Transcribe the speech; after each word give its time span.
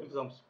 Empezamos. 0.00 0.42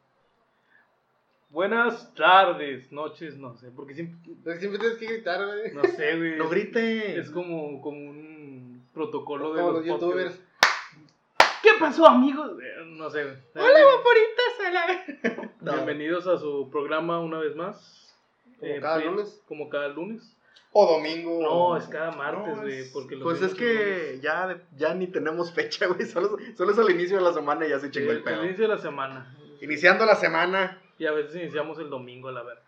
Buenas 1.49 2.13
tardes, 2.15 2.91
noches, 2.91 3.37
no 3.37 3.55
sé, 3.55 3.69
porque 3.75 3.93
siempre, 3.93 4.17
tienes 4.43 4.97
que 4.97 5.05
gritar, 5.05 5.45
güey. 5.45 5.73
no 5.73 5.83
sé, 5.83 6.17
güey. 6.17 6.37
No 6.37 6.49
grites. 6.49 7.17
Es 7.17 7.31
como, 7.31 7.81
como 7.81 7.97
un 7.97 8.85
protocolo 8.93 9.53
de 9.53 9.61
Como 9.61 9.71
los, 9.73 9.85
los 9.85 9.87
youtubers. 10.01 10.35
podcasts. 10.35 11.61
¿Qué 11.63 11.69
pasó, 11.79 12.07
amigos? 12.07 12.51
Eh, 12.61 12.83
No 12.85 13.09
sé, 13.09 13.23
güey. 13.23 13.35
Hola, 13.55 13.79
vaporitas 13.85 14.59
a 14.65 14.71
la 14.71 15.45
No. 15.61 15.73
Bienvenidos 15.73 16.27
a 16.27 16.37
su 16.37 16.69
programa 16.69 17.19
una 17.19 17.39
vez 17.39 17.55
más. 17.55 18.15
Como 18.59 18.79
cada 18.81 18.97
pri- 18.97 19.05
lunes. 19.05 19.41
Como 19.47 19.69
cada 19.69 19.87
lunes. 19.89 20.34
O 20.77 20.85
domingo. 20.97 21.41
No, 21.41 21.77
es 21.77 21.85
cada 21.87 22.11
martes, 22.11 22.53
No, 22.57 22.61
güey. 22.63 22.79
es- 22.79 22.91
porque 22.91 23.15
Pues 23.15 23.41
es 23.41 23.53
que 23.53 24.19
ya, 24.21 24.61
ya 24.75 24.93
ni 24.93 25.07
tenemos 25.07 25.53
fecha, 25.53 25.87
güey. 25.87 26.05
Solo, 26.05 26.37
solo 26.57 26.71
es 26.73 26.77
al 26.79 26.89
inicio 26.89 27.15
de 27.17 27.23
la 27.23 27.31
semana 27.33 27.65
y 27.65 27.69
ya 27.69 27.79
se 27.79 27.89
chingó 27.91 28.11
el 28.11 28.17
El, 28.17 28.23
pedo. 28.23 28.41
el 28.41 28.45
inicio 28.47 28.67
de 28.67 28.75
la 28.75 28.81
semana. 28.81 29.37
Iniciando 29.61 30.05
la 30.05 30.15
semana. 30.15 30.81
Y 30.97 31.05
a 31.05 31.11
veces 31.13 31.35
iniciamos 31.37 31.79
el 31.79 31.89
domingo, 31.89 32.27
a 32.27 32.33
la 32.33 32.43
verga. 32.43 32.61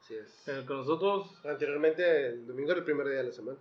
Así 0.00 0.14
es. 0.16 0.48
Eh, 0.48 0.64
con 0.66 0.78
nosotros, 0.78 1.28
Anteriormente, 1.44 2.26
el 2.28 2.46
domingo 2.46 2.70
era 2.72 2.80
el 2.80 2.84
primer 2.84 3.06
día 3.06 3.18
de 3.18 3.24
la 3.24 3.32
semana. 3.32 3.58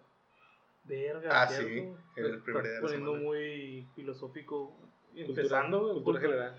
verga. 0.83 1.41
Ah, 1.43 1.47
¿cierto? 1.47 1.67
sí, 1.67 1.93
era 2.15 2.29
el 2.29 2.41
primer 2.41 2.63
día 2.63 2.71
de 2.71 2.77
la 2.77 2.81
poniendo 2.81 3.11
semana. 3.11 3.23
muy 3.29 3.87
filosófico. 3.95 4.75
Empezando, 5.15 5.79
güey, 5.81 5.93
Cultura 6.03 6.19
cultu- 6.19 6.21
general. 6.21 6.55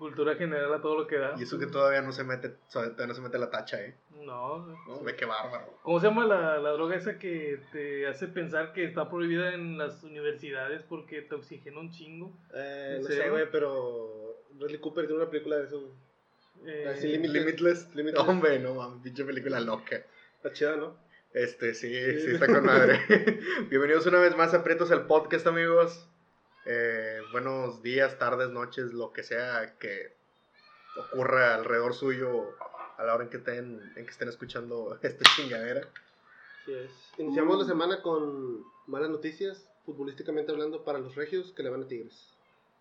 Cultura 0.00 0.34
general 0.34 0.72
a 0.72 0.80
todo 0.80 0.96
lo 1.00 1.06
que 1.06 1.18
da. 1.18 1.34
Y 1.38 1.42
eso 1.42 1.58
que 1.58 1.66
todavía 1.66 2.00
no 2.00 2.10
se 2.10 2.24
mete, 2.24 2.54
todavía 2.72 3.06
no 3.06 3.12
se 3.12 3.20
mete 3.20 3.38
la 3.38 3.50
tacha, 3.50 3.78
eh. 3.84 3.94
No. 4.16 4.66
No, 4.88 5.02
ve 5.04 5.14
qué 5.14 5.26
bárbaro. 5.26 5.78
¿Cómo 5.82 6.00
se 6.00 6.06
llama 6.06 6.24
la, 6.24 6.56
la 6.58 6.70
droga 6.70 6.96
esa 6.96 7.18
que 7.18 7.60
te 7.70 8.06
hace 8.06 8.26
pensar 8.28 8.72
que 8.72 8.84
está 8.84 9.10
prohibida 9.10 9.52
en 9.52 9.76
las 9.76 10.02
universidades 10.02 10.82
porque 10.84 11.20
te 11.20 11.34
oxigena 11.34 11.80
un 11.80 11.90
chingo? 11.90 12.32
Eh, 12.54 12.94
¿En 12.96 13.02
no 13.02 13.08
sé, 13.08 13.28
güey, 13.28 13.50
pero 13.52 14.38
Bradley 14.52 14.80
Cooper 14.80 15.06
tiene 15.06 15.20
una 15.22 15.30
película 15.30 15.56
de 15.56 15.64
eso. 15.66 15.94
Eh, 16.64 16.86
Ah, 16.88 16.96
sí, 16.96 17.08
Limitless. 17.08 17.44
Limitless. 17.44 17.94
Limitless. 17.94 18.26
Hombre, 18.26 18.58
no 18.58 18.74
mames, 18.76 19.02
pinche 19.02 19.22
película 19.26 19.60
loca. 19.60 19.96
Está 20.36 20.50
chida, 20.54 20.76
¿no? 20.76 20.96
Este, 21.34 21.74
sí, 21.74 21.92
Sí. 21.94 22.20
sí 22.20 22.30
está 22.36 22.46
con 22.46 22.64
madre. 22.64 23.00
Bienvenidos 23.68 24.06
una 24.06 24.18
vez 24.20 24.34
más 24.34 24.54
a 24.54 24.64
Prietos 24.64 24.90
el 24.92 25.02
Podcast, 25.02 25.46
amigos. 25.46 26.08
Eh, 26.72 27.20
buenos 27.32 27.82
días, 27.82 28.16
tardes, 28.16 28.48
noches, 28.50 28.92
lo 28.92 29.12
que 29.12 29.24
sea 29.24 29.76
que 29.80 30.14
ocurra 30.94 31.56
alrededor 31.56 31.94
suyo 31.94 32.54
a 32.96 33.02
la 33.02 33.12
hora 33.12 33.24
en 33.24 33.30
que 33.30 33.38
estén, 33.38 33.92
en 33.96 34.04
que 34.04 34.10
estén 34.12 34.28
escuchando 34.28 34.96
esta 35.02 35.24
chingadera. 35.34 35.80
Así 36.62 36.72
es. 36.72 36.90
Iniciamos 37.18 37.58
la 37.58 37.64
semana 37.64 38.02
con 38.02 38.62
malas 38.86 39.10
noticias, 39.10 39.68
futbolísticamente 39.84 40.52
hablando, 40.52 40.84
para 40.84 41.00
los 41.00 41.16
regios 41.16 41.52
que 41.56 41.64
le 41.64 41.70
van 41.70 41.82
a 41.82 41.88
Tigres. 41.88 42.28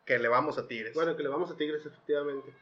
Que 0.06 0.20
le 0.20 0.28
vamos 0.28 0.59
a 0.59 0.68
Tigres. 0.68 0.94
Bueno, 0.94 1.18
que 1.18 1.24
le 1.24 1.30
vamos 1.30 1.50
a 1.50 1.58
Tigres, 1.58 1.84
efectivamente. 1.84 2.53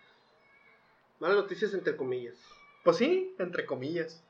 Malas 1.20 1.36
noticias 1.36 1.74
entre 1.74 1.98
comillas. 1.98 2.38
pues 2.86 2.96
sí, 2.96 3.36
entre 3.38 3.66
comillas. 3.66 4.24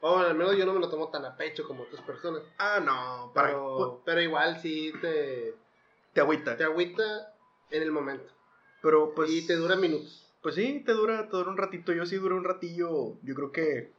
O 0.00 0.18
al 0.18 0.36
menos 0.36 0.56
yo 0.56 0.66
no 0.66 0.74
me 0.74 0.78
lo 0.78 0.88
tomo 0.88 1.08
tan 1.08 1.24
a 1.24 1.36
pecho 1.36 1.66
como 1.66 1.82
otras 1.82 2.02
personas. 2.02 2.42
Ah, 2.58 2.78
no, 2.78 3.32
para, 3.34 3.48
Pero, 3.48 4.02
pero 4.04 4.20
igual 4.20 4.60
sí 4.60 4.92
te, 5.00 5.56
te 6.14 6.20
agüita. 6.20 6.56
te 6.56 6.64
agüita 6.64 7.34
en 7.70 7.82
el 7.82 7.90
momento. 7.92 8.32
Pero 8.82 9.14
pues. 9.14 9.30
y 9.30 9.46
te 9.46 9.54
dura 9.56 9.76
minutos. 9.76 10.20
Pues 10.42 10.54
sí, 10.54 10.82
te 10.84 10.92
dura, 10.92 11.24
te 11.28 11.36
dura 11.36 11.50
un 11.50 11.56
ratito. 11.56 11.92
Yo 11.92 12.06
sí 12.06 12.16
duré 12.16 12.34
un 12.34 12.44
ratillo. 12.44 13.16
Yo 13.22 13.34
creo 13.34 13.52
que. 13.52 13.92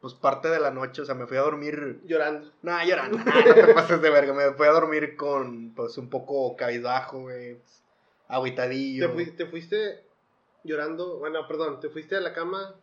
Pues 0.00 0.14
parte 0.14 0.48
de 0.48 0.60
la 0.60 0.70
noche. 0.70 1.02
O 1.02 1.04
sea, 1.04 1.16
me 1.16 1.26
fui 1.26 1.36
a 1.36 1.40
dormir. 1.40 2.00
Llorando. 2.04 2.52
No, 2.62 2.84
llorando. 2.84 3.18
Nah, 3.24 3.44
no 3.46 3.54
te 3.54 3.74
pases 3.74 4.00
de 4.00 4.10
verga. 4.10 4.32
Me 4.32 4.52
fui 4.52 4.66
a 4.66 4.70
dormir 4.70 5.16
con. 5.16 5.74
Pues 5.74 5.98
un 5.98 6.08
poco 6.08 6.56
cabizbajo, 6.56 7.22
güey. 7.22 7.58
agüitadillo. 8.28 9.08
Te, 9.08 9.12
fui- 9.14 9.30
te 9.32 9.46
fuiste 9.46 10.04
llorando, 10.64 11.18
bueno, 11.18 11.46
perdón, 11.48 11.80
te 11.80 11.88
fuiste 11.88 12.16
a 12.16 12.20
la 12.20 12.32
cama 12.34 12.74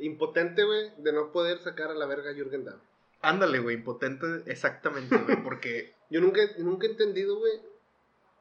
impotente, 0.00 0.64
güey, 0.64 0.90
de 0.98 1.12
no 1.12 1.32
poder 1.32 1.58
sacar 1.58 1.90
a 1.90 1.94
la 1.94 2.06
verga 2.06 2.30
a 2.30 2.34
Jürgen 2.34 2.64
Damm. 2.64 2.78
Ándale, 3.22 3.58
güey. 3.58 3.76
Impotente, 3.76 4.26
exactamente, 4.46 5.16
güey. 5.16 5.42
Porque. 5.42 5.92
Yo 6.10 6.20
nunca, 6.20 6.40
nunca 6.58 6.86
he 6.86 6.90
entendido, 6.90 7.38
güey, 7.38 7.52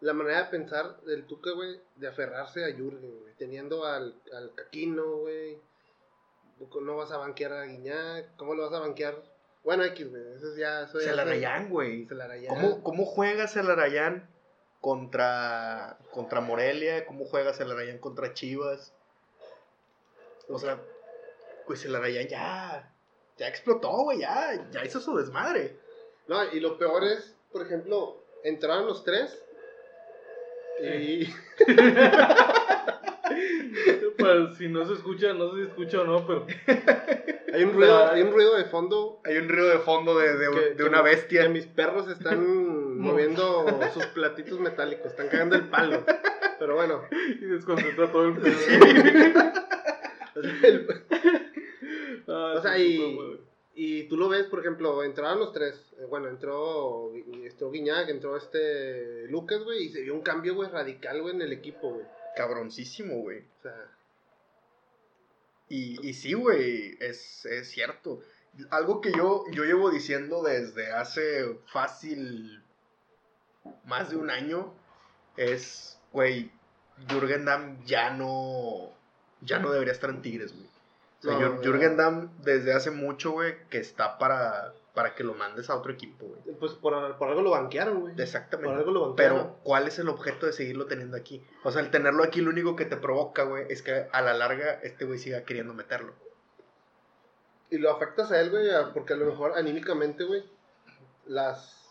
la 0.05 0.13
manera 0.13 0.43
de 0.43 0.49
pensar 0.51 1.01
del 1.01 1.25
Tuca, 1.25 1.51
güey, 1.51 1.81
de 1.95 2.07
aferrarse 2.07 2.63
a 2.63 2.67
Jürgen, 2.75 3.19
güey, 3.21 3.33
teniendo 3.38 3.85
al, 3.85 4.16
al 4.33 4.53
Caquino, 4.53 5.17
güey. 5.17 5.57
No 6.81 6.95
vas 6.95 7.11
a 7.11 7.17
banquear 7.17 7.53
a 7.53 7.63
Guiñac, 7.66 8.35
¿cómo 8.38 8.53
lo 8.53 8.63
vas 8.69 8.73
a 8.73 8.79
banquear? 8.81 9.16
Bueno, 9.63 9.83
X, 9.83 10.09
güey, 10.09 10.21
eso 10.35 10.51
es 10.51 10.57
ya... 10.57 10.83
Eso 10.83 10.99
ya 10.99 11.05
Se 11.05 11.09
es- 11.09 11.16
la 11.16 11.23
rayan, 11.25 11.69
güey. 11.69 12.05
Se 12.07 12.13
la 12.16 12.27
rayán. 12.27 12.53
¿Cómo, 12.53 12.83
¿Cómo 12.83 13.05
juegas 13.05 13.55
el 13.57 13.69
Arayán 13.69 14.29
contra, 14.79 15.97
contra 16.11 16.39
Morelia? 16.39 17.05
¿Cómo 17.07 17.25
juegas 17.25 17.59
el 17.59 17.72
Arayán 17.72 17.97
contra 17.97 18.33
Chivas? 18.33 18.93
O 20.47 20.59
sea, 20.59 20.79
pues 21.66 21.83
el 21.85 21.95
Arayán 21.95 22.27
ya, 22.27 22.93
ya 23.37 23.47
explotó, 23.47 23.89
güey, 24.03 24.19
ya, 24.19 24.69
ya 24.69 24.85
hizo 24.85 24.99
su 25.01 25.17
desmadre. 25.17 25.79
No, 26.27 26.43
y 26.53 26.59
lo 26.59 26.77
peor 26.77 27.03
es, 27.03 27.35
por 27.51 27.63
ejemplo, 27.63 28.23
entraron 28.43 28.85
los 28.85 29.03
tres 29.03 29.41
y... 30.83 31.27
Pues 34.17 34.57
si 34.57 34.67
no 34.69 34.85
se 34.85 34.93
escucha, 34.93 35.33
no 35.33 35.51
sé 35.51 35.57
si 35.63 35.67
escucha 35.67 36.01
o 36.01 36.05
no, 36.05 36.25
pero 36.25 36.45
Hay 37.53 37.63
un 37.63 37.73
ruido, 37.73 38.07
hay 38.11 38.21
un 38.21 38.31
ruido 38.31 38.55
de 38.55 38.65
fondo 38.65 39.19
Hay 39.25 39.37
un 39.37 39.49
río 39.49 39.65
de 39.65 39.79
fondo 39.79 40.17
de, 40.17 40.37
de- 40.37 40.51
que- 40.51 40.59
de 40.69 40.75
que 40.77 40.83
una 40.83 41.01
bestia. 41.01 41.43
Que 41.43 41.49
mis 41.49 41.65
perros 41.67 42.07
están 42.09 42.97
moviendo 42.99 43.65
sus 43.93 44.05
platitos 44.07 44.59
metálicos, 44.59 45.07
están 45.07 45.27
cagando 45.27 45.55
el 45.55 45.67
palo. 45.67 46.03
Pero 46.59 46.75
bueno, 46.75 47.01
y 47.41 47.45
desconcentra 47.45 48.11
todo 48.11 48.27
el 48.29 48.33
pedo. 48.37 48.55
el- 50.35 51.03
Ah, 52.27 52.53
O 52.57 52.61
sea, 52.61 52.75
sí, 52.75 52.81
y-. 53.01 53.39
y 53.75 54.03
tú 54.07 54.15
lo 54.17 54.29
ves, 54.29 54.45
por 54.45 54.59
ejemplo, 54.59 55.03
entraron 55.03 55.39
los 55.39 55.51
tres. 55.51 55.93
eh, 55.99 56.05
Bueno, 56.09 56.29
entró, 56.29 57.13
entró 57.13 57.71
Guiñac, 57.71 58.09
entró 58.09 58.37
este 58.37 59.27
Lucas, 59.27 59.63
güey, 59.63 59.85
y 59.85 59.89
se 59.89 60.01
vio 60.01 60.13
un 60.13 60.21
cambio, 60.21 60.55
güey, 60.55 60.69
radical, 60.69 61.21
güey, 61.21 61.35
en 61.35 61.41
el 61.41 61.53
equipo, 61.53 61.89
güey. 61.93 62.05
Cabroncísimo, 62.35 63.19
güey. 63.19 63.39
O 63.39 63.61
sea, 63.61 63.91
Y, 65.67 66.07
y 66.07 66.13
sí, 66.13 66.33
güey, 66.33 66.97
es, 66.99 67.45
es 67.45 67.69
cierto. 67.69 68.21
Algo 68.69 69.01
que 69.01 69.11
yo, 69.11 69.43
yo 69.51 69.63
llevo 69.65 69.89
diciendo 69.89 70.41
desde 70.43 70.91
hace 70.91 71.55
fácil 71.73 72.63
más 73.85 74.09
de 74.11 74.15
un 74.15 74.29
año 74.29 74.73
es, 75.37 75.99
güey, 76.13 76.51
Jürgen 77.09 77.45
Damm 77.45 77.83
ya 77.85 78.11
no, 78.11 78.93
ya 79.41 79.59
no 79.59 79.71
debería 79.71 79.91
estar 79.93 80.09
en 80.09 80.21
Tigres, 80.21 80.53
güey. 80.53 80.69
Sea, 81.25 81.33
No, 81.33 81.39
Jür- 81.39 81.55
no. 81.55 81.61
Jürgen 81.63 81.97
Damm 81.97 82.31
desde 82.41 82.73
hace 82.73 82.91
mucho, 82.91 83.31
güey, 83.31 83.55
que 83.69 83.77
está 83.79 84.17
para, 84.17 84.73
para 84.93 85.15
que 85.15 85.23
lo 85.23 85.33
mandes 85.33 85.69
a 85.69 85.75
otro 85.75 85.91
equipo, 85.91 86.25
güey. 86.25 86.41
pues 86.59 86.73
por, 86.73 87.17
por 87.17 87.27
algo 87.29 87.41
lo 87.41 87.49
banquearon, 87.51 88.01
güey. 88.01 88.13
Exactamente. 88.17 88.69
Por 88.69 88.77
algo 88.79 88.91
lo 88.91 89.07
banquearon. 89.09 89.37
Pero, 89.39 89.59
¿cuál 89.63 89.87
es 89.87 89.99
el 89.99 90.07
objeto 90.09 90.45
de 90.45 90.53
seguirlo 90.53 90.85
teniendo 90.85 91.17
aquí? 91.17 91.43
O 91.63 91.71
sea, 91.71 91.81
el 91.81 91.91
tenerlo 91.91 92.23
aquí 92.23 92.41
lo 92.41 92.51
único 92.51 92.75
que 92.75 92.85
te 92.85 92.95
provoca, 92.97 93.43
güey, 93.43 93.65
es 93.69 93.81
que 93.81 94.07
a 94.11 94.21
la 94.21 94.33
larga 94.33 94.79
este 94.83 95.05
güey 95.05 95.19
siga 95.19 95.43
queriendo 95.43 95.73
meterlo. 95.73 96.13
Y 97.71 97.77
lo 97.79 97.91
afectas 97.91 98.31
a 98.31 98.39
él, 98.39 98.51
güey, 98.51 98.67
porque 98.93 99.13
a 99.13 99.17
lo 99.17 99.25
mejor 99.25 99.53
anímicamente, 99.57 100.23
güey, 100.23 100.43
las... 101.25 101.81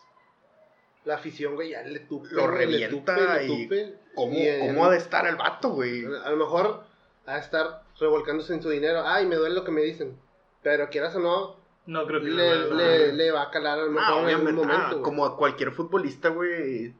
La 1.03 1.15
afición, 1.15 1.53
güey, 1.53 1.69
ya 1.71 1.83
le 1.83 1.99
tupe. 1.99 2.29
Lo 2.31 2.47
güey, 2.49 2.65
le 2.65 2.65
revienta 2.87 3.13
tupe, 3.15 3.33
le 3.35 3.45
y 3.45 3.63
tupe. 3.65 3.95
¿Cómo, 4.15 4.33
Y, 4.33 4.47
eh, 4.47 4.59
cómo 4.65 4.85
ha 4.85 4.89
de 4.89 4.97
estar 4.97 5.27
el 5.27 5.35
vato, 5.35 5.69
güey? 5.69 6.03
A 6.03 6.31
lo 6.31 6.37
mejor 6.37 6.83
a 7.27 7.37
estar 7.37 7.83
revolcándose 7.99 8.53
en 8.53 8.61
su 8.61 8.69
dinero. 8.69 9.03
Ay, 9.05 9.25
me 9.25 9.35
duele 9.35 9.55
lo 9.55 9.63
que 9.63 9.71
me 9.71 9.81
dicen. 9.81 10.17
Pero 10.63 10.89
quieras 10.89 11.15
o 11.15 11.19
no, 11.19 11.55
No 11.85 12.05
creo 12.07 12.19
que 12.21 12.27
le, 12.29 12.69
no, 12.69 12.73
le, 12.75 13.13
le 13.13 13.31
va 13.31 13.43
a 13.43 13.51
calar 13.51 13.79
a 13.79 13.83
lo 13.85 13.89
Ah, 13.89 13.91
mejor 13.91 14.29
en 14.29 14.35
algún 14.35 14.47
obviamente, 14.47 14.73
ah, 14.73 14.77
momento. 14.87 15.01
como 15.03 15.25
a 15.25 15.37
cualquier 15.37 15.71
futbolista, 15.71 16.29
güey, 16.29 16.93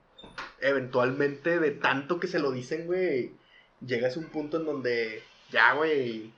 eventualmente 0.61 1.59
de 1.59 1.71
tanto 1.71 2.19
que 2.19 2.27
se 2.27 2.39
lo 2.39 2.51
dicen, 2.51 2.85
güey, 2.85 3.31
llegas 3.85 4.15
a 4.15 4.19
un 4.19 4.27
punto 4.27 4.57
en 4.57 4.65
donde 4.65 5.23
ya, 5.51 5.73
güey, 5.73 6.31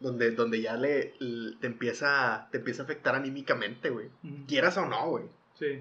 donde, 0.00 0.30
donde 0.32 0.60
ya 0.60 0.76
le, 0.76 1.14
le- 1.18 1.56
te 1.56 1.66
empieza 1.66 2.48
te 2.52 2.58
empieza 2.58 2.82
a 2.82 2.84
afectar 2.84 3.14
anímicamente, 3.14 3.90
güey. 3.90 4.10
Quieras 4.46 4.76
o 4.76 4.86
no, 4.86 5.08
güey. 5.10 5.24
Sí. 5.58 5.80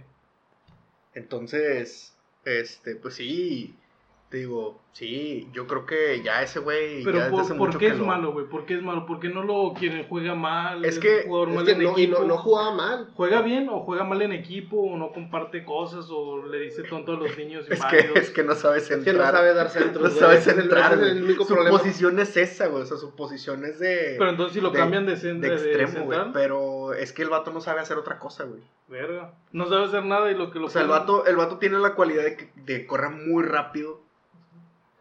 Entonces, 1.13 2.15
este, 2.45 2.95
pues 2.95 3.15
sí, 3.15 3.75
te 4.29 4.37
digo, 4.39 4.81
sí, 4.91 5.47
yo 5.53 5.67
creo 5.67 5.85
que 5.85 6.21
ya 6.21 6.41
ese 6.41 6.59
güey 6.59 7.01
Pero 7.05 7.17
ya 7.19 7.23
desde 7.25 7.31
por, 7.31 7.41
hace 7.45 7.53
¿por 7.53 7.67
mucho 7.67 7.79
qué 7.79 7.85
que 7.87 7.91
es 7.93 7.97
lo- 7.99 8.05
malo, 8.05 8.33
güey? 8.33 8.45
¿Por 8.45 8.65
qué 8.65 8.73
es 8.75 8.81
malo? 8.81 9.05
¿Por 9.05 9.21
qué 9.21 9.29
no 9.29 9.41
lo 9.43 9.73
quieren? 9.73 10.05
¿Juega 10.09 10.35
mal? 10.35 10.83
Es 10.83 10.99
que- 10.99 11.23
jugador 11.25 11.49
Es 11.49 11.55
mal 11.55 11.65
que 11.65 11.71
en 11.71 11.77
no, 11.83 11.89
y 11.97 12.03
equipo? 12.03 12.19
no, 12.19 12.25
no 12.27 12.37
jugaba 12.37 12.73
mal. 12.75 13.09
¿Juega 13.15 13.41
bien 13.41 13.69
o 13.69 13.79
juega 13.83 14.03
mal 14.03 14.21
en 14.21 14.33
equipo 14.33 14.81
o 14.81 14.97
no 14.97 15.13
comparte 15.13 15.63
cosas 15.63 16.07
o 16.11 16.45
le 16.45 16.59
dice 16.59 16.83
tonto 16.83 17.13
a 17.13 17.15
los 17.15 17.37
niños 17.37 17.65
Es 17.71 17.85
que, 17.85 18.19
es 18.19 18.29
que 18.31 18.43
no 18.43 18.53
sabes 18.55 18.91
Es 18.91 19.01
que 19.03 19.11
entrar. 19.11 19.31
no 19.33 19.37
sabe 19.39 19.53
dar 19.53 19.69
centros. 19.69 20.03
No 20.13 20.19
sabes 20.19 20.45
es 20.45 20.57
entrar, 20.57 20.93
es 20.93 20.99
el 21.11 21.23
único 21.23 21.45
Su 21.45 21.53
problema. 21.53 21.77
posición 21.77 22.19
es 22.19 22.35
esa, 22.35 22.67
güey. 22.67 22.83
O 22.83 22.85
sea, 22.85 22.97
su 22.97 23.15
posición 23.15 23.63
es 23.63 23.79
de, 23.79 24.15
Pero 24.17 24.29
entonces 24.31 24.55
si 24.55 24.59
lo 24.61 24.71
de- 24.71 24.77
cambian 24.79 25.05
de, 25.05 25.13
cen- 25.15 25.39
de 25.39 25.53
extremo, 25.53 26.03
güey. 26.05 26.19
Pero 26.33 26.93
es 26.93 27.13
que 27.13 27.21
el 27.21 27.29
vato 27.29 27.51
no 27.53 27.61
sabe 27.61 27.79
hacer 27.79 27.97
otra 27.97 28.19
cosa, 28.19 28.43
güey. 28.43 28.61
verga. 28.89 29.33
No 29.53 29.67
sabe 29.67 29.85
hacer 29.85 30.03
nada 30.03 30.29
y 30.31 30.35
lo 30.35 30.49
que 30.51 30.59
lo 30.59 30.65
O 30.67 30.69
sea, 30.69 30.81
el 30.81 30.87
vato, 30.89 31.25
el 31.25 31.35
vato 31.37 31.57
tiene 31.59 31.79
la 31.79 31.93
cualidad 31.95 32.23
de, 32.23 32.35
que- 32.35 32.49
de 32.55 32.85
correr 32.85 33.11
muy 33.11 33.43
rápido. 33.43 34.01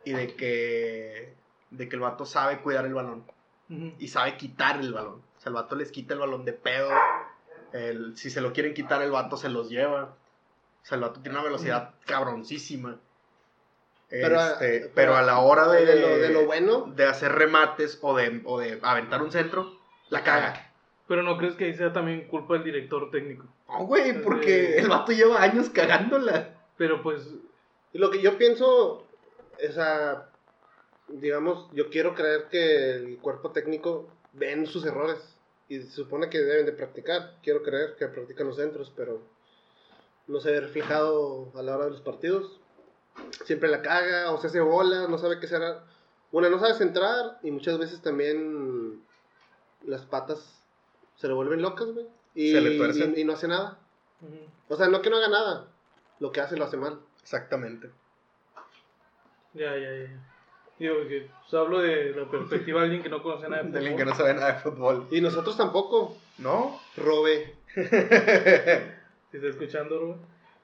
Y 0.07 0.13
de 0.13 0.35
que, 0.35 1.35
de 1.71 1.89
que 1.89 1.97
el 1.97 2.01
vato 2.01 2.25
sabe 2.25 2.61
cuidar 2.61 2.87
el 2.87 2.95
balón 2.95 3.25
y 3.99 4.09
sabe 4.09 4.37
quitar 4.37 4.79
el 4.81 4.93
balón. 4.93 5.15
O 5.37 5.41
sea, 5.41 5.51
el 5.51 5.55
vato 5.55 5.75
les 5.77 5.91
quita 5.91 6.15
el 6.15 6.21
balón 6.21 6.45
de 6.45 6.53
pedo. 6.53 6.89
El- 7.73 8.17
si 8.17 8.31
se 8.31 8.41
lo 8.41 8.53
quieren 8.53 8.73
quitar, 8.73 9.03
el 9.03 9.11
vato 9.11 9.37
se 9.37 9.49
los 9.49 9.69
lleva. 9.69 10.05
O 10.05 10.87
sea, 10.87 10.95
el 10.97 11.03
vato 11.03 11.21
tiene 11.21 11.37
una 11.37 11.45
velocidad 11.45 11.91
cabroncísima. 12.07 12.97
Pero, 14.09 14.41
Este, 14.41 14.79
pero- 14.81 14.91
pero 14.95 15.17
a 15.17 15.23
la 15.23 15.41
hora 15.41 15.67
de, 15.69 15.85
de, 15.85 16.01
lo, 16.01 16.09
de 16.19 16.29
lo 16.29 16.45
bueno, 16.47 16.83
de 16.95 17.07
hacer 17.07 17.33
remates 17.33 17.99
o 18.03 18.17
de, 18.17 18.41
o 18.45 18.61
de 18.61 18.79
aventar 18.83 19.21
un 19.23 19.33
centro, 19.33 19.77
la 20.11 20.23
caga. 20.23 20.71
Pero 21.09 21.25
no 21.25 21.37
crees 21.37 21.57
que 21.57 21.65
ahí 21.65 21.75
sea 21.75 21.93
también 21.93 22.29
culpa 22.29 22.55
del 22.55 22.63
director 22.65 23.11
técnico. 23.11 23.47
No, 23.69 23.85
güey, 23.87 24.23
porque 24.23 24.77
el 24.79 24.89
vato 24.89 25.11
lleva 25.11 25.43
años 25.43 25.69
cagándola. 25.71 26.51
Pero 26.77 27.03
pues, 27.03 27.29
lo 27.93 28.11
que 28.13 28.21
yo 28.23 28.39
pienso, 28.39 29.05
o 29.69 29.73
sea, 29.73 30.31
digamos, 31.09 31.69
yo 31.73 31.89
quiero 31.91 32.15
creer 32.15 32.49
que 32.51 32.91
el 32.97 33.19
cuerpo 33.19 33.51
técnico 33.53 34.09
ven 34.33 34.67
sus 34.67 34.85
errores 34.85 35.19
y 35.69 35.81
se 35.81 35.91
supone 35.91 36.29
que 36.31 36.39
deben 36.41 36.67
de 36.67 36.73
practicar. 36.73 37.37
Quiero 37.43 37.63
creer 37.63 37.97
que 37.97 38.07
practican 38.09 38.47
los 38.49 38.57
centros, 38.57 38.93
pero 38.97 39.23
no 40.27 40.41
se 40.41 40.51
ve 40.51 40.61
reflejado 40.61 41.53
a 41.55 41.63
la 41.63 41.77
hora 41.77 41.85
de 41.87 41.93
los 41.93 42.01
partidos. 42.03 42.61
Siempre 43.45 43.69
la 43.69 43.83
caga 43.83 44.31
o 44.33 44.41
se 44.41 44.49
hace 44.49 44.61
bola, 44.61 45.07
no 45.09 45.19
sabe 45.19 45.41
qué 45.41 45.47
será. 45.47 45.85
Una, 46.33 46.51
no 46.51 46.59
sabe 46.59 46.75
centrar 46.75 47.39
y 47.43 47.51
muchas 47.51 47.79
veces 47.79 48.03
también 48.03 49.03
las 49.85 50.03
patas 50.05 50.63
se 51.17 51.29
le 51.29 51.35
vuelven 51.35 51.63
locas, 51.63 51.87
güey. 51.89 52.07
Y, 52.35 52.53
Se 52.53 52.61
le 52.61 52.77
tuercen. 52.77 53.15
y- 53.17 53.21
y 53.21 53.25
no 53.25 53.33
hace 53.33 53.49
nada. 53.49 53.79
O 54.69 54.77
sea, 54.77 54.89
no 54.89 55.01
que 55.01 55.09
no 55.09 55.17
haga 55.17 55.29
nada. 55.29 55.69
Lo 56.19 56.33
que 56.33 56.41
hace 56.41 56.57
lo 56.57 56.65
hace 56.65 56.77
mal. 56.77 57.01
Exactamente. 57.23 57.91
Ya, 59.57 59.77
ya, 59.77 59.93
ya. 60.05 60.23
Digo 60.79 61.09
que 61.09 61.29
pues, 61.41 61.55
hablo 61.55 61.81
de 61.81 62.13
la 62.13 62.31
perspectiva 62.31 62.81
de 62.81 62.85
alguien 62.85 63.03
que 63.03 63.09
no 63.09 63.23
conoce 63.23 63.49
nada 63.49 63.63
de 63.63 63.71
De 63.71 63.79
alguien 63.79 63.97
que 63.97 64.05
fútbol. 64.05 64.13
no 64.13 64.15
sabe 64.15 64.35
nada 64.35 64.53
de 64.53 64.61
fútbol. 64.61 65.09
Y 65.11 65.21
nosotros 65.21 65.57
tampoco. 65.57 66.17
¿No? 66.39 66.79
Robe. 66.97 67.55
Si 69.31 69.39
está 69.39 69.49
escuchando, 69.49 69.99
Rubén. 69.99 70.19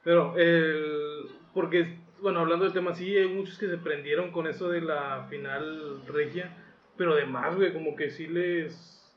Pero, 0.05 0.37
el, 0.37 1.27
porque, 1.53 1.99
bueno, 2.21 2.41
hablando 2.41 2.65
del 2.65 2.73
tema, 2.73 2.95
sí, 2.95 3.17
hay 3.17 3.27
muchos 3.27 3.59
que 3.59 3.69
se 3.69 3.77
prendieron 3.77 4.31
con 4.31 4.47
eso 4.47 4.69
de 4.69 4.81
la 4.81 5.27
final 5.29 6.07
regia, 6.07 6.57
pero 6.97 7.15
además, 7.15 7.57
güey, 7.57 7.73
como 7.73 7.97
que 7.97 8.11
sí 8.11 8.29
les... 8.29 9.13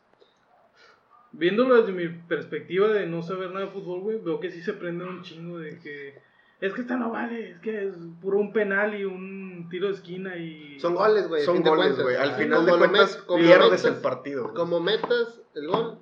Viéndolo 1.32 1.76
desde 1.76 1.92
mi 1.92 2.08
perspectiva 2.28 2.88
de 2.88 3.06
no 3.06 3.22
saber 3.22 3.52
nada 3.52 3.68
de 3.68 3.72
fútbol, 3.72 4.00
güey, 4.02 4.18
veo 4.20 4.40
que 4.40 4.50
sí 4.50 4.64
se 4.64 4.74
prenden 4.74 5.08
un 5.08 5.22
chingo 5.22 5.60
de 5.60 5.80
que... 5.80 6.18
Es 6.62 6.74
que 6.74 6.82
esta 6.82 6.96
no 6.96 7.12
vale, 7.12 7.52
es 7.52 7.60
que 7.60 7.88
es 7.88 7.96
puro 8.22 8.40
un 8.40 8.54
penal 8.54 8.96
y 9.00 9.04
un 9.04 9.68
tiro 9.70 9.88
de 9.88 9.94
esquina 9.94 10.38
y... 10.38 10.80
Son 10.80 10.96
goles, 10.96 11.28
güey. 11.28 11.44
Son 11.44 11.62
goles, 11.62 12.00
güey. 12.02 12.16
Al 12.16 12.34
final 12.36 12.60
como 12.60 12.66
de 12.66 12.72
lo 12.72 12.78
cuentas 12.78 13.18
como 13.18 13.44
pierdes 13.44 13.72
metas- 13.72 13.86
el 13.86 14.02
partido. 14.02 14.54
Como 14.54 14.80
metas 14.80 15.42
el 15.54 15.68
gol. 15.68 16.00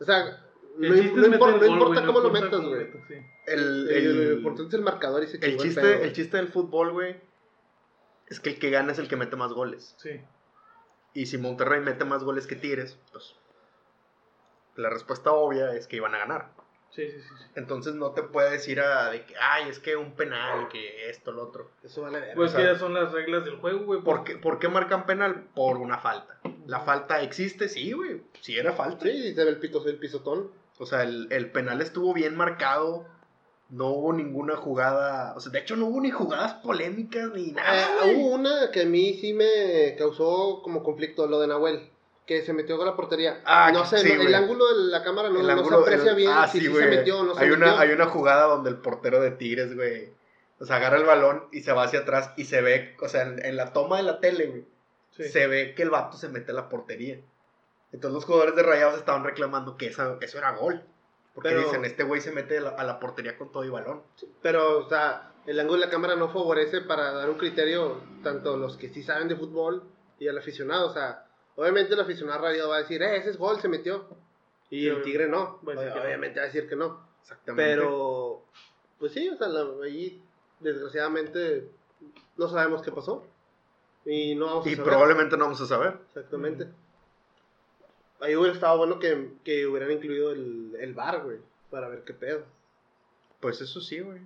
O 0.00 0.04
sea, 0.04 0.44
no, 0.78 0.96
importa 0.96 1.66
cómo 1.66 1.90
lo 1.90 1.96
importa 1.96 2.30
metas, 2.30 2.60
güey. 2.60 2.86
sí. 3.08 3.14
El, 3.46 3.88
El, 3.90 4.32
importante 4.38 4.68
es 4.68 4.74
el 4.74 4.82
marcador 4.82 5.22
y 5.22 5.28
se 5.28 5.36
el 5.38 5.56
chiste, 5.56 5.80
pedo. 5.80 6.02
el 6.02 6.12
chiste 6.12 6.36
del 6.36 6.48
fútbol, 6.48 6.92
güey, 6.92 7.16
es 8.26 8.40
que 8.40 8.50
el 8.50 8.58
que 8.58 8.70
gana 8.70 8.92
es 8.92 8.98
el 8.98 9.08
que 9.08 9.16
mete 9.16 9.36
más 9.36 9.52
goles. 9.52 9.94
Sí. 9.98 10.20
Y 11.14 11.26
si 11.26 11.38
Monterrey 11.38 11.80
mete 11.80 12.04
más 12.04 12.22
goles 12.24 12.46
que 12.46 12.56
Tigres, 12.56 12.98
pues 13.10 13.34
la 14.76 14.90
respuesta 14.90 15.32
obvia 15.32 15.74
es 15.74 15.86
que 15.86 15.96
iban 15.96 16.14
a 16.14 16.18
ganar. 16.18 16.50
Sí, 16.90 17.06
sí, 17.06 17.20
sí. 17.20 17.34
sí. 17.38 17.44
Entonces 17.54 17.94
no 17.94 18.10
te 18.12 18.22
puedes 18.22 18.66
ir 18.68 18.80
a 18.80 19.10
de 19.10 19.24
que, 19.24 19.34
ay, 19.40 19.68
es 19.68 19.78
que 19.78 19.96
un 19.96 20.12
penal, 20.12 20.68
que 20.68 21.10
esto, 21.10 21.32
lo 21.32 21.42
otro. 21.44 21.70
Eso 21.82 22.02
vale 22.02 22.20
ver. 22.20 22.34
Pues 22.34 22.54
que 22.54 22.64
ya 22.64 22.78
son 22.78 22.94
las 22.94 23.12
reglas 23.12 23.44
del 23.44 23.56
juego, 23.56 23.84
güey. 23.84 24.00
¿Por 24.00 24.24
qué, 24.24 24.36
por 24.36 24.58
qué 24.58 24.68
marcan 24.68 25.06
penal? 25.06 25.46
Por 25.54 25.76
una 25.76 25.98
falta. 25.98 26.40
La 26.66 26.80
falta 26.80 27.22
existe, 27.22 27.68
sí, 27.68 27.92
güey. 27.92 28.22
Sí 28.40 28.56
era 28.58 28.72
falta. 28.72 29.04
Sí, 29.04 29.34
se 29.34 29.44
ve 29.44 29.50
el, 29.50 29.58
pito, 29.58 29.86
el 29.86 29.98
pisotón. 29.98 30.50
O 30.78 30.86
sea, 30.86 31.02
el, 31.02 31.28
el 31.30 31.50
penal 31.50 31.80
estuvo 31.82 32.14
bien 32.14 32.36
marcado. 32.36 33.06
No 33.70 33.88
hubo 33.88 34.12
ninguna 34.14 34.56
jugada. 34.56 35.34
O 35.36 35.40
sea, 35.40 35.52
de 35.52 35.58
hecho, 35.58 35.76
no 35.76 35.86
hubo 35.86 36.00
ni 36.00 36.10
jugadas 36.10 36.54
polémicas 36.54 37.30
ni 37.34 37.52
nada. 37.52 38.02
Güey. 38.02 38.16
hubo 38.16 38.34
una 38.34 38.70
que 38.70 38.82
a 38.82 38.86
mí 38.86 39.14
sí 39.14 39.34
me 39.34 39.94
causó 39.98 40.62
como 40.62 40.82
conflicto, 40.82 41.26
lo 41.26 41.38
de 41.38 41.48
Nahuel. 41.48 41.90
Que 42.28 42.42
se 42.42 42.52
metió 42.52 42.76
con 42.76 42.84
la 42.86 42.94
portería. 42.94 43.40
Ah, 43.46 43.72
no 43.72 43.86
sé, 43.86 43.98
sí, 43.98 44.12
el 44.12 44.34
ángulo 44.34 44.68
de 44.68 44.84
la 44.90 45.02
cámara 45.02 45.30
no, 45.30 45.40
El 45.40 45.46
no 45.46 45.52
ángulo- 45.54 45.78
se 45.78 45.82
aprecia 45.94 46.10
el- 46.10 46.16
bien 46.16 46.30
ah, 46.32 46.46
si 46.46 46.60
sí, 46.60 46.66
se 46.70 46.86
metió 46.86 47.20
o 47.20 47.24
no 47.24 47.34
se 47.34 47.42
hay 47.42 47.48
metió. 47.50 47.64
una, 47.64 47.80
hay 47.80 47.90
una 47.90 48.04
jugada 48.06 48.44
donde 48.44 48.68
el 48.68 48.76
portero 48.76 49.20
de 49.22 49.30
Tigres, 49.30 49.74
güey. 49.74 50.12
O 50.60 50.66
sea, 50.66 50.76
agarra 50.76 50.98
el 50.98 51.04
balón 51.04 51.48
y 51.52 51.62
se 51.62 51.72
va 51.72 51.84
hacia 51.84 52.00
atrás 52.00 52.32
y 52.36 52.44
se 52.44 52.60
ve, 52.60 52.94
o 53.00 53.08
sea, 53.08 53.22
en, 53.22 53.42
en 53.44 53.56
la 53.56 53.72
toma 53.72 53.96
de 53.96 54.02
la 54.02 54.20
tele, 54.20 54.46
güey, 54.46 54.64
Sí. 55.16 55.24
se 55.24 55.46
ve 55.46 55.74
que 55.74 55.82
el 55.82 55.88
vato 55.90 56.18
se 56.18 56.28
mete 56.28 56.52
a 56.52 56.54
la 56.54 56.68
portería. 56.68 57.18
Entonces 57.92 58.14
los 58.14 58.24
jugadores 58.26 58.54
de 58.56 58.62
Rayados 58.62 58.98
estaban 58.98 59.24
reclamando 59.24 59.78
que 59.78 59.86
esa- 59.86 60.18
eso 60.20 60.36
era 60.38 60.52
gol. 60.52 60.82
Porque 61.34 61.48
Pero- 61.50 61.62
dicen, 61.62 61.84
este 61.86 62.02
güey 62.02 62.20
se 62.20 62.32
mete 62.32 62.58
a 62.58 62.60
la, 62.60 62.68
a 62.70 62.84
la 62.84 63.00
portería 63.00 63.38
con 63.38 63.50
todo 63.52 63.64
y 63.64 63.70
balón. 63.70 64.02
Pero, 64.42 64.80
o 64.80 64.88
sea, 64.88 65.32
el 65.46 65.58
ángulo 65.60 65.80
de 65.80 65.86
la 65.86 65.90
cámara 65.90 66.14
no 66.16 66.28
favorece 66.28 66.82
para 66.82 67.12
dar 67.12 67.30
un 67.30 67.38
criterio 67.38 68.02
tanto 68.22 68.56
los 68.58 68.76
que 68.76 68.88
sí 68.90 69.02
saben 69.02 69.28
de 69.28 69.36
fútbol 69.36 69.84
y 70.18 70.28
al 70.28 70.36
aficionado. 70.36 70.88
O 70.88 70.92
sea, 70.92 71.24
obviamente 71.60 71.92
el 71.94 72.00
aficionado 72.00 72.40
rayado 72.42 72.70
va 72.70 72.76
a 72.76 72.82
decir, 72.82 73.02
eh, 73.02 73.16
ese 73.16 73.30
es 73.30 73.36
gol, 73.36 73.60
se 73.60 73.68
metió. 73.68 74.06
Y 74.70 74.86
el 74.88 75.02
tigre 75.02 75.28
no. 75.28 75.60
obviamente 75.62 76.38
va 76.40 76.44
a 76.44 76.46
decir 76.46 76.68
que 76.68 76.76
no. 76.76 77.06
Exactamente. 77.22 77.62
Pero, 77.74 78.42
pues 78.98 79.12
sí, 79.12 79.28
o 79.28 79.36
sea, 79.36 79.48
la- 79.48 79.84
ahí 79.84 80.22
desgraciadamente 80.60 81.70
no 82.36 82.48
sabemos 82.48 82.82
qué 82.82 82.92
pasó. 82.92 83.24
Y 84.04 84.34
no 84.34 84.46
vamos 84.46 84.66
a 84.66 84.70
Y 84.70 84.74
saber. 84.76 84.90
probablemente 84.90 85.36
no 85.36 85.44
vamos 85.44 85.60
a 85.60 85.66
saber. 85.66 85.98
Exactamente. 86.08 86.68
Ahí 88.20 88.34
hubiera 88.36 88.54
estado 88.54 88.78
bueno 88.78 88.98
que, 88.98 89.32
que 89.44 89.66
hubieran 89.66 89.90
incluido 89.92 90.32
el, 90.32 90.74
el 90.80 90.94
bar, 90.94 91.22
güey, 91.24 91.38
para 91.70 91.88
ver 91.88 92.02
qué 92.04 92.14
pedo. 92.14 92.44
Pues 93.40 93.60
eso 93.60 93.80
sí, 93.80 94.00
güey. 94.00 94.20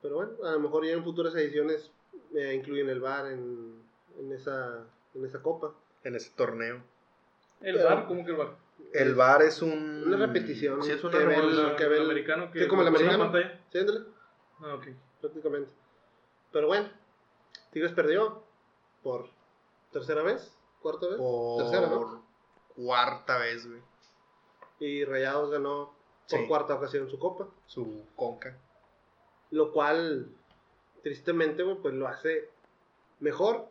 Pero 0.00 0.14
bueno, 0.16 0.32
a 0.44 0.52
lo 0.52 0.60
mejor 0.60 0.86
ya 0.86 0.92
en 0.92 1.04
futuras 1.04 1.34
ediciones 1.34 1.90
eh, 2.34 2.54
incluyen 2.54 2.88
el 2.88 3.00
bar 3.00 3.26
en, 3.30 3.82
en, 4.18 4.32
esa, 4.32 4.84
en 5.14 5.24
esa 5.24 5.42
copa. 5.42 5.74
En 6.04 6.14
ese 6.14 6.30
torneo. 6.36 6.82
El 7.60 7.76
Pero- 7.76 7.88
bar, 7.88 8.06
¿cómo 8.06 8.24
que 8.24 8.30
el 8.30 8.36
bar? 8.36 8.56
El 8.92 9.14
VAR 9.14 9.42
es 9.42 9.60
un... 9.60 10.04
Una 10.06 10.16
repetición, 10.26 10.82
Sí, 10.82 10.92
es 10.92 11.02
una 11.02 11.12
que 11.12 11.18
ve 11.18 11.24
el- 11.24 11.40
revolución. 11.40 11.76
que 11.76 11.86
ve 11.88 11.96
el- 11.98 12.04
americano 12.04 12.50
que 12.50 12.62
sí, 12.62 12.68
como 12.68 12.82
el 12.82 12.88
americano. 12.88 13.18
pantalla. 13.18 13.60
Sí, 13.70 13.78
ándale, 13.78 14.00
Ah, 14.60 14.74
ok. 14.74 14.86
prácticamente. 15.20 15.70
Pero 16.52 16.66
bueno, 16.68 16.88
Tigres 17.72 17.92
perdió 17.92 18.42
por 19.02 19.28
tercera 19.92 20.22
vez, 20.22 20.56
cuarta 20.80 21.06
vez, 21.08 21.16
Por 21.18 21.62
tercera, 21.64 21.88
¿no? 21.88 22.24
cuarta 22.76 23.38
vez, 23.38 23.66
güey. 23.68 23.82
Y 24.80 25.04
Rayados 25.04 25.50
ganó 25.50 25.92
por 26.30 26.38
Sí. 26.40 26.46
cuarta 26.46 26.74
ocasión 26.74 27.10
su 27.10 27.18
copa. 27.18 27.48
Su 27.66 28.04
conca. 28.16 28.56
Lo 29.50 29.72
cual, 29.72 30.28
tristemente, 31.02 31.62
güey, 31.62 31.76
pues 31.76 31.94
lo 31.94 32.06
hace 32.08 32.48
mejor 33.20 33.68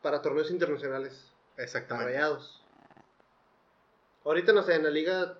para 0.00 0.22
torneos 0.22 0.50
internacionales 0.50 1.33
Exactamente. 1.56 2.12
Rayados. 2.12 2.62
Ahorita 4.24 4.52
no 4.52 4.62
sé, 4.62 4.74
en 4.74 4.84
la 4.84 4.90
liga 4.90 5.38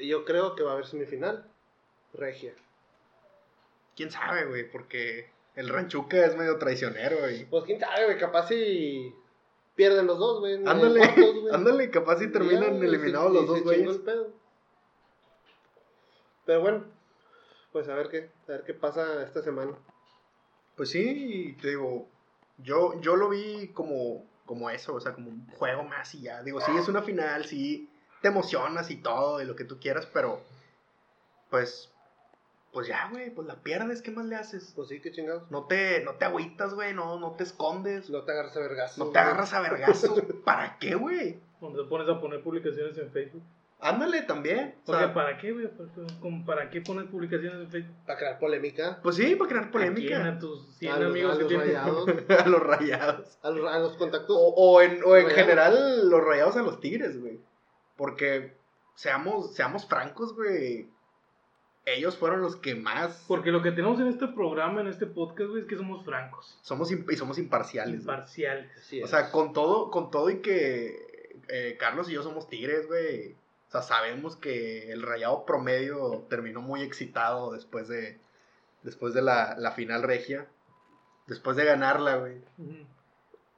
yo 0.00 0.24
creo 0.24 0.54
que 0.56 0.62
va 0.62 0.70
a 0.70 0.74
haber 0.74 0.86
semifinal. 0.86 1.48
Regia. 2.14 2.54
¿Quién 3.96 4.10
sabe, 4.10 4.46
güey? 4.46 4.70
Porque 4.70 5.30
el 5.54 5.68
Ranchuca 5.68 6.24
es 6.24 6.36
medio 6.36 6.58
traicionero, 6.58 7.18
güey. 7.20 7.44
Pues 7.46 7.64
quién 7.64 7.80
sabe, 7.80 8.04
güey, 8.06 8.18
capaz 8.18 8.48
si 8.48 9.14
pierden 9.74 10.06
los 10.06 10.18
dos, 10.18 10.40
güey. 10.40 10.54
Ándale, 10.66 11.00
cuartos, 11.00 11.40
güey. 11.40 11.54
ándale, 11.54 11.90
capaz 11.90 12.18
si 12.18 12.30
terminan 12.30 12.80
ya, 12.80 12.86
eliminados 12.86 13.30
y 13.30 13.34
los 13.34 13.46
dos 13.46 13.58
y 13.58 13.60
se 13.60 13.64
chingó 13.64 13.76
güeyes. 13.84 13.96
el 13.96 14.02
pedo. 14.02 14.32
Pero 16.44 16.60
bueno, 16.60 16.84
pues 17.72 17.88
a 17.88 17.94
ver 17.94 18.08
qué, 18.08 18.30
a 18.48 18.52
ver 18.52 18.64
qué 18.64 18.74
pasa 18.74 19.22
esta 19.22 19.42
semana. 19.42 19.72
Pues 20.76 20.90
sí, 20.90 21.56
te 21.60 21.68
digo, 21.68 22.08
yo, 22.58 23.00
yo 23.00 23.16
lo 23.16 23.28
vi 23.28 23.68
como, 23.68 24.26
como 24.52 24.68
eso, 24.68 24.94
o 24.94 25.00
sea, 25.00 25.14
como 25.14 25.30
un 25.30 25.46
juego 25.56 25.82
más 25.82 26.14
y 26.14 26.20
ya. 26.20 26.42
Digo, 26.42 26.60
sí, 26.60 26.72
es 26.76 26.86
una 26.86 27.00
final, 27.00 27.46
sí, 27.46 27.88
te 28.20 28.28
emocionas 28.28 28.90
y 28.90 28.96
todo, 28.96 29.40
y 29.40 29.46
lo 29.46 29.56
que 29.56 29.64
tú 29.64 29.80
quieras, 29.80 30.04
pero, 30.12 30.42
pues, 31.48 31.90
pues 32.70 32.86
ya, 32.86 33.08
güey, 33.10 33.30
pues 33.30 33.46
la 33.48 33.56
pierdes, 33.62 34.02
¿qué 34.02 34.10
más 34.10 34.26
le 34.26 34.36
haces? 34.36 34.74
Pues 34.76 34.88
sí, 34.90 35.00
qué 35.00 35.10
chingados. 35.10 35.50
No 35.50 35.64
te, 35.64 36.04
no 36.04 36.16
te 36.16 36.26
agüitas, 36.26 36.74
güey, 36.74 36.92
no, 36.92 37.18
no 37.18 37.32
te 37.32 37.44
escondes, 37.44 38.10
No 38.10 38.24
te 38.24 38.32
agarras 38.32 38.54
a 38.54 38.60
vergas. 38.60 38.98
no 38.98 39.06
te 39.06 39.18
agarras 39.18 39.54
a 39.54 39.60
vergazos. 39.62 40.22
¿Para 40.44 40.76
qué, 40.78 40.96
güey? 40.96 41.40
Cuando 41.58 41.82
te 41.82 41.88
pones 41.88 42.06
a 42.10 42.20
poner 42.20 42.42
publicaciones 42.42 42.98
en 42.98 43.10
Facebook. 43.10 43.42
Ándale 43.82 44.22
también. 44.22 44.76
O 44.86 44.92
O 44.92 44.94
sea, 44.96 45.12
¿para 45.12 45.36
qué, 45.38 45.50
güey? 45.50 45.66
¿Para, 45.66 45.90
como 46.20 46.44
¿Para 46.44 46.70
qué 46.70 46.80
pones 46.80 47.06
publicaciones 47.10 47.62
en 47.62 47.68
Facebook? 47.68 47.96
Para 48.06 48.18
crear 48.18 48.38
polémica. 48.38 49.00
pues 49.02 49.16
sí, 49.16 49.34
para 49.34 49.48
crear 49.48 49.64
¿A 49.64 49.70
quién? 49.70 49.72
polémica. 49.72 50.28
A 50.28 50.38
tus 50.38 50.76
100 50.76 50.92
a 50.92 50.98
los, 50.98 51.10
amigos 51.10 51.34
a 51.34 51.38
que 51.38 51.42
los 51.42 51.62
rayados. 51.66 52.08
a 52.38 52.48
los 52.48 52.62
rayados. 52.62 53.38
A 53.42 53.50
los, 53.50 53.72
a 53.72 53.78
los 53.80 53.96
contactos. 53.96 54.36
O, 54.38 54.54
o 54.54 54.80
en, 54.80 55.02
o 55.04 55.16
en 55.16 55.24
Rayados. 55.24 55.32
general, 55.34 56.08
los 56.10 56.24
rayados 56.24 56.56
a 56.56 56.62
los 56.62 56.80
tigres, 56.80 57.20
güey. 57.20 57.40
Porque, 57.96 58.56
seamos, 58.94 59.52
seamos 59.52 59.84
francos, 59.86 60.36
güey. 60.36 60.88
ellos 61.84 62.16
fueron 62.16 62.40
los 62.40 62.54
que 62.54 62.76
más... 62.76 63.24
Porque 63.26 63.50
lo 63.50 63.62
que 63.62 63.72
tenemos 63.72 63.98
en 63.98 64.06
este 64.06 64.28
programa, 64.28 64.80
en 64.80 64.86
este 64.86 65.06
podcast, 65.06 65.50
güey, 65.50 65.62
es 65.62 65.68
que 65.68 65.76
somos 65.76 66.04
francos. 66.04 66.56
Somos, 66.62 66.92
y 66.92 67.16
somos 67.16 67.36
imparciales. 67.36 68.02
Imparciales. 68.02 68.70
Así 68.78 69.02
O 69.02 69.08
sea, 69.08 69.32
con 69.32 69.52
todo, 69.52 69.90
con 69.90 70.12
todo 70.12 70.30
y 70.30 70.40
que 70.40 71.32
eh, 71.48 71.76
Carlos 71.80 72.08
y 72.08 72.12
yo 72.12 72.22
somos 72.22 72.48
tigres, 72.48 72.86
güey. 72.86 73.41
O 73.72 73.80
sea, 73.80 73.80
sabemos 73.82 74.36
que 74.36 74.92
el 74.92 75.00
rayado 75.00 75.46
promedio 75.46 76.26
terminó 76.28 76.60
muy 76.60 76.82
excitado 76.82 77.52
después 77.52 77.88
de, 77.88 78.18
después 78.82 79.14
de 79.14 79.22
la, 79.22 79.54
la 79.58 79.72
final 79.72 80.02
regia. 80.02 80.46
Después 81.26 81.56
de 81.56 81.64
ganarla, 81.64 82.16
güey. 82.16 82.42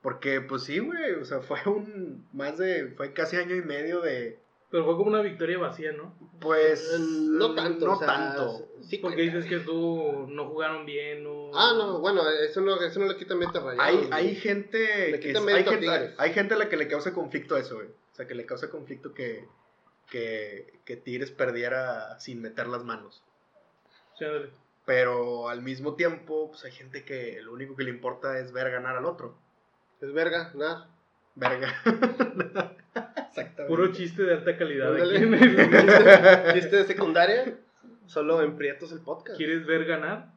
Porque, 0.03 0.41
pues 0.41 0.63
sí, 0.63 0.79
güey. 0.79 1.15
O 1.15 1.25
sea, 1.25 1.41
fue 1.41 1.59
un. 1.67 2.29
Más 2.33 2.59
de. 2.59 2.93
Fue 2.97 3.13
casi 3.13 3.37
año 3.39 3.57
y 3.57 3.63
medio 3.63 4.01
de. 4.03 4.39
Pero 4.71 4.85
fue 4.85 4.97
como 4.97 5.09
una 5.11 5.21
victoria 5.21 5.59
vacía, 5.59 5.91
¿no? 5.91 6.15
Pues. 6.41 6.93
Eh, 6.95 6.99
no 7.01 7.57
tanto. 7.57 7.85
No 7.87 7.93
o 7.95 7.99
sea, 7.99 8.07
tanto. 8.07 8.69
Sí 8.83 8.99
Porque 8.99 9.17
cuenta. 9.17 9.37
dices 9.37 9.47
que 9.51 9.59
tú 9.65 10.27
no 10.29 10.49
jugaron 10.49 10.87
bien 10.87 11.25
o... 11.27 11.51
Ah, 11.57 11.73
no, 11.77 11.99
bueno, 12.01 12.23
eso 12.29 12.61
no, 12.61 12.81
eso 12.81 13.01
no 13.01 13.07
le 13.07 13.17
quita 13.17 13.35
meta 13.35 13.59
rayado. 13.59 14.09
Hay, 14.13 14.37
gente. 14.37 15.11
Le 15.11 15.19
que 15.19 15.29
quita 15.29 15.39
es- 15.41 15.45
mérito 15.45 15.71
hay, 15.71 15.77
a 15.77 15.81
gente 15.99 16.15
hay 16.19 16.33
gente 16.35 16.55
a 16.55 16.57
la 16.59 16.69
que 16.69 16.77
le 16.77 16.87
causa 16.87 17.13
conflicto 17.13 17.57
eso, 17.57 17.77
güey. 17.77 17.89
O 17.89 18.15
sea, 18.15 18.29
que 18.29 18.35
le 18.37 18.47
causa 18.47 18.71
conflicto 18.71 19.13
que. 19.13 19.45
Que, 20.15 20.79
que 20.85 20.97
Tigres 20.97 21.33
perdiera 21.33 22.21
sin 22.21 22.41
meter 22.41 22.69
las 22.69 22.85
manos. 22.85 23.25
Sí. 24.17 24.27
Pero 24.87 25.49
al 25.49 25.61
mismo 25.61 25.97
tiempo, 25.97 26.53
pues 26.53 26.65
hay 26.65 26.71
gente 26.71 27.05
que 27.05 27.41
lo 27.43 27.53
único 27.53 27.75
que 27.75 27.83
le 27.83 27.91
importa 27.91 28.39
es 28.39 28.53
ver 28.53 28.71
ganar 28.71 28.97
al 28.97 29.07
otro. 29.07 29.37
Es 30.01 30.13
verga, 30.13 30.53
nada. 30.55 30.89
Verga. 31.35 31.75
Exactamente. 33.29 33.65
Puro 33.67 33.91
chiste 33.91 34.23
de 34.23 34.35
alta 34.35 34.57
calidad. 34.57 34.95
Aquí 34.95 36.55
Chiste 36.61 36.77
de 36.77 36.85
secundaria, 36.85 37.59
solo 38.07 38.41
en 38.41 38.57
Prietos 38.57 38.93
el 38.93 39.01
podcast. 39.01 39.37
¿Quieres 39.37 39.67
ver 39.67 39.85
ganar? 39.85 40.29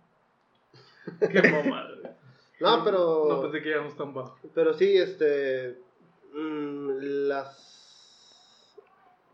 Qué 1.20 1.52
mamada. 1.52 2.18
No, 2.60 2.84
pero. 2.84 3.28
No 3.30 3.42
pensé 3.44 3.62
que 3.62 3.70
íbamos 3.70 3.96
tan 3.96 4.12
bajo. 4.12 4.40
Pero 4.56 4.74
sí, 4.74 4.98
este. 4.98 5.78
mm, 6.34 7.28
las. 7.28 7.77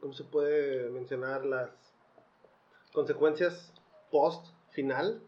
¿Cómo 0.04 0.14
se 0.14 0.26
puede 0.26 0.90
mencionar? 0.90 1.46
Las 1.46 1.70
consecuencias 2.92 3.72
post 4.12 4.46
final. 4.72 5.22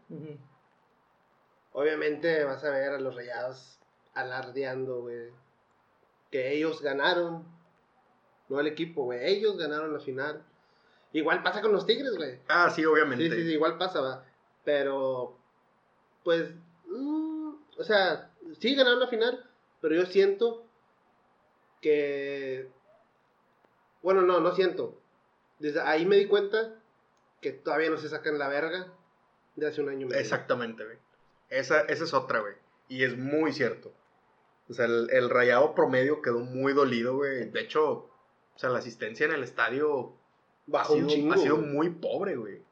Obviamente 1.72 2.44
vas 2.44 2.62
a 2.62 2.68
ver 2.68 2.90
a 2.90 3.00
los 3.00 3.14
rayados 3.14 3.78
alardeando, 4.12 5.00
güey. 5.00 5.30
Que 6.30 6.52
ellos 6.52 6.82
ganaron. 6.82 7.46
No 8.50 8.60
el 8.60 8.66
equipo, 8.66 9.04
güey. 9.04 9.26
Ellos 9.26 9.56
ganaron 9.56 9.94
la 9.94 10.00
final. 10.00 10.44
Igual 11.14 11.42
pasa 11.42 11.62
con 11.62 11.72
los 11.72 11.86
Tigres, 11.86 12.14
güey. 12.14 12.38
Ah, 12.46 12.68
sí, 12.68 12.84
obviamente. 12.84 13.30
Sí, 13.30 13.34
sí, 13.34 13.46
sí, 13.46 13.52
igual 13.54 13.78
pasa, 13.78 14.02
va. 14.02 14.26
Pero, 14.62 15.38
pues, 16.22 16.50
mm, 16.84 17.50
o 17.78 17.82
sea, 17.82 18.30
sí 18.60 18.74
ganaron 18.74 19.00
la 19.00 19.08
final, 19.08 19.42
pero 19.80 19.94
yo 19.94 20.04
siento 20.04 20.66
que, 21.80 22.75
bueno, 24.06 24.22
no, 24.22 24.38
no 24.40 24.54
siento. 24.54 24.96
Desde 25.58 25.80
ahí 25.80 26.06
me 26.06 26.14
di 26.16 26.26
cuenta 26.26 26.74
que 27.40 27.50
todavía 27.50 27.90
no 27.90 27.96
se 27.98 28.08
sacan 28.08 28.38
la 28.38 28.46
verga 28.48 28.86
de 29.56 29.66
hace 29.66 29.80
un 29.82 29.88
año. 29.88 30.02
y 30.02 30.04
medio. 30.10 30.20
Exactamente, 30.20 30.84
güey. 30.84 30.96
Esa, 31.50 31.80
esa 31.82 32.04
es 32.04 32.14
otra, 32.14 32.38
güey. 32.40 32.54
Y 32.88 33.02
es 33.02 33.16
muy 33.18 33.52
cierto. 33.52 33.92
O 34.68 34.74
sea, 34.74 34.84
el, 34.84 35.08
el 35.10 35.28
rayado 35.28 35.74
promedio 35.74 36.22
quedó 36.22 36.38
muy 36.40 36.72
dolido, 36.72 37.16
güey. 37.16 37.50
De 37.50 37.60
hecho, 37.60 37.84
o 38.54 38.58
sea, 38.58 38.70
la 38.70 38.78
asistencia 38.78 39.26
en 39.26 39.32
el 39.32 39.42
estadio 39.42 40.10
ha 40.10 40.12
Bajó 40.68 40.94
sido, 40.94 41.06
un 41.06 41.12
chingo. 41.12 41.34
ha 41.34 41.38
sido 41.38 41.56
muy 41.56 41.90
pobre, 41.90 42.36
güey. 42.36 42.62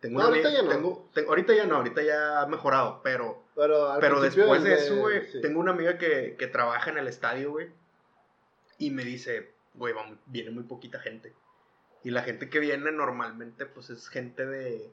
Tengo 0.00 0.20
No, 0.20 0.26
una 0.28 0.36
ahorita 0.36 0.48
amiga- 0.48 0.62
ya 0.62 0.68
no. 0.80 1.08
tengo- 1.14 1.28
ahorita 1.30 1.54
ya 1.54 1.66
no, 1.66 1.76
ahorita 1.76 2.02
ya 2.02 2.40
ha 2.42 2.46
mejorado, 2.46 3.00
pero... 3.02 3.42
Pero, 3.56 3.96
Pero 4.00 4.20
después 4.20 4.62
de 4.62 4.72
el 4.74 4.78
eso, 4.78 4.96
güey, 4.96 5.24
sí. 5.32 5.40
tengo 5.40 5.58
una 5.60 5.72
amiga 5.72 5.98
que, 5.98 6.36
que 6.38 6.46
trabaja 6.46 6.90
en 6.90 6.98
el 6.98 7.08
estadio, 7.08 7.50
güey. 7.52 7.70
Y 8.78 8.90
me 8.90 9.02
dice, 9.04 9.50
güey, 9.76 9.94
viene 10.26 10.50
muy 10.50 10.64
poquita 10.64 10.98
gente. 10.98 11.34
Y 12.02 12.10
la 12.10 12.22
gente 12.22 12.48
que 12.48 12.60
viene 12.60 12.92
normalmente, 12.92 13.66
pues 13.66 13.90
es 13.90 14.08
gente 14.08 14.46
de, 14.46 14.92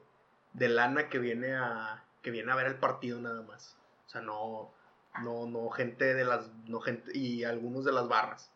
de 0.52 0.68
lana 0.68 1.08
que 1.08 1.18
viene 1.18 1.54
a 1.54 2.04
que 2.22 2.30
viene 2.30 2.50
a 2.50 2.56
ver 2.56 2.66
el 2.66 2.76
partido 2.76 3.20
nada 3.20 3.42
más. 3.42 3.76
O 4.06 4.08
sea, 4.08 4.22
no, 4.22 4.72
no, 5.22 5.46
no 5.46 5.68
gente 5.68 6.14
de 6.14 6.24
las, 6.24 6.50
no 6.66 6.80
gente, 6.80 7.16
y 7.16 7.44
algunos 7.44 7.84
de 7.84 7.92
las 7.92 8.08
barras. 8.08 8.50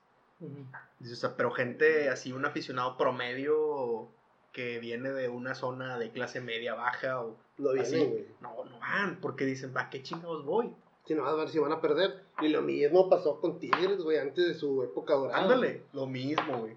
Dice, 0.99 1.13
o 1.13 1.17
sea, 1.17 1.37
pero 1.37 1.51
gente 1.51 2.09
así, 2.09 2.33
un 2.33 2.47
aficionado 2.47 2.97
promedio 2.97 4.09
que 4.53 4.79
viene 4.79 5.11
de 5.11 5.29
una 5.29 5.55
zona 5.55 5.99
de 5.99 6.11
clase 6.11 6.41
media 6.41 6.75
baja 6.75 7.21
o 7.21 7.37
Lo 7.59 7.73
viene, 7.73 7.89
así, 7.89 8.05
güey. 8.05 8.27
no, 8.41 8.65
no 8.65 8.79
van, 8.81 9.21
porque 9.21 9.45
dicen, 9.45 9.73
¿para 9.73 9.91
qué 9.91 10.03
chingados 10.03 10.45
voy? 10.45 10.75
Si 11.09 11.15
no, 11.15 11.25
a 11.27 11.35
ver 11.35 11.49
si 11.49 11.59
van 11.59 11.73
a 11.73 11.81
perder. 11.81 12.23
Y 12.43 12.49
lo 12.49 12.61
mismo 12.61 13.09
pasó 13.09 13.41
con 13.41 13.59
Tigres, 13.59 13.97
güey, 14.03 14.19
antes 14.19 14.47
de 14.47 14.55
su 14.55 14.83
época 14.83 15.15
dorada. 15.15 15.39
Ándale, 15.43 15.85
lo 15.95 16.07
mismo, 16.07 16.59
güey. 16.61 16.77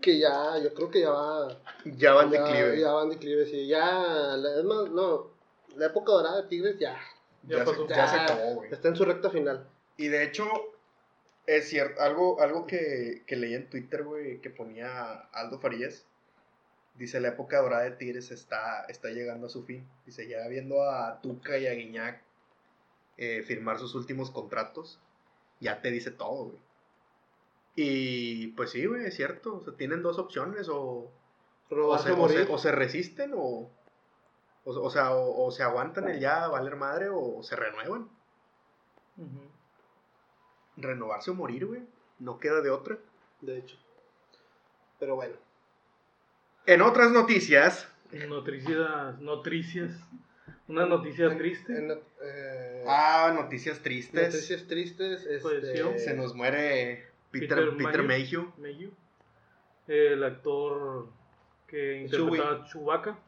Que 0.00 0.18
ya, 0.18 0.56
yo 0.58 0.72
creo 0.72 0.90
que 0.90 1.02
ya 1.02 1.10
va. 1.10 1.48
Ya 1.84 2.14
van 2.14 2.30
ya, 2.30 2.42
declive. 2.42 2.80
Ya 2.80 2.92
van 2.92 3.10
declive, 3.10 3.44
sí. 3.44 3.66
Ya, 3.66 4.36
es 4.36 4.64
más, 4.64 4.88
no. 4.90 5.26
La 5.76 5.86
época 5.86 6.12
dorada 6.12 6.40
de 6.42 6.48
Tigres 6.48 6.78
ya 6.78 6.96
Ya 7.42 7.58
Ya, 7.58 7.64
pasó. 7.66 7.86
se, 7.86 7.94
ya 7.94 8.06
se 8.08 8.16
acabó, 8.16 8.54
güey. 8.54 8.72
está 8.72 8.88
en 8.88 8.96
su 8.96 9.04
recta 9.04 9.28
final. 9.28 9.68
Y 9.98 10.08
de 10.08 10.24
hecho, 10.24 10.46
es 11.44 11.68
cierto, 11.68 12.00
algo, 12.00 12.40
algo 12.40 12.66
que, 12.66 13.22
que 13.26 13.36
leí 13.36 13.52
en 13.52 13.68
Twitter, 13.68 14.02
güey, 14.04 14.40
que 14.40 14.48
ponía 14.48 15.12
Aldo 15.34 15.58
Farías. 15.58 16.06
Dice, 16.94 17.20
la 17.20 17.28
época 17.28 17.60
dorada 17.60 17.82
de 17.82 17.90
Tigres 17.90 18.30
está, 18.30 18.84
está 18.88 19.10
llegando 19.10 19.48
a 19.48 19.50
su 19.50 19.62
fin. 19.62 19.86
Dice, 20.06 20.26
ya 20.26 20.48
viendo 20.48 20.82
a 20.82 21.20
Tuca 21.20 21.58
y 21.58 21.66
a 21.66 21.74
Guiñac 21.74 22.22
eh, 23.18 23.42
firmar 23.42 23.78
sus 23.78 23.94
últimos 23.94 24.30
contratos, 24.30 25.00
ya 25.60 25.80
te 25.80 25.90
dice 25.90 26.10
todo, 26.10 26.44
güey. 26.46 26.58
Y 27.76 28.48
pues 28.48 28.70
sí, 28.70 28.86
güey, 28.86 29.04
es 29.04 29.14
cierto. 29.14 29.56
O 29.56 29.62
sea, 29.62 29.74
tienen 29.74 30.02
dos 30.02 30.18
opciones, 30.18 30.68
o, 30.68 31.10
o, 31.70 31.70
se, 31.70 31.80
o, 31.80 31.98
se, 31.98 32.12
morir. 32.14 32.48
o 32.50 32.58
se 32.58 32.72
resisten, 32.72 33.32
o, 33.34 33.70
o, 34.64 34.70
o 34.70 34.90
sea, 34.90 35.14
o, 35.14 35.46
o 35.46 35.50
se 35.50 35.62
aguantan 35.62 36.08
el 36.08 36.18
ya 36.18 36.48
valer 36.48 36.76
madre, 36.76 37.08
o 37.10 37.42
se 37.42 37.54
renuevan. 37.54 38.08
Renovarse 40.76 41.30
o 41.30 41.34
morir, 41.34 41.66
güey. 41.66 41.82
No 42.18 42.38
queda 42.38 42.62
de 42.62 42.70
otra. 42.70 42.98
De 43.40 43.58
hecho. 43.58 43.76
Pero 44.98 45.16
bueno. 45.16 45.36
En 46.64 46.82
otras 46.82 47.12
noticias. 47.12 47.88
Noticias, 48.12 49.20
noticias. 49.20 49.92
Una 50.68 50.86
noticia 50.86 51.26
En- 51.26 51.38
triste. 51.38 51.76
en- 51.76 51.92
eh, 52.22 52.84
Ah, 52.88 53.32
noticias 53.34 53.80
tristes. 53.80 54.34
Noticias 54.34 54.66
tristes. 54.66 55.20
Este, 55.26 55.40
Falleció. 55.40 55.98
Se 55.98 56.14
nos 56.14 56.34
muere 56.34 57.04
Peter, 57.30 57.70
Peter 57.70 57.76
Peter, 57.76 58.02
Mayhew. 58.02 58.52
El 59.86 60.24
actor 60.24 61.08
que 61.68 62.00
interpretaba 62.02 62.64
a 62.64 62.66
Chewbacca 62.66 63.18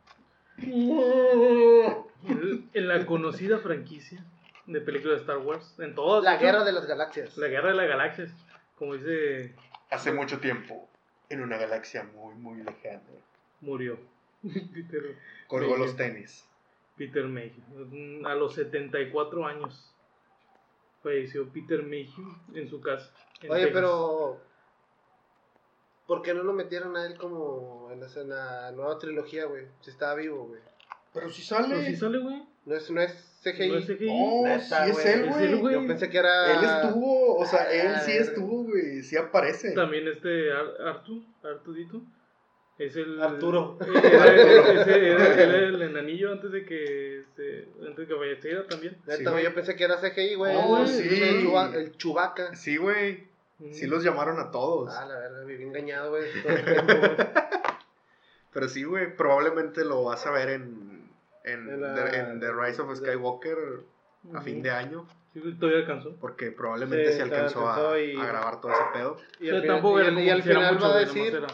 en, 0.58 2.68
en 2.72 2.88
la 2.88 3.06
conocida 3.06 3.58
franquicia 3.58 4.24
de 4.66 4.80
películas 4.80 5.16
de 5.18 5.20
Star 5.22 5.38
Wars, 5.38 5.74
en 5.78 5.94
todas. 5.94 6.24
La 6.24 6.36
guerra 6.36 6.64
de 6.64 6.72
las 6.72 6.86
galaxias. 6.86 7.36
la 7.38 7.48
guerra 7.48 7.68
de 7.70 7.74
las 7.74 7.88
galaxias, 7.88 8.30
como 8.76 8.94
dice, 8.96 9.54
Hace 9.90 10.12
mucho 10.12 10.38
tiempo. 10.40 10.88
En 11.30 11.42
una 11.42 11.58
galaxia 11.58 12.04
muy, 12.04 12.34
muy 12.34 12.62
lejana. 12.62 13.00
murió 13.60 13.98
Peter, 14.42 15.16
Colgó 15.46 15.76
los 15.76 15.96
tenis. 15.96 16.44
Peter 16.98 17.24
Mayhew. 17.24 18.26
A 18.26 18.34
los 18.34 18.54
74 18.54 19.46
años 19.46 19.94
falleció 21.02 21.48
Peter 21.52 21.82
Mayhew 21.82 22.24
en 22.54 22.68
su 22.68 22.80
casa. 22.80 23.10
en 23.42 23.50
Oye, 23.50 23.66
Texas. 23.66 23.80
pero. 23.80 24.40
¿Por 26.06 26.22
qué 26.22 26.32
no 26.32 26.42
lo 26.42 26.52
metieron 26.54 26.96
a 26.96 27.04
él 27.06 27.18
como 27.18 27.90
en 27.92 28.00
la, 28.00 28.06
en 28.16 28.28
la 28.30 28.72
nueva 28.72 28.98
trilogía, 28.98 29.44
güey? 29.44 29.66
Si 29.82 29.90
estaba 29.90 30.14
vivo, 30.14 30.46
güey. 30.46 30.60
Pero 31.12 31.28
si 31.30 31.42
sale. 31.42 31.68
Pero 31.68 31.82
sí 31.82 31.96
sale, 31.96 32.18
güey. 32.18 32.42
No 32.64 32.74
es, 32.74 32.90
no 32.90 33.00
es 33.00 33.40
CGI. 33.42 33.68
No 33.68 33.76
es 33.78 33.86
CGI. 33.86 34.06
No, 34.06 34.42
Neta, 34.48 34.84
sí 34.86 34.90
es 34.90 35.04
él, 35.06 35.20
Es 35.24 35.28
güey. 35.34 35.44
él, 35.44 35.56
güey. 35.60 35.74
Yo 35.74 35.86
pensé 35.86 36.08
que 36.08 36.18
era. 36.18 36.52
Él 36.58 36.64
estuvo, 36.86 37.36
o 37.36 37.44
sea, 37.46 37.70
él 37.70 37.92
Ah, 37.94 38.00
sí 38.00 38.12
verga. 38.12 38.26
estuvo, 38.26 38.64
güey. 38.64 39.02
Sí 39.02 39.16
aparece. 39.18 39.72
También 39.72 40.08
este 40.08 40.50
Ar- 40.52 40.80
Artu, 40.88 41.24
Artudito. 41.42 42.00
Es 42.78 42.94
el. 42.96 43.20
Arturo. 43.20 43.76
Era, 44.02 44.26
era- 44.34 44.82
ese 44.82 45.10
era, 45.10 45.34
era 45.34 45.56
el 45.66 45.82
enanillo 45.82 46.30
antes 46.32 46.52
de 46.52 46.64
que 46.64 47.24
se, 47.34 47.66
antes 47.84 47.96
de 47.96 48.06
que 48.06 48.14
falleciera 48.14 48.66
también. 48.68 48.96
Sí, 49.08 49.24
yo 49.24 49.54
pensé 49.54 49.74
que 49.74 49.82
era 49.84 49.96
CGI, 49.96 50.34
güey. 50.36 50.54
Oh, 50.56 50.78
El- 50.80 50.86
sí. 50.88 51.22
El, 51.22 51.42
Chuba- 51.44 51.74
el 51.74 51.96
Chubaca. 51.96 52.54
Sí, 52.54 52.76
güey. 52.76 53.26
Mm. 53.58 53.72
Sí 53.72 53.86
los 53.88 54.04
llamaron 54.04 54.38
a 54.38 54.52
todos. 54.52 54.94
Ah, 54.94 55.04
la 55.06 55.18
verdad, 55.18 55.44
viví 55.44 55.64
engañado, 55.64 56.10
güey. 56.10 56.22
Pero 58.52 58.68
sí, 58.68 58.84
güey, 58.84 59.14
probablemente 59.16 59.84
lo 59.84 60.04
vas 60.04 60.26
a 60.26 60.30
ver 60.30 60.48
en, 60.50 61.10
en, 61.44 61.80
la- 61.80 61.94
The, 61.94 62.16
en 62.18 62.40
The 62.40 62.52
Rise 62.52 62.80
of 62.82 62.96
Skywalker 62.96 63.58
a 64.34 64.40
fin 64.40 64.62
de 64.62 64.70
año. 64.70 65.06
Sí, 65.34 65.40
todavía 65.58 65.80
alcanzó. 65.80 66.16
Porque 66.20 66.50
probablemente 66.50 67.10
Sí, 67.10 67.16
se 67.16 67.22
alcanzó, 67.22 67.68
alcanzó 67.68 67.90
a, 67.92 68.00
y- 68.00 68.16
a 68.16 68.24
grabar 68.26 68.60
todo 68.60 68.72
ese 68.72 68.80
pedo. 68.94 69.16
Y 69.40 69.48
O 69.48 69.50
sea, 69.50 69.56
al 69.56 69.62
final, 69.62 69.76
tampoco 69.76 70.00
y 70.00 70.30
al 70.30 70.42
final 70.42 70.82
va 70.82 70.94
a 70.94 70.98
decir. 70.98 71.34
era- 71.34 71.46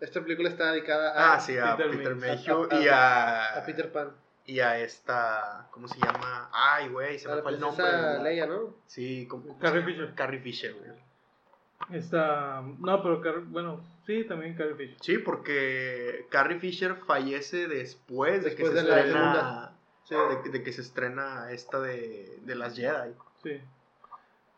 Esta 0.00 0.20
película 0.20 0.48
está 0.48 0.72
dedicada 0.72 1.12
a, 1.12 1.34
Ah, 1.34 1.40
sí, 1.40 1.56
a 1.56 1.76
Peter 1.76 1.90
Peter, 1.96 2.14
Mayhew. 2.16 2.68
Y 2.82 2.88
a, 2.88 3.56
a 3.58 3.64
Peter 3.64 3.90
Pan. 3.92 4.10
y 4.46 4.60
a 4.60 4.78
esta, 4.78 5.68
¿cómo 5.70 5.88
se 5.88 5.98
llama? 5.98 6.50
Ay, 6.52 6.88
güey, 6.88 7.18
se 7.18 7.26
A 7.26 7.30
me 7.30 7.36
la 7.36 7.42
fue 7.42 7.52
el 7.52 7.60
nombre. 7.60 7.84
princesa 7.86 8.22
Leia, 8.22 8.46
¿no? 8.46 8.74
Sí, 8.86 9.26
¿cómo, 9.28 9.44
cómo 9.44 9.58
Carrie? 9.58 9.82
Fisher. 9.84 10.14
Carrie 10.14 10.40
Fisher, 10.40 10.74
güey. 10.74 10.90
Está. 11.90 12.62
No, 12.78 13.02
pero 13.02 13.20
Car- 13.20 13.40
bueno, 13.46 13.80
sí, 14.06 14.24
también 14.24 14.54
Carrie 14.56 14.74
Fisher. 14.74 14.96
Sí, 15.00 15.18
porque 15.18 16.26
Carrie 16.30 16.58
Fisher 16.58 16.96
fallece 17.06 17.68
después 17.68 18.42
de 18.44 18.54
que 18.54 18.64
se 18.66 18.72
de 18.72 18.82
la 18.82 18.96
estrena. 19.00 19.32
segunda. 19.32 19.70
Sí. 20.04 20.14
De, 20.44 20.50
de 20.58 20.62
que 20.64 20.72
se 20.72 20.80
estrena 20.82 21.50
esta 21.50 21.80
de, 21.80 22.38
de 22.42 22.54
las 22.54 22.76
Jedi. 22.76 23.12
Sí. 23.42 23.60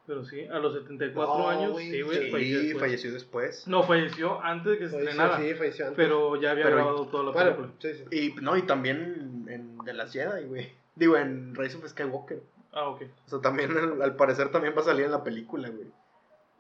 Pero 0.07 0.25
sí, 0.25 0.45
a 0.47 0.59
los 0.61 0.73
74 0.75 1.39
No, 1.39 1.49
años, 1.49 1.77
sí, 1.79 2.01
güey, 2.03 2.27
Sí, 2.27 2.31
falleció 2.31 2.59
después. 2.61 2.81
falleció 2.81 3.13
después. 3.13 3.67
No, 3.67 3.83
falleció 3.83 4.41
antes 4.43 4.73
de 4.73 4.79
que 4.79 4.85
se 4.89 4.91
Falleció, 4.93 5.11
estrenara. 5.11 5.37
sí, 5.39 5.55
falleció 5.55 5.85
antes. 5.89 5.97
Pero 5.97 6.41
ya 6.41 6.51
había 6.53 6.65
Pero- 6.65 6.77
grabado 6.77 7.07
toda 7.09 7.25
la 7.25 7.31
Bueno, 7.33 7.57
película. 7.57 7.73
sí, 7.81 8.05
sí. 8.11 8.17
Y 8.39 8.41
no, 8.43 8.57
y 8.57 8.63
también 8.63 9.47
en 9.49 9.79
de 9.79 9.93
las 9.93 10.13
Jedi, 10.13 10.45
güey. 10.47 10.73
Digo, 10.95 11.17
en 11.17 11.55
Rise 11.57 11.77
of 11.79 11.89
Skywalker. 11.89 12.41
Ah, 12.73 12.89
ok. 12.89 13.03
O 13.27 13.29
sea, 13.31 13.41
también 13.41 13.77
al, 13.77 14.01
al 14.03 14.17
parecer 14.17 14.51
también 14.51 14.75
va 14.77 14.83
a 14.83 14.85
salir 14.85 15.07
en 15.07 15.11
la 15.11 15.25
película, 15.25 15.69
güey. 15.71 15.87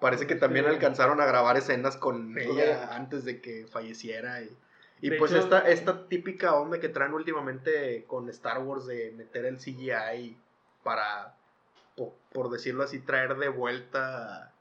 Parece 0.00 0.26
que 0.26 0.35
también 0.35 0.65
Sí. 0.67 0.73
alcanzaron 0.73 1.21
a 1.21 1.26
grabar 1.26 1.57
escenas 1.57 1.97
con 1.97 2.37
ella 2.38 2.95
antes 2.97 3.25
de 3.25 3.41
que 3.41 3.67
falleciera. 3.71 4.43
Y, 4.43 4.50
y 5.00 5.11
pues 5.12 5.31
hecho- 5.31 5.41
esta, 5.41 5.61
esta 5.71 6.09
típica 6.09 6.55
onda 6.55 6.81
que 6.81 6.88
traen 6.88 7.12
últimamente 7.15 8.05
con 8.07 8.29
Star 8.31 8.59
Wars 8.62 8.87
de 8.87 9.12
meter 9.17 9.45
el 9.47 9.59
CGI 9.59 10.37
para, 10.83 11.35
po- 11.97 12.17
por, 12.33 12.50
decirlo 12.50 12.83
así, 12.85 13.00
traer 13.00 13.37
de 13.37 13.49
vuelta 13.49 14.53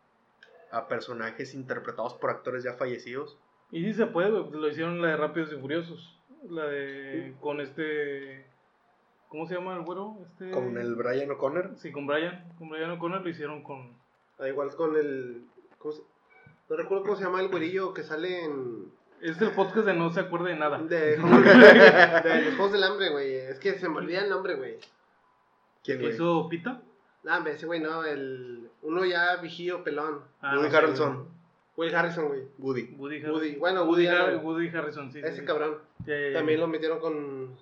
a, 0.71 0.77
a 0.77 0.87
personajes 0.87 1.53
interpretados 1.53 2.13
por 2.15 2.29
actores 2.29 2.63
ya 2.63 2.73
fallecidos. 2.73 3.37
Y 3.71 3.83
sí 3.83 3.93
se 3.93 4.05
puede, 4.07 4.29
Lo 4.29 4.67
hicieron 4.69 5.01
la 5.01 5.09
de 5.09 5.17
Rápidos 5.17 5.51
y 5.51 5.57
Furiosos. 5.57 6.19
La 6.49 6.65
de. 6.65 7.33
Con 7.41 7.59
este. 7.61 8.45
¿Cómo 9.29 9.47
se 9.47 9.55
llama 9.55 9.75
el 9.75 9.81
güero? 9.83 10.15
Este... 10.23 10.51
Con 10.51 10.77
el 10.77 10.95
Brian 10.95 11.29
O'Connor. 11.31 11.71
Sí, 11.77 11.91
con 11.91 12.05
Brian. 12.07 12.53
Con 12.57 12.69
Brian 12.69 12.91
O'Connor 12.91 13.21
lo 13.21 13.29
hicieron 13.29 13.63
con. 13.63 13.97
Ah, 14.39 14.47
igual 14.47 14.73
con 14.75 14.95
el. 14.95 15.43
¿cómo 15.79 15.93
se- 15.93 16.03
No 16.69 16.75
recuerdo 16.77 17.03
cómo 17.03 17.15
se 17.15 17.23
llama 17.23 17.41
el 17.41 17.49
güerillo 17.49 17.93
que 17.93 18.03
sale 18.03 18.45
en. 18.45 18.91
Es 19.21 19.41
el 19.41 19.51
podcast 19.51 19.87
de 19.87 19.93
no 19.95 20.11
se 20.11 20.19
acuerda 20.19 20.49
de 20.49 20.55
nada. 20.55 20.77
De, 20.77 21.17
de 21.17 21.17
los 21.17 22.55
Juegos 22.55 22.71
del 22.73 22.83
Hambre, 22.83 23.09
güey. 23.09 23.33
Es 23.35 23.59
que 23.59 23.79
se 23.79 23.89
me 23.89 23.97
olvida 23.97 24.21
el 24.21 24.29
nombre, 24.29 24.55
güey. 24.55 24.77
¿Quién, 25.83 25.97
¿Que 25.97 26.03
güey? 26.03 26.13
hizo 26.13 26.47
Pita? 26.49 26.81
Ah, 27.27 27.37
hombre, 27.37 27.53
ese 27.53 27.65
güey 27.65 27.79
no, 27.79 28.03
el. 28.03 28.69
Uno 28.81 29.03
ya 29.05 29.37
vigío 29.37 29.83
pelón. 29.83 30.19
Ah, 30.41 30.51
Woody 30.55 30.63
no 30.65 30.69
sé, 30.71 30.77
Harrelson. 30.77 31.27
Will 31.77 31.93
Harrison, 31.95 32.27
güey. 32.27 32.43
Woody. 32.59 32.95
Woody 32.97 33.15
Harrelson. 33.17 33.33
Woody, 33.35 33.55
bueno, 33.55 33.83
Woody, 33.83 34.05
Woody 34.05 34.07
Har- 34.07 34.29
Allen. 34.29 34.45
Woody 34.45 34.67
Harrison, 34.69 35.11
sí. 35.11 35.19
Ese 35.19 35.39
sí. 35.39 35.45
cabrón. 35.45 35.77
También 36.33 36.59
lo 36.59 36.67
metieron 36.67 36.99
con. 36.99 37.55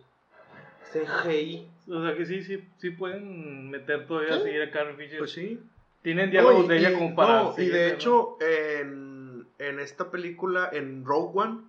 CGI. 0.91 1.67
O 1.89 2.01
sea 2.05 2.15
que 2.15 2.25
sí, 2.25 2.43
sí, 2.43 2.63
sí 2.77 2.91
pueden 2.91 3.69
meter 3.69 4.05
todavía 4.07 4.35
a 4.35 4.39
seguir 4.39 4.61
a 4.61 4.71
Carrie 4.71 4.95
Fisher. 4.95 5.17
Pues 5.19 5.31
sí. 5.31 5.59
Tienen 6.01 6.29
diálogos 6.31 6.63
No, 6.63 6.67
de 6.67 6.77
ella 6.77 6.91
y- 6.91 6.93
como 6.95 7.15
para. 7.15 7.43
no, 7.43 7.55
y 7.57 7.67
de 7.67 7.91
hecho, 7.93 8.37
en, 8.41 9.47
en 9.59 9.79
esta 9.79 10.11
película, 10.11 10.69
en 10.71 11.03
Rogue 11.05 11.31
One, 11.39 11.61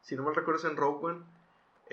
si 0.00 0.16
no 0.16 0.22
mal 0.24 0.34
recuerdo 0.34 0.58
es 0.58 0.64
en 0.66 0.76
Rogue 0.76 1.06
One, 1.06 1.20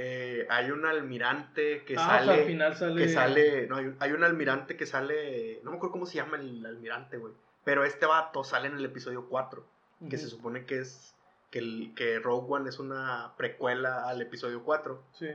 eh, 0.01 0.48
hay 0.50 0.72
un 0.72 0.86
almirante 0.86 1.84
que 1.84 1.96
Ah, 1.98 2.01
o 2.01 2.06
sea, 2.06 2.20
sale. 2.20 2.34
al 2.41 2.48
final 2.48 2.77
sale. 2.77 3.01
que 3.01 3.10
sale. 3.10 3.68
No, 3.68 3.75
hay 3.75 3.86
un, 3.88 3.98
hay 4.00 4.12
un 4.13 4.24
almirante 4.24 4.77
que 4.77 4.86
sale. 4.86 5.60
No 5.63 5.72
me 5.72 5.77
acuerdo 5.77 5.91
cómo 5.91 6.06
se 6.06 6.15
llama 6.15 6.38
el 6.38 6.65
almirante, 6.65 7.18
güey. 7.18 7.34
Pero 7.65 7.84
este 7.84 8.06
vato 8.06 8.46
sale 8.46 8.70
en 8.70 8.75
el 8.77 8.86
episodio 8.86 9.27
4. 9.27 9.65
Que 10.10 10.18
se 10.18 10.29
supone 10.29 10.65
que 10.65 10.79
es. 10.79 11.13
Que, 11.51 11.60
el, 11.60 11.94
que 11.96 12.20
Rogue 12.20 12.48
One 12.50 12.70
es 12.70 12.79
una 12.79 13.34
precuela 13.36 14.08
al 14.08 14.22
episodio 14.22 14.63
4. 14.63 15.03
Sí. 15.12 15.27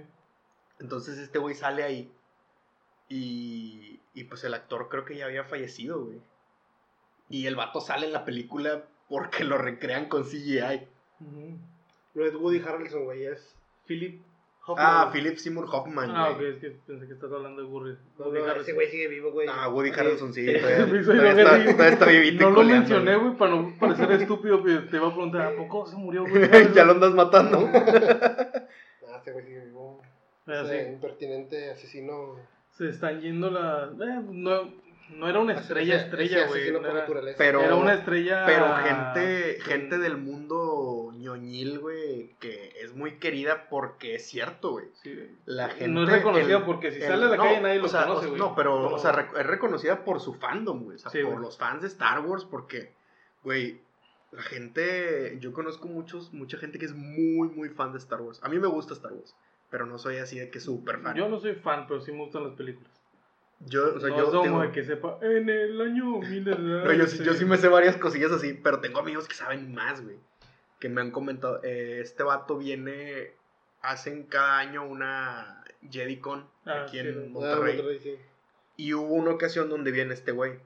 Entonces 0.80 1.18
este 1.18 1.38
güey 1.38 1.54
sale 1.54 1.82
ahí. 1.82 2.10
Y, 3.10 4.00
y 4.14 4.24
pues 4.24 4.44
el 4.44 4.54
actor 4.54 4.88
creo 4.88 5.04
que 5.04 5.16
ya 5.16 5.26
había 5.26 5.44
fallecido, 5.44 6.02
güey. 6.06 6.20
Y 7.28 7.46
el 7.46 7.56
vato 7.56 7.82
sale 7.82 8.06
en 8.06 8.14
la 8.14 8.24
película 8.24 8.84
porque 9.10 9.44
lo 9.44 9.58
recrean 9.58 10.08
con 10.08 10.24
CGI. 10.24 10.88
No 12.14 12.24
es 12.24 12.34
Woody 12.34 12.60
Harrelson, 12.60 13.04
güey, 13.04 13.24
es 13.26 13.54
Philip 13.86 14.22
Hoffman. 14.66 14.86
Ah, 14.88 15.10
Philip 15.12 15.36
Seymour 15.36 15.66
Hoffman, 15.70 16.10
Ah, 16.10 16.30
ok, 16.30 16.40
es 16.40 16.56
que 16.58 16.70
pensé 16.86 17.06
que 17.06 17.12
estás 17.12 17.30
hablando 17.30 17.60
de 17.62 17.68
Woody. 17.68 17.96
Woody 18.18 18.38
no, 18.38 18.44
Harrelson. 18.44 18.60
ese 18.62 18.72
güey 18.72 18.88
sigue 18.90 19.08
vivo, 19.08 19.30
güey. 19.32 19.46
Ah, 19.50 19.68
Woody. 19.68 19.90
Harrelson, 19.90 20.32
sí. 20.32 20.46
Sí, 20.46 20.52
Todavía, 21.04 21.30
está, 21.32 21.50
todavía 21.72 21.88
está 21.88 22.06
vivito 22.06 22.44
No 22.44 22.50
lo 22.50 22.56
coleando, 22.56 22.88
mencioné, 22.88 23.16
güey. 23.16 23.36
para 23.36 23.50
no 23.54 23.74
parecer 23.78 24.12
estúpido. 24.12 24.62
que 24.64 24.76
Te 24.90 24.96
iba 24.96 25.06
a 25.08 25.12
preguntar, 25.12 25.52
¿a 25.52 25.56
poco 25.56 25.86
se 25.86 25.96
murió, 25.96 26.24
güey? 26.26 26.72
ya 26.72 26.84
lo 26.84 26.92
andas 26.92 27.12
matando. 27.14 27.68
Ah, 27.72 29.18
ese 29.20 29.32
güey 29.32 29.44
sigue 29.44 29.60
vivo. 29.66 30.00
Ah, 30.46 30.64
sí. 30.68 30.76
impertinente 30.76 31.70
asesino. 31.70 32.36
Se 32.70 32.88
están 32.88 33.20
yendo 33.20 33.50
la. 33.50 33.84
eh, 33.92 34.20
no, 34.30 34.72
no 35.16 35.28
era 35.28 35.38
una 35.40 35.54
estrella, 35.54 35.96
estrella, 35.96 36.46
güey. 36.46 36.60
asesino 36.62 36.78
no 36.80 36.82
por 36.82 36.90
era, 36.90 37.00
naturaleza. 37.00 37.38
Pero- 37.38 37.60
era 37.60 37.74
una 37.76 37.94
estrella. 37.94 38.42
Pero 38.46 38.74
gente, 38.76 39.58
gente 39.62 39.98
del 39.98 40.16
mundo 40.16 40.63
ñoñil, 41.24 41.78
güey, 41.80 42.34
que 42.40 42.72
es 42.82 42.94
muy 42.94 43.18
querida 43.18 43.68
porque 43.68 44.14
es 44.14 44.26
cierto, 44.26 44.70
güey. 44.72 44.86
Sí. 45.02 45.18
La 45.46 45.68
gente. 45.68 45.88
no 45.88 46.02
es 46.04 46.08
reconocida 46.10 46.58
el- 46.58 46.64
porque 46.64 46.90
si 46.92 46.98
el- 47.00 47.08
sale 47.08 47.24
a 47.24 47.28
la 47.28 47.36
no, 47.36 47.42
calle 47.42 47.60
nadie 47.60 47.78
o 47.78 47.82
lo 47.82 47.88
sea, 47.88 48.06
conoce, 48.06 48.26
o- 48.26 48.28
güey. 48.30 48.40
No, 48.40 48.54
pero, 48.54 48.94
o 48.94 48.98
sea, 48.98 49.28
es 49.38 49.46
reconocida 49.46 50.04
por 50.04 50.20
su 50.20 50.34
fandom, 50.34 50.84
güey. 50.84 50.96
O 50.96 50.98
sea, 50.98 51.10
Sí, 51.10 51.18
por 51.22 51.32
güey. 51.32 51.42
los 51.44 51.58
fans 51.58 51.82
de 51.82 51.88
Star 51.88 52.20
Wars, 52.20 52.44
porque, 52.44 52.92
güey, 53.42 53.80
la 54.32 54.42
gente. 54.42 55.36
Yo 55.40 55.52
conozco 55.52 55.86
muchos, 55.88 56.32
mucha 56.32 56.58
gente 56.58 56.78
que 56.78 56.86
es 56.86 56.94
muy, 56.94 57.48
muy 57.48 57.68
fan 57.68 57.92
de 57.92 57.98
Star 57.98 58.20
Wars. 58.20 58.40
A 58.42 58.48
mí 58.48 58.58
me 58.58 58.66
gusta 58.68 58.94
Star 58.94 59.12
Wars, 59.12 59.34
pero 59.70 59.86
no 59.86 59.98
soy 59.98 60.16
así 60.18 60.38
de 60.38 60.50
que 60.50 60.60
súper 60.60 60.98
fan. 61.00 61.16
Yo 61.16 61.28
no 61.28 61.38
soy 61.40 61.54
fan, 61.54 61.86
pero 61.86 62.00
sí 62.00 62.12
me 62.12 62.18
gustan 62.18 62.44
las 62.44 62.52
películas. 62.54 62.90
Yo, 63.60 63.94
o 63.94 64.00
sea, 64.00 64.08
no 64.10 64.16
yo. 64.32 64.42
tengo- 64.42 64.60
de 64.60 64.72
que 64.72 64.82
sepa, 64.84 65.18
en 65.22 65.48
el 65.48 65.80
año 65.80 66.18
mil 66.18 66.44
No, 66.58 66.92
yo, 66.92 67.06
sí- 67.06 67.22
yo 67.24 67.32
sí 67.34 67.44
me 67.44 67.56
sé 67.56 67.68
varias 67.68 67.96
cosillas 67.96 68.32
así, 68.32 68.52
pero 68.54 68.80
tengo 68.80 68.98
amigos 68.98 69.28
que 69.28 69.34
saben 69.34 69.72
más, 69.72 70.02
güey. 70.02 70.16
Que 70.84 70.90
me 70.90 71.00
han 71.00 71.12
comentado, 71.12 71.62
eh, 71.62 72.00
este 72.02 72.24
vato 72.24 72.58
viene, 72.58 73.32
hacen 73.80 74.24
cada 74.24 74.58
año 74.58 74.84
una 74.84 75.64
JediCon 75.80 76.46
Ah, 76.66 76.82
aquí 76.82 77.00
sí, 77.00 77.08
en. 77.08 77.24
Ah, 77.24 77.28
Monterrey. 77.30 77.98
Sí. 78.02 78.18
Y 78.76 78.92
hubo 78.92 79.14
una 79.14 79.30
ocasión 79.30 79.70
donde 79.70 79.92
viene 79.92 80.12
este 80.12 80.32
güey. 80.32 80.58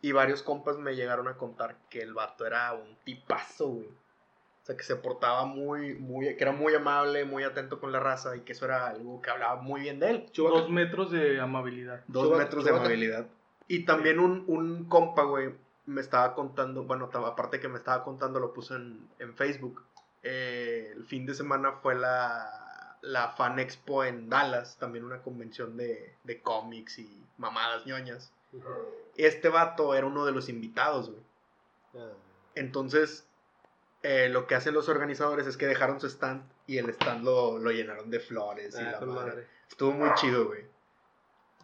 Y 0.00 0.12
varios 0.12 0.44
compas 0.44 0.78
me 0.78 0.94
llegaron 0.94 1.26
a 1.26 1.36
contar 1.36 1.74
que 1.90 2.00
el 2.02 2.14
vato 2.14 2.46
era 2.46 2.72
un 2.72 2.98
tipazo, 3.02 3.66
güey. 3.66 3.88
O 3.88 4.64
sea, 4.64 4.76
que 4.76 4.84
se 4.84 4.94
portaba 4.94 5.44
muy, 5.44 5.96
muy, 5.96 6.36
que 6.36 6.44
era 6.44 6.52
muy 6.52 6.72
amable, 6.76 7.24
muy 7.24 7.42
atento 7.42 7.80
con 7.80 7.90
la 7.90 7.98
raza 7.98 8.36
y 8.36 8.42
que 8.42 8.52
eso 8.52 8.64
era 8.64 8.86
algo 8.86 9.20
que 9.20 9.30
hablaba 9.30 9.60
muy 9.60 9.80
bien 9.80 9.98
de 9.98 10.10
él. 10.10 10.26
Dos 10.36 10.70
metros 10.70 11.10
de 11.10 11.40
amabilidad. 11.40 12.04
Dos 12.06 12.38
metros 12.38 12.64
de 12.64 12.70
amabilidad. 12.70 13.26
Y 13.66 13.84
también 13.84 14.20
un, 14.20 14.44
un 14.46 14.84
compa, 14.88 15.24
güey, 15.24 15.52
me 15.88 16.00
estaba 16.02 16.34
contando, 16.34 16.84
bueno, 16.84 17.10
aparte 17.12 17.60
que 17.60 17.68
me 17.68 17.78
estaba 17.78 18.04
contando, 18.04 18.38
lo 18.40 18.52
puso 18.52 18.76
en, 18.76 19.08
en 19.18 19.34
Facebook. 19.34 19.82
Eh, 20.22 20.92
el 20.94 21.04
fin 21.06 21.24
de 21.24 21.34
semana 21.34 21.72
fue 21.72 21.94
la, 21.94 22.96
la 23.00 23.30
Fan 23.30 23.58
Expo 23.58 24.04
en 24.04 24.28
Dallas, 24.28 24.76
también 24.78 25.04
una 25.04 25.22
convención 25.22 25.76
de, 25.76 26.14
de 26.24 26.42
cómics 26.42 26.98
y 26.98 27.24
mamadas 27.38 27.86
ñoñas. 27.86 28.32
Este 29.16 29.48
vato 29.48 29.94
era 29.94 30.06
uno 30.06 30.26
de 30.26 30.32
los 30.32 30.48
invitados, 30.48 31.10
güey. 31.10 31.22
Ah. 31.94 32.12
Entonces, 32.54 33.26
eh, 34.02 34.28
lo 34.28 34.46
que 34.46 34.54
hacen 34.54 34.74
los 34.74 34.88
organizadores 34.88 35.46
es 35.46 35.56
que 35.56 35.66
dejaron 35.66 36.00
su 36.00 36.06
stand 36.06 36.42
y 36.66 36.78
el 36.78 36.90
stand 36.90 37.24
lo, 37.24 37.58
lo 37.58 37.70
llenaron 37.70 38.10
de 38.10 38.20
flores 38.20 38.74
y 38.74 38.82
Ah, 38.82 38.98
la 39.00 39.06
madre. 39.06 39.46
Estuvo 39.70 39.92
muy 39.92 40.12
chido, 40.14 40.46
güey. 40.48 40.66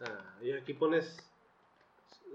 Ah, 0.01 0.35
y 0.41 0.53
aquí 0.53 0.73
pones 0.73 1.19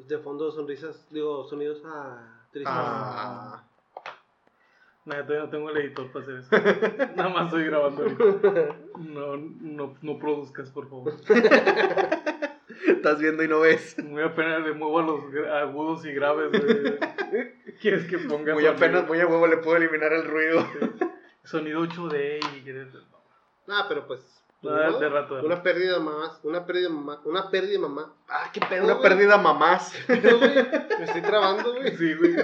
de 0.07 0.17
fondo 0.19 0.51
sonrisas, 0.51 1.07
digo, 1.11 1.43
sonidos 1.47 1.83
a 1.85 2.45
tristes. 2.51 2.73
Ah. 2.75 3.63
Nada, 5.05 5.23
todavía 5.25 5.45
no 5.45 5.49
tengo 5.49 5.69
el 5.69 5.77
editor 5.77 6.11
para 6.11 6.23
hacer 6.25 6.35
eso. 6.37 6.49
Nada 7.15 7.29
más 7.29 7.45
estoy 7.45 7.63
grabando 7.65 8.03
ahorita. 8.03 8.75
No, 8.99 9.37
no, 9.37 9.97
no 10.01 10.19
produzcas, 10.19 10.69
por 10.69 10.89
favor. 10.89 11.13
Estás 12.87 13.19
viendo 13.19 13.43
y 13.43 13.47
no 13.47 13.61
ves. 13.61 13.97
Muy 14.03 14.21
apenas 14.21 14.61
le 14.61 14.73
muevo 14.73 14.99
a 14.99 15.03
los 15.03 15.23
agudos 15.63 16.05
y 16.05 16.11
graves, 16.13 16.51
güey. 16.51 16.99
¿Quieres 17.81 18.05
que 18.07 18.17
ponga 18.19 18.53
Muy 18.53 18.63
sonido? 18.63 18.71
apenas, 18.71 19.07
muy 19.07 19.19
a 19.19 19.27
huevo 19.27 19.47
le 19.47 19.57
puedo 19.57 19.77
eliminar 19.77 20.13
el 20.13 20.25
ruido. 20.25 20.67
sonido 21.43 21.81
8D 21.83 22.39
y 22.57 22.61
quieres... 22.61 22.89
Ah, 23.67 23.85
pero 23.87 24.05
pues. 24.05 24.43
Ah, 24.61 24.89
¿no? 24.91 24.99
de 24.99 25.09
rato, 25.09 25.35
de 25.35 25.41
Una 25.45 25.55
rato. 25.55 25.63
pérdida 25.63 25.99
mamás. 25.99 26.39
Una 26.43 26.65
pérdida 26.65 26.89
mamá. 26.89 27.21
Una 27.23 27.49
pérdida 27.49 27.79
mamá. 27.79 28.13
Ah, 28.27 28.49
qué 28.51 28.59
pedo. 28.59 28.83
Una 28.83 28.93
güey. 28.95 29.09
pérdida 29.09 29.37
mamás. 29.37 29.93
Pedo, 30.07 30.37
güey. 30.37 30.53
Me 30.53 31.05
estoy 31.05 31.21
trabando, 31.21 31.73
güey. 31.75 31.95
Sí, 31.95 32.13
güey. 32.15 32.35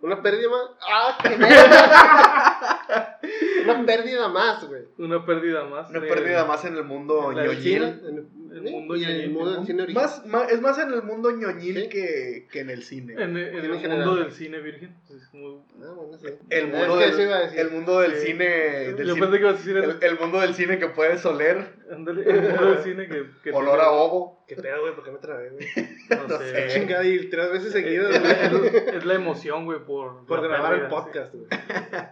Una 0.00 0.22
pérdida 0.22 0.48
más. 0.50 0.70
¡Ah, 0.88 1.18
qué 1.22 1.28
verga! 1.36 3.18
Una 3.64 3.86
pérdida 3.86 4.28
más, 4.28 4.68
güey. 4.68 4.82
Una 4.98 5.24
pérdida 5.24 5.64
más. 5.64 5.90
Una 5.90 6.00
pérdida 6.00 6.44
más 6.44 6.64
en 6.64 6.76
el 6.76 6.84
mundo 6.84 7.32
ñoñil. 7.32 7.82
En, 7.82 8.28
el 8.56 8.72
mundo 8.72 8.96
y 8.96 9.04
en 9.04 9.10
el 9.10 9.16
ñoñil. 9.18 9.30
mundo 9.32 9.52
del 9.52 9.66
cine 9.66 9.82
original. 9.82 10.04
Más, 10.04 10.26
más- 10.26 10.52
es 10.52 10.60
más 10.60 10.78
en 10.78 10.92
el 10.92 11.02
mundo 11.02 11.30
ñoñil 11.30 11.82
Sí. 11.82 11.88
que, 11.88 12.46
que 12.50 12.60
en 12.60 12.70
el 12.70 12.82
cine. 12.82 13.14
En, 13.14 13.36
en 13.36 13.36
En 13.36 13.64
el 13.64 13.78
general. 13.78 14.06
mundo 14.06 14.22
del 14.22 14.32
cine 14.32 14.60
virgen. 14.60 14.94
Es 15.14 15.26
como- 15.28 15.66
bueno, 15.76 16.18
sí. 16.18 16.28
El 16.50 16.64
Es 16.66 16.72
mundo, 16.74 16.98
que 16.98 17.06
del, 17.06 17.58
el 17.58 17.70
mundo 17.70 18.00
del 18.00 18.12
Sí. 18.16 18.26
cine. 18.28 18.44
Del 18.44 18.96
que 18.96 19.02
ibas 19.38 19.54
a 19.54 19.56
decir 19.58 19.76
el, 19.76 19.84
el, 19.84 19.96
el 20.02 20.18
mundo 20.18 20.40
del 20.40 20.54
cine 20.54 20.78
que 20.78 20.88
puedes 20.88 21.24
oler. 21.26 21.66
el 21.90 21.98
mundo 21.98 22.12
del 22.14 22.78
cine 22.82 23.08
que. 23.08 23.26
que 23.44 23.52
Olor 23.52 23.80
a 23.80 23.90
ovo. 23.90 24.44
¿Qué 24.48 24.54
pedo, 24.56 24.80
güey? 24.82 24.94
¿Por 24.94 25.04
qué 25.04 25.10
me 25.10 25.18
trabé, 25.18 25.50
güey? 25.50 25.66
No, 26.10 26.28
No 26.28 26.38
sé. 26.38 26.68
sé. 26.70 26.78
Chingada, 26.80 27.04
y 27.04 27.28
tres 27.28 27.50
veces 27.50 27.72
seguidas, 27.72 28.14
Es, 28.14 28.52
güey. 28.52 28.66
es- 28.68 28.94
es 28.94 29.04
la 29.04 29.14
emoción, 29.14 29.64
güey, 29.64 29.80
por. 29.84 30.24
Por 30.26 30.40
grabar 30.40 30.74
el 30.74 30.86
podcast, 30.86 31.34
güey. 31.34 31.46
sí. 31.50 31.56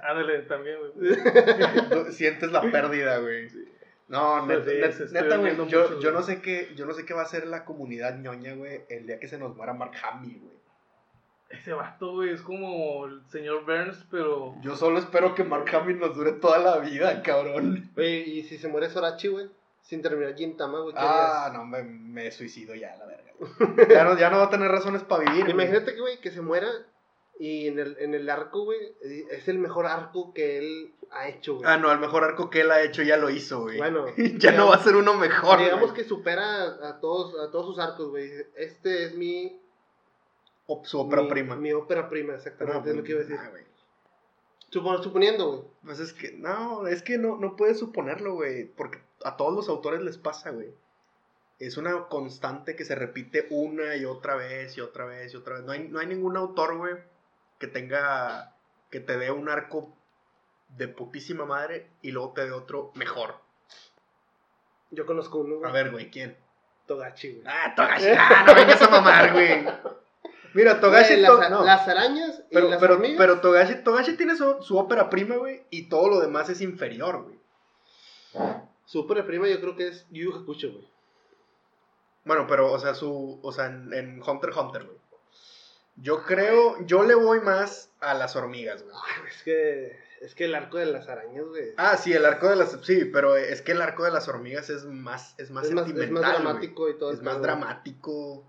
Ándale, 0.03 0.41
también, 0.43 0.79
güey. 0.97 1.15
Sientes 2.13 2.51
la 2.53 2.61
pérdida, 2.71 3.19
güey. 3.19 3.49
No, 4.09 4.43
Pues 4.47 5.13
neta, 5.13 5.37
güey. 5.39 5.57
Yo, 5.57 5.65
mucho, 5.65 6.01
yo 6.01 6.11
no 6.13 6.21
güey. 6.23 6.25
sé 6.37 6.43
qué, 6.43 6.73
yo 6.77 6.85
no 6.87 6.93
sé 6.93 7.07
qué 7.07 7.15
va 7.15 7.23
a 7.23 7.25
hacer 7.25 7.47
la 7.47 7.65
comunidad 7.65 8.19
ñoña, 8.19 8.55
güey, 8.55 8.83
el 8.91 9.07
día 9.07 9.19
que 9.19 9.29
se 9.29 9.39
nos 9.39 9.57
muera 9.57 9.73
Mark 9.73 9.93
Hamill, 10.03 10.41
güey. 10.41 10.55
Ese 11.51 11.73
vato, 11.73 12.13
güey, 12.13 12.31
es 12.31 12.43
como 12.43 13.07
el 13.07 13.23
señor 13.29 13.65
Burns, 13.65 14.05
pero. 14.11 14.55
Yo 14.61 14.77
solo 14.77 14.99
espero 14.99 15.35
que 15.35 15.45
Mark 15.45 15.75
Hamill 15.75 15.99
nos 16.01 16.17
dure 16.17 16.33
toda 16.33 16.59
la 16.59 16.79
vida, 16.79 17.23
cabrón. 17.23 17.91
Oye, 17.97 18.19
y 18.27 18.43
si 18.43 18.59
se 18.59 18.69
muere 18.69 18.91
Sorachi, 18.91 19.29
güey, 19.29 19.47
sin 19.81 20.03
terminar 20.03 20.35
Gintama, 20.35 20.81
güey, 20.81 20.95
¿qué 20.95 21.01
Ah, 21.01 21.45
harías? 21.47 21.59
no, 21.59 21.65
me, 21.65 21.83
me 21.85 22.31
suicido 22.31 22.75
ya, 22.75 22.97
la 22.97 23.07
verga. 23.07 23.33
güey. 23.39 23.89
Ya 23.89 24.05
no, 24.05 24.19
ya 24.19 24.31
no 24.31 24.39
va 24.39 24.45
a 24.45 24.51
tener 24.51 24.71
razones 24.71 25.03
para 25.05 25.23
vivir. 25.25 25.45
güey. 25.45 25.53
Imagínate 25.55 25.95
que, 25.95 26.01
güey, 26.01 26.21
que 26.21 26.31
se 26.31 26.41
muera 26.43 26.69
y 27.39 27.67
en 27.69 27.79
el, 27.79 27.97
en 27.99 28.15
el 28.15 28.31
arco, 28.31 28.65
güey, 28.65 28.79
es 29.03 29.49
el 29.49 29.59
mejor 29.59 29.87
arco 29.87 30.33
que 30.33 30.59
él 30.59 30.95
ha 31.11 31.29
hecho, 31.29 31.57
güey. 31.57 31.67
Ah, 31.69 31.77
no, 31.77 31.91
el 31.93 31.99
mejor 31.99 32.23
arco 32.25 32.49
que 32.51 32.61
él 32.61 32.71
ha 32.71 32.83
hecho 32.83 33.03
ya 33.03 33.17
lo 33.17 33.29
hizo, 33.31 33.63
güey. 33.63 33.79
Bueno, 33.79 34.07
ya 34.39 34.53
no 34.53 34.69
va 34.69 34.77
a 34.77 34.83
ser 34.85 34.95
uno 34.97 35.15
mejor. 35.15 35.59
Digamos 35.59 35.91
güey. 35.91 36.03
que 36.03 36.09
supera 36.09 36.65
a 36.89 37.01
todos, 37.01 37.35
a 37.41 37.51
todos 37.51 37.67
sus 37.67 37.79
arcos, 37.79 38.09
güey. 38.11 38.31
Este 38.57 39.05
es 39.05 39.15
mi... 39.15 39.61
O- 40.67 40.83
su 40.85 40.99
ópera 40.99 41.23
mi- 41.23 41.29
prima. 41.29 41.57
Mi 41.57 41.73
ópera 41.73 42.09
prima, 42.09 42.33
No, 42.33 42.39
exactamente, 42.39 42.91
es 42.91 42.97
lo 42.97 43.03
que 43.03 43.13
iba 43.13 43.21
a 43.21 43.25
decir. 43.25 43.37
ah, 43.41 43.49
güey. 43.51 43.65
Supo- 44.71 45.03
suponiendo, 45.03 45.51
güey. 45.51 45.63
Pues 45.85 46.01
es 46.01 46.13
que, 46.13 46.33
no, 46.33 46.87
es 46.87 47.03
que 47.03 47.19
no, 47.19 47.37
no 47.37 47.57
puedes 47.57 47.79
suponerlo, 47.79 48.35
güey. 48.35 48.65
Porque 48.65 48.99
a 49.25 49.37
todos 49.37 49.55
los 49.55 49.69
autores 49.69 50.03
les 50.03 50.19
pasa, 50.19 50.51
güey. 50.51 50.69
Es 51.61 51.77
una 51.77 52.09
constante 52.09 52.75
que 52.75 52.85
se 52.85 52.95
repite 52.97 53.47
una 53.51 53.95
y 53.97 54.05
otra 54.05 54.35
vez 54.37 54.77
y 54.77 54.81
otra 54.81 55.05
vez 55.05 55.33
y 55.33 55.37
otra 55.37 55.55
vez. 55.57 55.65
No 55.65 55.73
hay, 55.73 55.89
no 55.89 56.01
hay 56.01 56.07
ningún 56.09 56.37
autor, 56.37 56.77
güey, 56.77 56.95
que 57.59 57.67
tenga, 57.67 58.55
que 58.91 59.01
te 59.01 59.17
dé 59.19 59.31
un 59.31 59.49
arco 59.49 59.97
de 60.69 60.89
putísima 60.89 61.45
madre 61.45 61.91
y 62.03 62.11
luego 62.13 62.33
te 62.33 62.45
dé 62.47 62.53
otro 62.53 62.91
mejor. 62.95 63.37
Yo 64.91 65.07
conozco 65.07 65.39
uno, 65.39 65.57
güey. 65.57 65.71
A 65.71 65.73
ver, 65.73 65.91
güey, 65.91 66.11
¿quién? 66.11 66.37
Togachi, 66.87 67.33
güey. 67.33 67.45
Ah, 67.47 67.73
Togashi. 67.75 68.09
Ah, 68.19 68.45
no 68.47 68.55
vengas 68.55 68.83
a 68.83 68.89
mamar, 68.89 69.33
güey. 69.33 69.65
Mira, 70.55 70.81
Togashi. 70.81 71.15
Güey, 71.15 71.23
las, 71.23 71.31
to- 71.33 71.49
no. 71.51 71.65
las 71.65 71.89
arañas 71.89 72.43
y 72.51 72.55
Pero, 72.55 72.69
las 72.69 72.81
pero, 72.81 72.95
hormigas. 72.95 73.19
pero 73.19 73.41
Togashi, 73.41 73.83
Togashi 73.83 74.17
tiene 74.17 74.37
su, 74.37 74.63
su 74.63 74.77
ópera 74.79 75.11
prima, 75.11 75.37
güey, 75.37 75.65
y 75.71 75.89
todo 75.89 76.09
lo 76.09 76.21
demás 76.21 76.49
es 76.51 76.61
inferior, 76.61 77.23
güey. 77.25 77.39
Su 78.85 79.01
ópera 79.01 79.25
prima 79.27 79.49
yo 79.49 79.61
creo 79.61 79.77
que 79.77 79.89
es 79.89 80.07
Yu 80.11 80.35
Hakusho, 80.37 80.71
güey. 80.73 80.89
Bueno, 82.25 82.47
pero, 82.47 82.73
o 82.73 82.79
sea, 82.79 82.95
su, 82.95 83.39
o 83.43 83.53
sea, 83.53 83.67
en, 83.67 83.93
en 83.93 84.23
Hunter 84.23 84.51
x 84.51 84.59
Hunter, 84.61 84.85
güey. 84.85 84.99
Yo 85.97 86.23
creo, 86.25 86.85
yo 86.87 87.05
le 87.05 87.15
voy 87.15 87.41
más 87.41 87.91
a 88.01 88.15
las 88.15 88.35
hormigas, 88.37 88.83
güey. 88.83 88.95
Es 89.29 89.43
que, 89.45 89.97
es 90.21 90.35
que 90.35 90.47
el 90.47 90.55
arco 90.55 90.79
de 90.79 90.87
las 90.87 91.09
arañas, 91.09 91.47
güey. 91.47 91.73
Ah, 91.77 91.97
sí, 91.97 92.13
el 92.13 92.25
arco 92.25 92.49
de 92.49 92.57
las, 92.57 92.77
sí, 92.83 93.05
pero 93.07 93.37
es 93.37 93.63
que 93.63 93.73
el 93.73 93.81
arco 93.83 94.05
de 94.05 94.11
las 94.11 94.27
hormigas 94.29 94.71
es 94.71 94.85
más, 94.85 95.35
es 95.39 95.51
más 95.51 95.67
es, 95.67 95.73
más, 95.73 95.85
es 95.87 95.91
sentimental, 95.93 96.13
más 96.23 96.33
güey. 96.33 96.43
dramático 96.43 96.89
y 96.91 96.99
todo. 96.99 97.13
Es 97.13 97.23
más 97.23 97.41
dramático. 97.41 98.45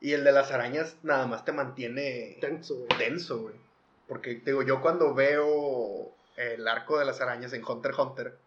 Y 0.00 0.12
el 0.12 0.24
de 0.24 0.32
las 0.32 0.50
arañas 0.52 0.96
nada 1.02 1.26
más 1.26 1.44
te 1.44 1.52
mantiene 1.52 2.38
Tenso, 2.40 2.76
güey. 2.76 2.98
denso, 2.98 3.38
güey. 3.40 3.54
Porque, 4.06 4.36
te 4.36 4.52
digo, 4.52 4.62
yo 4.62 4.80
cuando 4.80 5.12
veo 5.12 6.12
el 6.36 6.66
arco 6.68 6.98
de 6.98 7.04
las 7.04 7.20
arañas 7.20 7.52
en 7.52 7.64
Hunter 7.64 7.90
x 7.92 7.98
Hunter, 7.98 8.38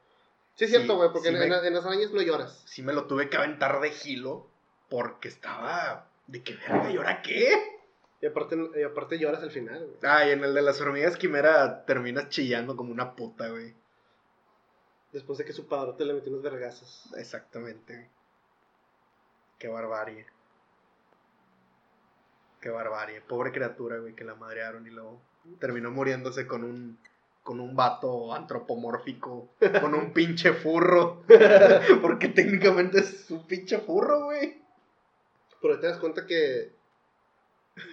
Sí, 0.55 0.65
es 0.65 0.71
cierto, 0.71 0.93
Sí, 0.93 0.97
güey, 0.97 1.09
porque 1.13 1.29
sí 1.29 1.33
en, 1.35 1.39
me- 1.39 1.47
las 1.71 1.85
arañas 1.85 2.11
no 2.11 2.21
lloras. 2.21 2.61
sí 2.65 2.81
me 2.83 2.91
lo 2.93 3.05
tuve 3.05 3.29
que 3.29 3.37
aventar 3.37 3.79
de 3.81 3.91
gilo 3.91 4.47
porque 4.89 5.27
estaba 5.29 6.07
de 6.27 6.43
que 6.43 6.55
verga, 6.55 6.89
¿y 6.91 6.97
ahora 6.97 7.21
qué? 7.21 7.79
Y 8.21 8.27
aparte, 8.27 8.55
y 8.75 8.83
aparte 8.83 9.17
lloras 9.17 9.41
al 9.41 9.51
final, 9.51 9.83
güey. 9.85 9.97
Ah, 10.03 10.27
y 10.27 10.31
en 10.31 10.43
el 10.43 10.53
de 10.53 10.61
las 10.61 10.79
hormigas 10.79 11.17
quimera 11.17 11.85
terminas 11.85 12.29
chillando 12.29 12.75
como 12.75 12.91
una 12.91 13.15
puta, 13.15 13.49
güey. 13.49 13.73
Después 15.11 15.39
de 15.39 15.45
que 15.45 15.53
su 15.53 15.67
padrote 15.67 16.05
le 16.05 16.13
metió 16.13 16.31
unos 16.31 16.43
vergazos. 16.43 17.09
Exactamente, 17.17 17.95
güey. 17.95 18.07
Qué 19.57 19.67
barbarie. 19.67 20.25
Qué 22.61 22.69
barbarie. 22.69 23.21
Pobre 23.21 23.51
criatura, 23.51 23.97
güey, 23.97 24.15
que 24.15 24.23
la 24.23 24.35
madrearon 24.35 24.85
y 24.85 24.91
luego 24.91 25.21
terminó 25.59 25.91
muriéndose 25.91 26.47
con 26.47 26.63
un 26.63 26.99
con 27.43 27.59
un 27.59 27.75
vato 27.75 28.33
antropomórfico, 28.33 29.55
con 29.81 29.95
un 29.95 30.13
pinche 30.13 30.53
furro. 30.53 31.23
Porque 32.01 32.29
técnicamente 32.29 32.99
es 32.99 33.31
un 33.31 33.45
pinche 33.47 33.79
furro, 33.79 34.25
güey. 34.25 34.61
Pero 35.61 35.79
te 35.79 35.87
das 35.87 35.97
cuenta 35.97 36.25
que. 36.25 36.71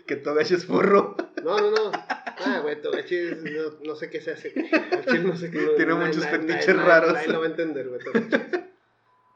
Que 0.07 0.17
Togashi 0.17 0.55
es 0.55 0.67
furro. 0.67 1.17
No, 1.43 1.59
no, 1.61 1.71
no. 1.71 1.93
Ah, 1.95 2.61
güey, 2.63 2.81
Togachi 2.81 3.17
es- 3.17 3.43
no, 3.43 3.79
no 3.85 3.95
sé 3.97 4.09
qué 4.11 4.21
se 4.21 4.33
hace. 4.33 4.53
Chile 4.53 5.21
no 5.25 5.37
sé 5.37 5.51
qué. 5.51 5.61
no- 5.63 5.73
Tiene 5.73 5.95
muchos 5.95 6.25
fetiches 6.27 6.77
raros. 6.85 7.13
Nadie 7.13 7.29
lo 7.29 7.41
va 7.41 7.47
a 7.47 7.51
entender, 7.51 7.89
güey. 7.89 8.01
Togachi. 8.01 8.37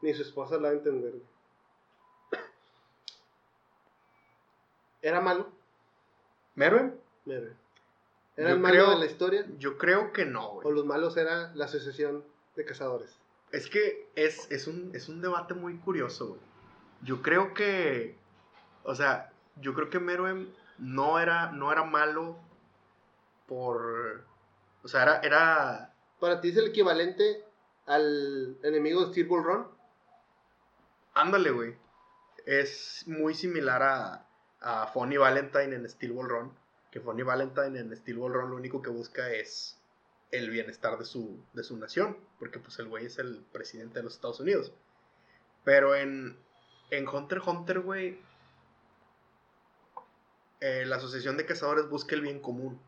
Ni 0.03 0.15
su 0.15 0.23
esposa 0.23 0.57
lo 0.57 0.63
va 0.63 0.69
a 0.71 0.73
entender, 0.73 1.11
güey. 1.13 2.43
¿Era 5.01 5.21
malo? 5.21 5.51
¿Merwin? 6.55 6.95
Mira. 7.25 7.41
¿Era 8.37 8.49
Yo 8.51 8.55
el 8.55 8.61
malo 8.61 8.75
creo- 8.75 8.91
de 8.91 8.97
la 8.99 9.07
historia? 9.07 9.47
Yo 9.59 9.77
creo 9.79 10.13
que 10.13 10.25
no, 10.25 10.49
¿O 10.49 10.61
güey. 10.63 10.75
los 10.75 10.85
malos 10.87 11.17
era 11.17 11.53
la 11.55 11.65
asociación 11.67 12.25
de 12.57 12.65
cazadores? 12.65 13.19
Es 13.51 13.69
que 13.69 14.09
es, 14.15 14.51
es, 14.51 14.67
un, 14.67 14.91
es 14.95 15.09
un 15.09 15.21
debate 15.21 15.55
muy 15.55 15.77
curioso, 15.79 16.29
güey. 16.29 16.41
Yo 17.03 17.21
creo 17.21 17.53
que. 17.53 18.17
O 18.85 18.95
sea, 18.95 19.32
yo 19.57 19.75
creo 19.75 19.91
que 19.91 20.01
Meruem 20.01 20.49
no 20.79 21.19
era, 21.19 21.51
no 21.53 21.73
era 21.73 21.85
malo 21.85 22.39
por. 23.47 24.25
O 24.83 24.89
sea, 24.89 25.03
era. 25.03 25.21
era 25.21 25.95
¿Para 26.21 26.41
ti 26.41 26.51
es 26.51 26.57
el 26.57 26.69
equivalente 26.69 27.45
al 27.87 28.57
enemigo 28.63 29.05
de 29.05 29.13
Steel 29.13 29.27
Ball 29.27 29.45
Run? 29.45 29.67
ándale, 31.15 31.51
güey. 31.51 31.75
Es 32.47 33.05
muy 33.07 33.35
similar 33.35 33.83
a, 33.83 34.27
a 34.61 34.87
Fonny 34.89 35.17
Valentine 35.17 35.75
en 35.75 35.89
Steel 35.89 36.13
Ball 36.13 36.29
Run. 36.29 36.53
Que 36.91 37.01
Fonny 37.01 37.23
Valentine 37.23 37.79
en 37.79 37.97
Steel 37.97 38.19
Ball 38.19 38.35
Run 38.35 38.51
lo 38.51 38.57
único 38.57 38.83
que 38.83 38.91
busca 38.91 39.31
es 39.31 39.79
el 40.31 40.51
bienestar 40.51 40.99
de 40.99 41.05
su, 41.05 41.43
de 41.53 41.63
su 41.63 41.77
nación. 41.77 42.17
Porque 42.39 42.59
pues 42.59 42.79
el 42.79 42.89
güey 42.89 43.07
es 43.07 43.19
el 43.19 43.45
presidente 43.53 43.99
de 43.99 44.05
los 44.05 44.15
Estados 44.15 44.41
Unidos. 44.41 44.73
Pero 45.65 45.95
en, 45.95 46.37
en 46.91 47.09
Hunter 47.09 47.39
x 47.39 47.49
Hunter, 47.49 47.81
güey, 47.81 48.21
eh, 50.63 50.85
la 50.87 50.97
Asociación 50.97 51.37
de 51.37 51.45
Cazadores 51.45 51.89
busca 51.89 52.15
el 52.15 52.21
bien 52.21 52.41
común. 52.41 52.81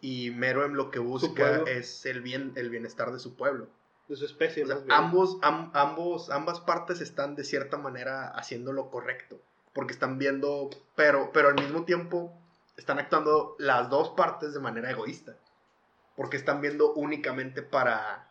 Y 0.00 0.30
Meruem 0.32 0.72
lo 0.74 0.90
que 0.90 0.98
busca 0.98 1.62
es 1.66 2.04
el, 2.04 2.20
bien, 2.20 2.52
el 2.56 2.68
bienestar 2.68 3.10
de 3.12 3.18
su 3.18 3.36
pueblo. 3.36 3.68
De 4.08 4.16
su 4.16 4.26
especie, 4.26 4.64
O 4.64 4.66
sea, 4.66 4.76
más 4.76 4.84
bien. 4.84 4.98
ambos, 4.98 5.38
am- 5.40 5.70
ambos, 5.72 6.28
ambas 6.30 6.60
partes 6.60 7.00
están 7.00 7.36
de 7.36 7.44
cierta 7.44 7.78
manera 7.78 8.28
haciendo 8.28 8.72
lo 8.72 8.90
correcto. 8.90 9.40
Porque 9.72 9.92
están 9.94 10.18
viendo, 10.18 10.68
pero, 10.94 11.30
pero 11.32 11.48
al 11.48 11.54
mismo 11.54 11.84
tiempo 11.84 12.36
están 12.76 12.98
actuando 12.98 13.56
las 13.58 13.88
dos 13.88 14.10
partes 14.10 14.52
de 14.52 14.60
manera 14.60 14.90
egoísta. 14.90 15.36
Porque 16.16 16.36
están 16.36 16.60
viendo 16.60 16.92
únicamente 16.92 17.62
para, 17.62 18.28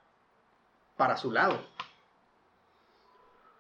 para 0.95 1.17
su 1.17 1.31
lado. 1.31 1.59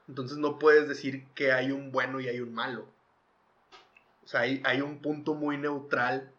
Entonces 0.07 0.37
no 0.37 0.59
puedes 0.59 0.87
decir 0.87 1.27
que 1.33 1.51
hay 1.51 1.71
un 1.71 1.91
bueno 1.91 2.19
y 2.19 2.27
hay 2.27 2.41
un 2.41 2.53
malo. 2.53 2.92
O 4.23 4.27
sea, 4.27 4.41
hay, 4.41 4.61
hay 4.65 4.81
un 4.81 5.01
punto 5.01 5.33
muy 5.33 5.57
neutral 5.57 6.31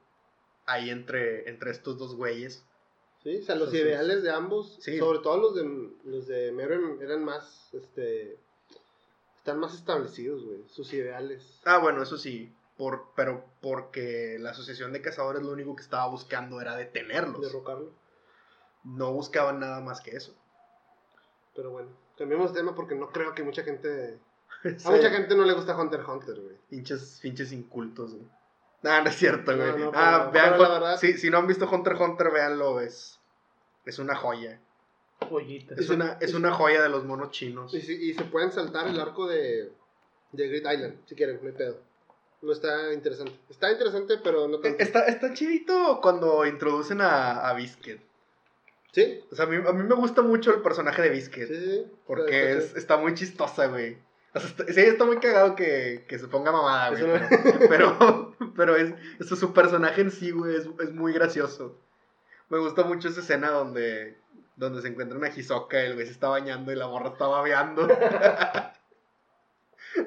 ahí 0.67 0.91
entre, 0.91 1.49
entre 1.49 1.71
estos 1.71 1.99
dos 1.99 2.17
güeyes. 2.17 2.65
Sí, 3.23 3.37
o 3.37 3.43
sea, 3.43 3.55
los 3.55 3.69
Entonces, 3.69 3.81
ideales 3.83 4.23
de 4.23 4.31
ambos, 4.31 4.77
sí. 4.81 4.99
sobre 4.99 5.21
todo 5.21 5.39
los 5.39 5.55
de 5.55 5.91
los 6.05 6.27
de 6.27 6.53
Meruem 6.53 7.01
eran 7.01 7.25
más, 7.25 7.71
este, 7.73 8.39
están 9.37 9.59
más 9.59 9.75
establecidos, 9.75 10.45
güey, 10.45 10.65
sus 10.69 10.93
ideales. 10.93 11.61
Ah, 11.65 11.79
bueno, 11.79 12.03
eso 12.03 12.19
sí. 12.19 12.53
Por, 12.77 13.13
pero 13.15 13.45
porque 13.61 14.37
la 14.41 14.51
Asociación 14.51 14.93
de 14.93 15.01
Cazadores 15.01 15.43
lo 15.43 15.53
único 15.53 15.77
que 15.77 15.83
estaba 15.83 16.09
buscando 16.09 16.61
era 16.61 16.77
detenerlos. 16.77 17.41
Derrocarlo. 17.41 17.93
No 18.83 19.13
buscaban 19.13 19.61
nada 19.61 19.81
más 19.81 20.01
que 20.01 20.11
eso. 20.11 20.35
Pero 21.55 21.71
bueno, 21.71 21.91
cambiemos 22.19 22.53
de 22.53 22.61
tema 22.61 22.75
porque 22.75 22.95
no 22.95 23.11
creo 23.11 23.35
que 23.35 23.45
mucha 23.45 23.63
gente. 23.63 24.19
a 24.85 24.91
mucha 24.91 25.11
gente 25.11 25.35
no 25.37 25.45
le 25.45 25.53
gusta 25.53 25.77
Hunter 25.77 26.01
x 26.01 26.09
Hunter, 26.09 26.41
güey. 26.41 26.57
Pinches, 26.69 27.19
pinches 27.23 27.53
incultos, 27.53 28.13
güey. 28.15 28.27
No, 28.83 29.03
no 29.03 29.09
es 29.09 29.17
cierto, 29.17 29.57
güey. 29.57 29.79
no, 29.79 29.91
ah, 29.95 30.31
pero- 30.31 30.33
vean, 30.33 30.53
pero 30.53 30.63
la 30.63 30.69
Hun- 30.69 30.81
verdad- 30.81 30.99
si, 30.99 31.15
si 31.19 31.31
no 31.31 31.39
han 31.39 31.47
visto 31.47 31.69
Hunter 31.71 31.93
x 31.95 32.03
Hunter, 32.07 32.31
véanlo, 32.31 32.81
es, 32.81 33.19
es 33.85 33.99
una 33.99 34.15
joya. 34.15 34.61
Joyita. 35.29 35.75
Es 35.77 35.89
una, 35.91 36.19
es 36.21 36.35
una 36.35 36.53
joya 36.53 36.83
de 36.83 36.89
los 36.89 37.05
monos 37.05 37.31
chinos. 37.31 37.73
Y, 37.73 37.81
si- 37.81 38.11
y 38.11 38.15
se 38.15 38.25
pueden 38.25 38.53
saltar 38.53 38.87
el 38.89 38.99
arco 39.01 39.27
de, 39.27 39.73
de 40.33 40.49
Great 40.49 40.75
Island, 40.75 40.99
si 41.07 41.15
quieren, 41.15 41.39
no 41.43 41.49
hay 41.49 41.55
pedo. 41.55 41.81
No 42.43 42.53
está 42.53 42.93
interesante. 42.93 43.33
Está 43.49 43.73
interesante, 43.73 44.19
pero 44.23 44.47
no 44.49 44.61
tanto. 44.61 44.83
Está, 44.83 45.07
está 45.07 45.33
chidito 45.33 46.01
cuando 46.03 46.45
introducen 46.45 47.01
a, 47.01 47.49
a 47.49 47.55
Biscuit. 47.55 48.01
¿Sí? 48.93 49.25
O 49.33 49.35
sea, 49.35 49.47
a 49.47 49.49
mí, 49.49 49.57
a 49.67 49.73
mí 49.73 49.83
me 49.83 49.95
gusta 49.95 50.21
mucho 50.23 50.53
el 50.55 50.61
personaje 50.61 51.01
de 51.01 51.09
Biscuit. 51.11 51.49
sí, 51.49 51.55
sí. 51.57 51.87
Porque 52.07 52.53
Está 52.53 52.65
es- 52.65 52.77
está 52.77 52.97
muy 52.99 53.15
chistosa, 53.15 53.67
güey. 53.69 53.97
O 54.35 54.41
sea, 54.41 54.49
está- 54.51 54.65
sí, 54.73 54.81
está 54.81 55.05
muy 55.05 55.19
cagado 55.19 55.55
que, 55.55 56.05
que 56.09 56.19
se 56.19 56.27
ponga 56.29 56.51
mamada, 56.53 56.93
Es 56.95 57.01
güey. 57.01 57.13
una- 57.13 57.29
Pero, 57.69 58.35
pero 58.57 58.77
es, 58.77 58.95
eso, 59.21 59.37
su 59.37 59.53
personaje 59.53 60.01
en 60.01 60.11
sí, 60.11 60.31
güey, 60.33 60.57
es, 60.57 60.69
es 60.81 60.93
muy 60.93 61.13
gracioso. 61.13 61.79
Me 62.49 62.59
gusta 62.59 62.83
mucho 62.85 63.09
esa 63.09 63.21
escena 63.21 63.51
donde, 63.51 64.17
donde 64.57 64.83
se 64.83 64.89
encuentran 64.89 65.23
a 65.25 65.29
Hisoka, 65.29 65.81
el 65.81 65.95
güey 65.95 66.07
se 66.07 66.13
está 66.13 66.29
bañando 66.29 66.73
y 66.73 66.77
la 66.77 66.89
morra 66.89 67.09
está 67.11 67.27
babeando. 67.27 67.87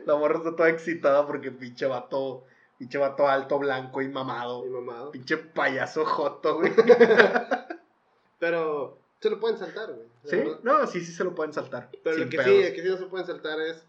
la 0.05 0.15
morra 0.15 0.37
está 0.37 0.55
toda 0.55 0.69
excitada 0.69 1.25
porque 1.25 1.51
pinche 1.51 1.85
vato, 1.85 2.45
pinche 2.77 2.97
vato 2.97 3.27
alto, 3.27 3.59
blanco 3.59 4.01
y 4.01 4.09
mamado. 4.09 4.63
Mi 4.63 4.69
mamado. 4.69 5.11
Pinche 5.11 5.37
payaso 5.37 6.05
joto, 6.05 6.55
güey. 6.59 6.73
Pero 8.39 8.99
se 9.19 9.29
lo 9.29 9.39
pueden 9.39 9.57
saltar, 9.57 9.91
güey. 9.93 10.07
¿Sí? 10.25 10.43
No, 10.63 10.85
sí, 10.87 11.03
sí 11.03 11.11
se 11.13 11.23
lo 11.23 11.33
pueden 11.33 11.53
saltar. 11.53 11.89
Pero 12.03 12.17
lo 12.17 12.29
que 12.29 12.37
pedos. 12.37 12.51
sí, 12.51 12.61
el 12.63 12.73
que 12.75 12.81
sí 12.83 12.89
no 12.89 12.97
se 12.97 13.05
pueden 13.07 13.25
saltar 13.25 13.59
es 13.61 13.83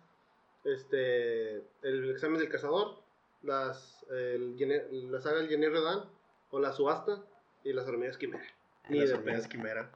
este 0.75 1.57
el 1.83 2.11
examen 2.11 2.39
del 2.39 2.49
cazador, 2.49 3.03
las 3.43 4.05
el, 4.11 4.57
la 5.11 5.21
saga 5.21 5.39
del 5.39 5.49
Jenny 5.49 5.69
Redan, 5.69 6.05
o 6.51 6.59
la 6.61 6.73
subasta 6.73 7.23
y 7.65 7.73
las 7.73 7.87
hormigas 7.87 8.17
quimera. 8.19 8.45
Ni 8.89 9.01
Las 9.01 9.13
hormigas 9.13 9.49
quimera. 9.49 9.91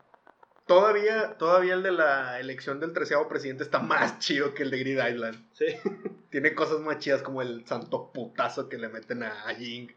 Todavía, 0.67 1.37
todavía 1.39 1.75
el 1.75 1.83
de 1.83 1.91
la 1.93 2.39
elección 2.39 2.79
del 2.79 2.93
treceavo 2.93 3.29
presidente 3.29 3.63
está 3.65 3.81
más 3.81 4.19
chido 4.21 4.55
que 4.55 4.63
el 4.63 4.71
de 4.71 4.79
Grid 4.79 4.99
Island. 5.07 5.49
Sí. 5.53 5.67
Tiene 6.31 6.55
cosas 6.55 6.79
más 6.81 6.99
chidas 6.99 7.23
como 7.23 7.43
el 7.43 7.67
santo 7.67 8.13
putazo 8.13 8.69
que 8.69 8.79
le 8.79 8.89
meten 8.89 9.23
a, 9.23 9.49
a 9.49 9.55
Jing. 9.55 9.89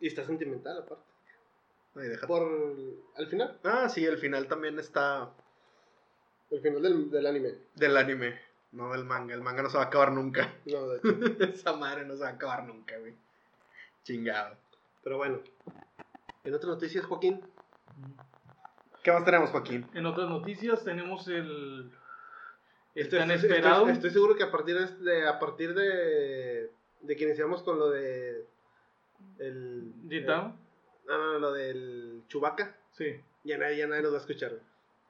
Y 0.00 0.06
está 0.06 0.24
sentimental 0.24 0.78
aparte. 0.78 1.02
Ay, 1.96 2.10
Por 2.26 2.48
al 3.16 3.26
final, 3.26 3.58
Ah, 3.64 3.88
sí, 3.88 4.04
el 4.04 4.18
final 4.18 4.46
también 4.46 4.78
está 4.78 5.30
el 6.50 6.60
final 6.60 6.80
del, 6.82 7.10
del 7.10 7.26
anime. 7.26 7.54
del 7.74 7.96
anime, 7.96 8.40
no 8.72 8.92
del 8.92 9.04
manga. 9.04 9.34
El 9.34 9.42
manga 9.42 9.62
no 9.62 9.70
se 9.70 9.76
va 9.78 9.84
a 9.84 9.86
acabar 9.86 10.12
nunca. 10.12 10.52
No, 10.66 10.88
de 10.88 10.98
hecho. 10.98 11.44
Esa 11.44 11.72
madre 11.74 12.04
no 12.06 12.14
se 12.14 12.22
va 12.22 12.28
a 12.28 12.32
acabar 12.32 12.64
nunca, 12.64 12.96
güey. 12.98 13.14
Chingado. 14.04 14.56
Pero 15.02 15.16
bueno. 15.16 15.40
En 16.44 16.54
otras 16.54 16.70
noticias, 16.72 17.04
Joaquín, 17.04 17.40
¿Qué 19.02 19.12
más 19.12 19.24
tenemos, 19.24 19.50
Joaquín? 19.50 19.86
En 19.94 20.06
otras 20.06 20.28
noticias 20.28 20.84
tenemos 20.84 21.26
el. 21.28 21.90
El 22.94 23.02
estoy, 23.04 23.18
tan 23.20 23.30
estoy- 23.30 23.50
esperado. 23.50 23.80
estoy- 23.82 23.92
estoy 23.94 24.10
seguro 24.10 24.34
que 24.36 24.42
a 24.42 24.50
partir 24.50 24.76
de, 24.78 24.86
de- 25.10 25.26
a 25.28 25.38
partir 25.38 25.72
de, 25.74 26.70
de 27.02 27.16
que 27.16 27.24
iniciamos 27.24 27.62
con 27.62 27.78
lo 27.78 27.90
de 27.90 28.44
el 29.38 29.92
¿Gintama? 30.08 30.56
No, 31.06 31.16
no, 31.18 31.32
no, 31.34 31.38
lo 31.38 31.52
del 31.52 32.22
Chubaca. 32.28 32.76
Sí. 32.92 33.20
Ya 33.44 33.56
nadie, 33.56 33.78
ya 33.78 33.86
nadie 33.86 34.02
nos 34.02 34.12
va 34.12 34.16
a 34.16 34.20
escuchar. 34.20 34.52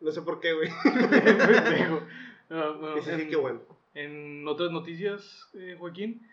No 0.00 0.12
sé 0.12 0.22
por 0.22 0.38
qué, 0.38 0.52
güey. 0.52 0.68
No, 2.48 3.00
sí, 3.02 3.10
en- 3.10 3.28
qué 3.30 3.36
bueno. 3.36 3.60
En 3.94 4.46
otras 4.48 4.70
noticias, 4.70 5.48
eh, 5.54 5.76
Joaquín, 5.78 6.26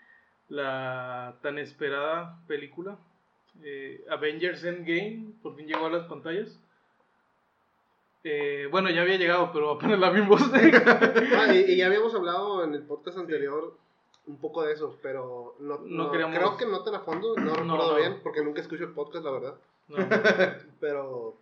la 0.49 1.36
tan 1.41 1.58
esperada 1.58 2.39
película 2.47 2.97
eh, 3.63 4.04
Avengers 4.10 4.63
Endgame 4.65 5.32
por 5.41 5.56
fin 5.56 5.65
llegó 5.67 5.86
a 5.88 5.89
las 5.89 6.06
pantallas. 6.08 6.60
Eh, 8.23 8.67
bueno, 8.71 8.89
ya 8.89 9.01
había 9.04 9.17
llegado, 9.17 9.51
pero 9.54 9.71
apenas 9.71 9.99
la 9.99 10.10
vimos. 10.10 10.41
Ah, 11.38 11.54
y, 11.54 11.71
y 11.71 11.78
ya 11.78 11.86
habíamos 11.88 12.13
hablado 12.15 12.63
en 12.63 12.73
el 12.73 12.82
podcast 12.84 13.17
anterior 13.17 13.78
un 14.28 14.38
poco 14.38 14.63
de 14.63 14.73
eso, 14.73 14.97
pero 15.04 15.56
no, 15.60 15.78
No 15.80 16.06
no- 16.06 16.12
queríamos- 16.12 16.36
creo 16.38 16.58
que 16.58 16.65
no 16.65 16.84
tan 16.84 16.95
a 16.95 16.99
fondo, 17.01 17.36
no 17.36 17.54
recuerdo 17.56 17.91
no. 17.91 17.95
bien, 17.97 18.19
porque 18.23 18.43
nunca 18.43 18.62
escucho 18.62 18.84
el 18.86 18.91
podcast, 18.93 19.23
la 19.25 19.32
verdad. 19.32 19.56
no, 19.88 19.97
Pero 20.80 21.38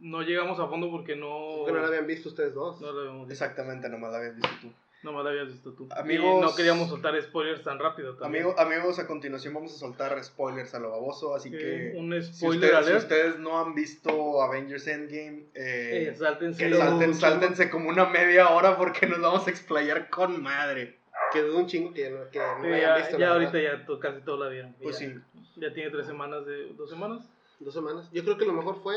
no 0.00 0.22
llegamos 0.22 0.58
a 0.60 0.66
fondo 0.68 0.90
porque 0.90 1.16
no, 1.16 1.64
que 1.66 1.72
no 1.72 1.78
lo 1.80 1.86
habían 1.86 2.06
visto 2.06 2.28
ustedes 2.28 2.54
dos. 2.54 2.80
no 2.80 2.92
lo 2.92 3.00
habíamos 3.00 3.28
visto. 3.28 3.44
Exactamente, 3.44 3.88
nomás 3.88 4.12
la 4.12 4.18
habías 4.18 4.36
visto 4.36 4.50
tú. 4.60 4.72
Nomás 5.04 5.24
la 5.24 5.30
habías 5.30 5.46
visto 5.46 5.72
tú. 5.74 5.88
Amigos- 5.96 6.38
Y 6.38 6.40
no 6.40 6.54
queríamos 6.56 6.88
soltar 6.88 7.20
spoilers 7.22 7.62
tan 7.62 7.78
rápido 7.78 8.16
también. 8.16 8.44
Amigo- 8.46 8.58
amigos, 8.60 8.98
a 8.98 9.06
continuación 9.06 9.54
vamos 9.54 9.72
a 9.72 9.78
soltar 9.78 10.22
spoilers 10.24 10.74
a 10.74 10.80
lo 10.80 10.90
baboso, 10.90 11.36
así 11.36 11.50
Eh, 11.54 11.92
que... 11.92 11.98
un 11.98 12.12
Si 12.20 12.32
spoiler 12.32 12.74
ustedes, 12.74 12.86
si 12.86 12.96
ustedes 13.06 13.38
no 13.38 13.60
han 13.60 13.74
visto 13.76 14.42
Avengers 14.42 14.86
Endgame, 14.88 15.44
eh, 15.54 16.08
eh, 16.10 16.16
sáltense. 16.16 16.62
que 16.64 16.70
Quedó 16.70 16.78
salten, 16.80 17.14
sáltense 17.14 17.70
como 17.70 17.90
una 17.90 18.06
media 18.06 18.48
hora 18.50 18.76
porque 18.76 19.06
nos 19.06 19.20
vamos 19.20 19.46
a 19.46 19.50
explayar 19.50 20.10
con 20.10 20.42
madre. 20.42 20.98
Que 21.32 21.42
dudo 21.42 21.58
un 21.58 21.66
chingo 21.66 21.92
que 21.92 22.08
no, 22.10 22.28
que 22.30 22.38
no 22.38 22.62
Sí, 22.62 22.68
lo 22.68 22.74
hayan 22.74 22.80
ya, 22.90 22.96
visto. 22.96 23.18
ya 23.18 23.26
la 23.28 23.32
ahorita 23.34 23.60
ya 23.60 23.84
to- 23.86 24.00
casi 24.00 24.20
todos 24.22 24.40
la 24.40 24.48
vieron. 24.48 24.74
Pues 24.82 24.98
ya, 24.98 25.06
sí. 25.08 25.14
ya 25.56 25.72
tiene 25.74 25.90
tres 25.90 26.06
semanas 26.06 26.44
de 26.46 26.72
dos 26.74 26.88
semanas. 26.90 27.28
Dos 27.60 27.74
semanas. 27.74 28.08
Yo 28.12 28.24
creo 28.24 28.36
que 28.38 28.46
lo 28.46 28.52
mejor 28.52 28.80
fue 28.82 28.96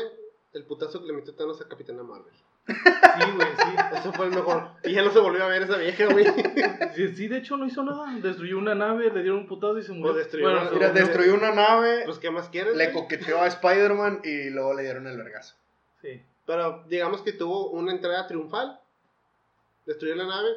el 0.52 0.64
putazo 0.64 1.00
que 1.00 1.06
le 1.06 1.12
metió 1.14 1.34
Thanos 1.34 1.60
a 1.60 1.68
Capitana 1.68 2.02
Marvel. 2.02 2.32
Sí, 2.66 3.30
güey, 3.34 3.48
sí. 3.56 3.96
Eso 3.98 4.12
fue 4.12 4.26
el 4.26 4.32
mejor. 4.32 4.70
Y 4.84 4.92
ya 4.92 5.02
no 5.02 5.10
se 5.10 5.18
volvió 5.18 5.42
a 5.44 5.48
ver 5.48 5.62
esa 5.62 5.76
vieja, 5.78 6.06
güey. 6.12 6.24
sí. 6.94 7.08
sí, 7.14 7.28
de 7.28 7.38
hecho 7.38 7.56
no 7.56 7.66
hizo 7.66 7.82
nada. 7.82 8.14
Destruyó 8.20 8.58
una 8.58 8.74
nave, 8.74 9.10
le 9.10 9.22
dieron 9.22 9.40
un 9.40 9.46
putazo 9.48 9.78
y 9.78 9.82
se 9.82 9.92
murió. 9.92 10.12
Pues 10.12 10.24
destruyó 10.24 10.46
Bueno, 10.46 10.62
una- 10.62 10.70
Mira, 10.70 10.90
destruyó 10.92 11.34
una 11.34 11.52
nave, 11.52 12.02
Pues, 12.04 12.18
¿qué 12.18 12.30
más 12.30 12.48
quieres? 12.50 12.76
le 12.76 12.92
coqueteó 12.92 13.40
a 13.40 13.46
Spider-Man 13.48 14.20
y 14.24 14.50
luego 14.50 14.74
le 14.74 14.82
dieron 14.82 15.06
el 15.06 15.16
vergazo. 15.16 15.54
Sí. 16.00 16.22
Pero 16.46 16.84
digamos 16.88 17.22
que 17.22 17.32
tuvo 17.32 17.70
una 17.70 17.92
entrada 17.92 18.26
triunfal. 18.26 18.78
Destruyó 19.86 20.14
la 20.14 20.26
nave. 20.26 20.48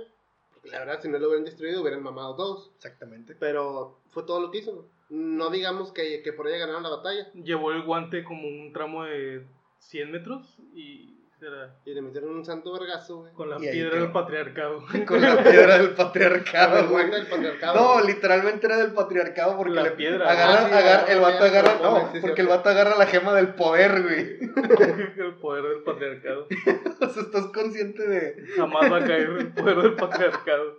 Porque 0.54 0.70
la 0.70 0.80
verdad, 0.80 1.00
si 1.02 1.08
no 1.10 1.18
lo 1.18 1.28
hubieran 1.28 1.46
destruido, 1.46 1.82
hubieran 1.82 2.04
mamado 2.04 2.36
todos. 2.36 2.72
Exactamente. 2.76 3.36
Pero 3.40 3.98
fue 4.12 4.24
todo 4.24 4.40
lo 4.42 4.52
que 4.52 4.60
hizo. 4.60 4.88
No 5.10 5.50
digamos 5.52 5.92
que, 5.92 6.22
que 6.24 6.34
por 6.34 6.48
ella 6.48 6.60
ganaron 6.60 6.84
la 6.84 6.90
batalla. 6.90 7.28
Llevó 7.34 7.72
el 7.72 7.84
guante 7.84 8.24
como 8.24 8.48
un 8.48 8.74
tramo 8.74 9.04
de 9.04 9.46
100 9.90 10.12
metros 10.12 10.58
y 10.74 11.12
era 11.42 11.76
Y 11.86 11.94
le 11.94 12.02
metieron 12.02 12.34
un 12.34 12.44
santo 12.46 12.72
vergazo, 12.74 13.18
güey. 13.20 13.34
con 13.34 13.50
la 13.50 13.58
Y 13.58 13.60
piedra 13.72 14.00
del 14.00 14.12
patriarcado. 14.12 14.84
Con 15.06 15.22
la 15.22 15.44
piedra 15.44 15.78
del 15.78 15.90
patriarcado, 15.94 16.88
güey. 16.88 16.92
guante 17.08 17.18
del 17.18 17.28
patriarcado. 17.28 17.76
No, 17.76 18.04
literalmente 18.08 18.66
era 18.66 18.78
del 18.78 18.94
patriarcado 18.94 19.58
porque 19.58 19.74
La 19.74 19.84
le 19.84 19.92
piedra. 19.92 20.32
agarra, 20.32 20.54
Ah, 20.54 20.68
sí, 20.68 20.74
agarra- 20.74 20.80
agarra 21.02 21.14
el 21.14 21.20
vato 21.20 21.44
agarra, 21.44 21.80
no, 21.84 22.00
no, 22.00 22.12
sí, 22.14 22.20
porque 22.22 22.42
el 22.42 22.48
vato 22.48 22.70
agarra 22.70 22.98
la 22.98 23.06
gema 23.06 23.34
del 23.36 23.54
poder, 23.54 24.02
güey. 24.02 24.40
el 25.20 25.36
poder 25.36 25.64
del 25.66 25.84
patriarcado. 25.84 26.48
O 27.02 27.10
sea, 27.10 27.24
estás 27.24 27.46
consciente 27.48 28.08
de, 28.08 28.46
Jamás 28.56 28.92
va 28.92 28.98
a 28.98 29.04
caer 29.06 29.30
el 29.30 29.54
poder 29.54 29.78
del 29.78 29.96
patriarcado. 29.96 30.78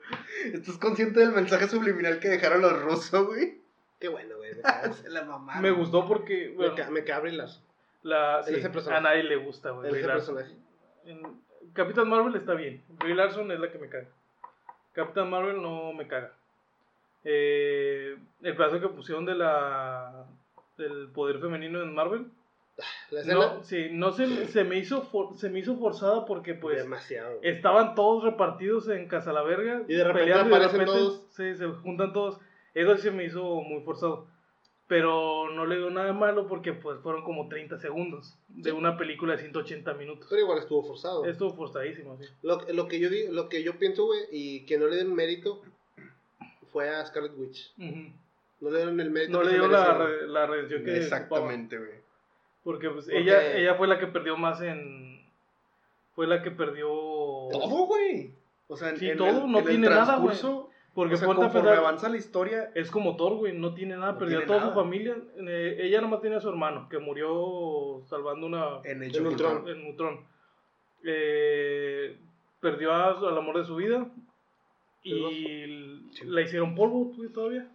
estás 0.53 0.79
consciente 0.79 1.21
del 1.21 1.31
mensaje 1.33 1.69
subliminal 1.69 2.19
que 2.19 2.29
dejaron 2.29 2.63
los 2.63 2.83
rusos, 2.83 3.27
güey. 3.27 3.61
Qué 4.01 4.09
bueno, 4.09 4.37
güey. 4.39 4.51
Me 5.05 5.11
la 5.11 5.25
mamaron. 5.25 5.63
Me 5.63 5.71
gustó 5.71 6.07
porque, 6.09 6.55
Me, 6.59 6.75
ca- 6.75 6.91
me 6.91 7.33
Larson. 7.33 7.66
La, 8.07 8.43
sí, 8.43 8.55
a 8.91 9.01
nadie 9.01 9.23
le 9.25 9.37
gusta, 9.37 9.71
güey. 9.71 9.89
Él 9.89 9.95
es 9.97 10.03
Brie 10.03 10.03
el 10.03 10.09
Larson. 10.09 10.35
personaje. 10.37 10.61
En 11.07 11.23
Capitán 11.73 12.09
Marvel 12.09 12.35
está 12.37 12.55
bien. 12.55 12.83
Brie 12.89 13.15
Larson 13.15 13.51
es 13.53 13.61
la 13.61 13.71
que 13.71 13.79
me 13.79 13.89
caga. 13.89 14.07
Capitán 14.93 15.29
Marvel 15.31 15.61
no 15.61 15.93
me 15.93 16.07
caga. 16.07 16.33
Eh, 17.25 18.17
el 18.43 18.57
pedazo 18.57 18.81
que 18.81 18.89
pusieron 18.89 19.25
de 19.25 19.35
la 19.35 20.25
del 20.79 21.09
poder 21.09 21.39
femenino 21.41 21.83
en 21.83 21.95
Marvel. 21.95 22.27
La 23.11 23.21
escena. 23.21 23.35
No, 23.35 23.65
sí, 23.65 23.89
no 23.91 24.13
se, 24.13 24.47
se 24.49 24.63
me 24.65 24.77
hizo 24.77 25.03
for- 25.03 25.35
se 25.37 25.49
me 25.49 25.59
hizo 25.61 25.77
forzada 25.77 26.27
porque 26.27 26.55
pues 26.55 26.77
demasiado. 26.83 27.39
estaban 27.43 27.95
todos 27.95 28.23
repartidos 28.23 28.89
en 28.91 29.09
Casa 29.09 29.33
la 29.33 29.43
Verga. 29.43 29.83
Y 29.89 29.95
de 29.95 30.05
repente 30.05 30.21
peleando 30.31 30.49
y 30.49 30.51
de 30.51 30.65
aparecen 30.67 30.81
repente 30.81 31.01
todos. 31.01 31.25
Sí, 31.31 31.55
se 31.57 31.67
juntan 31.67 32.13
todos. 32.13 32.39
Eso 32.75 32.95
sí 32.97 33.03
se 33.03 33.11
me 33.11 33.25
hizo 33.25 33.43
muy 33.63 33.83
forzado. 33.83 34.27
Pero 34.89 35.51
no 35.51 35.67
le 35.67 35.77
digo 35.79 35.91
nada 35.91 36.13
malo 36.13 36.47
porque 36.47 36.73
pues 36.73 37.01
fueron 37.01 37.25
como 37.25 37.49
30 37.49 37.79
segundos 37.79 38.39
de 38.49 38.71
Sí. 38.71 38.77
una 38.77 38.97
película 38.97 39.33
de 39.35 39.41
180 39.41 39.95
minutos. 39.95 40.27
Pero 40.31 40.43
igual 40.43 40.59
estuvo 40.61 40.85
forzado. 40.85 41.25
Estuvo 41.25 41.53
forzadísimo, 41.55 42.17
sí. 42.21 42.25
Lo, 42.43 42.61
lo 42.73 42.87
que 42.87 43.01
yo 43.01 43.11
digo, 43.11 43.33
lo 43.33 43.49
que 43.49 43.65
yo 43.65 43.79
pienso, 43.79 44.05
güey, 44.07 44.21
y 44.31 44.65
que 44.65 44.79
no 44.79 44.87
le 44.87 44.97
den 44.97 45.13
mérito 45.15 45.61
fue 46.73 46.89
a 46.89 47.05
Scarlet 47.05 47.33
Witch. 47.37 47.73
No 48.61 48.71
le 48.71 48.77
dieron 48.77 49.01
el 49.01 49.11
mérito. 49.11 49.33
No 49.33 49.41
que 49.41 49.47
le 49.49 49.55
dio 49.55 49.67
la, 49.69 49.95
re- 49.99 50.29
la 50.29 50.47
redención 50.47 50.85
que. 50.85 50.97
Exactamente, 50.99 51.79
güey. 51.79 51.91
Porque 52.63 52.89
pues 52.91 53.07
Porque- 53.07 53.19
ella 53.21 53.57
ella 53.57 53.75
fue 53.75 53.89
la 53.89 53.99
que 53.99 54.07
perdió 54.07 54.37
más 54.37 54.61
en 54.61 55.21
fue 56.15 56.27
la 56.27 56.43
que 56.43 56.51
perdió 56.53 56.87
Todo, 56.89 57.87
güey. 57.87 58.31
O 58.69 58.77
sea, 58.77 58.91
en, 58.91 58.97
Sí, 58.99 59.11
en 59.11 59.19
todo, 59.19 59.29
el, 59.45 59.51
no 59.53 59.59
en 59.59 59.65
el 59.65 59.71
tiene 59.71 59.89
nada, 59.89 60.05
transcurso, 60.07 60.66
porque 60.97 61.15
o 61.15 61.17
sea, 61.19 61.27
conforme 61.29 61.53
pensar, 61.53 61.79
avanza 61.79 62.09
la 62.09 62.17
historia, 62.17 62.73
es 62.75 62.91
como 62.91 63.17
Thor, 63.17 63.35
güey, 63.37 63.57
no 63.57 63.73
tiene 63.75 63.97
nada, 63.97 64.13
No 64.13 64.19
perdió 64.19 64.39
a 64.39 64.41
tiene 64.41 64.47
toda 64.49 64.61
nada. 64.61 64.73
su 64.73 64.81
familia. 64.81 65.17
Eh, 65.47 65.77
ella 65.83 66.01
nomás 66.01 66.21
tenía 66.23 66.39
a 66.39 66.41
su 66.41 66.49
hermano 66.49 66.89
que 66.89 66.99
murió 66.99 68.03
salvando 68.07 68.47
una 68.49 68.81
en 68.83 69.03
hecho 69.05 69.23
Ultron. 69.23 69.69
en. 69.69 69.95
Eh, 71.05 72.19
perdió 72.61 72.93
a- 72.93 73.11
al 73.19 73.39
amor 73.39 73.59
de 73.59 73.65
su 73.65 73.77
vida 73.77 74.07
y 75.03 76.09
Sí. 76.13 76.25
la 76.25 76.41
hicieron 76.41 76.75
polvo 76.75 77.13
güey, 77.15 77.29
todavía. 77.29 77.69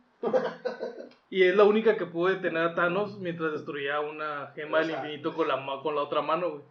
y 1.30 1.44
es 1.44 1.56
la 1.56 1.64
única 1.64 1.98
que 1.98 2.06
pudo 2.06 2.30
detener 2.34 2.64
a 2.64 2.76
Thanos 2.76 3.20
mientras 3.20 3.52
destruía 3.54 4.00
una 4.02 4.52
gema 4.56 4.80
del 4.80 4.90
Exacto. 4.90 5.08
infinito 5.08 5.34
con 5.34 5.48
la, 5.48 5.58
ma- 5.58 5.82
con 5.82 5.96
la 5.96 6.02
otra 6.02 6.22
mano, 6.22 6.50
güey. 6.50 6.64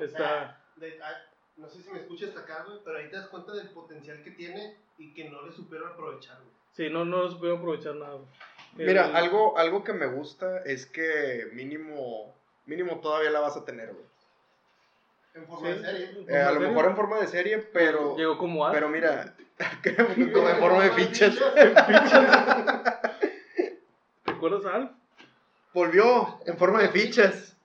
Está, 0.00 0.60
de- 0.76 0.98
ah, 1.02 1.12
no 1.56 1.68
sé 1.68 1.82
si 1.82 1.90
me 1.90 2.00
escuchas 2.00 2.28
hasta 2.30 2.40
acá, 2.42 2.64
güey, 2.66 2.78
pero 2.84 2.98
ahí 2.98 3.08
te 3.08 3.16
das 3.16 3.28
cuenta 3.28 3.52
del 3.54 3.68
potencial 3.70 4.22
que 4.22 4.30
tiene 4.32 4.76
y 4.98 5.12
que 5.14 5.28
no 5.30 5.42
le 5.46 5.52
supieron 5.52 5.90
aprovechar, 5.92 6.36
güey. 6.36 6.50
Sí, 6.72 6.90
no, 6.90 7.04
no 7.04 7.30
supieron 7.30 7.58
aprovechar 7.58 7.94
nada. 7.94 8.14
güey. 8.16 8.26
Mira, 8.74 9.06
El- 9.08 9.16
algo, 9.16 9.56
algo 9.58 9.82
que 9.82 9.92
me 9.94 10.06
gusta 10.06 10.58
es 10.64 10.84
que 10.86 11.48
mínimo, 11.52 12.34
mínimo 12.66 13.00
todavía 13.00 13.30
la 13.30 13.40
vas 13.40 13.56
a 13.56 13.64
tener, 13.64 13.92
güey. 13.92 14.04
En 15.34 15.46
forma 15.46 15.68
Sí. 15.68 15.74
de 15.74 15.80
serie. 15.84 16.10
¿En 16.28 16.30
Eh, 16.34 16.42
a 16.42 16.52
lo 16.52 16.60
mejor 16.60 16.84
en 16.86 16.96
forma 16.96 17.18
de 17.20 17.26
serie, 17.26 17.58
pero, 17.58 18.16
Llegó 18.16 18.36
como 18.38 18.66
Al. 18.66 18.72
pero 18.72 18.88
mira, 18.88 19.34
como 20.34 20.48
en 20.48 20.56
forma 20.58 20.84
de 20.84 20.90
fichas. 20.90 21.38
¿Recuerdas 24.24 24.64
a 24.66 24.74
Al? 24.74 24.96
Volvió 25.72 26.38
en 26.46 26.56
forma 26.58 26.80
de 26.82 26.88
fichas. 26.88 27.56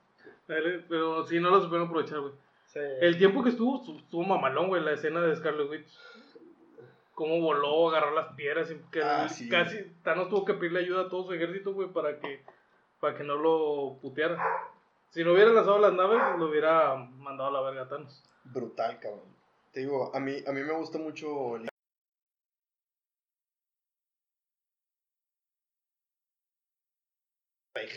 Dale, 0.48 0.80
Pero 0.90 1.26
sí, 1.26 1.40
no 1.40 1.50
lo 1.50 1.62
supieron 1.62 1.88
aprovechar, 1.88 2.20
güey. 2.20 2.34
Sí. 2.74 2.80
El 3.02 3.18
tiempo 3.18 3.44
que 3.44 3.50
estuvo, 3.50 3.82
estu- 3.84 3.98
estuvo 4.00 4.24
mamalón, 4.24 4.68
güey, 4.70 4.82
la 4.82 4.94
escena 4.94 5.20
de 5.22 5.36
Scarlet 5.36 5.70
Witch. 5.70 5.88
Cómo 7.14 7.42
voló, 7.42 7.90
agarró 7.90 8.16
las 8.16 8.34
piedras 8.36 8.72
y 8.72 8.78
que 8.92 9.04
Ah, 9.04 9.28
sí. 9.28 9.50
casi 9.50 9.78
Thanos 10.04 10.30
tuvo 10.30 10.46
que 10.46 10.54
pedirle 10.54 10.80
ayuda 10.80 11.02
a 11.04 11.10
todo 11.10 11.26
su 11.26 11.34
ejército, 11.34 11.74
güey, 11.74 11.90
para 11.90 12.18
que, 12.20 12.42
para 13.02 13.18
que 13.18 13.24
no 13.24 13.36
lo 13.36 13.98
puteara. 14.02 14.42
Si 15.10 15.24
no 15.24 15.34
hubiera 15.34 15.52
lanzado 15.52 15.80
las 15.80 15.94
naves, 15.94 16.18
lo 16.40 16.48
hubiera 16.50 16.96
mandado 16.96 17.50
a 17.50 17.52
la 17.52 17.62
verga 17.62 17.82
a 17.84 17.90
Thanos. 17.90 18.24
Brutal, 18.46 19.00
cabrón. 19.00 19.26
Te 19.74 19.82
digo, 19.82 20.10
a 20.16 20.20
mí, 20.22 20.38
a 20.48 20.52
mí 20.54 20.62
me 20.62 20.74
gusta 20.74 20.98
mucho 20.98 21.58
el... 21.58 21.68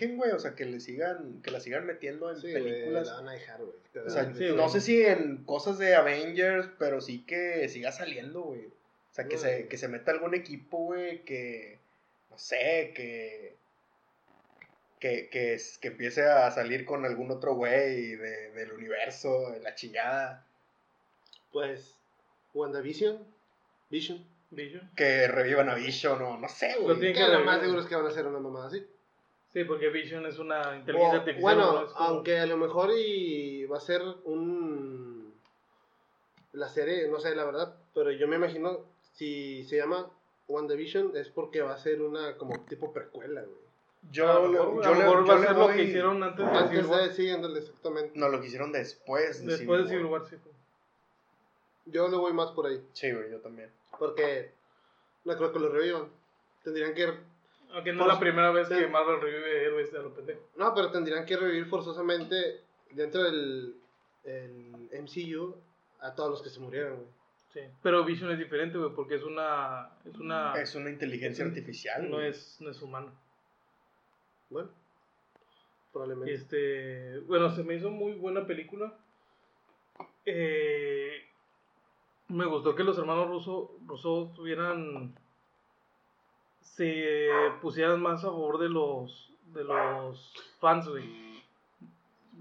Dejen, 0.01 0.17
güey, 0.17 0.31
o 0.33 0.39
sea, 0.39 0.55
que 0.55 0.65
le 0.65 0.81
sigan, 0.81 1.41
que 1.43 1.51
la 1.51 1.61
sigan 1.61 1.87
metiendo 1.87 2.31
en 2.31 2.41
Sí, 2.41 2.53
películas. 2.53 3.07
la 3.07 3.15
van 3.15 3.29
a 3.29 3.33
dejar, 3.33 3.61
güey. 3.63 4.07
O 4.07 4.11
sea, 4.11 4.35
sí, 4.35 4.49
no 4.55 4.69
sé 4.69 4.81
si 4.81 5.03
en 5.05 5.45
cosas 5.45 5.79
de 5.79 5.95
Avengers, 5.95 6.69
pero 6.79 7.01
sí 7.01 7.25
que 7.25 7.69
siga 7.69 7.93
saliendo, 7.93 8.43
güey. 8.43 8.67
O 8.67 9.15
sea, 9.15 9.27
que, 9.29 9.39
se, 9.39 9.69
que 9.69 9.79
se 9.79 9.87
meta 9.89 10.11
algún 10.11 10.35
equipo, 10.35 10.79
güey, 10.79 11.25
que, 11.25 11.79
no 12.31 12.39
sé, 12.39 12.93
que, 12.97 13.55
que, 14.99 15.29
que, 15.31 15.55
es- 15.55 15.79
que 15.79 15.89
empiece 15.89 16.23
a 16.25 16.51
salir 16.51 16.85
con 16.85 17.05
algún 17.05 17.31
otro 17.31 17.55
güey 17.55 18.17
de- 18.17 18.51
del 18.53 18.73
universo, 18.73 19.51
de 19.53 19.61
la 19.61 19.75
chingada. 19.75 20.45
Pues, 21.53 21.95
WandaVision, 22.55 23.19
Vision. 23.91 24.25
Vision. 24.51 24.91
Que 24.97 25.29
revivan 25.29 25.69
a 25.69 25.75
Vision 25.75 26.21
o 26.23 26.37
no 26.39 26.49
sé, 26.49 26.75
Lo 26.77 26.83
güey. 26.83 26.99
tiene- 27.01 27.15
Que 27.15 27.25
que 27.27 27.29
lo 27.33 27.41
más 27.45 27.61
seguro 27.61 27.81
es 27.81 27.87
que 27.87 27.95
van 27.97 28.07
a 28.07 28.09
hacer 28.09 28.27
una 28.27 28.41
mamada 28.41 28.67
así. 28.69 28.85
Sí, 29.55 29.65
porque 29.65 29.89
Vision 29.89 30.27
es 30.27 30.39
una 30.39 30.77
inteligencia 30.77 31.19
O, 31.19 31.21
artificial. 31.21 31.43
bueno, 31.57 31.73
¿no? 31.73 31.87
Es 31.87 31.93
como- 31.93 32.05
aunque 32.09 32.39
a 32.39 32.47
lo 32.47 32.57
mejor 32.59 32.91
y 32.95 33.65
va 33.67 33.79
a 33.79 33.81
ser 33.81 34.03
un... 34.25 35.33
La 36.53 36.69
serie, 36.69 37.09
no 37.09 37.19
sé 37.21 37.35
la 37.35 37.45
verdad, 37.45 37.75
pero 37.95 38.11
yo 38.13 38.29
me 38.29 38.37
imagino 38.37 38.81
si 39.15 39.65
se 39.65 39.77
llama 39.77 40.11
WandaVision 40.49 41.17
es 41.17 41.29
porque 41.31 41.63
va 41.63 41.73
a 41.75 41.79
ser 41.79 42.03
una 42.03 42.37
como 42.37 42.65
tipo 42.67 42.93
precuela, 42.93 43.41
güey. 43.43 43.65
Yo, 44.11 44.31
a 44.31 44.35
lo 44.35 44.49
mejor, 44.51 44.83
yo 44.85 44.89
a 44.91 44.93
lo 44.93 44.95
le- 44.99 45.05
mejor 45.05 45.21
yo 45.25 45.27
va 45.33 45.35
a 45.35 45.43
ser 45.47 45.57
lo 45.57 45.69
que 45.69 45.83
hicieron 45.85 46.23
antes 46.23 46.45
de 46.45 46.53
Antes 46.59 46.71
Civil 46.71 46.87
War. 46.87 47.03
de, 47.09 47.15
sí, 47.15 47.31
ándale, 47.31 47.59
exactamente. 47.61 48.13
No, 48.19 48.29
lo 48.29 48.41
que 48.41 48.49
hicieron 48.49 48.71
después. 48.73 49.41
de 49.47 49.57
Después 49.57 49.85
de 49.85 49.89
Civil 49.89 50.05
War. 50.07 50.21
War, 50.23 50.31
sí. 50.31 50.37
Yo 51.87 52.09
le 52.09 52.17
voy 52.17 52.33
más 52.33 52.51
por 52.51 52.67
ahí, 52.67 52.85
Sí, 52.93 53.11
güey, 53.13 53.31
yo 53.31 53.41
también. 53.41 53.71
porque 53.99 54.53
no 55.25 55.37
creo 55.37 55.53
que 55.53 55.59
lo 55.61 55.69
revivan. 55.71 56.09
Tendrían 56.65 56.93
que... 56.95 57.15
Aunque 57.75 57.93
no 57.93 58.03
es 58.03 58.09
la 58.09 58.21
primera 58.21 58.51
vez 58.51 58.69
sí. 58.69 58.75
que 58.75 58.87
Marvel 58.87 59.21
revive 59.21 59.65
héroes 59.65 59.93
de 59.93 60.03
lo 60.03 60.15
pendejo. 60.15 60.41
No, 60.57 60.75
pero 60.75 60.91
tendrían 60.91 61.27
que 61.27 61.37
revivir 61.37 61.67
forzosamente 61.67 62.63
dentro 62.93 63.23
del 63.25 63.77
el 64.25 64.89
MCU 65.03 65.55
a 66.01 66.15
todos 66.15 66.31
los 66.31 66.43
que 66.43 66.51
se 66.51 66.61
murieron, 66.61 66.97
güey. 66.97 67.09
Sí. 67.53 67.61
Pero 67.83 68.05
Vision 68.05 68.33
es 68.33 68.39
diferente, 68.39 68.79
güey, 68.79 68.93
porque 68.95 69.15
es 69.15 69.23
una. 69.23 69.91
Es 70.05 70.17
una. 70.19 70.55
Es 70.55 70.75
una 70.75 70.91
inteligencia 70.91 71.45
artificial. 71.45 72.11
no, 72.11 72.17
güey. 72.17 72.29
es, 72.29 72.61
no 72.61 72.71
es 72.71 72.83
humano. 72.83 73.13
Bueno, 74.51 74.71
probablemente. 75.93 76.35
Este. 76.35 77.21
Bueno, 77.21 77.51
se 77.55 77.63
me 77.63 77.75
hizo 77.75 77.91
muy 77.91 78.13
buena 78.15 78.47
película. 78.47 78.95
Eh, 80.27 81.23
me 82.29 82.47
gustó 82.47 82.75
que 82.75 82.83
los 82.83 82.99
hermanos 82.99 83.29
Russo, 83.29 83.77
Russo 83.87 84.33
tuvieran. 84.35 85.15
Se 86.77 87.29
pusieran 87.61 88.03
más 88.03 88.21
a 88.25 88.29
favor 88.29 88.59
de 88.59 88.69
los. 88.69 89.31
De 89.53 89.63
los 89.63 90.33
fans, 90.61 90.89
güey. 90.89 91.05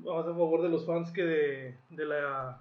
Más 0.03 0.25
a 0.25 0.33
favor 0.33 0.63
de 0.63 0.69
los 0.69 0.85
fans 0.87 1.11
que 1.11 1.23
de, 1.23 1.77
de 1.91 2.05
la. 2.05 2.59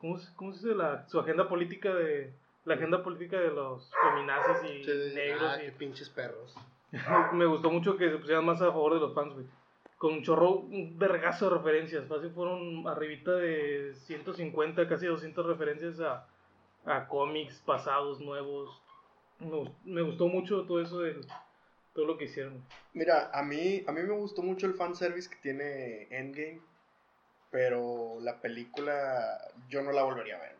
¿Cómo 0.00 0.16
se, 0.18 0.34
cómo 0.34 0.52
se 0.52 0.68
dice? 0.68 0.74
La, 0.78 1.06
su 1.08 1.20
agenda 1.20 1.46
política 1.48 1.94
de. 1.94 2.32
La 2.64 2.74
agenda 2.74 3.02
política 3.02 3.38
de 3.38 3.50
los 3.50 3.90
feminazis 4.02 4.70
y 4.70 4.84
Sí, 4.84 5.14
negros 5.14 5.42
ah, 5.42 5.62
y 5.62 5.66
qué 5.66 5.72
pinches 5.72 6.08
perros. 6.10 6.54
me 7.32 7.46
gustó 7.46 7.70
mucho 7.70 7.96
que 7.96 8.10
se 8.10 8.18
pusieran 8.18 8.44
más 8.44 8.60
a 8.62 8.66
favor 8.72 8.94
de 8.94 9.00
los 9.00 9.14
fans, 9.14 9.34
güey. 9.34 9.46
Con 9.98 10.14
un 10.14 10.22
chorro, 10.22 10.52
un 10.52 10.98
vergazo 10.98 11.50
de 11.50 11.56
referencias. 11.56 12.06
Fácil 12.06 12.30
fueron 12.30 12.86
arribita 12.88 13.32
de 13.32 13.92
150, 13.94 14.88
casi 14.88 15.06
200 15.06 15.44
referencias 15.44 16.00
a, 16.00 16.26
a 16.86 17.06
cómics 17.08 17.62
pasados, 17.66 18.20
nuevos. 18.20 18.80
Me, 19.40 19.50
gust- 19.56 19.82
me 19.84 20.02
gustó 20.02 20.28
mucho 20.28 20.64
todo 20.66 20.80
eso 20.82 21.00
de 21.00 21.20
todo 21.94 22.06
lo 22.06 22.18
que 22.18 22.24
hicieron. 22.26 22.64
Mira, 22.92 23.30
a 23.32 23.42
mí, 23.42 23.82
a 23.86 23.92
mí 23.92 24.02
me 24.02 24.12
gustó 24.14 24.42
mucho 24.42 24.66
el 24.66 24.74
fanservice 24.74 25.28
que 25.30 25.36
tiene 25.36 26.02
Endgame, 26.10 26.60
pero 27.50 28.18
la 28.20 28.40
película 28.40 29.38
yo 29.68 29.82
no 29.82 29.92
la 29.92 30.02
volvería 30.04 30.36
a 30.36 30.40
ver, 30.40 30.56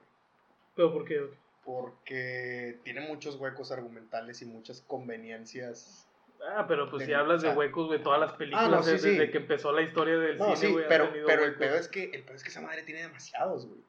Pero 0.75 0.93
porque 0.93 1.29
porque 1.65 2.81
tiene 2.85 3.03
muchos 3.03 3.37
huecos 3.37 3.71
argumentales 3.71 4.41
y 4.43 4.47
muchas 4.47 4.81
conveniencias. 4.81 6.09
Ah, 6.57 6.65
pero 6.67 6.89
pues 6.89 7.01
De- 7.01 7.07
si 7.07 7.13
hablas 7.13 7.43
de 7.43 7.49
sea- 7.49 7.57
huecos, 7.57 7.87
güey, 7.87 8.03
todas 8.03 8.19
las 8.19 8.33
películas 8.33 8.65
Ah, 8.67 8.77
no, 8.77 8.83
sí, 8.83 8.93
desde 8.93 9.27
sí. 9.27 9.31
que 9.31 9.39
empezó 9.39 9.71
la 9.73 9.83
historia 9.83 10.17
del 10.19 10.39
No, 10.39 10.57
cine, 10.57 10.57
sí, 10.57 10.77
pero, 10.89 11.11
pero 11.27 11.45
el 11.45 11.55
pedo 11.57 11.77
es 11.77 11.87
que 11.89 12.05
el 12.05 12.25
pedo 12.25 12.35
es 12.37 12.43
que 12.43 12.49
esa 12.49 12.63
madre 12.63 12.83
tiene 12.83 13.03
demasiados, 13.03 13.67
güey. 13.67 13.81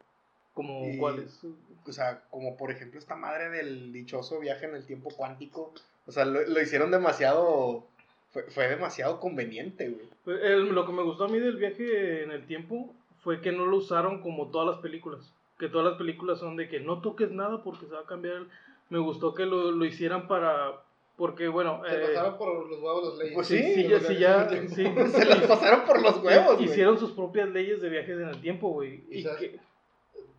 Como 0.53 0.85
cuáles. 0.99 1.39
O 1.87 1.91
sea, 1.91 2.21
como 2.29 2.57
por 2.57 2.71
ejemplo 2.71 2.99
esta 2.99 3.15
madre 3.15 3.49
del 3.49 3.91
dichoso 3.93 4.39
viaje 4.39 4.65
en 4.65 4.75
el 4.75 4.85
tiempo 4.85 5.09
cuántico. 5.15 5.73
O 6.05 6.11
sea, 6.11 6.25
lo, 6.25 6.45
lo 6.47 6.61
hicieron 6.61 6.91
demasiado. 6.91 7.85
Fue, 8.31 8.43
fue 8.43 8.67
demasiado 8.69 9.19
conveniente, 9.19 9.89
güey. 9.89 10.39
El- 10.41 10.69
lo 10.73 10.85
que 10.85 10.93
me 10.93 11.03
gustó 11.03 11.25
a 11.25 11.27
mí 11.29 11.39
del 11.39 11.57
viaje 11.57 12.23
en 12.23 12.31
el 12.31 12.45
tiempo 12.45 12.93
fue 13.23 13.41
que 13.41 13.51
no 13.51 13.65
lo 13.65 13.77
usaron 13.77 14.21
como 14.21 14.47
todas 14.51 14.67
las 14.75 14.77
películas. 14.79 15.33
Que 15.59 15.67
todas 15.69 15.85
las 15.87 15.97
películas 15.97 16.39
son 16.39 16.55
de 16.55 16.67
que 16.69 16.79
no 16.79 17.01
toques 17.01 17.29
nada 17.31 17.63
porque 17.63 17.85
se 17.87 17.93
va 17.93 18.01
a 18.01 18.05
cambiar. 18.05 18.35
el- 18.35 18.47
Me 18.89 18.99
gustó 18.99 19.33
que 19.33 19.45
lo, 19.45 19.71
lo 19.71 19.85
hicieran 19.85 20.27
para. 20.27 20.81
Porque, 21.17 21.47
bueno. 21.47 21.81
Se 21.87 21.95
eh, 21.95 22.07
pasaron 22.07 22.37
por 22.37 22.69
los 22.69 22.79
huevos 22.81 23.03
los 23.05 23.17
leyes. 23.17 23.33
Pues 23.35 23.47
sí, 23.47 23.57
sí, 23.61 23.73
sí, 23.83 23.87
ya, 23.87 23.99
sí, 23.99 24.17
ya. 24.17 24.49
sí. 24.69 25.11
Se 25.11 25.25
las 25.25 25.41
pasaron 25.47 25.85
por 25.85 26.01
los 26.01 26.17
huevos. 26.23 26.59
Hicieron 26.61 26.97
sus 26.97 27.11
propias 27.11 27.49
leyes 27.49 27.81
de 27.81 27.89
viajes 27.89 28.17
en 28.17 28.27
el 28.29 28.41
tiempo, 28.41 28.69
güey. 28.69 29.03
Y 29.09 29.19
Y 29.19 29.23
sabes- 29.23 29.39
que, 29.39 29.59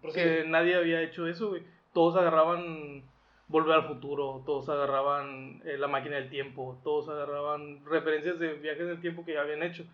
Prosigue. 0.03 0.43
que 0.43 0.49
nadie 0.49 0.75
había 0.75 1.01
hecho 1.01 1.27
eso, 1.27 1.51
güey. 1.51 1.63
Todos 1.95 2.17
agarraban 2.17 3.05
Volver 3.49 3.75
al 3.75 3.87
Futuro, 3.87 4.43
todos 4.47 4.69
agarraban 4.69 5.63
eh, 5.65 5.77
La 5.79 5.87
Máquina 5.87 6.17
del 6.17 6.31
Tiempo, 6.31 6.81
todos 6.83 7.09
agarraban 7.09 7.85
referencias 7.87 8.39
de 8.39 8.55
viajes 8.55 8.83
en 8.83 8.91
el 8.91 9.01
tiempo 9.01 9.25
que 9.25 9.35
ya 9.35 9.43
habían 9.43 9.63
hecho. 9.63 9.85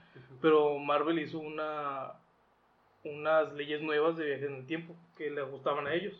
Pero 0.41 0.79
Marvel 0.79 1.19
hizo 1.19 1.39
una 1.39 2.13
unas 3.05 3.53
leyes 3.55 3.81
nuevas 3.81 4.17
de 4.17 4.27
viajes 4.27 4.49
en 4.49 4.55
el 4.57 4.67
tiempo 4.67 4.95
que 5.17 5.31
le 5.31 5.43
gustaban 5.43 5.87
a 5.87 5.95
ellos. 5.95 6.15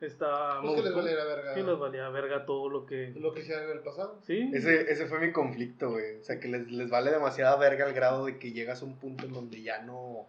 Está, 0.00 0.60
Pues 0.60 0.74
que 0.74 0.82
les 0.82 0.94
valiera 0.94 1.24
verga. 1.24 1.54
Sí, 1.54 1.62
les 1.62 1.78
valía 1.78 2.08
verga 2.10 2.44
todo 2.44 2.68
lo 2.68 2.84
que... 2.84 3.14
Lo 3.16 3.32
que 3.32 3.40
hicieron 3.40 3.64
en 3.64 3.78
el 3.78 3.82
pasado. 3.82 4.18
Sí, 4.26 4.50
Ese, 4.52 4.90
ese 4.90 5.06
fue 5.06 5.20
mi 5.20 5.32
conflicto, 5.32 5.90
güey. 5.90 6.16
O 6.16 6.24
sea, 6.24 6.38
que 6.38 6.48
les, 6.48 6.70
les 6.70 6.90
vale 6.90 7.10
demasiada 7.10 7.56
verga 7.56 7.86
al 7.86 7.94
grado 7.94 8.26
de 8.26 8.38
que 8.38 8.52
llegas 8.52 8.82
a 8.82 8.84
un 8.84 8.98
punto 8.98 9.24
en 9.24 9.32
donde 9.32 9.62
ya 9.62 9.82
no, 9.82 10.26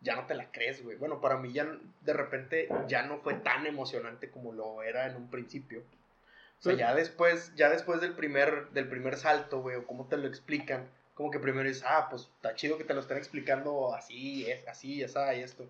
ya 0.00 0.14
no 0.16 0.26
te 0.26 0.34
la 0.34 0.50
crees, 0.52 0.82
güey. 0.82 0.96
Bueno, 0.96 1.20
para 1.20 1.36
mí 1.38 1.52
ya 1.52 1.66
de 2.02 2.12
repente 2.12 2.68
ya 2.86 3.02
no 3.02 3.18
fue 3.18 3.34
tan 3.34 3.66
emocionante 3.66 4.30
como 4.30 4.52
lo 4.52 4.82
era 4.82 5.06
en 5.06 5.16
un 5.16 5.28
principio. 5.30 5.80
O 5.80 6.62
sea, 6.62 6.72
Pues- 6.72 6.78
ya 6.78 6.94
después, 6.94 7.52
ya 7.56 7.68
después 7.70 8.00
del 8.00 8.14
primer, 8.14 8.70
del 8.70 8.88
primer 8.88 9.16
salto, 9.16 9.60
güey, 9.60 9.76
o 9.76 9.86
cómo 9.86 10.06
te 10.06 10.16
lo 10.16 10.26
explican, 10.26 10.88
como 11.14 11.30
que 11.30 11.38
primero 11.40 11.68
dices, 11.68 11.84
ah, 11.86 12.06
pues 12.10 12.22
está 12.22 12.54
chido 12.54 12.78
que 12.78 12.84
te 12.84 12.94
lo 12.94 13.00
estén 13.00 13.16
explicando 13.18 13.94
así, 13.94 14.48
es 14.50 14.66
así, 14.68 15.02
esa 15.02 15.34
y 15.34 15.42
esto. 15.42 15.68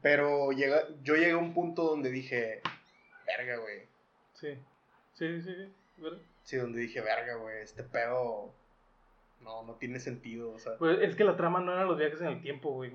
Pero 0.00 0.52
llega, 0.52 0.84
yo 1.02 1.16
llegué 1.16 1.32
a 1.32 1.36
un 1.38 1.52
punto 1.54 1.82
donde 1.82 2.10
dije, 2.10 2.60
verga, 3.26 3.56
güey. 3.56 3.82
sí, 4.34 4.56
sí, 5.14 5.42
sí, 5.42 5.54
sí, 5.54 5.72
¿verdad? 5.96 6.18
Sí, 6.44 6.56
donde 6.56 6.80
dije, 6.82 7.00
verga, 7.00 7.34
güey, 7.34 7.62
este 7.62 7.82
pedo 7.82 8.52
no, 9.42 9.62
no 9.62 9.74
tiene 9.74 10.00
sentido, 10.00 10.52
o 10.52 10.58
sea. 10.58 10.72
Pues 10.78 10.98
es 11.02 11.14
que 11.16 11.24
la 11.24 11.36
trama 11.36 11.60
no 11.60 11.72
eran 11.72 11.86
los 11.86 11.96
viajes 11.98 12.20
en 12.20 12.28
el 12.28 12.40
tiempo, 12.40 12.70
güey. 12.72 12.90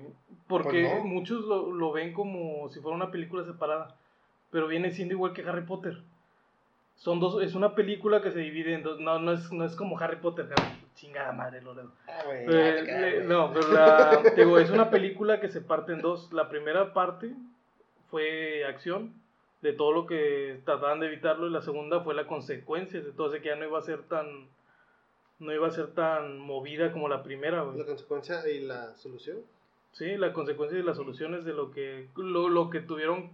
Porque 0.48 0.84
Pues 0.84 0.98
no. 0.98 1.04
muchos 1.04 1.44
lo, 1.46 1.72
lo 1.72 1.92
ven 1.92 2.12
como 2.12 2.68
si 2.70 2.80
fuera 2.80 2.96
una 2.96 3.10
película 3.10 3.44
separada. 3.44 3.96
Pero 4.50 4.66
viene 4.66 4.90
siendo 4.90 5.14
igual 5.14 5.32
que 5.32 5.42
Harry 5.48 5.62
Potter. 5.64 5.98
Son 6.96 7.18
dos, 7.20 7.42
es 7.42 7.54
una 7.54 7.74
película 7.74 8.20
que 8.20 8.30
se 8.32 8.40
divide 8.40 8.74
en 8.74 8.82
dos. 8.82 9.00
No, 9.00 9.18
no 9.18 9.32
es, 9.32 9.50
no 9.50 9.64
es 9.64 9.74
como 9.74 9.98
Harry 9.98 10.16
Potter, 10.16 10.46
Harry- 10.54 10.78
chingada 10.94 11.32
madre, 11.32 11.62
Loredo. 11.62 11.90
Ah, 12.06 12.20
güey, 12.26 12.44
Eh, 12.46 12.82
le- 12.82 13.24
no, 13.24 13.50
pero 13.52 13.68
la, 13.72 14.22
digo, 14.36 14.58
es 14.58 14.68
una 14.70 14.90
película 14.90 15.40
que 15.40 15.48
se 15.48 15.62
parte 15.62 15.92
en 15.92 16.02
dos. 16.02 16.30
La 16.34 16.50
primera 16.50 16.92
parte 16.92 17.32
fue 18.10 18.64
acción 18.66 19.14
de 19.62 19.72
todo 19.72 19.92
lo 19.92 20.06
que 20.06 20.60
trataban 20.64 21.00
de 21.00 21.06
evitarlo 21.06 21.46
y 21.46 21.50
la 21.50 21.62
segunda 21.62 22.00
fue 22.00 22.14
la 22.14 22.26
consecuencia 22.26 23.00
de 23.00 23.12
todo, 23.12 23.30
que 23.32 23.40
ya 23.48 23.56
no 23.56 23.64
iba 23.64 23.78
a 23.78 23.82
ser 23.82 24.02
tan 24.02 24.26
no 25.42 25.52
iba 25.52 25.66
a 25.66 25.70
ser 25.70 25.88
tan 25.88 26.38
movida 26.38 26.92
como 26.92 27.08
la 27.08 27.22
primera, 27.22 27.62
güey. 27.62 27.78
La 27.78 27.86
consecuencia 27.86 28.48
y 28.48 28.60
la 28.60 28.94
solución. 28.96 29.38
Sí, 29.92 30.16
la 30.16 30.32
consecuencia 30.32 30.78
y 30.78 30.82
las 30.82 30.96
soluciones 30.96 31.44
de 31.44 31.52
lo 31.52 31.70
que 31.70 32.08
lo, 32.16 32.48
lo 32.48 32.70
que 32.70 32.80
tuvieron 32.80 33.30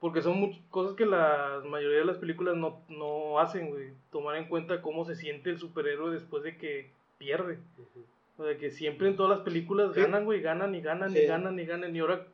porque 0.00 0.22
son 0.22 0.38
muchas 0.38 0.60
cosas 0.70 0.94
que 0.94 1.06
la 1.06 1.60
mayoría 1.64 1.98
de 1.98 2.04
las 2.04 2.18
películas 2.18 2.56
no, 2.56 2.80
no 2.88 3.40
hacen, 3.40 3.70
güey. 3.70 3.88
Tomar 4.12 4.36
en 4.36 4.48
cuenta 4.48 4.80
cómo 4.80 5.04
se 5.04 5.16
siente 5.16 5.50
el 5.50 5.58
superhéroe 5.58 6.12
después 6.12 6.42
de 6.44 6.56
que 6.56 6.92
pierde. 7.18 7.58
O 8.36 8.44
sea, 8.44 8.56
que 8.58 8.70
siempre 8.70 9.08
en 9.08 9.16
todas 9.16 9.30
las 9.30 9.40
películas 9.40 9.92
Sí. 9.94 10.00
ganan, 10.00 10.24
güey, 10.24 10.40
ganan 10.40 10.72
y 10.76 10.80
ganan 10.82 11.10
Sí. 11.10 11.18
y 11.18 11.26
ganan 11.26 11.58
y 11.58 11.66
ganan. 11.66 11.96
Y 11.96 11.98
ahora, 11.98 12.24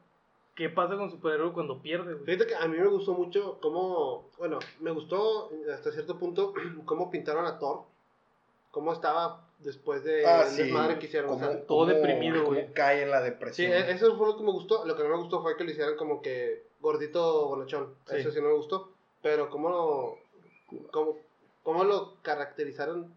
¿qué 0.55 0.69
pasa 0.69 0.97
con 0.97 1.05
el 1.05 1.11
superhéroe 1.11 1.53
cuando 1.55 1.79
pierde, 1.81 2.13
güey? 2.13 2.27
Fíjate 2.27 2.49
que 2.49 2.55
a 2.55 2.69
mí 2.69 2.77
me 2.77 2.87
gustó 2.87 3.15
mucho 3.15 3.59
cómo, 3.63 4.29
bueno, 4.37 4.59
me 4.81 4.91
gustó 4.91 5.51
hasta 5.73 5.91
cierto 5.91 6.19
punto 6.19 6.53
cómo 6.85 7.11
pintaron 7.11 7.47
a 7.47 7.59
Thor, 7.59 7.85
cómo 8.75 8.93
estaba 8.93 9.49
después 9.61 10.03
de 10.05 10.27
Ah, 10.27 10.43
el 10.43 10.49
sí. 10.51 10.63
desmadre 10.65 10.99
que 10.99 11.07
hicieron. 11.07 11.31
o 11.31 11.39
sea, 11.39 11.65
todo 11.65 11.87
deprimido, 11.87 12.45
güey. 12.45 12.73
cae 12.75 13.03
en 13.03 13.11
la 13.11 13.21
sí, 13.21 13.25
depresión. 13.31 13.73
e- 13.73 13.91
eso 13.93 14.17
fue 14.19 14.27
lo 14.27 14.37
que 14.37 14.43
me 14.43 14.51
gustó. 14.51 14.85
Lo 14.85 14.97
que 14.97 15.05
no 15.05 15.11
me 15.11 15.17
gustó 15.17 15.41
fue 15.43 15.57
que 15.57 15.63
lo 15.65 15.71
hicieran 15.71 15.97
como 15.97 16.21
que 16.21 16.65
gordito 16.81 17.47
bonachón. 17.49 17.95
Sí. 18.11 18.17
Eso 18.17 18.33
sí 18.33 18.41
no 18.41 18.49
me 18.49 18.55
gustó. 18.55 18.91
Pero 19.23 19.49
cómo 19.49 19.69
lo, 19.71 20.19
cómo, 20.91 21.17
cómo 21.63 21.85
lo 21.85 22.17
caracterizaron 22.23 23.15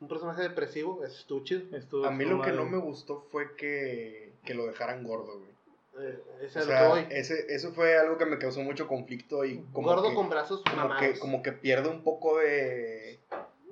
un 0.00 0.08
personaje 0.08 0.42
depresivo, 0.42 1.04
estuvo 1.04 1.44
chido. 1.44 1.76
Estuvo 1.76 2.06
A 2.06 2.10
mí 2.10 2.24
lo 2.24 2.40
que 2.42 2.50
madre. 2.50 2.56
no 2.56 2.64
me 2.64 2.78
gustó 2.78 3.26
fue 3.30 3.54
que, 3.54 4.32
que 4.44 4.54
lo 4.54 4.66
dejaran 4.66 5.04
gordo, 5.04 5.38
güey. 5.38 5.54
Eh, 6.00 6.18
ese 6.42 6.58
O 6.58 6.62
es 6.62 6.66
lo 6.66 6.72
sea, 6.72 7.00
ese, 7.10 7.46
eso 7.54 7.72
fue 7.72 7.96
algo 7.96 8.18
que 8.18 8.26
me 8.26 8.36
causó 8.38 8.60
mucho 8.62 8.88
conflicto 8.88 9.44
y 9.44 9.62
como 9.72 9.86
Gordo 9.86 10.08
que, 10.08 10.14
con 10.16 10.28
brazos 10.28 10.60
como 10.64 10.76
mamados. 10.88 11.00
que, 11.00 11.18
como 11.20 11.40
que 11.40 11.52
pierde 11.52 11.88
un 11.88 12.02
poco 12.02 12.38
de, 12.38 13.20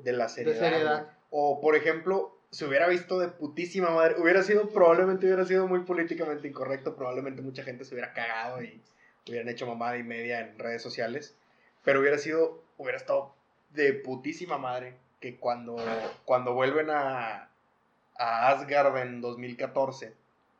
de 0.04 0.12
la 0.12 0.28
seriedad. 0.28 0.60
seriedad. 0.60 1.18
O, 1.34 1.60
por 1.62 1.74
ejemplo, 1.76 2.36
se 2.50 2.66
hubiera 2.66 2.86
visto 2.86 3.18
de 3.18 3.28
putísima 3.28 3.88
madre, 3.90 4.16
hubiera 4.18 4.42
sido, 4.42 4.68
probablemente 4.68 5.24
hubiera 5.26 5.46
sido 5.46 5.66
muy 5.66 5.80
políticamente 5.80 6.46
incorrecto, 6.46 6.94
probablemente 6.94 7.40
mucha 7.40 7.62
gente 7.64 7.84
se 7.86 7.94
hubiera 7.94 8.12
cagado 8.12 8.62
y 8.62 8.80
hubieran 9.26 9.48
hecho 9.48 9.66
mamada 9.66 9.96
y 9.96 10.02
media 10.02 10.40
en 10.40 10.58
redes 10.58 10.82
sociales, 10.82 11.34
pero 11.84 12.00
hubiera 12.00 12.18
sido, 12.18 12.62
hubiera 12.76 12.98
estado 12.98 13.34
de 13.70 13.94
putísima 13.94 14.58
madre 14.58 14.94
que 15.20 15.36
cuando, 15.38 15.76
cuando 16.26 16.52
vuelven 16.52 16.90
a, 16.90 17.48
a 18.18 18.48
Asgard 18.48 18.98
en 18.98 19.22
2014 19.22 20.12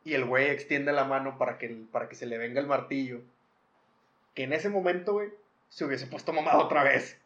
y 0.04 0.14
el 0.14 0.24
güey 0.24 0.48
extiende 0.48 0.92
la 0.92 1.04
mano 1.04 1.36
para 1.36 1.58
que, 1.58 1.68
para 1.92 2.08
que 2.08 2.14
se 2.14 2.24
le 2.24 2.38
venga 2.38 2.60
el 2.60 2.66
martillo, 2.66 3.20
que 4.34 4.44
en 4.44 4.54
ese 4.54 4.70
momento, 4.70 5.12
güey, 5.12 5.28
se 5.68 5.84
hubiese 5.84 6.06
puesto 6.06 6.32
mamado 6.32 6.60
otra 6.60 6.82
vez. 6.84 7.18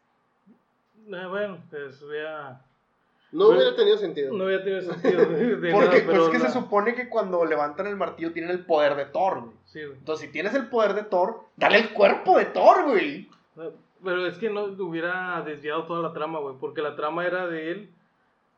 Eh, 1.12 1.26
bueno, 1.28 1.62
pues 1.70 2.02
hubiera- 2.02 2.60
No 3.32 3.48
hubiera 3.48 3.74
tenido 3.74 3.98
sentido. 3.98 4.32
no 4.34 4.44
había 4.44 4.62
tenido 4.62 4.80
sentido. 4.82 5.24
Porque 5.26 5.70
nada, 5.70 5.90
pues, 5.90 6.02
pero 6.06 6.24
es 6.24 6.30
que 6.30 6.38
la- 6.38 6.48
se 6.48 6.58
supone 6.58 6.94
que 6.94 7.08
cuando 7.08 7.44
levantan 7.44 7.86
el 7.86 7.96
martillo 7.96 8.32
tienen 8.32 8.50
el 8.50 8.64
poder 8.64 8.94
de 8.96 9.06
Thor, 9.06 9.40
güey. 9.40 9.56
Sí, 9.64 9.82
güey. 9.84 9.98
Entonces, 9.98 10.26
si 10.26 10.32
tienes 10.32 10.54
el 10.54 10.68
poder 10.68 10.94
de 10.94 11.02
Thor, 11.02 11.40
dale 11.56 11.78
el 11.78 11.90
cuerpo 11.92 12.38
de 12.38 12.46
Thor, 12.46 12.84
güey. 12.84 13.28
Pero 14.04 14.26
es 14.26 14.38
que 14.38 14.48
no 14.50 14.64
hubiera 14.78 15.42
desviado 15.42 15.84
toda 15.84 16.02
la 16.02 16.12
trama, 16.12 16.38
güey, 16.38 16.54
porque 16.60 16.82
la 16.82 16.94
trama 16.96 17.26
era 17.26 17.46
de 17.46 17.72
él 17.72 17.90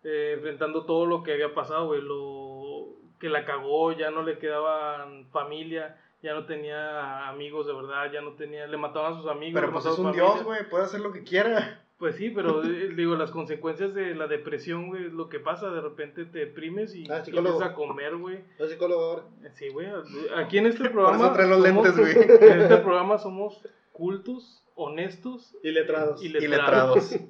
eh, 0.05 0.33
enfrentando 0.37 0.85
todo 0.85 1.07
lo 1.07 1.23
que 1.23 1.33
había 1.33 1.55
pasado, 1.55 1.87
güey, 1.87 2.01
lo 2.03 2.87
que 3.19 3.29
la 3.29 3.45
cagó, 3.45 3.93
ya 3.93 4.11
no 4.11 4.23
le 4.23 4.39
quedaban 4.39 5.27
familia, 5.33 5.97
ya 6.23 6.35
no 6.35 6.45
tenía 6.47 7.29
amigos 7.29 7.67
de 7.67 7.73
verdad, 7.73 8.11
ya 8.13 8.21
no 8.21 8.33
tenía, 8.33 8.67
le 8.67 8.77
mataban 8.77 9.15
a 9.15 9.17
sus 9.17 9.27
amigos. 9.29 9.61
Pero 9.61 9.73
pues 9.73 9.87
es 9.87 9.99
un 9.99 10.05
familia. 10.07 10.25
dios, 10.33 10.45
güey, 10.45 10.69
puede 10.69 10.85
hacer 10.85 11.01
lo 11.01 11.13
que 11.13 11.25
quiera. 11.25 11.83
Pues 11.99 12.15
sí, 12.15 12.31
pero 12.31 12.63
eh, 12.65 12.91
digo, 12.95 13.17
las 13.17 13.33
consecuencias 13.33 13.93
de 13.93 14.15
la 14.15 14.29
depresión, 14.29 14.87
güey, 14.87 15.07
es 15.07 15.13
lo 15.13 15.29
que 15.29 15.41
pasa, 15.41 15.71
de 15.71 15.81
repente 15.81 16.25
te 16.27 16.39
deprimes 16.39 16.95
y 16.95 17.11
Ah, 17.11 17.25
empiezas 17.27 17.61
a 17.61 17.75
comer, 17.75 18.17
güey. 18.17 18.39
Soy 18.57 18.69
psicólogo 18.69 19.03
ahora. 19.03 19.23
Sí, 19.55 19.69
güey, 19.71 19.89
aquí 20.37 20.59
en 20.59 20.67
este 20.67 20.89
programa... 20.91 21.17
eso 21.27 21.33
trae 21.35 21.49
los 21.49 21.59
somos- 21.65 21.85
lentes, 21.97 21.99
güey. 21.99 22.13
En 22.53 22.61
este 22.61 22.77
programa 22.79 23.19
somos 23.19 23.61
cultos, 23.93 24.65
honestos 24.77 25.57
Y 25.65 25.73
letrados. 25.73 26.23
y 26.23 26.27
Y 26.27 26.49
letrados. 26.49 27.17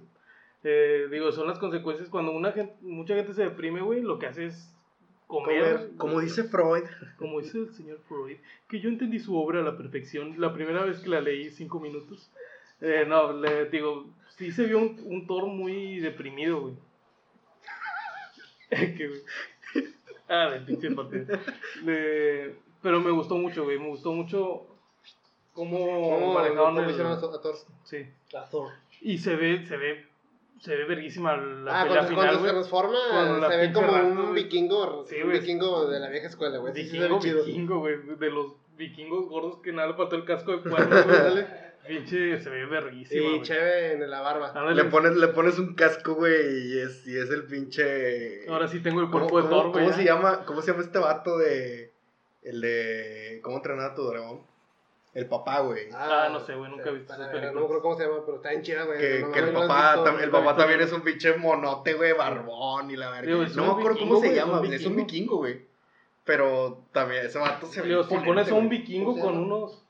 Eh, 0.64 1.06
digo, 1.10 1.30
son 1.30 1.46
las 1.46 1.60
consecuencias 1.60 2.08
cuando 2.08 2.32
una 2.32 2.50
gente, 2.50 2.74
mucha 2.80 3.14
gente 3.14 3.32
se 3.32 3.44
deprime, 3.44 3.80
güey, 3.80 4.02
lo 4.02 4.18
que 4.18 4.26
hace 4.26 4.46
es 4.46 4.74
comer, 5.28 5.62
Comer, 5.62 5.96
Como 5.96 6.20
dice 6.20 6.42
Freud. 6.44 6.82
como 7.16 7.38
dice 7.40 7.58
el 7.58 7.72
señor 7.72 8.00
Freud, 8.08 8.38
que 8.68 8.80
yo 8.80 8.88
entendí 8.88 9.20
su 9.20 9.36
obra 9.36 9.60
a 9.60 9.62
la 9.62 9.76
perfección, 9.76 10.34
la 10.40 10.52
primera 10.52 10.84
vez 10.84 10.98
que 10.98 11.10
la 11.10 11.20
leí, 11.20 11.50
cinco 11.52 11.78
minutos. 11.78 12.32
Eh, 12.80 13.04
no, 13.06 13.32
le 13.32 13.66
digo, 13.66 14.06
sí 14.36 14.50
se 14.52 14.64
vio 14.66 14.78
un, 14.78 15.00
un 15.06 15.26
Thor 15.26 15.46
muy 15.46 15.98
deprimido, 16.00 16.60
güey. 16.60 16.74
Que, 18.70 19.08
güey. 19.08 19.20
Ah, 20.28 20.50
del 20.50 20.64
pinche 20.64 20.90
partido. 20.90 21.38
Le- 21.84 22.54
pero 22.82 23.00
me 23.00 23.10
gustó 23.10 23.36
mucho, 23.36 23.64
güey, 23.64 23.78
me 23.78 23.88
gustó 23.88 24.12
mucho 24.12 24.66
cómo 25.54 25.78
¿Cómo, 25.78 26.34
manejaron 26.34 26.74
cómo 26.74 26.80
el- 26.82 26.90
hicieron 26.90 27.12
a 27.12 27.14
a 27.16 27.40
Thor? 27.40 27.54
Sí. 27.84 28.06
A 28.36 28.44
Thor. 28.48 28.70
Y 29.00 29.18
se 29.18 29.34
ve, 29.36 29.66
se 29.66 29.76
ve, 29.76 30.06
se 30.60 30.76
ve 30.76 30.84
verguísima 30.84 31.36
la 31.36 31.80
ah, 31.80 31.84
pelea 31.84 32.02
cuando, 32.02 32.08
final, 32.08 32.26
cuando 32.26 32.44
se 32.46 32.50
transforma, 32.52 33.48
se 33.48 33.56
ve 33.56 33.72
como 33.72 33.92
un 33.92 34.30
güey. 34.32 34.44
vikingo, 34.44 35.06
Sí, 35.08 35.16
un 35.16 35.28
güey. 35.28 35.40
vikingo 35.40 35.86
de 35.88 35.98
la 36.00 36.08
vieja 36.08 36.26
escuela, 36.28 36.58
güey. 36.58 36.74
Sí, 36.74 36.84
sí, 36.88 36.98
Vikingo, 36.98 37.18
chido. 37.20 37.44
vikingo, 37.44 37.78
güey. 37.78 37.96
De 38.18 38.30
los 38.30 38.52
vikingos 38.76 39.28
gordos 39.28 39.58
que 39.62 39.72
nada 39.72 39.88
le 39.88 39.94
faltó 39.94 40.16
el 40.16 40.24
casco 40.24 40.56
de 40.58 40.58
cuerno, 40.70 40.96
güey. 41.32 41.46
Pinche, 41.89 42.39
se 42.41 42.51
ve 42.51 42.66
verguísima, 42.66 43.36
Y 43.36 43.43
cheve 43.43 43.93
en 43.95 44.11
la 44.11 44.20
barba. 44.20 44.72
Le 44.74 44.84
pones, 44.84 45.16
le 45.16 45.28
pones 45.28 45.59
un 45.59 45.74
casco, 45.74 46.14
güey, 46.14 46.68
y 46.74 46.78
es, 46.80 47.07
y 47.07 47.16
es 47.16 47.30
el 47.30 47.45
pinche. 47.45 48.47
Ahora 48.49 48.68
sí 48.68 48.80
tengo 48.80 49.01
el 49.01 49.11
¿Cómo, 49.11 49.28
cuerpo 49.28 49.39
de 49.39 49.49
cómo- 49.49 49.62
Thor, 49.62 49.72
güey. 49.72 49.84
cómo 49.84 49.97
se 49.97 50.05
llama, 50.05 50.45
¿Cómo 50.45 50.61
se 50.62 50.70
llama 50.72 50.84
este 50.84 50.99
vato 50.99 51.39
de. 51.39 51.93
El 52.43 52.61
de. 52.61 53.41
¿Cómo 53.43 53.57
entrenar 53.57 53.91
a 53.91 53.95
tu 53.95 54.05
dragón? 54.07 54.43
El 55.14 55.26
papá, 55.26 55.61
güey. 55.61 55.89
Ah, 55.95 56.28
no 56.30 56.39
sé, 56.41 56.55
güey, 56.55 56.70
nunca 56.70 56.91
he 56.91 56.93
visto 56.93 57.09
para 57.09 57.22
esas 57.24 57.32
ver, 57.32 57.41
películas. 57.41 57.55
No 57.55 57.61
me 57.61 57.64
acuerdo 57.64 57.82
cómo 57.82 57.97
se 57.97 58.05
llama, 58.05 58.24
pero 58.24 58.36
está 58.36 58.51
bien 58.51 58.62
chida, 58.62 58.84
güey. 58.84 58.99
que, 58.99 59.20
no 59.20 59.32
que 59.32 59.39
el 59.41 59.53
papá, 59.53 59.95
visto. 59.97 60.05
tam- 60.11 60.20
el 60.22 60.30
papá 60.30 60.43
visto, 60.43 60.57
también 60.59 60.80
es 60.82 60.93
un 60.93 61.01
pinche 61.01 61.36
monote, 61.36 61.95
güey, 61.95 62.12
barbón 62.12 62.91
y 62.91 62.97
la 62.97 63.11
verga. 63.11 63.26
Digo, 63.26 63.45
no 63.57 63.64
me 63.64 63.70
acuerdo 63.70 63.95
vikingo, 63.95 64.14
cómo 64.14 64.20
se 64.20 64.26
güey, 64.28 64.39
es 64.39 64.45
un 64.45 64.51
llama, 64.53 64.74
es 64.76 64.86
un 64.86 64.97
vikingo. 64.97 65.36
güey. 65.39 65.66
Pero 66.24 66.84
también 66.93 67.24
ese 67.24 67.39
vato 67.39 67.66
se 67.66 67.80
ve 67.80 67.89
Digo, 67.89 68.05
si 68.05 68.16
pones 68.18 68.51
a 68.51 68.55
un 68.55 68.68
vikingo 68.68 69.07
¿Cómo 69.12 69.16
se 69.16 69.22
con 69.22 69.32
llama? 69.34 69.47
unos. 69.47 69.84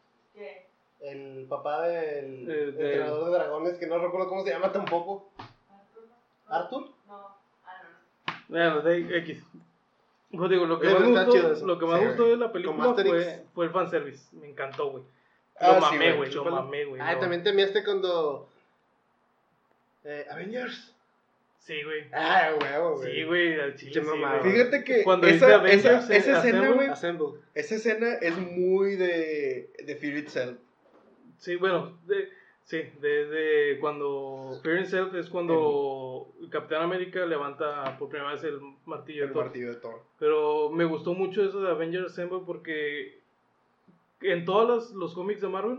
El 1.12 1.46
papá 1.48 1.82
del 1.88 2.50
Eh, 2.50 2.54
de- 2.54 2.68
entrenador 2.68 3.24
de 3.26 3.38
dragones, 3.38 3.78
que 3.78 3.86
no 3.86 3.98
recuerdo 3.98 4.28
cómo 4.28 4.44
se 4.44 4.50
llama 4.50 4.72
tampoco. 4.72 5.30
¿Arthur? 5.68 6.08
¿Arthur? 6.48 6.90
No. 7.06 7.36
Ah, 7.64 7.82
no, 7.82 8.32
no. 8.34 8.38
Bueno, 8.48 8.80
de 8.82 9.18
X. 9.18 9.42
Pues 10.30 10.50
digo, 10.50 10.66
lo 10.66 10.78
que 10.78 10.88
Pero 10.88 11.00
más 11.00 11.28
chido 11.30 11.48
gustó, 11.50 11.66
lo 11.66 11.78
que 11.78 11.86
más 11.86 12.00
Sí, 12.00 12.06
gustó 12.06 12.26
de 12.26 12.36
la 12.36 12.52
película 12.52 12.94
fue, 12.94 13.44
fue 13.54 13.64
el 13.64 13.70
fanservice. 13.70 14.36
Me 14.36 14.48
encantó, 14.50 14.90
güey. 14.90 15.02
Lo 15.60 15.66
Ah, 15.66 15.74
sí, 15.76 15.80
mamé, 15.80 15.96
güey, 16.12 16.16
güey, 16.16 16.30
lo 16.34 16.44
mamé, 16.44 16.84
güey. 16.84 17.00
Ah, 17.00 17.14
lo- 17.14 17.20
también 17.20 17.42
te 17.42 17.52
miaste 17.52 17.82
cuando. 17.82 18.48
Eh, 20.04 20.26
Avengers. 20.30 20.94
Sí, 21.60 21.82
güey. 21.82 22.04
Ah, 22.12 22.52
huevo, 22.60 22.96
güey. 22.98 23.12
Sí, 23.14 23.24
güey, 23.24 23.60
al 23.60 23.74
chile, 23.74 24.02
sí. 24.02 24.22
Fíjate 24.50 24.84
que 24.84 25.02
Cuando 25.04 25.26
esa, 25.26 25.54
Avengers, 25.56 25.84
esa, 25.84 26.14
eh, 26.14 26.16
esa 26.16 26.38
escena, 26.38 26.38
Assemble, 26.38 27.26
güey, 27.26 27.40
esa 27.54 27.74
escena 27.74 28.14
es 28.20 28.38
muy 28.38 28.96
de, 28.96 29.70
de 29.84 29.96
Fear 29.96 30.16
Itself. 30.18 30.58
Sí, 31.38 31.56
bueno, 31.56 31.92
de, 32.06 32.28
sí, 32.64 32.82
desde 33.00 33.78
cuando 33.80 34.58
Fear 34.62 34.80
Itself 34.80 35.14
es 35.14 35.28
cuando 35.30 36.28
Capitán 36.50 36.82
América 36.82 37.24
levanta 37.26 37.96
por 37.98 38.08
primera 38.08 38.32
vez 38.32 38.44
el 38.44 38.60
martillo 38.86 39.22
de 39.22 39.26
El 39.28 39.32
Thor. 39.32 39.44
martillo 39.44 39.68
de 39.70 39.76
Thor. 39.76 40.02
Pero 40.18 40.70
me 40.70 40.84
gustó 40.84 41.14
mucho 41.14 41.42
eso 41.44 41.60
de 41.60 41.70
Avengers 41.70 42.12
Assemble 42.12 42.40
porque 42.44 43.20
en 44.20 44.44
todos 44.44 44.68
los, 44.68 44.90
los 44.92 45.14
cómics 45.14 45.40
de 45.40 45.48
Marvel, 45.48 45.78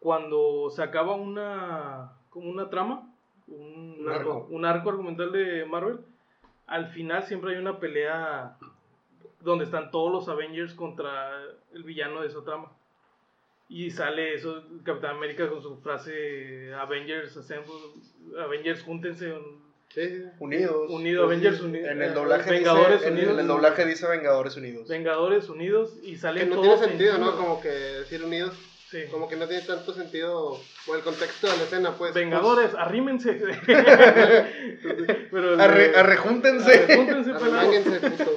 cuando 0.00 0.68
se 0.70 0.82
acaba 0.82 1.14
una, 1.14 2.12
como 2.30 2.50
una 2.50 2.68
trama, 2.70 3.06
un, 3.46 3.98
Un 4.00 4.08
arco. 4.10 4.46
un 4.50 4.64
arco 4.64 4.90
argumental 4.90 5.30
de 5.32 5.64
Marvel, 5.64 5.98
al 6.66 6.88
final 6.88 7.22
siempre 7.24 7.52
hay 7.52 7.58
una 7.60 7.78
pelea 7.78 8.56
donde 9.40 9.64
están 9.64 9.90
todos 9.90 10.12
los 10.12 10.28
Avengers 10.28 10.74
contra 10.74 11.40
el 11.72 11.82
villano 11.84 12.20
de 12.20 12.28
esa 12.28 12.42
trama. 12.44 12.70
Y 13.72 13.90
sale 13.92 14.34
eso, 14.34 14.64
Capitán 14.84 15.14
América 15.16 15.48
con 15.48 15.62
su 15.62 15.76
frase 15.76 16.74
Avengers 16.74 17.36
Assemble, 17.36 17.72
Avengers 18.44 18.82
júntense, 18.82 19.32
Sí, 19.94 20.02
sí. 20.08 20.22
Unidos. 20.40 20.88
unido, 20.90 21.24
Avengers 21.24 21.60
unidos. 21.60 21.88
En 21.90 22.02
el 22.02 22.12
doblaje 22.14 22.50
Vengadores 22.50 22.98
dice, 22.98 23.06
en- 23.08 23.12
unidos. 23.14 23.32
En 23.34 23.40
el 23.40 23.46
doblaje 23.46 23.84
dice 23.86 24.06
Vengadores 24.08 24.56
Unidos. 24.56 24.88
Vengadores 24.88 25.48
unidos 25.48 25.94
y 26.02 26.12
Que 26.12 26.18
salen 26.18 26.48
no 26.50 26.56
todos 26.56 26.80
tiene 26.80 26.86
sentido. 26.88 27.18
¿no? 27.18 27.36
Como 27.36 27.60
que 27.60 27.68
decir 27.68 28.22
unidos. 28.24 28.54
Sí. 28.88 29.04
Como 29.10 29.28
que 29.28 29.36
no 29.36 29.46
tiene 29.46 29.62
tanto 29.64 29.92
sentido. 29.94 30.58
O 30.88 30.94
el 30.96 31.02
contexto 31.02 31.46
de 31.48 31.56
la 31.56 31.62
escena, 31.62 31.92
pues. 31.96 32.12
Vengadores, 32.12 32.74
arrímense. 32.74 33.34
Pero 35.30 35.60
Arre, 35.60 35.96
arrejúntense. 35.96 36.72
arrejúntense, 36.72 37.32
Pues, 37.32 38.12
putos. 38.12 38.34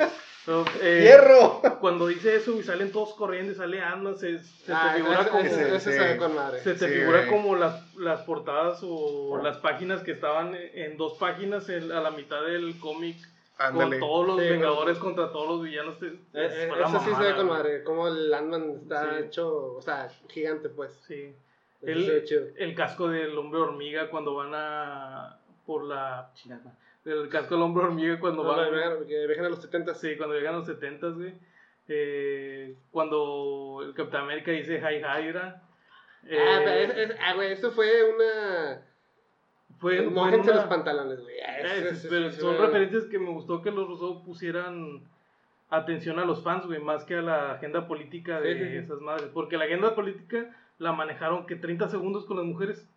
Eh, 0.82 1.02
¡Hierro! 1.04 1.62
Cuando 1.80 2.08
dice 2.08 2.36
eso, 2.36 2.52
y 2.60 2.64
salen 2.64 2.92
todos 2.92 3.14
corriendo 3.14 3.54
y 3.54 3.56
sale 3.56 3.82
Ant-Man, 3.82 4.18
se, 4.18 4.40
se 4.40 4.74
Ah, 4.74 4.92
te 4.94 5.00
figura 5.02 5.22
ese- 5.22 5.30
como... 5.30 5.44
ese- 5.44 5.76
ese 5.76 5.92
Sí. 5.94 5.98
sabe 5.98 6.18
con 6.18 6.36
madre. 6.36 6.60
Se 6.60 6.74
te 6.74 6.88
Sí, 6.88 6.94
figura 6.96 7.20
güey. 7.20 7.30
como 7.30 7.56
las, 7.56 7.96
las 7.96 8.22
portadas 8.24 8.80
o 8.84 9.40
las 9.42 9.58
páginas 9.60 10.04
que 10.04 10.12
estaban 10.12 10.54
en 10.56 10.98
dos 10.98 11.14
páginas 11.18 11.70
en- 11.70 11.92
a 11.92 12.02
la 12.02 12.12
mitad 12.12 12.44
del 12.44 12.78
cómic 12.80 13.16
con 13.74 14.00
todos 14.00 14.28
los 14.28 14.42
Sí, 14.42 14.50
Vengadores 14.50 14.98
contra 14.98 15.32
todos 15.32 15.48
los 15.48 15.64
villanos. 15.64 15.98
te- 16.00 16.08
Eh, 16.34 16.70
sí 17.00 17.10
se 17.16 17.22
ve 17.24 17.36
con 17.36 17.48
madre. 17.48 17.84
Como 17.84 18.08
el 18.10 18.30
Landman 18.30 18.80
está 18.84 19.12
Sí. 19.18 19.24
hecho, 19.26 19.76
o 19.76 19.82
sea, 19.82 20.10
gigante, 20.30 20.68
pues. 20.70 20.92
Sí. 21.08 21.34
El- 21.82 22.06
casco 22.76 23.08
del 23.08 23.38
hombre 23.38 23.60
hormiga 23.62 24.10
cuando 24.10 24.36
van 24.36 24.52
a... 24.54 25.38
por 25.66 25.86
la... 25.86 26.32
chingada. 26.36 26.76
El 27.06 27.28
casco 27.30 27.56
del 27.56 27.64
hombre 27.64 27.84
hormiga 27.86 28.20
cuando 28.20 28.44
No, 28.44 28.56
no, 28.56 29.06
que 29.06 29.28
viajan 29.28 29.46
a 29.46 29.50
los 29.50 29.62
70 29.62 29.94
Sí, 29.96 30.16
cuando 30.18 30.36
llegan 30.36 30.56
los 30.56 30.66
70 30.66 31.08
güey. 31.10 31.34
Eh, 31.90 32.76
cuando 32.92 33.82
el 33.86 33.94
Capitán 33.94 34.22
América 34.24 34.52
dice 34.52 34.78
Hi 34.80 34.98
Hydra. 35.00 35.62
eh, 36.26 36.38
Ah, 36.40 36.62
pero 36.64 36.80
es- 36.80 36.98
es- 37.12 37.18
ah, 37.22 37.34
güey, 37.34 37.52
eso 37.52 37.72
fue 37.72 38.04
una. 38.14 38.82
fue, 39.80 40.02
Mójense 40.04 40.50
una- 40.52 40.62
los 40.62 40.70
pantalones, 40.70 41.20
güey. 41.22 41.36
Ah, 41.42 41.60
Eh, 41.60 41.90
eso- 41.92 42.08
pero 42.10 42.32
son 42.32 42.58
referencias 42.58 43.04
que 43.08 43.20
me 43.20 43.30
gustó 43.32 43.62
que 43.62 43.70
los 43.72 43.86
rusos 43.86 44.24
pusieran 44.26 45.02
atención 45.70 46.20
a 46.20 46.26
los 46.26 46.42
fans, 46.42 46.66
güey, 46.68 46.80
más 46.80 47.04
que 47.04 47.16
a 47.16 47.22
la 47.22 47.52
agenda 47.54 47.86
política 47.86 48.40
de 48.40 48.54
Sí, 48.54 48.60
sí, 48.64 48.70
sí. 48.70 48.76
esas 48.78 49.02
madres. 49.02 49.30
Porque 49.34 49.58
la 49.58 49.66
agenda 49.66 49.94
política 49.94 50.56
la 50.78 50.94
manejaron 50.94 51.46
que 51.48 51.58
30 51.58 51.90
segundos 51.90 52.26
con 52.26 52.38
las 52.38 52.46
mujeres. 52.46 52.88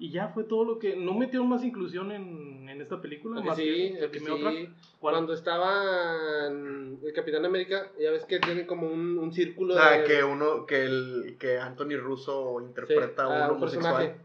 Y 0.00 0.10
ya 0.12 0.28
fue 0.28 0.44
todo 0.44 0.64
lo 0.64 0.78
que. 0.78 0.94
No 0.94 1.12
metieron 1.14 1.48
más 1.48 1.64
inclusión 1.64 2.12
en, 2.12 2.68
en 2.68 2.80
esta 2.80 3.00
película. 3.00 3.40
Más 3.40 3.56
sí, 3.56 3.64
que, 3.64 3.98
el 4.04 4.10
que 4.12 4.18
dime 4.20 4.30
otra. 4.30 4.50
sí. 4.52 4.68
¿Cuál? 5.00 5.14
Cuando 5.14 5.32
estaban 5.34 6.98
el 7.02 7.12
Capitán 7.12 7.44
América, 7.44 7.90
ya 8.00 8.10
ves 8.10 8.24
que 8.24 8.38
tiene 8.38 8.66
como 8.66 8.86
un, 8.88 9.18
un 9.18 9.32
círculo 9.32 9.74
Ah, 9.78 9.98
de. 9.98 10.04
que 10.04 10.22
uno, 10.24 10.66
que 10.66 10.84
el, 10.84 11.36
que 11.38 11.58
Anthony 11.58 11.96
Russo 12.00 12.58
sí, 12.60 12.66
interpreta 12.66 13.22
a 13.24 13.46
a 13.46 13.48
un 13.50 13.56
homosexual. 13.56 13.94
personaje. 13.96 14.20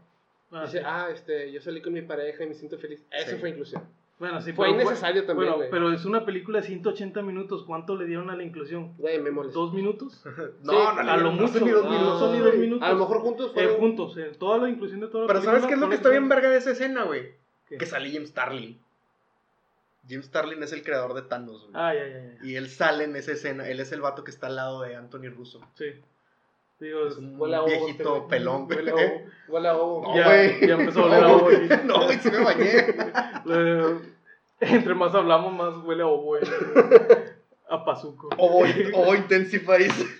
Ah, 0.52 0.64
Dice, 0.66 0.78
sí. 0.78 0.84
ah, 0.86 1.08
este, 1.12 1.50
yo 1.52 1.60
salí 1.60 1.80
con 1.82 1.92
mi 1.92 2.02
pareja 2.02 2.44
y 2.44 2.48
me 2.48 2.54
siento 2.54 2.78
feliz. 2.78 3.00
Eso 3.10 3.30
Sí. 3.32 3.36
fue 3.38 3.50
inclusión. 3.50 3.82
Bueno, 4.18 4.40
sí, 4.40 4.52
Fue 4.52 4.66
pero 4.68 4.80
innecesario 4.82 5.26
también, 5.26 5.36
Bueno, 5.50 5.56
güey. 5.56 5.70
pero 5.70 5.92
es 5.92 6.04
una 6.04 6.24
película 6.24 6.60
de 6.60 6.66
180 6.68 7.20
minutos. 7.22 7.64
¿Cuánto 7.64 7.96
le 7.96 8.04
dieron 8.06 8.30
a 8.30 8.36
la 8.36 8.44
inclusión? 8.44 8.94
Güey, 8.96 9.20
me 9.20 9.30
molestó. 9.32 9.60
¿Dos 9.62 9.74
minutos? 9.74 10.22
No, 10.62 10.72
Sí, 10.72 10.78
no, 10.78 10.88
a 11.10 11.16
lo 11.16 11.32
no 11.32 11.48
son 11.48 11.62
mucho, 11.62 11.64
ni 11.64 11.70
dos 11.72 11.84
no, 11.84 11.90
minutos, 11.90 12.12
no 12.12 12.18
son 12.20 12.32
ni 12.32 12.38
dos 12.38 12.54
minutos. 12.56 12.88
A 12.88 12.92
lo 12.92 12.98
mejor 13.00 13.20
juntos 13.20 13.50
Eh, 13.50 13.54
fueron. 13.54 13.76
juntos, 13.76 14.16
eh, 14.16 14.32
toda 14.38 14.58
la 14.58 14.68
inclusión 14.70 15.00
de 15.00 15.08
toda 15.08 15.24
la 15.24 15.26
Pero 15.28 15.42
¿sabes 15.42 15.66
qué 15.66 15.72
es 15.74 15.78
lo 15.78 15.82
son 15.84 15.90
que 15.90 15.96
está 15.96 16.10
bien 16.10 16.28
verga 16.28 16.48
de 16.48 16.58
esa 16.58 16.70
escena, 16.70 17.02
güey? 17.02 17.34
¿Qué? 17.68 17.76
Que 17.76 17.86
sale 17.86 18.08
Jim 18.10 18.24
Starlin. 18.26 18.80
Jim 20.06 20.22
Starlin 20.22 20.62
es 20.62 20.72
el 20.72 20.82
creador 20.82 21.14
de 21.14 21.22
Thanos, 21.22 21.62
güey. 21.62 21.72
Ah, 21.74 21.92
ya, 21.94 22.06
ya, 22.06 22.34
ya. 22.38 22.46
Y 22.46 22.56
él 22.56 22.68
sale 22.68 23.04
en 23.04 23.16
esa 23.16 23.32
escena. 23.32 23.66
Él 23.68 23.80
es 23.80 23.90
el 23.90 24.00
vato 24.02 24.22
que 24.22 24.30
está 24.30 24.46
al 24.48 24.56
lado 24.56 24.82
de 24.82 24.94
Anthony 24.96 25.30
Russo. 25.34 25.60
Sí. 25.74 25.86
Digo, 26.84 27.06
Es 27.06 27.16
un 27.16 27.40
Huele 27.40 27.56
a 27.56 27.60
ovo, 27.62 27.68
viejito 27.68 27.88
este 27.90 28.04
güey. 28.08 28.28
pelón, 28.28 28.66
güey. 28.66 28.78
Huele 28.78 28.90
a 28.90 28.94
ovo. 28.94 29.22
Huele 29.48 29.68
a 29.68 29.76
ovo. 29.76 30.02
No, 30.02 30.16
ya, 30.16 30.24
güey. 30.26 30.66
ya 30.68 30.74
empezó 30.74 31.00
a 31.00 31.04
oler 31.06 31.24
a 31.24 31.32
ovo 31.36 31.48
aquí. 31.48 31.68
No, 31.86 32.04
güey, 32.04 32.18
sí 32.18 32.30
me 32.30 32.44
bañé. 32.44 32.70
Eh, 34.60 34.74
Entre 34.74 34.94
más 34.94 35.14
hablamos, 35.14 35.52
más 35.52 35.84
huele 35.84 36.02
a 36.02 36.06
ovo, 36.06 36.22
güey. 36.22 36.42
A 37.68 37.84
pazuco. 37.84 38.28
Ovo, 38.38 38.62
ovo 38.94 39.14
Intensifies. 39.14 39.92
Sí. 39.94 40.10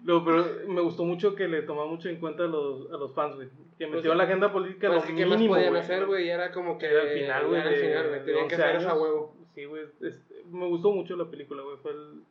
No, 0.00 0.24
pero 0.24 0.44
me 0.68 0.80
gustó 0.80 1.04
mucho 1.04 1.34
que 1.34 1.46
le 1.48 1.62
tomaba 1.62 1.86
mucho 1.88 2.08
en 2.08 2.18
cuenta 2.20 2.44
a 2.44 2.46
los, 2.46 2.90
a 2.92 2.96
los 2.96 3.14
fans, 3.14 3.36
güey. 3.36 3.48
Que 3.78 3.86
Pues, 3.86 3.90
metieron 3.96 4.18
la 4.18 4.24
agenda 4.24 4.52
política 4.52 4.88
Pues, 4.88 5.08
lo 5.08 5.16
¿qué 5.16 5.26
más 5.26 5.38
mínimo, 5.38 5.54
podían 5.54 5.76
hacer, 5.76 6.06
güey? 6.06 6.26
Y 6.26 6.30
era 6.30 6.52
como 6.52 6.76
que. 6.78 6.86
Era 6.86 7.02
el 7.02 7.18
final, 7.20 7.46
güey. 7.48 7.62
Final, 7.62 8.10
de 8.12 8.20
Tenían 8.20 8.48
que 8.48 8.54
11 8.56 8.64
hacer 8.64 8.76
eso 8.76 8.88
a 8.88 8.92
años. 8.92 9.02
huevo. 9.02 9.36
Sí, 9.54 9.64
güey. 9.64 9.82
es- 10.02 10.22
me 10.50 10.66
gustó 10.66 10.90
mucho 10.92 11.16
la 11.16 11.30
película, 11.30 11.62
güey. 11.62 11.76
Fue 11.82 11.92
el- 11.92 12.22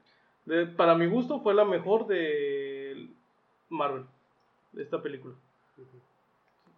de- 0.46 0.66
para 0.68 0.96
mi 0.96 1.06
gusto, 1.08 1.40
fue 1.42 1.54
la 1.54 1.66
mejor 1.66 2.08
de 2.08 2.81
Marvel. 3.72 4.06
De 4.74 4.84
esta 4.84 5.02
película. 5.02 5.34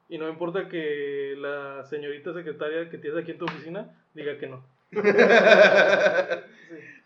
Y 0.10 0.18
no 0.18 0.26
me 0.26 0.32
importa 0.32 0.70
que 0.70 1.36
la 1.38 1.84
señorita 1.84 2.34
secretaria 2.34 2.90
que 2.90 2.98
tienes 2.98 3.22
aquí 3.22 3.32
en 3.32 3.38
tu 3.38 3.46
oficina 3.46 3.96
diga 4.14 4.38
que 4.38 4.48
no. 4.48 4.64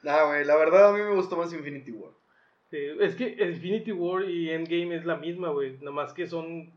Nah, 0.04 0.26
güey, 0.26 0.46
la 0.46 0.56
verdad 0.56 0.90
a 0.90 0.94
mí 0.94 1.02
me 1.02 1.16
gustó 1.16 1.36
más 1.36 1.52
Infinity 1.52 1.92
War. 1.92 2.12
Sí, 2.70 2.78
es 3.00 3.16
que 3.16 3.36
Infinity 3.40 3.92
War 3.92 4.30
y 4.30 4.52
Endgame 4.52 4.96
es 4.96 5.06
la 5.06 5.18
misma, 5.18 5.50
güey. 5.50 5.78
Nada 5.80 5.92
más 5.92 6.14
que 6.14 6.28
son 6.28 6.72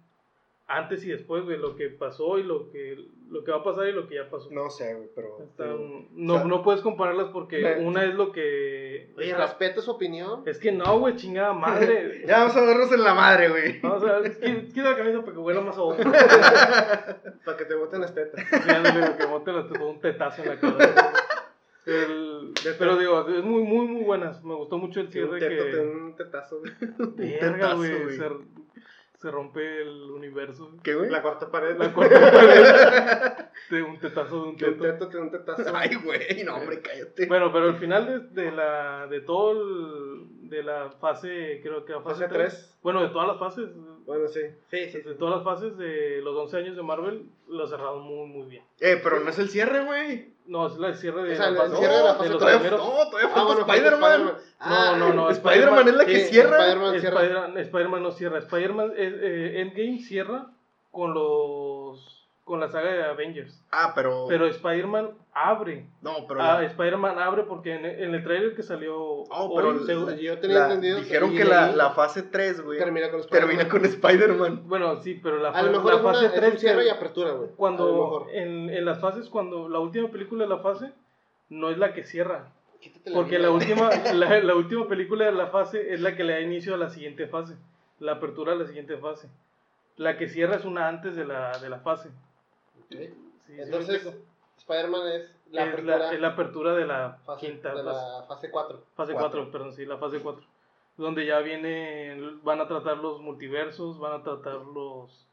antes 0.70 1.04
y 1.04 1.08
después, 1.08 1.44
güey. 1.44 1.58
Lo 1.58 1.76
que 1.76 1.88
pasó 1.90 2.38
y 2.38 2.42
lo 2.42 2.70
que, 2.70 2.96
lo 3.30 3.44
que 3.44 3.50
va 3.50 3.58
a 3.58 3.62
pasar 3.64 3.86
y 3.88 3.92
lo 3.92 4.06
que 4.08 4.14
ya 4.16 4.30
pasó. 4.30 4.48
No 4.50 4.70
sé, 4.70 4.94
güey, 4.94 5.08
pero. 5.14 5.38
Está- 5.42 5.64
pero- 5.64 6.06
no, 6.12 6.34
o 6.34 6.38
sea, 6.38 6.46
no 6.46 6.62
puedes 6.62 6.80
compararlas 6.80 7.28
porque 7.32 7.58
Me- 7.60 7.84
una 7.86 8.04
es 8.04 8.14
lo 8.14 8.32
que... 8.32 9.12
Oye, 9.16 9.30
está- 9.30 9.42
respeto 9.46 9.82
su 9.82 9.90
opinión. 9.90 10.42
Es 10.46 10.58
que 10.58 10.72
no, 10.72 10.98
güey, 10.98 11.16
chingada 11.16 11.52
madre. 11.52 12.22
Ya 12.26 12.38
vamos 12.40 12.56
a 12.56 12.64
darnos 12.64 12.92
en 12.92 13.02
la 13.04 13.14
madre, 13.14 13.48
güey. 13.50 13.80
Vamos 13.80 14.02
a 14.04 14.18
ver, 14.20 14.38
quita 14.72 14.90
la 14.90 14.96
camisa 14.96 15.20
para 15.20 15.32
que 15.32 15.38
huela 15.38 15.60
más 15.60 15.76
a 15.76 15.82
ojo. 15.82 15.96
Para 17.44 17.56
que 17.56 17.64
te 17.64 17.74
boten 17.74 18.00
las 18.00 18.14
tetas. 18.14 18.44
Ándale, 18.52 19.16
que 19.16 19.26
bote 19.26 19.52
la- 19.52 19.66
todo 19.68 19.88
un 19.90 20.00
petazo 20.00 20.42
en 20.42 20.48
la 20.48 20.60
cara. 20.60 21.12
El- 21.86 22.52
pero 22.78 22.96
digo, 22.98 23.26
es 23.28 23.42
muy, 23.42 23.62
muy, 23.62 23.86
muy 23.86 24.02
buenas. 24.04 24.44
Me 24.44 24.54
gustó 24.54 24.76
mucho 24.78 25.00
el 25.00 25.06
Un 25.06 25.12
cierre 25.12 25.38
teto, 25.40 25.64
que... 25.64 25.78
un 25.78 26.14
tetazo, 26.16 26.60
güey. 26.60 26.72
Verga, 27.16 27.54
tetazo, 27.56 27.76
güey. 27.76 28.18
Se, 29.20 29.30
rompe 29.30 29.82
el 29.82 30.10
universo. 30.10 30.70
¿Qué, 30.82 30.94
güey? 30.94 31.10
La 31.10 31.22
cuarta 31.22 31.50
pared. 31.50 31.76
La 31.76 31.92
cuarta 31.92 32.30
pared 32.32 33.34
de 33.70 33.82
un 33.82 33.98
tetazo 33.98 34.42
de 34.42 34.48
un 34.50 34.56
De 34.56 34.68
un 34.68 34.78
teto. 34.78 35.06
teto, 35.06 35.08
de 35.08 35.20
un 35.20 35.30
tetazo. 35.30 35.72
Ay, 35.74 35.94
güey, 35.96 36.42
no, 36.44 36.56
hombre, 36.56 36.80
cállate. 36.80 37.26
Bueno, 37.26 37.52
pero 37.52 37.66
al 37.66 37.76
final 37.76 38.32
de, 38.34 38.42
de 38.42 38.50
la 38.52 39.06
de 39.08 39.20
todo 39.20 39.52
el, 39.52 40.39
de 40.50 40.62
la 40.62 40.90
fase, 41.00 41.60
creo 41.62 41.84
que 41.84 41.92
la 41.92 42.00
fase, 42.02 42.24
Fase 42.24 42.28
3. 42.34 42.52
tres. 42.52 42.78
Bueno, 42.82 43.02
de 43.02 43.08
todas 43.08 43.28
las 43.28 43.38
fases, 43.38 43.68
Bueno, 44.04 44.26
sí. 44.28 44.40
Sí, 44.70 44.90
sí. 44.90 45.00
de 45.02 45.14
todas 45.14 45.36
las 45.36 45.44
fases 45.44 45.76
de 45.78 46.20
los 46.22 46.36
11 46.36 46.56
años 46.58 46.76
de 46.76 46.82
Marvel, 46.82 47.26
lo 47.48 47.66
cerraron 47.66 48.02
muy, 48.02 48.26
muy 48.28 48.48
bien. 48.48 48.64
Eh, 48.80 49.00
pero 49.02 49.20
no 49.20 49.30
es 49.30 49.38
el 49.38 49.48
cierre, 49.48 49.84
güey. 49.84 50.34
No, 50.46 50.66
es 50.66 50.76
la 50.78 50.94
cierre 50.94 51.22
de 51.22 51.32
O 51.32 51.36
sea, 51.36 51.50
la 51.50 51.50
el 51.50 51.56
fase, 51.70 51.76
cierre 51.76 51.96
de 51.96 52.02
la 52.02 52.12
de 52.12 52.18
fase 52.18 52.28
los 52.30 52.38
todavía, 52.38 52.60
primeros. 52.60 52.80
no, 52.80 53.10
todavía 53.10 53.28
Ah, 53.30 53.34
falta 53.34 53.44
bueno, 53.44 53.60
falta 53.66 53.74
Spider-Man. 53.74 54.32
Ah, 54.58 54.96
No, 54.98 55.08
no, 55.08 55.14
no, 55.14 55.30
Spider-Man 55.30 55.88
es 55.88 55.94
la 55.94 56.04
que 56.06 56.16
sí, 56.20 56.30
cierra. 56.32 56.58
Spider-Man 56.58 57.00
cierra. 57.00 57.20
Spider-Man 57.22 57.58
Spider-Man 57.58 58.02
no 58.02 58.10
cierra. 58.10 58.38
Spider-Man 58.38 58.92
eh, 58.96 59.18
eh, 59.22 59.60
Endgame 59.60 59.98
cierra 60.00 60.46
con 60.90 61.14
los 61.14 61.79
con 62.44 62.58
la 62.58 62.68
saga 62.68 62.90
de 62.90 63.04
Avengers. 63.04 63.62
Ah, 63.70 63.92
pero. 63.94 64.26
Pero 64.28 64.46
Spider-Man 64.46 65.10
abre. 65.32 65.86
no, 66.02 66.26
pero. 66.26 66.42
Ah, 66.42 66.64
Spider-Man 66.64 67.18
abre 67.18 67.44
porque 67.44 67.74
en, 67.74 67.84
en 67.86 68.14
el 68.14 68.24
trailer 68.24 68.56
que 68.56 68.62
salió 68.64 68.96
Oh, 68.98 69.26
hoy, 69.50 69.78
pero 69.86 70.06
se- 70.08 70.22
Yo 70.22 70.38
tenía 70.40 70.58
la- 70.58 70.64
entendido. 70.66 70.98
Dijeron 70.98 71.36
que 71.36 71.44
la, 71.44 71.70
la 71.72 71.90
fase 71.90 72.22
3, 72.24 72.60
güey. 72.62 72.78
termina 72.78 73.10
con 73.10 73.20
Spider-Man. 73.20 73.48
Termina 73.56 73.68
con 73.70 73.84
Spider-Man. 73.84 74.62
bueno, 74.68 74.96
sí, 74.96 75.20
pero 75.22 75.38
la, 75.38 75.50
A 75.50 75.62
lo 75.62 75.70
mejor 75.70 75.92
la 75.92 75.96
es, 75.98 76.02
una, 76.02 76.12
fase 76.12 76.26
es 76.26 76.34
3 76.34 76.52
un 76.54 76.58
cierre 76.58 76.86
y 76.86 76.88
apertura, 76.88 77.30
güey. 77.32 77.48
A 77.48 77.50
lo 77.50 77.56
cuando 77.56 77.84
mejor. 77.92 78.26
en, 78.32 78.70
en 78.70 78.84
las 78.84 79.00
fases 79.00 79.28
cuando 79.28 79.68
la 79.68 79.78
última 79.78 80.08
película 80.10 80.42
de 80.44 80.50
la 80.50 80.58
fase 80.58 80.92
no 81.50 81.70
es 81.70 81.78
la 81.78 81.92
que 81.94 82.02
cierra, 82.04 82.48
Quítate 82.80 83.12
porque 83.12 83.38
la 83.38 83.50
última 83.50 83.90
la, 84.14 84.40
la 84.40 84.54
última 84.54 84.88
película 84.88 85.26
de 85.26 85.32
la 85.32 85.48
fase 85.48 85.92
es 85.94 86.00
la 86.00 86.16
que 86.16 86.24
le 86.24 86.32
da 86.32 86.40
inicio 86.40 86.74
a 86.74 86.78
la 86.78 86.88
siguiente 86.90 87.26
fase, 87.28 87.54
la 88.00 88.12
apertura 88.12 88.54
a 88.54 88.56
la 88.56 88.66
siguiente 88.66 88.96
fase. 88.96 89.28
La 89.96 90.16
que 90.16 90.28
cierra 90.28 90.56
es 90.56 90.64
una 90.64 90.88
antes 90.88 91.14
de 91.14 91.26
la 91.26 91.58
de 91.58 91.68
la 91.68 91.80
fase. 91.80 92.08
Sí, 92.90 93.14
sí 93.46 93.54
Entonces, 93.58 93.94
explico. 93.96 94.18
Spider-Man 94.58 95.08
es 95.12 95.34
la 95.52 95.62
es, 95.64 95.68
apertura 95.72 95.98
la, 95.98 96.12
es 96.14 96.20
la 96.20 96.28
apertura 96.28 96.74
de 96.74 96.86
la 96.86 97.18
fase, 97.24 97.46
quinta 97.46 97.68
de 97.74 97.82
fase. 97.82 97.86
la 97.86 98.24
fase 98.28 98.50
4. 98.50 98.84
Fase 98.94 99.12
Cuatro. 99.12 99.30
4, 99.42 99.50
perdón, 99.52 99.72
sí, 99.72 99.86
la 99.86 99.96
fase 99.98 100.20
4. 100.20 100.44
Donde 100.96 101.24
ya 101.24 101.38
viene, 101.38 102.16
van 102.42 102.60
a 102.60 102.68
tratar 102.68 102.98
los 102.98 103.20
multiversos, 103.20 103.98
van 103.98 104.20
a 104.20 104.22
tratar 104.22 104.56
los, 104.56 105.26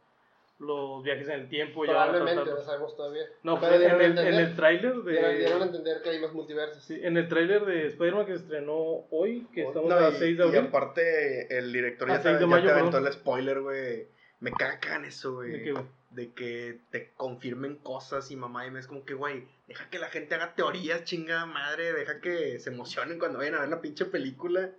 los 0.59 1.03
viajes 1.03 1.27
en 1.27 1.41
el 1.41 1.49
tiempo. 1.49 1.83
Ya 1.83 1.91
Probablemente, 1.91 2.35
tratar 2.35 2.53
no 2.59 2.61
sabemos 2.61 2.95
todavía. 2.95 3.23
No, 3.43 3.59
Pero 3.59 3.75
en 3.75 3.81
el, 3.81 3.91
en 4.01 4.01
entender- 4.17 4.33
el 4.47 4.55
tráiler 4.55 5.03
Dieron, 5.03 5.35
dieron 5.37 5.55
a 5.61 5.65
de... 5.65 5.65
entender 5.65 6.01
que 6.01 6.09
hay 6.11 6.19
más 6.21 6.33
multiversos. 6.33 6.83
sí, 6.83 6.97
en 7.03 7.17
el 7.17 7.27
tráiler 7.27 7.65
de 7.65 7.87
Spider-Man 7.87 8.25
que 8.25 8.37
se 8.37 8.43
estrenó 8.43 9.05
hoy, 9.11 9.45
que 9.53 9.63
estamos 9.63 9.89
No, 9.89 9.95
a 9.97 10.09
y, 10.09 10.13
6 10.13 10.37
de 10.37 10.43
y 10.45 10.47
abril. 10.47 10.67
aparte, 10.69 11.57
el 11.57 11.73
director 11.73 12.07
ya, 12.07 12.17
te, 12.17 12.23
6 12.23 12.35
de 12.35 12.41
ya 12.41 12.47
mayo, 12.47 12.65
te 12.65 12.71
aventó 12.71 12.91
perdón. 12.91 13.07
el 13.07 13.13
spoiler, 13.13 13.61
güey. 13.61 14.07
Me 14.39 14.51
cagan 14.51 15.05
eso, 15.05 15.35
güey. 15.35 15.51
¿De 15.51 15.63
qué, 15.63 15.71
güey? 15.71 15.85
de 16.09 16.31
que 16.31 16.79
te 16.89 17.11
confirmen 17.17 17.75
cosas 17.75 18.31
y 18.31 18.37
mamá 18.37 18.65
y 18.65 18.71
me 18.71 18.79
es 18.79 18.87
como 18.87 19.03
que, 19.05 19.13
güey, 19.13 19.45
deja 19.67 19.89
que 19.89 19.99
la 19.99 20.07
gente 20.07 20.35
haga 20.35 20.55
teorías, 20.55 21.03
chingada 21.03 21.45
madre, 21.45 21.91
deja 21.93 22.21
que 22.21 22.59
se 22.59 22.69
emocionen 22.69 23.19
cuando 23.19 23.39
vayan 23.39 23.55
a 23.55 23.59
ver 23.59 23.69
la 23.69 23.81
pinche 23.81 24.05
película. 24.05 24.71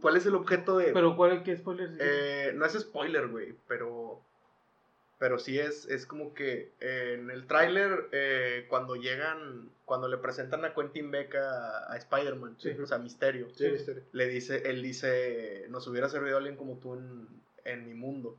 ¿Cuál 0.00 0.16
es 0.16 0.26
el 0.26 0.34
objeto 0.36 0.78
de...? 0.78 0.92
Pero 0.92 1.16
¿cuál 1.16 1.42
qué 1.42 1.56
spoiler? 1.56 1.88
sí? 1.90 1.96
Eh, 2.00 2.52
no 2.54 2.64
es 2.66 2.72
spoiler, 2.78 3.26
güey, 3.28 3.54
pero... 3.68 4.22
Pero 5.18 5.38
sí 5.38 5.58
es, 5.58 5.86
es 5.86 6.06
como 6.06 6.34
que 6.34 6.72
eh, 6.80 7.16
en 7.18 7.30
el 7.30 7.46
tráiler, 7.46 8.08
eh, 8.12 8.66
cuando 8.68 8.94
llegan, 8.96 9.70
cuando 9.84 10.08
le 10.08 10.18
presentan 10.18 10.64
a 10.64 10.74
Quentin 10.74 11.10
Beck 11.10 11.34
a, 11.36 11.92
a 11.92 11.96
Spider-Man, 11.96 12.56
Sí. 12.58 12.70
o 12.70 12.86
sea, 12.86 12.98
Misterio, 12.98 13.48
Sí, 13.54 13.66
historia. 13.66 14.02
le 14.12 14.26
dice, 14.28 14.62
él 14.66 14.82
dice, 14.82 15.66
nos 15.68 15.86
hubiera 15.88 16.08
servido 16.08 16.36
alguien 16.36 16.56
como 16.56 16.78
tú 16.78 16.94
en, 16.94 17.28
en 17.64 17.86
mi 17.86 17.94
mundo. 17.94 18.36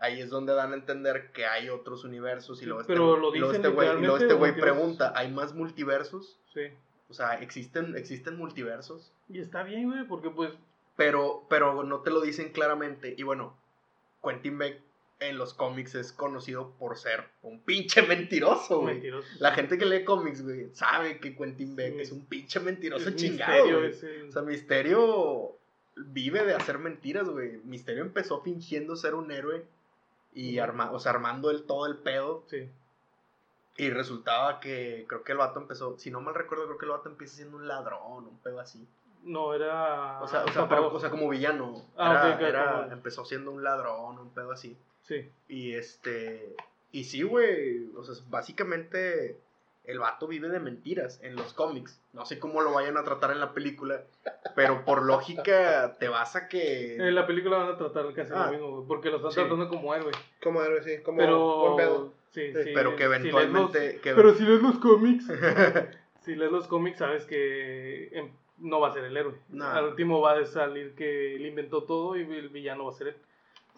Ahí 0.00 0.20
es 0.20 0.28
donde 0.28 0.54
dan 0.54 0.72
a 0.72 0.74
entender 0.74 1.30
que 1.32 1.46
hay 1.46 1.70
otros 1.70 2.04
universos 2.04 2.60
y 2.62 2.66
luego 2.66 2.80
este, 2.82 2.92
Pero 2.92 3.16
lo 3.16 3.30
dicen 3.30 3.54
este 3.54 3.68
güey 3.68 3.88
luego 4.00 4.16
este 4.18 4.34
güey 4.34 4.54
pregunta, 4.54 5.12
¿hay 5.16 5.30
más 5.30 5.54
multiversos? 5.54 6.38
Sí. 6.52 6.62
O 7.08 7.14
sea, 7.14 7.34
existen, 7.40 7.96
existen 7.96 8.36
multiversos, 8.36 9.12
Y 9.28 9.38
está 9.38 9.62
bien, 9.62 9.90
güey, 9.90 10.04
porque 10.06 10.30
pues. 10.30 10.52
pero, 10.96 11.46
pero 11.48 11.84
no 11.84 12.00
te 12.00 12.10
lo 12.10 12.20
dicen 12.20 12.50
claramente. 12.50 13.14
Y 13.16 13.22
bueno, 13.22 13.56
Quentin 14.22 14.58
Beck 14.58 14.80
en 15.20 15.38
los 15.38 15.54
cómics 15.54 15.94
es 15.94 16.12
conocido 16.12 16.72
por 16.78 16.96
ser 16.98 17.24
un 17.42 17.60
pinche 17.60 18.02
mentiroso, 18.02 18.80
güey. 18.80 18.94
Mentiroso. 18.94 19.28
La 19.38 19.52
gente 19.52 19.78
que 19.78 19.86
lee 19.86 20.04
cómics, 20.04 20.42
güey, 20.42 20.70
sabe 20.74 21.18
que 21.20 21.36
Quentin 21.36 21.76
Beck 21.76 21.94
Sí. 21.94 22.00
es 22.00 22.12
un 22.12 22.26
pinche 22.26 22.58
mentiroso 22.60 23.08
Es 23.10 23.16
chingado, 23.16 23.52
misterio 23.52 23.84
ese. 23.84 24.22
O 24.24 24.32
sea, 24.32 24.42
Misterio 24.42 25.56
vive 25.96 26.44
de 26.44 26.54
hacer 26.54 26.78
mentiras, 26.78 27.28
güey. 27.28 27.58
Misterio 27.64 28.02
empezó 28.02 28.40
fingiendo 28.42 28.96
ser 28.96 29.14
un 29.14 29.30
héroe 29.30 29.64
y 30.32 30.58
arma, 30.58 30.90
o 30.90 30.98
sea, 30.98 31.12
armando 31.12 31.50
el, 31.50 31.64
todo 31.64 31.86
el 31.86 31.96
pedo. 31.98 32.44
Sí. 32.48 32.68
Y 33.76 33.90
resultaba 33.90 34.60
que 34.60 35.04
creo 35.08 35.24
que 35.24 35.32
el 35.32 35.38
vato 35.38 35.60
empezó, 35.60 35.98
si 35.98 36.10
no 36.10 36.20
mal 36.20 36.34
recuerdo, 36.34 36.66
creo 36.66 36.78
que 36.78 36.84
el 36.86 36.92
vato 36.92 37.08
empieza 37.08 37.36
siendo 37.36 37.56
un 37.56 37.66
ladrón, 37.66 38.26
un 38.26 38.38
pedo 38.38 38.60
así. 38.60 38.86
No, 39.24 39.54
era. 39.54 40.20
O 40.20 40.28
sea, 40.28 40.44
o 40.44 40.48
sea, 40.52 40.68
pero, 40.68 40.92
o 40.92 41.00
sea 41.00 41.10
como 41.10 41.28
villano. 41.28 41.82
Ah, 41.96 42.10
Era- 42.10 42.28
ok, 42.28 42.34
ok, 42.34 42.40
era- 42.42 42.88
empezó 42.92 43.24
siendo 43.24 43.50
un 43.52 43.64
ladrón, 43.64 44.18
un 44.18 44.28
pedo 44.30 44.52
así. 44.52 44.76
Sí. 45.02 45.28
Y 45.48 45.72
este. 45.74 46.54
Y 46.92 47.04
sí, 47.04 47.22
güey. 47.22 47.90
O 47.96 48.04
sea, 48.04 48.14
básicamente. 48.28 49.38
El 49.84 49.98
vato 49.98 50.26
vive 50.26 50.48
de 50.48 50.60
mentiras 50.60 51.20
en 51.22 51.36
los 51.36 51.52
cómics. 51.52 52.00
No 52.14 52.24
sé 52.24 52.38
cómo 52.38 52.62
lo 52.62 52.72
vayan 52.72 52.96
a 52.96 53.04
tratar 53.04 53.30
en 53.32 53.40
la 53.40 53.52
película. 53.52 54.02
Pero 54.56 54.82
por 54.84 55.02
lógica, 55.02 55.96
te 55.98 56.08
vas 56.08 56.36
a 56.36 56.48
que. 56.48 56.96
En 56.96 57.14
la 57.14 57.26
película 57.26 57.58
van 57.58 57.68
a 57.72 57.76
tratar 57.76 58.10
casi 58.14 58.32
Ah. 58.34 58.46
lo 58.46 58.52
mismo, 58.52 58.70
güey, 58.76 58.88
porque 58.88 59.10
lo 59.10 59.16
están 59.16 59.32
Sí. 59.32 59.40
tratando 59.40 59.68
como 59.68 59.94
héroe. 59.94 60.12
Como 60.42 60.62
héroe, 60.62 60.82
sí. 60.82 61.02
Como 61.02 61.18
Pero. 61.18 61.58
buen 61.58 61.76
pedo. 61.76 62.12
Sí, 62.30 62.52
Sí, 62.52 62.62
sí, 62.64 62.70
pero 62.74 62.96
que 62.96 63.04
si 63.04 63.08
lees 63.10 63.22
los- 63.32 63.34
eventualmente. 63.42 64.00
que- 64.00 64.14
Pero 64.14 64.34
si 64.34 64.42
lees 64.44 64.62
los 64.62 64.78
cómics. 64.78 65.26
si 66.24 66.34
lees 66.34 66.50
los 66.50 66.66
cómics, 66.66 66.98
sabes 66.98 67.26
que 67.26 68.08
em, 68.12 68.30
no 68.58 68.80
va 68.80 68.88
a 68.88 68.92
ser 68.92 69.04
el 69.04 69.16
héroe. 69.16 69.34
No. 69.50 69.66
Al 69.66 69.84
último 69.84 70.20
va 70.22 70.32
a 70.38 70.44
salir 70.46 70.94
que 70.94 71.36
él 71.36 71.44
inventó 71.46 71.84
todo 71.84 72.16
y 72.16 72.22
el 72.22 72.48
villano 72.48 72.86
va 72.86 72.90
a 72.90 72.94
ser 72.94 73.08
él. 73.08 73.16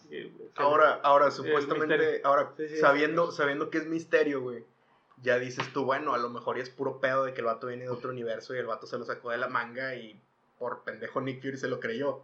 Y- 0.09 0.33
Ahora, 0.55 1.01
ahora, 1.03 1.27
misterio. 1.27 1.59
supuestamente. 1.61 2.21
Ahora, 2.23 2.53
Sí, 2.57 2.69
sí, 2.69 2.77
sabiendo, 2.77 3.33
sabiendo 3.33 3.71
que 3.71 3.79
es 3.79 3.87
misterio, 3.87 4.41
güey. 4.41 4.65
Ya 5.23 5.39
dices 5.39 5.73
tú, 5.73 5.85
bueno, 5.85 6.15
a 6.15 6.19
lo 6.19 6.29
mejor 6.29 6.57
ya 6.57 6.63
es 6.63 6.71
puro 6.71 7.01
pedo 7.01 7.25
de 7.25 7.33
que 7.33 7.41
el 7.41 7.47
vato 7.47 7.69
viene 7.69 7.85
de 7.85 7.91
otro 7.91 8.11
universo 8.11 8.55
y 8.55 8.59
el 8.59 8.67
vato 8.67 8.87
se 8.87 8.99
lo 8.99 9.05
sacó 9.05 9.31
de 9.31 9.39
la 9.39 9.49
manga 9.49 9.95
y 9.95 10.21
por 10.59 10.83
pendejo 10.83 11.21
Nick 11.21 11.41
Fury 11.41 11.57
se 11.57 11.69
lo 11.69 11.81
creyó. 11.81 12.23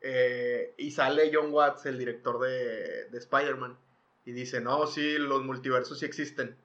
Eh, 0.00 0.74
y 0.76 0.90
sale 0.90 1.30
John 1.32 1.52
Watts, 1.52 1.86
el 1.86 1.98
director 1.98 2.40
de, 2.40 3.08
de 3.10 3.18
Spider-Man, 3.18 3.76
y 4.24 4.32
dice, 4.32 4.60
no, 4.60 4.86
sí, 4.86 5.18
los 5.18 5.42
multiversos 5.42 5.98
sí 5.98 6.06
existen. 6.06 6.56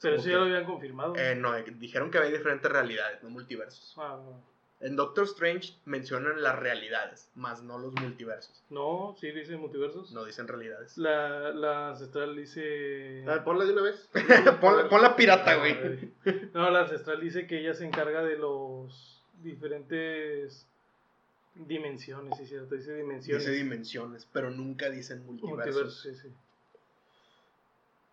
Pero 0.00 0.16
eso 0.16 0.28
ya 0.28 0.36
lo 0.36 0.42
habían 0.42 0.64
confirmado. 0.64 1.14
Eh, 1.16 1.34
no, 1.34 1.54
dijeron 1.54 2.10
que 2.10 2.18
había 2.18 2.30
diferentes 2.30 2.70
realidades, 2.70 3.22
no 3.22 3.30
multiversos. 3.30 3.94
Ah, 3.96 4.18
no. 4.22 4.51
En 4.82 4.96
Doctor 4.96 5.24
Strange 5.24 5.74
mencionan 5.84 6.42
las 6.42 6.58
realidades, 6.58 7.30
más 7.36 7.62
no 7.62 7.78
los 7.78 7.94
multiversos. 7.94 8.64
No, 8.68 9.14
sí 9.20 9.30
dice 9.30 9.56
multiversos. 9.56 10.10
No 10.10 10.24
dicen 10.24 10.48
realidades. 10.48 10.98
La, 10.98 11.50
la 11.50 11.90
ancestral 11.90 12.34
dice. 12.36 13.22
A 13.28 13.34
ver, 13.34 13.44
ponla 13.44 13.64
de 13.64 13.72
una 13.72 13.82
vez. 13.82 14.10
pon, 14.60 14.88
pon 14.90 15.00
la 15.00 15.14
pirata, 15.14 15.54
güey. 15.54 16.12
No, 16.52 16.68
la 16.70 16.80
ancestral 16.80 17.20
dice 17.20 17.46
que 17.46 17.60
ella 17.60 17.74
se 17.74 17.86
encarga 17.86 18.24
de 18.24 18.36
los 18.36 19.22
diferentes 19.40 20.66
dimensiones, 21.54 22.36
sí, 22.38 22.46
cierto, 22.46 22.74
dice 22.74 22.94
dimensiones. 22.94 23.46
Dice 23.46 23.56
dimensiones, 23.56 24.28
pero 24.32 24.50
nunca 24.50 24.90
dicen 24.90 25.24
multiversos. 25.24 25.74
Multiversos, 25.74 26.02
sí, 26.02 26.14
sí. 26.16 26.28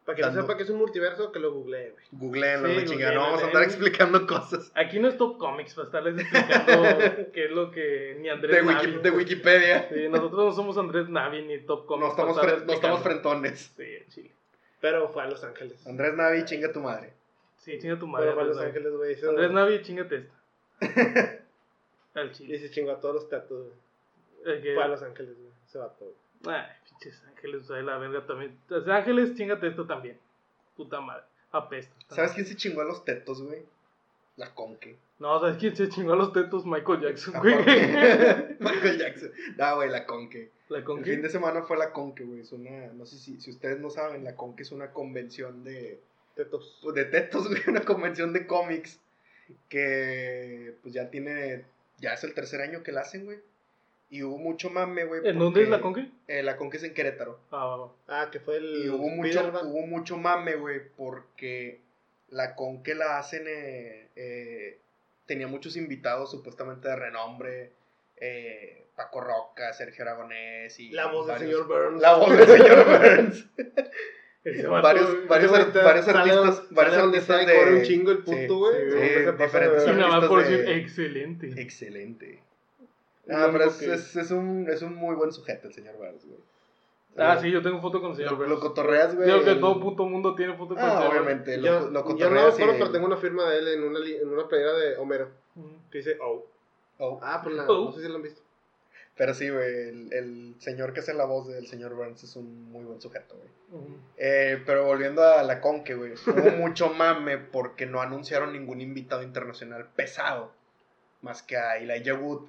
Para 0.09 0.15
que 0.15 0.21
no 0.23 0.27
Dando- 0.29 0.41
sepa 0.41 0.57
que 0.57 0.63
es 0.63 0.69
un 0.71 0.77
multiverso, 0.79 1.31
que 1.31 1.37
lo 1.39 1.53
googlee, 1.53 1.91
güey. 1.91 2.03
Googleenlo, 2.13 2.67
Sí, 2.79 2.85
chingada. 2.85 3.13
No 3.13 3.21
vamos 3.21 3.43
a 3.43 3.45
andar 3.45 3.61
eh. 3.61 3.65
explicando 3.67 4.25
cosas. 4.25 4.71
Aquí 4.73 4.97
no 4.99 5.07
es 5.07 5.17
Top 5.17 5.37
Comics 5.37 5.75
para 5.75 5.85
estarles 5.85 6.17
explicando 6.19 7.29
qué 7.31 7.45
es 7.45 7.51
lo 7.51 7.69
que 7.69 8.17
ni 8.19 8.27
Andrés 8.27 8.55
De, 8.55 8.63
Navi. 8.63 8.87
Wiki- 8.87 9.01
de 9.03 9.11
Wikipedia. 9.11 9.87
Sí, 9.89 10.07
nosotros 10.09 10.45
no 10.45 10.51
somos 10.53 10.77
Andrés 10.79 11.09
Navi 11.09 11.43
ni 11.43 11.59
Top 11.59 11.85
Comics. 11.85 12.05
No 12.05 12.09
estamos, 12.09 12.37
fre- 12.37 12.65
no 12.65 12.73
estamos 12.73 13.01
frentones. 13.03 13.71
Sí, 13.77 13.85
chile. 14.09 14.31
Pero 14.81 15.09
fue 15.09 15.21
a 15.21 15.27
Los 15.27 15.43
Ángeles. 15.43 15.85
Andrés 15.85 16.15
Navi, 16.15 16.43
chinga 16.45 16.71
tu 16.73 16.79
madre. 16.79 17.13
Sí, 17.57 17.77
chinga 17.79 17.99
tu 17.99 18.07
madre. 18.07 18.31
Pero 18.33 18.33
fue 18.35 18.41
a 18.41 18.45
Andrés 18.45 18.83
Los 18.83 18.93
Navi. 18.97 19.07
Ángeles, 19.11 19.21
güey. 19.21 19.29
Andrés 19.29 19.51
Navi, 19.51 19.81
chingate 19.83 20.15
esta. 20.15 20.35
Al 22.15 22.27
Y 22.29 22.31
chile. 22.31 22.57
se 22.59 22.71
chingó 22.71 22.91
a 22.91 22.99
todos 22.99 23.13
los 23.13 23.29
tetos, 23.29 23.67
güey. 24.43 24.73
Fue 24.73 24.83
a 24.83 24.87
Los 24.87 25.03
Ángeles, 25.03 25.35
güey. 25.37 25.51
Se 25.67 25.77
va 25.77 25.89
todo. 25.89 26.13
Ay, 26.45 26.65
pinches 26.89 27.23
ángeles, 27.27 27.63
o 27.63 27.65
sea, 27.73 27.81
la 27.81 27.97
verga 27.97 28.25
también. 28.25 28.57
Los 28.69 28.87
ángeles, 28.87 29.35
chingate 29.35 29.67
esto 29.67 29.85
también. 29.85 30.17
Puta 30.75 31.01
madre. 31.01 31.23
Apesta. 31.51 31.93
¿Sabes 32.09 32.31
quién 32.31 32.45
se 32.45 32.55
chingó 32.55 32.81
a 32.81 32.85
los 32.85 33.03
tetos, 33.03 33.41
güey? 33.41 33.63
La 34.37 34.53
conque. 34.53 34.97
No, 35.19 35.39
¿sabes 35.39 35.57
quién 35.57 35.75
se 35.75 35.89
chingó 35.89 36.13
a 36.13 36.15
los 36.15 36.31
tetos? 36.31 36.65
Michael 36.65 37.01
Jackson, 37.01 37.33
güey. 37.41 37.55
Michael 38.59 38.97
Jackson. 38.97 39.31
No, 39.57 39.75
güey, 39.75 39.89
la 39.89 40.05
conque. 40.05 40.49
La 40.69 40.77
El 40.77 40.83
con 40.83 41.03
fin 41.03 41.21
de 41.21 41.29
semana 41.29 41.63
fue 41.63 41.77
la 41.77 41.91
conque, 41.91 42.23
güey. 42.23 42.41
Es 42.41 42.51
una, 42.51 42.87
no 42.93 43.05
sé 43.05 43.17
si, 43.17 43.41
si 43.41 43.51
ustedes 43.51 43.79
no 43.79 43.89
saben, 43.89 44.23
la 44.23 44.35
conque 44.35 44.63
es 44.63 44.71
una 44.71 44.91
convención 44.91 45.63
de, 45.63 45.99
Tetos. 46.35 46.79
pues, 46.81 46.95
de 46.95 47.05
tetos, 47.05 47.47
güey, 47.49 47.61
una 47.67 47.81
convención 47.81 48.31
de 48.31 48.47
cómics 48.47 48.99
que 49.67 50.75
pues 50.83 50.93
ya 50.93 51.09
tiene, 51.09 51.65
ya 51.97 52.13
es 52.13 52.23
el 52.23 52.33
tercer 52.33 52.61
año 52.61 52.83
que 52.83 52.91
la 52.91 53.01
hacen, 53.01 53.25
güey. 53.25 53.39
Y 54.11 54.23
hubo 54.23 54.37
mucho 54.39 54.69
mame, 54.71 55.05
güey. 55.05 55.21
¿En 55.27 55.37
dónde 55.37 55.61
es 55.63 55.69
la 55.69 55.81
conque? 55.81 56.09
eh, 56.27 56.41
la 56.41 56.57
conque 56.57 56.77
es 56.77 56.83
en 56.83 56.93
Querétaro. 56.93 57.39
Ah. 57.51 57.87
Ah, 58.07 58.29
que 58.31 58.39
fue 58.39 58.57
el. 58.57 58.85
Y 58.85 58.89
hubo 58.89 59.07
mucho, 59.09 59.29
Spider-Man. 59.39 59.67
hubo 59.67 59.85
mucho 59.87 60.17
mame, 60.17 60.55
güey, 60.55 60.81
porque 60.97 61.79
la 62.29 62.55
con 62.55 62.81
que 62.83 62.95
la 62.95 63.19
hacen 63.19 63.43
eh, 63.47 64.07
eh, 64.15 64.79
tenía 65.27 65.47
muchos 65.47 65.75
invitados 65.77 66.31
supuestamente 66.31 66.87
de 66.87 66.95
renombre. 66.95 67.71
eh, 68.17 68.75
Paco 68.95 69.21
Roca, 69.21 69.71
Sergio 69.71 70.03
Aragonés 70.03 70.77
y 70.77 70.89
La 70.91 71.07
voz 71.07 71.25
del 71.27 71.37
señor 71.39 71.67
Burns. 71.67 72.01
La 72.01 72.15
voz 72.17 72.35
del 72.37 72.47
señor 72.47 72.85
Burns. 72.85 73.45
Varios 74.43 74.69
varios, 74.81 75.27
varios 75.27 76.05
sale 76.05 76.19
artistas, 76.19 76.63
varios 76.71 76.95
artistas 76.97 77.45
de 77.45 77.73
un 77.75 77.81
chingo 77.83 78.11
el 78.11 78.17
puto, 78.19 78.33
sí, 78.37 78.47
güey. 78.47 79.09
sí, 79.09 79.25
pasa 79.37 79.43
diferentes 79.45 79.85
de- 79.85 79.91
Y 79.91 79.95
nada 79.95 80.07
más 80.07 80.23
artistas 80.23 80.29
por 80.29 80.43
de- 80.43 80.57
decir 80.57 80.69
excelente. 80.77 81.61
Excelente. 81.61 82.39
Ah, 83.31 83.49
pero 83.51 83.65
es, 83.65 83.77
que- 83.77 83.93
es, 83.93 84.15
es 84.15 84.31
un, 84.31 84.67
es 84.69 84.81
un 84.81 84.95
muy 84.95 85.15
buen 85.15 85.31
sujeto 85.31 85.67
el 85.67 85.73
señor 85.73 85.95
Burns, 85.97 86.25
güey. 86.25 86.39
Ah, 87.17 87.37
sí, 87.41 87.51
yo 87.51 87.61
tengo 87.61 87.81
foto 87.81 87.99
con 88.01 88.11
el 88.11 88.15
señor 88.17 88.31
Lo, 88.33 88.37
Burns. 88.37 88.49
lo 88.51 88.59
cotorreas, 88.59 89.15
güey. 89.15 89.27
Creo 89.27 89.43
que 89.43 89.51
el- 89.51 89.59
todo 89.59 89.79
puto 89.79 90.05
mundo 90.05 90.35
tiene 90.35 90.53
foto 90.53 90.75
con 90.75 90.83
el 90.83 90.89
Ah, 90.89 90.97
señor 90.99 91.11
obviamente. 91.11 91.57
Lo, 91.57 91.63
Yo, 91.65 91.79
lo 91.79 91.85
yo 91.85 91.91
no 91.91 92.03
cotorreas 92.03 92.53
acuerdo, 92.53 92.73
y- 92.75 92.77
pero 92.79 92.91
tengo 92.91 93.05
una 93.07 93.17
firma 93.17 93.49
de 93.49 93.59
él 93.59 93.67
en 93.69 93.83
una, 93.83 93.99
en 94.07 94.29
una 94.29 94.47
playera 94.47 94.73
de 94.73 94.97
Homero. 94.97 95.29
Que 95.91 95.97
dice, 95.97 96.17
oh. 96.21 96.45
Oh. 96.99 97.19
Ah, 97.21 97.41
pues 97.43 97.55
la, 97.55 97.65
Oh. 97.67 97.85
no 97.85 97.91
sé 97.91 98.01
si 98.01 98.07
lo 98.07 98.15
han 98.15 98.21
visto. 98.21 98.41
Pero 99.17 99.33
sí, 99.33 99.49
güey, 99.49 99.89
el, 99.89 100.13
el 100.13 100.55
señor 100.59 100.93
que 100.93 101.01
hace 101.01 101.13
la 101.13 101.25
voz 101.25 101.47
del 101.49 101.67
señor 101.67 101.93
Burns 101.93 102.23
es 102.23 102.37
un 102.37 102.71
muy 102.71 102.85
buen 102.85 103.01
sujeto, 103.01 103.35
güey. 103.35 103.81
Eh, 104.17 104.61
pero 104.65 104.85
volviendo 104.85 105.21
a 105.23 105.43
la 105.43 105.59
conque, 105.59 105.95
güey, 105.95 106.13
hubo 106.13 106.17
mucho 106.57 106.89
mame 106.93 107.37
porque 107.37 107.85
no 107.85 107.99
anunciaron 108.01 108.53
ningún 108.53 108.79
invitado 108.79 109.21
internacional 109.21 109.89
pesado, 109.93 110.53
más 111.21 111.43
que 111.43 111.57
a 111.57 111.77
Elijah 111.77 112.13
Wood. 112.13 112.47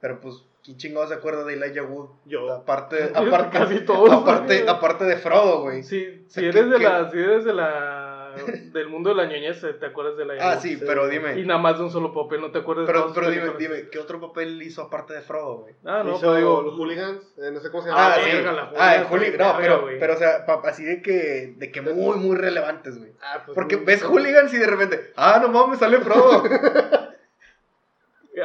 Pero 0.00 0.20
pues, 0.20 0.36
¿quién 0.64 0.76
chingado 0.78 1.06
se 1.08 1.14
acuerda 1.14 1.44
de 1.44 1.54
Elijah 1.54 1.82
Wood? 1.82 2.08
Yo. 2.24 2.52
Aparte, 2.52 3.10
aparte, 3.14 3.58
Casi 3.58 3.80
todos. 3.84 4.10
aparte, 4.10 4.64
aparte 4.68 5.04
de 5.04 5.16
Frodo, 5.16 5.62
güey. 5.62 5.82
Sí, 5.82 6.24
sea, 6.28 6.40
si 6.42 6.48
eres 6.48 6.64
¿qué- 6.64 6.70
de 6.70 6.78
la, 6.78 7.10
si 7.10 7.18
eres 7.18 7.44
de 7.44 7.52
la, 7.52 8.06
del 8.72 8.88
mundo 8.88 9.10
de 9.10 9.16
la 9.16 9.24
ñoñez, 9.26 9.60
te 9.78 9.84
acuerdas 9.86 10.16
de 10.16 10.24
la 10.24 10.34
Ah, 10.34 10.46
ñoñez. 10.54 10.62
sí, 10.62 10.76
sí. 10.76 10.84
pero 10.86 11.06
Y 11.08 11.10
dime, 11.10 11.44
nada 11.44 11.58
más 11.60 11.76
de 11.78 11.84
un 11.84 11.90
solo 11.90 12.14
papel, 12.14 12.40
no 12.40 12.50
te 12.52 12.60
acuerdas 12.60 12.86
de 12.86 12.92
pero, 12.92 13.00
todas 13.06 13.14
sus 13.14 13.24
pero 13.24 13.30
dime, 13.58 13.58
dime, 13.58 13.88
¿qué 13.90 13.98
otro 13.98 14.20
papel 14.20 14.62
hizo 14.62 14.82
aparte 14.82 15.12
de 15.14 15.20
Frodo, 15.20 15.58
güey? 15.58 15.74
Ah, 15.84 16.02
no, 16.04 16.12
hizo 16.12 16.20
pero 16.20 16.36
digo, 16.36 16.62
los 16.62 16.74
hooligans. 16.78 17.20
eh, 17.36 17.50
no 17.52 17.60
sé 17.60 17.70
cómo 17.70 17.82
se 17.82 17.88
llama. 17.90 18.06
Ah, 18.06 18.14
Ah, 18.16 18.20
sí. 18.24 18.42
la 18.42 18.72
Ah, 18.78 19.04
Juli- 19.08 19.26
está 19.26 19.52
no, 19.52 19.58
pero, 19.58 19.82
güey. 19.82 19.98
pero, 19.98 20.14
o 20.14 20.16
sea, 20.16 20.46
pa- 20.46 20.62
así 20.64 20.84
de 20.84 21.02
que, 21.02 21.54
de 21.58 21.70
que 21.72 21.82
muy, 21.82 22.16
muy 22.18 22.36
relevantes, 22.36 22.96
güey. 22.98 23.12
Ah, 23.20 23.42
pues, 23.44 23.54
Porque 23.54 23.76
ves 23.76 24.02
hooligans 24.04 24.54
y 24.54 24.58
de 24.58 24.66
repente, 24.66 25.12
ah, 25.16 25.40
no 25.42 25.48
mames, 25.48 25.78
sale 25.80 25.98
Frodo. 25.98 26.42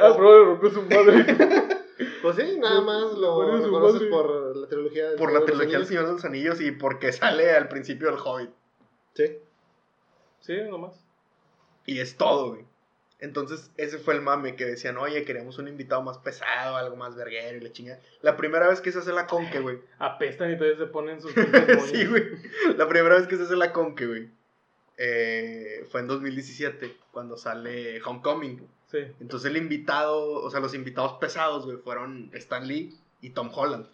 Ah, 0.00 0.10
bro, 0.16 0.38
le 0.38 0.44
rompió 0.46 0.70
su 0.70 0.82
madre. 0.82 1.76
Pues 2.20 2.36
sí, 2.36 2.58
nada 2.58 2.82
más 2.82 3.12
lo 3.14 3.36
Por 3.36 3.54
eso, 3.58 3.70
conoces 3.70 4.02
madre. 4.02 4.10
por 4.10 4.56
la 4.56 4.66
trilogía 4.68 5.08
del 5.10 5.16
Por 5.16 5.32
la 5.32 5.38
Señor 5.40 5.46
de 5.46 5.46
los 5.46 5.46
trilogía 5.46 5.66
del 5.66 5.76
Anillos. 5.76 5.88
Señor 5.88 6.06
de 6.06 6.12
los 6.12 6.24
Anillos 6.26 6.60
y 6.60 6.70
porque 6.72 7.12
sale 7.12 7.52
al 7.52 7.68
principio 7.68 8.08
del 8.10 8.18
Hobbit. 8.22 8.50
Sí. 9.14 9.38
Sí, 10.40 10.56
nomás. 10.68 10.92
Y 11.86 12.00
es 12.00 12.16
todo, 12.18 12.50
güey. 12.50 12.64
Entonces, 13.20 13.70
ese 13.78 13.96
fue 13.98 14.12
el 14.14 14.20
mame 14.20 14.56
que 14.56 14.66
decían, 14.66 14.98
oye, 14.98 15.24
queremos 15.24 15.56
un 15.58 15.68
invitado 15.68 16.02
más 16.02 16.18
pesado, 16.18 16.76
algo 16.76 16.96
más 16.96 17.16
verguero 17.16 17.56
y 17.56 17.60
la 17.60 17.72
chingada. 17.72 17.98
La 18.20 18.36
primera 18.36 18.68
vez 18.68 18.82
que 18.82 18.92
se 18.92 18.98
hace 18.98 19.12
la 19.12 19.26
conque, 19.26 19.60
güey. 19.60 19.78
Apestan 19.98 20.50
y 20.52 20.56
todavía 20.58 20.76
se 20.78 20.86
ponen 20.86 21.22
sus 21.22 21.32
sí, 21.90 22.04
güey. 22.06 22.24
La 22.76 22.88
primera 22.88 23.14
vez 23.16 23.26
que 23.26 23.36
se 23.36 23.44
hace 23.44 23.56
la 23.56 23.72
conque, 23.72 24.06
güey. 24.06 24.28
eh, 24.98 25.86
fue 25.90 26.00
en 26.00 26.08
2017, 26.08 26.94
cuando 27.12 27.38
sale 27.38 28.02
Homecoming. 28.02 28.68
Entonces 28.92 29.50
el 29.50 29.56
invitado, 29.56 30.42
o 30.42 30.50
sea, 30.50 30.60
los 30.60 30.74
invitados 30.74 31.14
pesados, 31.14 31.64
güey, 31.64 31.76
fueron 31.78 32.30
Stan 32.34 32.66
Lee 32.66 32.96
y 33.20 33.30
Tom 33.30 33.50
Holland. 33.52 33.86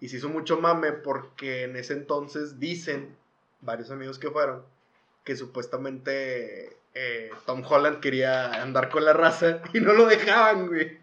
Y 0.00 0.08
se 0.08 0.16
hizo 0.16 0.28
mucho 0.28 0.60
mame 0.60 0.92
porque 0.92 1.64
en 1.64 1.76
ese 1.76 1.94
entonces 1.94 2.58
dicen, 2.58 3.16
varios 3.60 3.90
amigos 3.90 4.18
que 4.18 4.30
fueron, 4.30 4.62
que 5.24 5.36
supuestamente 5.36 6.76
eh, 6.94 7.30
Tom 7.44 7.62
Holland 7.68 8.00
quería 8.00 8.62
andar 8.62 8.88
con 8.88 9.04
la 9.04 9.12
raza 9.12 9.62
y 9.72 9.80
no 9.80 9.92
lo 9.92 10.06
dejaban, 10.06 10.68
güey. 10.68 10.99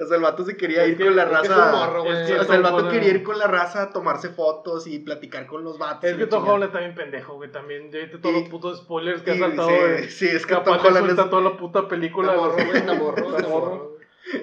O 0.00 0.06
sea, 0.06 0.16
el 0.16 0.22
vato 0.22 0.44
se 0.44 0.56
quería 0.56 0.86
ir 0.86 0.96
con 0.96 1.16
la 1.16 1.24
raza. 1.24 1.90
o 1.98 2.44
sea, 2.44 2.56
el 2.56 2.62
vato 2.62 2.88
quería 2.88 3.10
ir 3.10 3.22
con 3.22 3.38
la 3.38 3.48
raza 3.48 3.82
a 3.82 3.90
tomarse 3.90 4.28
fotos 4.28 4.86
y 4.86 5.00
platicar 5.00 5.46
con 5.46 5.64
los 5.64 5.78
vatos. 5.78 6.08
Es 6.08 6.16
que 6.16 6.26
Tom. 6.26 6.46
Holland 6.46 6.64
está 6.64 6.78
bien 6.78 6.94
pendejo, 6.94 7.34
güey. 7.34 7.50
También, 7.50 7.90
ya 7.90 7.98
viste 7.98 8.18
todos 8.18 8.34
los 8.34 8.48
putos 8.48 8.78
spoilers 8.78 9.22
que 9.22 9.32
ha 9.32 9.38
saltado, 9.38 9.70
sí, 10.08 10.28
es 10.28 10.46
que 10.46 10.54
Tom 10.56 10.78
Holland 10.84 11.10
es, 11.10 11.16
toda 11.16 11.42
la 11.42 11.56
puta 11.56 11.88
película. 11.88 12.34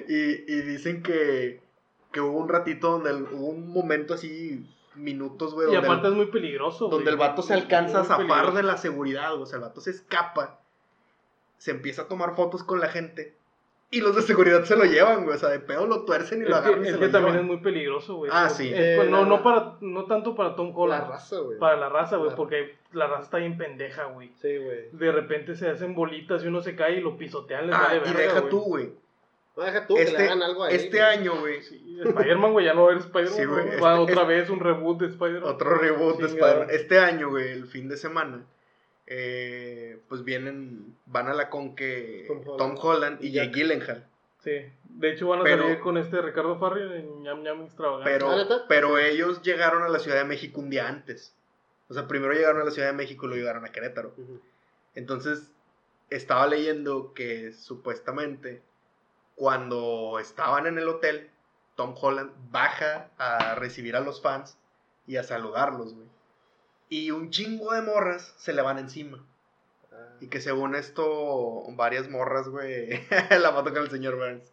Y, 0.08 0.52
y 0.52 0.62
dicen 0.62 1.02
que, 1.02 1.62
que 2.12 2.20
hubo 2.20 2.38
un 2.38 2.50
ratito 2.50 2.98
donde 2.98 3.14
hubo 3.34 3.46
un 3.46 3.72
momento 3.72 4.12
así, 4.12 4.66
minutos, 4.94 5.54
güey, 5.54 5.72
Y 5.72 5.76
aparte 5.76 6.06
el, 6.06 6.12
es 6.12 6.16
muy 6.18 6.26
peligroso, 6.26 6.86
güey. 6.86 6.98
donde 6.98 7.10
el 7.10 7.16
vato 7.16 7.40
se 7.40 7.54
alcanza 7.54 8.00
a 8.00 8.04
zafar 8.04 8.26
peligroso. 8.26 8.56
de 8.56 8.62
la 8.62 8.76
seguridad, 8.76 9.30
güey. 9.30 9.42
O 9.44 9.46
sea, 9.46 9.56
el 9.56 9.62
vato 9.62 9.80
se 9.80 9.90
escapa, 9.90 10.60
se 11.56 11.70
empieza 11.70 12.02
a 12.02 12.08
tomar 12.08 12.36
fotos 12.36 12.62
con 12.62 12.78
la 12.80 12.88
gente 12.88 13.39
y 13.92 14.00
los 14.00 14.14
de 14.14 14.22
seguridad 14.22 14.62
se 14.64 14.76
lo 14.76 14.84
llevan, 14.84 15.24
güey. 15.24 15.36
O 15.36 15.38
sea, 15.38 15.48
de 15.48 15.58
pedo 15.60 15.86
lo 15.86 16.04
tuercen 16.04 16.40
y 16.42 16.44
lo 16.44 16.50
Es 16.50 16.56
agarran 16.56 16.84
es 16.84 16.92
se 16.92 16.98
que 16.98 17.06
lo 17.06 17.10
también 17.12 17.36
es 17.36 17.42
muy 17.44 17.56
peligroso, 17.58 18.14
güey. 18.16 18.30
Ah, 18.32 18.48
sí. 18.48 18.68
pues, 18.70 18.80
Eh, 18.80 19.10
no, 19.10 19.22
la- 19.22 19.26
no, 19.28 19.42
para, 19.42 19.74
no 19.80 20.04
tanto 20.06 20.34
para 20.36 20.54
Tom 20.54 20.68
La 20.68 20.74
Holland. 20.76 21.08
raza, 21.10 21.38
güey. 21.40 21.58
Para 21.58 21.76
la 21.76 21.88
raza, 21.88 22.16
güey, 22.16 22.30
La- 22.30 22.36
porque 22.36 22.76
la 22.92 23.06
raza 23.08 23.22
está 23.24 23.38
bien 23.38 23.58
pendeja, 23.58 24.04
güey. 24.04 24.30
Sí, 24.40 24.56
güey. 24.58 24.88
De 24.92 25.10
repente 25.12 25.56
se 25.56 25.68
hacen 25.68 25.94
bolitas 25.94 26.44
y 26.44 26.46
uno 26.48 26.60
se 26.62 26.76
cae 26.76 26.98
y 26.98 27.00
lo 27.00 27.16
pisotean, 27.18 27.66
les 27.66 27.74
Ah, 27.76 27.82
vale 27.88 27.96
y 27.96 28.00
verga, 28.00 28.18
deja 28.20 28.38
güey. 28.40 28.50
tú, 28.50 28.60
güey. 28.60 28.92
No, 29.56 29.64
deja 29.64 29.86
tú 29.88 29.94
que 29.96 30.04
le 30.04 30.10
Este, 30.10 30.22
hagan 30.24 30.42
algo 30.42 30.62
ahí. 30.64 30.76
este 30.76 30.88
güey. 30.98 31.02
año, 31.02 31.34
güey, 31.40 31.62
Sí, 31.62 31.98
Spider-Man, 32.04 32.52
güey, 32.52 32.66
ya 32.66 32.72
no 32.74 32.88
eres 32.90 33.04
Spider-Man. 33.06 33.36
Sí, 33.36 33.44
güey. 33.44 33.66
Va 33.66 33.72
este- 33.72 33.84
otra 34.02 34.14
este- 34.22 34.24
vez 34.26 34.50
un 34.50 34.60
reboot 34.60 35.00
de 35.00 35.06
Spider-Man. 35.08 35.42
Otro 35.52 35.74
reboot 35.74 36.18
de. 36.20 36.26
Spider-Man. 36.26 36.68
Este 36.70 36.98
año, 37.00 37.28
güey, 37.30 37.48
el 37.50 37.66
fin 37.66 37.88
de 37.88 37.96
semana, 37.96 38.44
eh, 39.12 39.98
pues 40.08 40.22
vienen, 40.24 40.96
van 41.06 41.26
a 41.28 41.34
la 41.34 41.50
con 41.50 41.74
que 41.74 42.24
Tom 42.28 42.56
Tom 42.56 42.74
Holland. 42.80 43.22
Y 43.22 43.26
Y 43.28 43.32
Jake. 43.32 43.50
Gyllenhaal. 43.52 44.06
Sí. 44.38 44.52
De 44.84 45.10
hecho, 45.10 45.28
van 45.28 45.40
a 45.40 45.42
Pero- 45.42 45.64
salir 45.64 45.80
con 45.80 45.98
este 45.98 46.22
Ricardo 46.22 46.58
Farri 46.58 46.82
en 46.82 47.22
Ñam 47.24 47.42
Ñam 47.42 47.62
Extravagante. 47.64 48.10
Pero, 48.10 48.30
pero 48.68 48.98
ellos 48.98 49.42
llegaron 49.42 49.82
a 49.82 49.88
la 49.88 49.98
Ciudad 49.98 50.16
de 50.18 50.24
México 50.24 50.60
un 50.60 50.70
día 50.70 50.88
antes. 50.88 51.34
O 51.88 51.94
sea, 51.94 52.06
primero 52.06 52.32
llegaron 52.32 52.62
a 52.62 52.64
la 52.64 52.70
Ciudad 52.70 52.88
de 52.88 52.94
México 52.94 53.26
y 53.26 53.28
luego 53.30 53.40
llegaron 53.40 53.64
a 53.64 53.72
Querétaro. 53.72 54.14
Entonces, 54.94 55.50
estaba 56.08 56.46
leyendo 56.46 57.12
que 57.14 57.52
supuestamente 57.52 58.62
cuando 59.34 60.18
estaban 60.20 60.66
en 60.66 60.78
el 60.78 60.88
hotel, 60.88 61.30
Tom 61.74 61.94
Holland 62.00 62.30
baja 62.50 63.10
a 63.18 63.54
recibir 63.56 63.96
a 63.96 64.00
los 64.00 64.20
fans 64.22 64.56
y 65.06 65.16
a 65.16 65.22
saludarlos, 65.24 65.94
güey. 65.94 66.06
Y 66.90 67.10
un 67.12 67.30
chingo 67.30 67.72
de 67.72 67.80
morras 67.82 68.34
se 68.36 68.52
le 68.52 68.60
van 68.62 68.78
encima. 68.78 69.24
Ah. 69.92 70.16
Y 70.20 70.26
que 70.28 70.40
según 70.42 70.74
esto, 70.74 71.64
varias 71.76 72.10
morras, 72.10 72.48
güey, 72.48 72.90
la 73.40 73.50
mató 73.52 73.72
con 73.72 73.82
el 73.84 73.90
señor 73.90 74.16
Burns. 74.16 74.52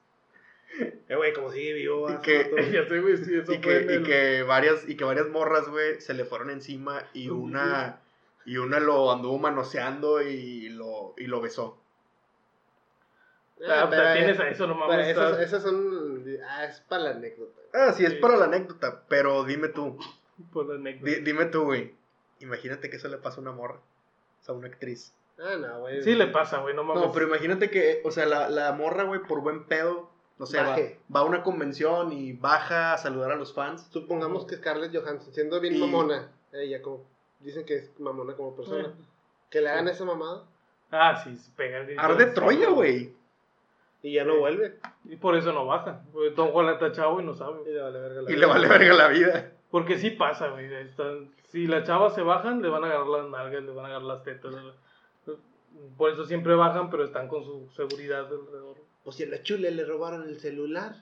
Eh, 1.09 1.15
güey, 1.15 1.33
como 1.33 1.51
sigue 1.51 1.73
vivo. 1.73 2.09
Y 2.09 2.17
que- 2.21 2.51
ya 2.73 2.87
sé, 2.87 2.99
güey, 3.01 3.17
sí, 3.17 3.35
eso 3.35 3.51
Y 3.53 3.59
que, 3.59 3.71
y 3.71 3.93
el- 3.93 4.03
que 4.03 4.43
varias, 4.43 4.87
y 4.87 4.95
que 4.95 5.03
varias 5.03 5.27
morras, 5.29 5.67
güey, 5.67 5.99
se 5.99 6.13
le 6.13 6.23
fueron 6.25 6.49
encima 6.51 7.03
y 7.13 7.29
una, 7.29 7.99
y 8.45 8.57
una 8.57 8.79
lo 8.79 9.11
anduvo 9.11 9.37
manoseando 9.39 10.21
y 10.21 10.69
lo, 10.69 11.15
y 11.17 11.25
lo 11.25 11.41
besó. 11.41 11.77
Ah, 13.67 13.87
pero, 13.89 14.03
pues, 14.03 14.13
tienes 14.13 14.39
eh, 14.39 14.43
a 14.43 14.49
eso, 14.49 14.67
no 14.67 14.75
pero 14.75 14.87
mames. 14.87 15.07
esas, 15.39 15.63
son. 15.63 16.23
Ah, 16.47 16.65
es 16.65 16.79
para 16.81 17.03
la 17.05 17.09
anécdota. 17.11 17.59
Ah, 17.73 17.91
sí, 17.93 18.05
es 18.05 18.13
Sí. 18.13 18.19
para 18.19 18.37
la 18.37 18.45
anécdota, 18.45 19.01
pero 19.07 19.43
dime 19.45 19.69
tú, 19.69 19.97
Por 20.53 20.67
la 20.67 20.75
anécdota. 20.75 21.09
di- 21.11 21.21
dime 21.21 21.45
tú, 21.45 21.63
güey, 21.63 21.95
imagínate 22.39 22.89
que 22.89 22.97
eso 22.97 23.07
le 23.07 23.17
pasa 23.17 23.37
a 23.37 23.41
una 23.41 23.51
morra, 23.51 23.75
o 24.41 24.43
sea, 24.43 24.53
a 24.55 24.57
una 24.57 24.67
actriz. 24.67 25.13
Ah, 25.39 25.55
no, 25.59 25.81
güey. 25.81 26.01
Sí 26.03 26.15
le 26.15 26.27
pasa, 26.27 26.57
güey, 26.59 26.75
no 26.75 26.83
mames. 26.83 27.03
No, 27.03 27.11
pero 27.11 27.27
imagínate 27.27 27.69
que, 27.69 28.01
o 28.03 28.11
sea, 28.11 28.25
la, 28.25 28.49
la 28.49 28.71
morra, 28.73 29.03
güey, 29.03 29.21
por 29.21 29.41
buen 29.41 29.65
pedo, 29.65 30.09
no 30.39 30.45
sé, 30.45 30.57
va, 30.61 30.75
va 31.15 31.19
a 31.21 31.23
una 31.23 31.43
convención 31.43 32.11
y 32.11 32.33
baja 32.33 32.93
a 32.93 32.97
saludar 32.97 33.31
a 33.31 33.35
los 33.35 33.53
fans. 33.53 33.87
Supongamos 33.91 34.45
que 34.45 34.55
Scarlett 34.57 34.95
Johansson, 34.95 35.33
siendo 35.33 35.59
bien 35.59 35.75
Y- 35.75 35.79
mamona, 35.79 36.31
ella 36.53 36.81
como. 36.81 37.03
Dicen 37.39 37.65
que 37.65 37.75
es 37.75 37.99
mamona 37.99 38.35
como 38.35 38.55
persona. 38.55 38.87
Eh. 38.87 38.91
Que 39.51 39.61
le 39.61 39.69
hagan 39.69 39.87
esa 39.87 40.03
mamada 40.05 40.43
Ah, 40.89 41.21
sí, 41.23 41.35
se 41.37 41.51
pega. 41.51 41.79
el- 41.79 41.99
Arde 41.99 42.25
Troya, 42.27 42.69
güey. 42.69 43.13
y 44.01 44.13
ya 44.13 44.23
no 44.23 44.33
Sí. 44.33 44.39
vuelve. 44.39 44.79
Y 45.05 45.15
por 45.17 45.35
eso 45.35 45.51
no 45.53 45.65
baja. 45.65 46.01
Porque 46.13 46.31
Tom 46.31 46.49
Holland 46.53 46.81
está 46.81 46.91
chavo 46.93 47.19
y 47.21 47.23
no 47.25 47.33
sabe. 47.35 47.61
Y 47.69 47.73
le 47.73 47.81
vale 47.81 47.99
verga 47.99 48.21
la 48.21 48.31
Y 48.31 48.33
vida. 48.35 48.39
le 48.39 48.45
vale 48.53 48.67
verga 48.67 48.93
la 48.93 49.07
vida. 49.09 49.51
Porque 49.71 49.97
sí 49.97 50.11
pasa, 50.11 50.47
güey. 50.49 50.73
están- 50.73 51.29
Si 51.49 51.65
las 51.67 51.85
chavas 51.85 52.13
se 52.15 52.21
bajan, 52.21 52.61
le 52.61 52.69
van 52.69 52.83
a 52.83 52.87
agarrar 52.87 53.07
las 53.07 53.29
nalgas, 53.29 53.63
le 53.63 53.71
van 53.71 53.85
a 53.85 53.87
agarrar 53.89 54.07
las 54.07 54.23
tetas. 54.23 54.53
Por 55.97 56.11
eso 56.11 56.25
siempre 56.25 56.55
bajan, 56.55 56.89
pero 56.89 57.03
están 57.05 57.27
con 57.27 57.43
su 57.43 57.69
seguridad 57.75 58.21
alrededor. 58.27 58.77
O 59.05 59.11
si 59.11 59.23
a 59.23 59.27
la 59.27 59.41
chule 59.43 59.71
le 59.71 59.85
robaron 59.85 60.23
el 60.27 60.39
celular. 60.39 60.95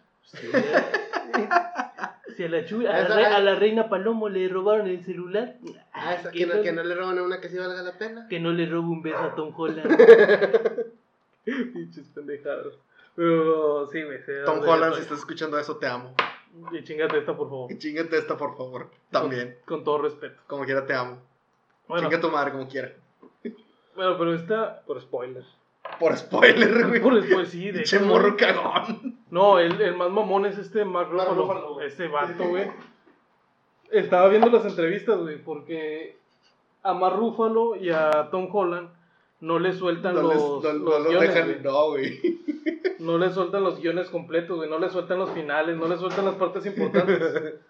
Si 2.35 2.43
a 2.43 2.49
la, 2.49 2.65
chu- 2.65 2.85
a 2.87 2.99
la 3.09 3.15
re- 3.15 3.25
a 3.25 3.39
la 3.39 3.55
reina 3.55 3.87
Palomo 3.89 4.27
le 4.29 4.47
robaron 4.49 4.87
el 4.87 5.03
celular, 5.05 5.55
Ah, 5.93 6.15
esa, 6.15 6.31
que, 6.31 6.45
no, 6.45 6.61
que 6.61 6.71
no 6.73 6.83
le 6.83 6.93
roban 6.95 7.17
a 7.19 7.23
una 7.23 7.39
que 7.39 7.49
sí 7.49 7.57
valga 7.57 7.81
la 7.81 7.97
pena. 7.97 8.27
que 8.27 8.39
no 8.39 8.51
le 8.51 8.65
robe 8.65 8.87
un 8.87 9.01
beso 9.01 9.17
a 9.19 9.35
Tom 9.35 9.53
Holland. 9.55 9.87
Pinches 11.45 12.07
pendejadas. 12.09 12.73
Pero 13.15 13.87
sí, 13.87 14.03
güey. 14.03 14.21
se- 14.23 14.43
Tom 14.43 14.59
Holland, 14.67 14.95
si 14.95 15.01
estás 15.01 15.19
escuchando 15.19 15.57
eso, 15.57 15.77
te 15.77 15.87
amo. 15.87 16.13
Y 16.71 16.83
chingate 16.83 17.17
esta, 17.17 17.35
por 17.35 17.49
favor. 17.49 17.71
Y 17.71 17.77
chingate 17.77 18.17
esta, 18.17 18.37
por 18.37 18.55
favor. 18.57 18.89
También. 19.11 19.57
Con, 19.65 19.77
con 19.77 19.83
todo 19.83 19.97
respeto. 19.99 20.41
Como 20.47 20.63
quiera, 20.65 20.85
te 20.85 20.93
amo. 20.93 21.17
Bueno, 21.87 22.07
Chinga 22.09 22.21
tu 22.21 22.31
madre 22.31 22.51
como 22.51 22.67
quiera. 22.67 22.93
bueno 23.95 24.17
pero 24.17 24.33
esta. 24.33 24.81
Por 24.81 24.99
spoiler. 25.01 25.43
Por 25.99 26.17
spoiler, 26.17 26.87
güey. 26.87 27.01
Por 27.01 27.21
después 27.21 27.49
sí, 27.49 27.71
de 27.71 27.81
hecho, 27.81 27.99
morro 28.01 28.35
cagón. 28.35 29.19
No, 29.29 29.59
el, 29.59 29.79
el 29.79 29.95
más 29.95 30.09
mamón 30.09 30.45
es 30.45 30.57
este 30.57 30.83
Mark 30.83 31.09
Ruffalo. 31.11 31.81
Este 31.81 32.07
vato, 32.07 32.47
güey. 32.47 32.71
Estaba 33.91 34.27
viendo 34.29 34.49
las 34.49 34.65
entrevistas, 34.65 35.19
güey, 35.19 35.37
porque 35.43 36.17
a 36.81 36.93
Mark 36.93 37.17
Ruffalo 37.17 37.75
y 37.75 37.91
a 37.91 38.29
Tom 38.31 38.49
Holland 38.51 38.89
no 39.41 39.59
le 39.59 39.73
sueltan 39.73 40.15
No, 40.15 40.21
los, 40.23 40.63
les, 40.63 40.73
no, 40.75 40.99
los 40.99 41.07
guiones, 41.07 41.33
dejan. 41.33 41.49
güey. 41.49 41.63
No, 41.63 41.89
güey. 41.89 42.39
No 42.99 43.17
le 43.17 43.29
sueltan 43.31 43.63
los 43.63 43.79
guiones 43.81 44.09
completos, 44.09 44.57
güey. 44.57 44.69
No 44.69 44.79
le 44.79 44.89
sueltan 44.89 45.19
los 45.19 45.29
finales, 45.31 45.77
no 45.77 45.87
le 45.87 45.97
sueltan 45.97 46.25
las 46.25 46.35
partes 46.35 46.65
importantes. 46.65 47.53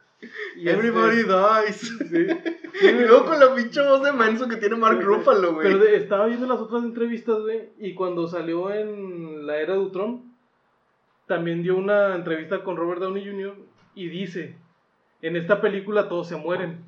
Y 0.56 0.70
Everybody 0.70 1.20
este- 1.20 1.34
dies. 1.66 1.98
sí. 2.10 2.88
Y 2.88 2.92
luego 2.92 3.26
con 3.26 3.38
la 3.40 3.54
pinche 3.54 3.82
voz 3.82 4.02
de 4.02 4.14
menso 4.14 4.48
que 4.48 4.56
tiene 4.56 4.76
Mark 4.78 4.98
Sí. 5.00 5.04
Ruffalo, 5.04 5.54
güey. 5.56 5.68
Pero 5.68 5.80
de- 5.84 5.98
estaba 5.98 6.26
viendo 6.28 6.48
las 6.48 6.60
otras 6.62 6.84
entrevistas, 6.84 7.40
güey, 7.42 7.70
y 7.80 7.94
cuando 7.94 8.26
salió 8.28 8.72
en 8.74 9.46
la 9.46 9.58
era 9.58 9.74
de 9.74 9.80
Ultron, 9.80 10.34
también 11.28 11.64
dio 11.64 11.76
una 11.76 12.16
entrevista 12.16 12.64
con 12.64 12.78
Robert 12.78 13.02
Downey 13.02 13.26
Jr. 13.26 13.56
y 13.94 14.08
dice, 14.08 14.56
en 15.22 15.36
esta 15.36 15.60
película 15.60 16.08
todos 16.08 16.28
se 16.30 16.38
mueren. 16.38 16.80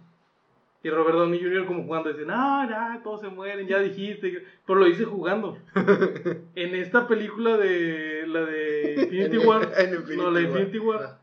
Y 0.84 0.90
Robert 0.90 1.18
Downey 1.18 1.42
Jr. 1.42 1.66
como 1.66 1.84
jugando 1.84 2.14
dice, 2.14 2.26
no, 2.26 2.70
ya, 2.70 3.02
todos 3.04 3.22
se 3.22 3.30
mueren, 3.30 3.68
ya 3.68 3.80
dijiste, 3.80 4.46
pero 4.66 4.80
lo 4.80 4.86
dice 4.86 5.06
jugando. 5.06 5.58
en 6.56 6.76
esta 6.76 7.08
película 7.08 7.58
de 7.58 8.26
la 8.28 8.42
de 8.42 8.96
Infinity 9.04 9.38
War, 9.40 9.72
En 9.78 9.96
Infinity 9.96 10.18
no, 10.18 10.32
la 10.32 10.40
de. 10.40 10.46
Infinity 10.46 10.80
War, 10.80 11.00
Ah. 11.02 11.20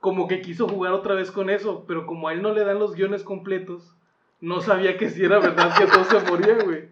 como 0.00 0.28
que 0.28 0.42
quiso 0.42 0.68
jugar 0.68 0.92
otra 0.92 1.14
vez 1.14 1.30
con 1.30 1.48
eso, 1.48 1.84
pero 1.88 2.06
como 2.06 2.28
a 2.28 2.34
él 2.34 2.42
no 2.42 2.52
le 2.52 2.64
dan 2.64 2.78
los 2.78 2.94
guiones 2.94 3.22
completos, 3.22 3.96
no 4.40 4.60
sabía 4.60 4.98
que 4.98 5.08
si 5.08 5.24
era 5.24 5.38
verdad 5.38 5.74
que 5.78 5.86
todos 5.86 6.06
se 6.08 6.20
morían, 6.30 6.58
güey. 6.64 6.84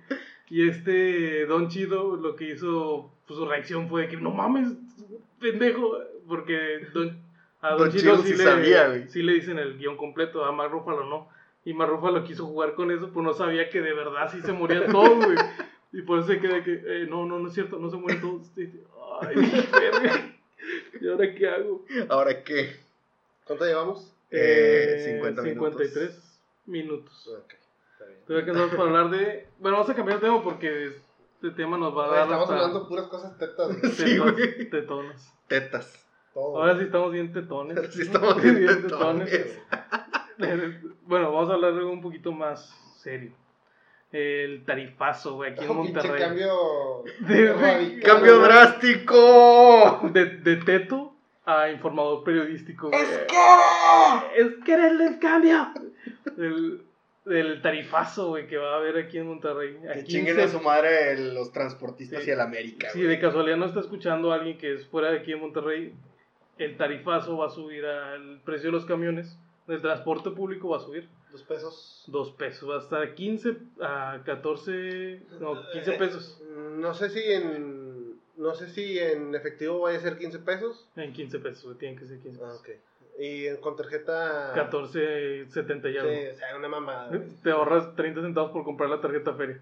Y 0.48 0.66
este 0.68 1.44
Don 1.46 1.68
Chido 1.68 2.16
lo 2.16 2.36
que 2.36 2.50
hizo, 2.52 3.12
pues 3.26 3.38
su 3.38 3.44
reacción 3.46 3.88
fue 3.88 4.02
de 4.02 4.08
que 4.08 4.16
no 4.16 4.30
mames, 4.30 4.68
pendejo, 5.40 5.98
porque 6.26 6.86
Don, 6.94 7.18
a 7.60 7.70
Don, 7.70 7.78
Don 7.80 7.90
Chido, 7.90 8.16
Chido 8.16 8.22
sí, 8.22 8.32
sí 8.32 8.38
le, 8.38 8.44
sabía, 8.44 9.08
sí 9.08 9.22
le 9.22 9.34
dicen 9.34 9.58
el 9.58 9.76
guion 9.76 9.96
completo, 9.98 10.44
a 10.46 10.52
Mark 10.52 10.72
Ruffalo 10.72 11.04
no. 11.04 11.28
Y 11.64 11.74
Mark 11.74 11.90
Ruffalo 11.90 12.24
quiso 12.24 12.46
jugar 12.46 12.74
con 12.74 12.90
eso, 12.90 13.10
pues 13.12 13.24
no 13.24 13.32
sabía 13.34 13.68
que 13.70 13.80
de 13.80 13.92
verdad 13.92 14.30
sí 14.32 14.40
se 14.42 14.52
morían 14.52 14.90
todos, 14.90 15.24
güey. 15.24 15.38
Y 15.92 16.02
por 16.02 16.18
eso 16.18 16.28
se 16.28 16.40
queda 16.40 16.64
que, 16.64 16.72
eh, 16.84 17.06
no, 17.08 17.26
no, 17.26 17.38
no 17.38 17.48
es 17.48 17.54
cierto, 17.54 17.78
no 17.78 17.90
se 17.90 17.96
mueren 17.96 18.20
todos. 18.20 18.50
Ay, 19.20 19.36
verga. 19.72 20.34
¿Y 21.00 21.08
ahora 21.08 21.34
qué 21.34 21.48
hago? 21.48 21.84
Ahora 22.08 22.42
qué. 22.42 22.76
¿Cuánto 23.44 23.64
llevamos? 23.64 24.12
Eh, 24.30 25.18
50 25.20 25.42
minutos. 25.42 25.72
53 25.82 26.40
minutos. 26.66 27.28
Ok, 27.28 27.54
está 27.92 28.06
bien. 28.06 28.44
Que 28.44 28.80
hablar 28.80 29.10
de. 29.10 29.48
Bueno, 29.58 29.76
vamos 29.78 29.90
a 29.90 29.94
cambiar 29.94 30.20
de 30.20 30.26
tema 30.26 30.42
porque 30.42 30.86
este 30.86 31.50
tema 31.50 31.76
nos 31.76 31.96
va 31.96 32.06
a 32.06 32.08
dar. 32.08 32.22
Estamos 32.24 32.42
hasta 32.50 32.54
hablando 32.54 32.88
puras 32.88 33.06
cosas 33.08 33.36
tetas. 33.38 33.68
güey. 33.80 33.92
Sí, 33.92 34.18
güey. 34.18 34.70
tetones. 34.70 35.32
Tetas. 35.48 36.06
Todo. 36.32 36.58
Ahora 36.62 36.78
sí 36.78 36.84
estamos 36.84 37.12
bien 37.12 37.32
tetones. 37.32 37.94
Sí 37.94 38.02
estamos 38.02 38.40
bien 38.42 38.82
tetones. 38.82 39.60
bueno, 41.06 41.32
vamos 41.32 41.50
a 41.50 41.54
hablar 41.54 41.72
de 41.72 41.78
algo 41.80 41.92
un 41.92 42.02
poquito 42.02 42.32
más 42.32 42.68
serio. 42.98 43.32
El 44.12 44.64
tarifazo, 44.66 45.36
güey, 45.36 45.52
aquí 45.52 45.64
en 45.64 45.74
Monterrey. 45.74 46.20
cambio. 46.20 47.02
De- 47.20 48.00
¡Cambio 48.04 48.38
drástico! 48.40 50.00
De, 50.12 50.26
de 50.38 50.56
teto 50.56 51.14
a 51.44 51.70
informador 51.70 52.22
periodístico, 52.24 52.88
güey. 52.90 53.00
¡Es 53.02 53.08
que! 53.26 54.40
Es 54.42 54.48
que 54.64 54.72
eres 54.74 55.00
el 55.00 55.18
cambio. 55.18 55.68
El- 56.38 56.82
del 57.24 57.62
tarifazo, 57.62 58.30
güey, 58.30 58.48
que 58.48 58.56
va 58.56 58.74
a 58.74 58.76
haber 58.78 58.96
aquí 58.98 59.16
en 59.16 59.28
Monterrey. 59.28 59.76
A 59.88 59.92
Que 59.92 60.02
15 60.02 60.06
chinguen 60.06 60.40
a 60.40 60.48
su 60.48 60.60
madre 60.60 61.12
el- 61.12 61.34
los 61.34 61.52
transportistas 61.52 62.24
Sí. 62.24 62.30
y 62.30 62.32
el 62.32 62.40
América. 62.40 62.90
Si 62.90 63.00
de 63.00 63.20
casualidad 63.20 63.56
no 63.56 63.66
está 63.66 63.78
escuchando 63.78 64.32
a 64.32 64.34
alguien 64.36 64.58
que 64.58 64.74
es 64.74 64.86
fuera 64.88 65.12
de 65.12 65.18
aquí 65.18 65.30
en 65.32 65.40
Monterrey, 65.40 65.94
el 66.58 66.76
tarifazo 66.76 67.36
va 67.38 67.46
a 67.46 67.50
subir 67.50 67.86
al 67.86 68.40
precio 68.44 68.70
de 68.70 68.72
los 68.72 68.84
camiones. 68.86 69.38
El 69.68 69.80
transporte 69.80 70.30
público 70.30 70.68
va 70.70 70.78
a 70.78 70.80
subir 70.80 71.08
Dos 71.30 71.42
pesos. 71.44 72.04
dos 72.08 72.30
pesos. 72.32 72.68
Va 72.68 72.76
a 72.76 72.78
estar 72.80 73.02
a 73.02 73.14
15 73.14 73.56
a 73.80 74.20
14, 74.24 75.22
no, 75.40 75.62
15 75.72 75.92
pesos. 75.92 76.42
No 76.76 76.92
sé 76.94 77.08
si 77.10 77.20
en. 77.32 78.20
No 78.36 78.54
sé 78.54 78.68
si 78.70 78.98
en 78.98 79.34
efectivo 79.34 79.80
vaya 79.80 79.98
a 79.98 80.00
ser 80.00 80.18
15 80.18 80.38
pesos. 80.40 80.88
En 80.96 81.12
15 81.12 81.38
pesos, 81.38 81.78
tienen 81.78 81.98
que 81.98 82.06
ser 82.06 82.18
15 82.20 82.40
Ah, 82.42 82.46
pesos. 82.48 82.60
ok. 82.60 82.68
Y 83.20 83.46
en- 83.46 83.56
con 83.58 83.76
tarjeta. 83.76 84.52
14.70 84.54 85.90
y 85.90 85.98
algo. 85.98 86.10
Sí, 86.12 86.18
o 86.32 86.36
sea, 86.36 86.56
una 86.56 86.68
mamada. 86.68 87.08
güey. 87.08 87.20
Te 87.42 87.50
ahorras 87.50 87.94
30 87.94 88.20
centavos 88.22 88.50
por 88.50 88.64
comprar 88.64 88.90
la 88.90 89.00
tarjeta 89.00 89.34
feria. 89.34 89.60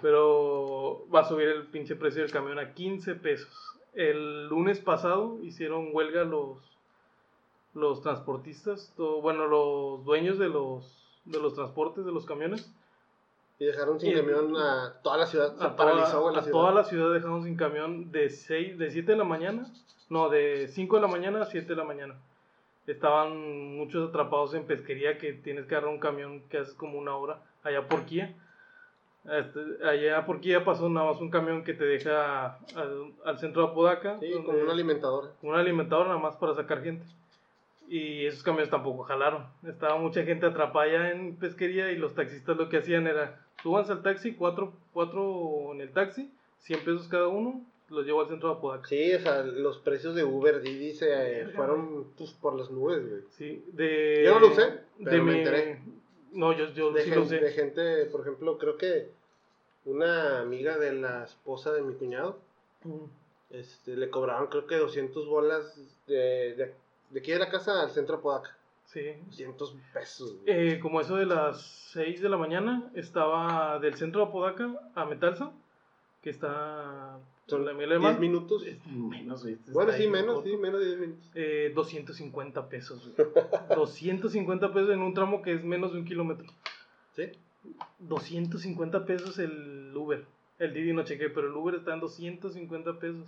Pero 0.00 1.06
va 1.14 1.20
a 1.20 1.24
subir 1.28 1.48
el 1.48 1.66
pinche 1.66 1.96
precio 1.96 2.22
del 2.22 2.30
camión 2.30 2.58
a 2.58 2.72
15 2.74 3.14
pesos. 3.14 3.50
El 3.94 4.46
lunes 4.48 4.80
pasado 4.80 5.38
hicieron 5.42 5.90
huelga 5.92 6.24
los, 6.24 6.58
los 7.74 8.02
transportistas, 8.02 8.92
bueno, 8.96 9.46
los 9.46 10.04
dueños 10.04 10.38
de 10.38 10.48
los, 10.48 10.98
de 11.24 11.38
los 11.40 11.54
transportes 11.54 12.04
de 12.04 12.12
los 12.12 12.26
camiones. 12.26 12.70
Y 13.58 13.64
dejaron 13.66 14.00
sin 14.00 14.10
Y- 14.12 14.14
camión 14.16 14.56
a 14.56 14.94
toda 15.02 15.18
la 15.18 15.26
ciudad. 15.26 15.56
Se 15.56 15.64
A, 15.64 15.76
paralizó, 15.76 16.10
toda, 16.12 16.20
güey, 16.22 16.34
la 16.34 16.40
a 16.40 16.42
ciudad. 16.42 16.58
toda 16.58 16.72
la 16.72 16.84
ciudad 16.84 17.12
dejaron 17.12 17.44
sin 17.44 17.56
camión 17.56 18.10
de, 18.10 18.28
6, 18.28 18.78
de 18.78 18.90
7 18.90 19.12
de 19.12 19.18
la 19.18 19.24
mañana, 19.24 19.66
no, 20.10 20.28
de 20.28 20.68
5 20.68 20.96
de 20.96 21.02
la 21.02 21.08
mañana 21.08 21.42
a 21.42 21.46
7 21.46 21.68
de 21.68 21.76
la 21.76 21.84
mañana. 21.84 22.16
Estaban 22.86 23.76
muchos 23.76 24.08
atrapados 24.08 24.54
en 24.54 24.66
pesquería 24.66 25.16
que 25.16 25.32
tienes 25.32 25.66
que 25.66 25.76
agarrar 25.76 25.92
un 25.94 26.00
camión 26.00 26.42
que 26.48 26.58
haces 26.58 26.74
como 26.74 26.98
una 26.98 27.14
hora 27.16 27.38
allá 27.62 27.86
por 27.88 28.04
Kia. 28.04 28.34
Este, 29.24 29.60
allá 29.86 30.26
por 30.26 30.40
Kia 30.40 30.64
pasó 30.64 30.88
nada 30.88 31.12
más 31.12 31.20
un 31.20 31.30
camión 31.30 31.62
que 31.62 31.74
te 31.74 31.84
deja 31.84 32.56
al, 32.74 33.12
al 33.24 33.38
centro 33.38 33.62
de 33.62 33.68
Apodaca. 33.68 34.18
Sí, 34.18 34.32
con 34.44 34.56
una 34.60 34.72
alimentadora. 34.72 35.28
con 35.40 35.50
un 35.50 35.56
alimentador 35.56 36.08
nada 36.08 36.18
más 36.18 36.34
para 36.36 36.54
sacar 36.54 36.82
gente. 36.82 37.06
Y 37.88 38.24
esos 38.26 38.42
camiones 38.42 38.70
tampoco 38.70 39.02
jalaron. 39.02 39.46
Estaba 39.66 39.96
mucha 39.98 40.22
gente 40.24 40.46
atrapada 40.46 41.10
en 41.10 41.36
pesquería 41.36 41.90
y 41.92 41.96
los 41.96 42.14
taxistas 42.14 42.56
lo 42.56 42.68
que 42.68 42.78
hacían 42.78 43.06
era, 43.06 43.44
súbanse 43.62 43.92
al 43.92 44.02
taxi, 44.02 44.32
cuatro, 44.34 44.72
cuatro 44.92 45.72
en 45.72 45.80
el 45.82 45.90
taxi, 45.92 46.30
100 46.60 46.80
pesos 46.84 47.08
cada 47.08 47.28
uno, 47.28 47.60
los 47.90 48.06
llevo 48.06 48.22
al 48.22 48.28
centro 48.28 48.48
de 48.48 48.54
Apodaca. 48.54 48.88
Sí, 48.88 49.12
o 49.14 49.20
sea, 49.20 49.42
los 49.42 49.78
precios 49.78 50.14
de 50.14 50.24
Uber 50.24 50.62
Didi 50.62 50.94
se 50.94 51.42
eh, 51.42 51.46
fueron 51.48 52.06
pues, 52.16 52.30
por 52.32 52.54
las 52.54 52.70
nubes, 52.70 53.06
güey. 53.06 53.22
Sí, 53.32 53.62
de... 53.72 54.22
Yo 54.24 54.34
no 54.34 54.40
lo 54.40 54.48
usé, 54.48 54.80
pero 54.98 55.10
de 55.10 55.20
me 55.20 55.32
mi- 55.32 55.38
enteré. 55.40 55.80
No, 56.32 56.56
yo, 56.56 56.70
yo 56.72 56.92
De, 56.92 57.02
sí 57.02 57.10
gen- 57.10 57.18
lo 57.18 57.24
usé. 57.26 57.40
de 57.40 57.50
gente, 57.52 58.06
por 58.06 58.22
ejemplo, 58.22 58.56
creo 58.56 58.78
que 58.78 59.10
una 59.84 60.40
amiga 60.40 60.78
de 60.78 60.92
la 60.94 61.24
esposa 61.24 61.72
de 61.72 61.82
mi 61.82 61.94
cuñado, 61.94 62.38
Mm. 62.84 63.04
este, 63.50 63.96
le 63.96 64.08
cobraron 64.10 64.46
creo 64.48 64.66
que 64.66 64.76
200 64.76 65.26
bolas 65.28 65.78
de, 66.06 66.54
de, 66.56 66.74
de 67.12 67.20
aquí 67.20 67.30
de 67.32 67.38
la 67.38 67.48
casa 67.50 67.82
al 67.82 67.90
centro 67.90 68.16
de 68.16 68.20
Apodaca. 68.20 68.56
Sí. 68.86 69.00
200 69.26 69.76
pesos. 69.94 70.36
güey. 70.42 70.44
Eh, 70.74 70.80
como 70.80 71.00
eso 71.00 71.16
de 71.16 71.26
las 71.26 71.62
6 71.92 72.20
de 72.20 72.28
la 72.28 72.36
mañana, 72.36 72.90
estaba 72.94 73.78
del 73.78 73.94
centro 73.94 74.20
de 74.22 74.26
Apodaca 74.28 74.70
a 74.94 75.04
Metalsa, 75.04 75.52
que 76.22 76.30
está... 76.30 77.18
Son 77.46 77.64
la 77.64 77.72
Miguel 77.72 77.90
10 77.90 78.00
Alemán. 78.00 78.20
minutos. 78.20 78.64
Es 78.66 78.78
menos, 78.86 79.42
güey, 79.42 79.54
este 79.54 79.72
Bueno, 79.72 79.92
sí, 79.92 80.06
menos, 80.08 80.44
sí, 80.44 80.56
menos 80.56 80.80
de 80.80 80.86
10 80.86 80.98
minutos. 81.00 81.30
Eh, 81.34 81.72
250 81.74 82.68
pesos. 82.68 83.10
güey. 83.16 83.28
250 83.76 84.72
pesos 84.72 84.90
en 84.90 85.00
un 85.00 85.12
tramo 85.14 85.42
que 85.42 85.54
es 85.54 85.64
menos 85.64 85.92
de 85.92 85.98
un 85.98 86.04
kilómetro. 86.04 86.46
¿Sí? 87.16 87.24
250 88.00 89.04
pesos 89.06 89.38
el 89.38 89.92
Uber. 89.94 90.24
El 90.58 90.72
Didi 90.74 90.92
no 90.92 91.02
chequé, 91.04 91.28
pero 91.30 91.48
el 91.48 91.54
Uber 91.54 91.74
está 91.76 91.94
en 91.94 92.00
250 92.00 92.98
pesos. 92.98 93.26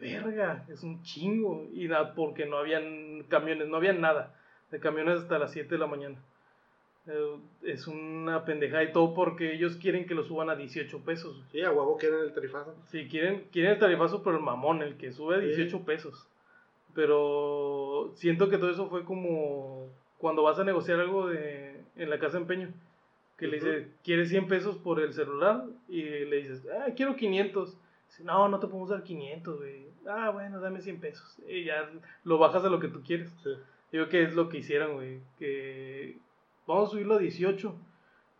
¡Qué 0.00 0.18
verga! 0.20 0.64
Es 0.68 0.82
un 0.82 1.02
chingo. 1.02 1.68
Y 1.72 1.86
nada, 1.88 2.14
porque 2.14 2.46
no 2.46 2.56
habían 2.56 3.24
camiones, 3.28 3.68
no 3.68 3.76
había 3.76 3.92
nada 3.92 4.34
de 4.70 4.80
camiones 4.80 5.20
hasta 5.20 5.38
las 5.38 5.52
7 5.52 5.68
de 5.74 5.78
la 5.78 5.86
mañana. 5.86 6.16
Eh, 7.06 7.36
es 7.62 7.86
una 7.86 8.44
pendejada 8.44 8.84
y 8.84 8.92
todo 8.92 9.14
porque 9.14 9.52
ellos 9.54 9.76
quieren 9.76 10.06
que 10.06 10.14
lo 10.14 10.22
suban 10.22 10.50
a 10.50 10.56
18 10.56 11.00
pesos. 11.04 11.42
Sí, 11.50 11.60
a 11.62 11.72
huevo 11.72 11.96
quieren 11.96 12.20
el 12.20 12.32
tarifazo. 12.32 12.74
Sí, 12.88 13.08
quieren, 13.08 13.46
quieren 13.52 13.72
el 13.72 13.78
tarifazo, 13.78 14.22
pero 14.22 14.36
el 14.36 14.42
mamón, 14.42 14.82
el 14.82 14.96
que 14.96 15.12
sube 15.12 15.36
a 15.36 15.40
Sí. 15.40 15.46
18 15.46 15.84
pesos. 15.84 16.28
Pero 16.94 18.12
siento 18.16 18.48
que 18.48 18.58
todo 18.58 18.70
eso 18.70 18.88
fue 18.88 19.04
como 19.04 19.88
cuando 20.18 20.42
vas 20.42 20.58
a 20.58 20.64
negociar 20.64 21.00
algo 21.00 21.28
de, 21.28 21.80
en 21.96 22.10
la 22.10 22.18
casa 22.18 22.34
de 22.36 22.42
empeño. 22.42 22.68
Que 23.38 23.46
le 23.46 23.54
dices, 23.56 23.88
¿quieres 24.04 24.28
100 24.28 24.48
pesos 24.48 24.76
por 24.76 25.00
el 25.00 25.14
celular? 25.14 25.64
Y 25.88 26.02
le 26.02 26.36
dices, 26.36 26.66
ah, 26.78 26.88
quiero 26.94 27.16
500. 27.16 27.76
No, 28.22 28.48
no 28.48 28.58
te 28.58 28.66
podemos 28.66 28.90
dar 28.90 29.02
500, 29.02 29.58
güey. 29.58 29.86
Ah, 30.06 30.30
bueno, 30.30 30.60
dame 30.60 30.80
100 30.80 31.00
pesos. 31.00 31.38
Y 31.48 31.64
ya 31.64 31.90
lo 32.24 32.38
bajas 32.38 32.64
a 32.64 32.70
lo 32.70 32.80
que 32.80 32.88
tú 32.88 33.02
quieres. 33.02 33.30
Sí. 33.42 33.50
Digo 33.92 34.08
que 34.08 34.22
es 34.22 34.34
lo 34.34 34.48
que 34.48 34.58
hicieron, 34.58 34.94
güey. 34.94 35.20
Que 35.38 36.18
vamos 36.66 36.88
a 36.88 36.90
subirlo 36.92 37.14
a 37.14 37.18
18. 37.18 37.74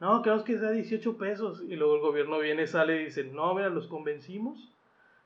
No, 0.00 0.22
queremos 0.22 0.44
que 0.44 0.58
sea 0.58 0.70
18 0.70 1.16
pesos. 1.16 1.62
Y 1.68 1.76
luego 1.76 1.96
el 1.96 2.00
gobierno 2.02 2.38
viene, 2.38 2.66
sale 2.66 3.02
y 3.02 3.04
dice, 3.06 3.24
no, 3.24 3.54
mira, 3.54 3.68
los 3.68 3.86
convencimos 3.86 4.72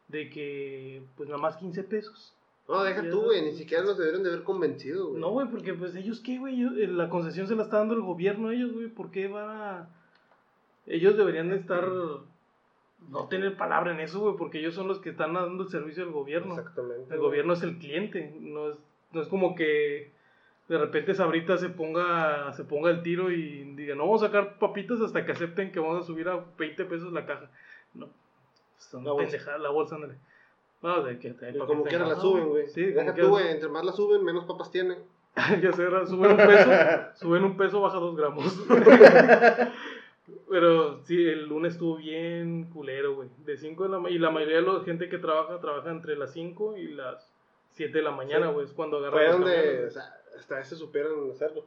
de 0.09 0.30
que, 0.30 1.03
pues 1.16 1.28
nada 1.28 1.40
más 1.40 1.57
15 1.57 1.84
pesos. 1.84 2.36
No, 2.68 2.82
deja 2.82 3.09
tú, 3.11 3.24
güey, 3.24 3.42
ni 3.42 3.53
siquiera 3.53 3.84
los 3.84 3.99
debieron 3.99 4.22
de 4.22 4.30
haber 4.30 4.42
convencido, 4.42 5.09
güey. 5.09 5.20
No, 5.20 5.30
güey, 5.30 5.49
porque 5.49 5.74
pues 5.74 5.95
ellos 5.95 6.20
qué, 6.20 6.38
güey, 6.38 6.62
eh, 6.62 6.88
la 6.88 7.11
concesión 7.11 7.47
se 7.47 7.55
la 7.55 7.64
está 7.64 7.78
dando 7.78 7.95
el 7.95 8.01
gobierno 8.01 8.49
a 8.49 8.55
ellos, 8.55 8.72
güey. 8.72 8.88
¿Por 8.88 9.11
qué 9.11 9.28
van 9.28 9.51
a...? 9.51 9.88
Ellos 10.86 11.16
deberían 11.16 11.51
de 11.51 11.57
estar... 11.57 11.86
No 13.11 13.28
tener 13.28 13.57
palabra 13.57 13.92
en 13.92 14.00
eso, 14.00 14.20
güey, 14.20 14.36
porque 14.36 14.59
ellos 14.59 14.74
son 14.74 14.88
los 14.88 14.98
que 14.98 15.11
están 15.11 15.34
dando 15.34 15.64
el 15.64 15.68
servicio 15.68 16.02
al 16.02 16.11
gobierno. 16.11 16.57
Exactamente. 16.57 17.02
El 17.02 17.18
güey. 17.18 17.20
gobierno 17.20 17.52
es 17.52 17.62
el 17.62 17.78
cliente, 17.78 18.34
no 18.40 18.70
es, 18.70 18.76
no 19.12 19.20
es 19.20 19.28
como 19.28 19.55
que 19.55 20.12
de 20.68 20.78
repente 20.78 21.14
Sabrita 21.14 21.59
se 21.59 21.68
ponga, 21.68 22.52
se 22.55 22.64
ponga 22.64 22.90
el 22.90 23.02
tiro 23.02 23.30
y 23.30 23.74
diga, 23.74 23.94
no 23.94 24.05
vamos 24.05 24.22
a 24.22 24.26
sacar 24.26 24.59
papitas 24.59 25.00
hasta 25.00 25.24
que 25.26 25.32
acepten 25.32 25.72
que 25.72 25.80
vamos 25.80 26.02
a 26.02 26.07
subir 26.07 26.28
a 26.28 26.42
20 26.59 26.84
pesos 26.86 27.12
la 27.12 27.26
caja. 27.26 27.50
No, 27.92 28.09
son 28.78 29.05
La 29.05 29.12
bolsa. 29.12 29.30
pendejadas, 29.30 29.61
la 29.61 29.70
bolsa, 29.70 29.94
ándale. 29.96 30.14
No, 30.82 31.02
de 31.02 31.18
que 31.18 31.30
te 31.30 31.50
Y 31.50 31.59
como 31.59 31.84
quiera 31.84 32.07
la 32.07 32.16
suben, 32.16 32.48
güey. 32.48 32.68
Sí, 32.68 32.84
Deja 32.84 33.14
tú, 33.14 33.28
güey, 33.28 33.48
entre 33.48 33.68
más 33.68 33.84
la 33.84 33.92
suben, 33.92 34.24
menos 34.24 34.44
papas 34.44 34.70
tienen. 34.70 34.98
ya 35.62 35.72
sé, 35.72 35.82
era, 35.82 36.07
suben 36.07 36.30
un 36.30 36.36
peso, 36.36 36.70
suben 37.14 37.44
un 37.44 37.57
peso, 37.57 37.80
baja 37.80 37.98
dos 37.98 38.16
gramos. 38.16 38.44
Pero 40.49 41.03
sí, 41.05 41.16
el 41.26 41.47
lunes 41.47 41.74
estuvo 41.74 41.97
bien 41.97 42.70
culero, 42.72 43.14
güey. 43.16 43.28
De 43.45 43.57
5 43.57 43.84
de 43.84 43.88
la 43.88 43.99
ma- 43.99 44.11
Y 44.11 44.18
la 44.18 44.30
mayoría 44.30 44.57
de 44.57 44.62
la 44.62 44.80
gente 44.84 45.09
que 45.09 45.18
trabaja, 45.18 45.59
trabaja 45.61 45.90
entre 45.90 46.16
las 46.16 46.32
5 46.32 46.76
y 46.76 46.88
las 46.88 47.30
7 47.72 47.99
de 47.99 48.05
la 48.05 48.11
mañana, 48.11 48.49
Sí. 48.49 48.53
güey. 48.53 48.66
Es 48.66 48.72
cuando 48.72 48.99
agarran 48.99 49.18
Fue 49.20 49.32
donde, 49.32 49.84
o 49.86 49.90
sea, 49.90 50.14
hasta 50.38 50.61
ese 50.61 50.76
supieron 50.76 51.30
hacerlo. 51.30 51.64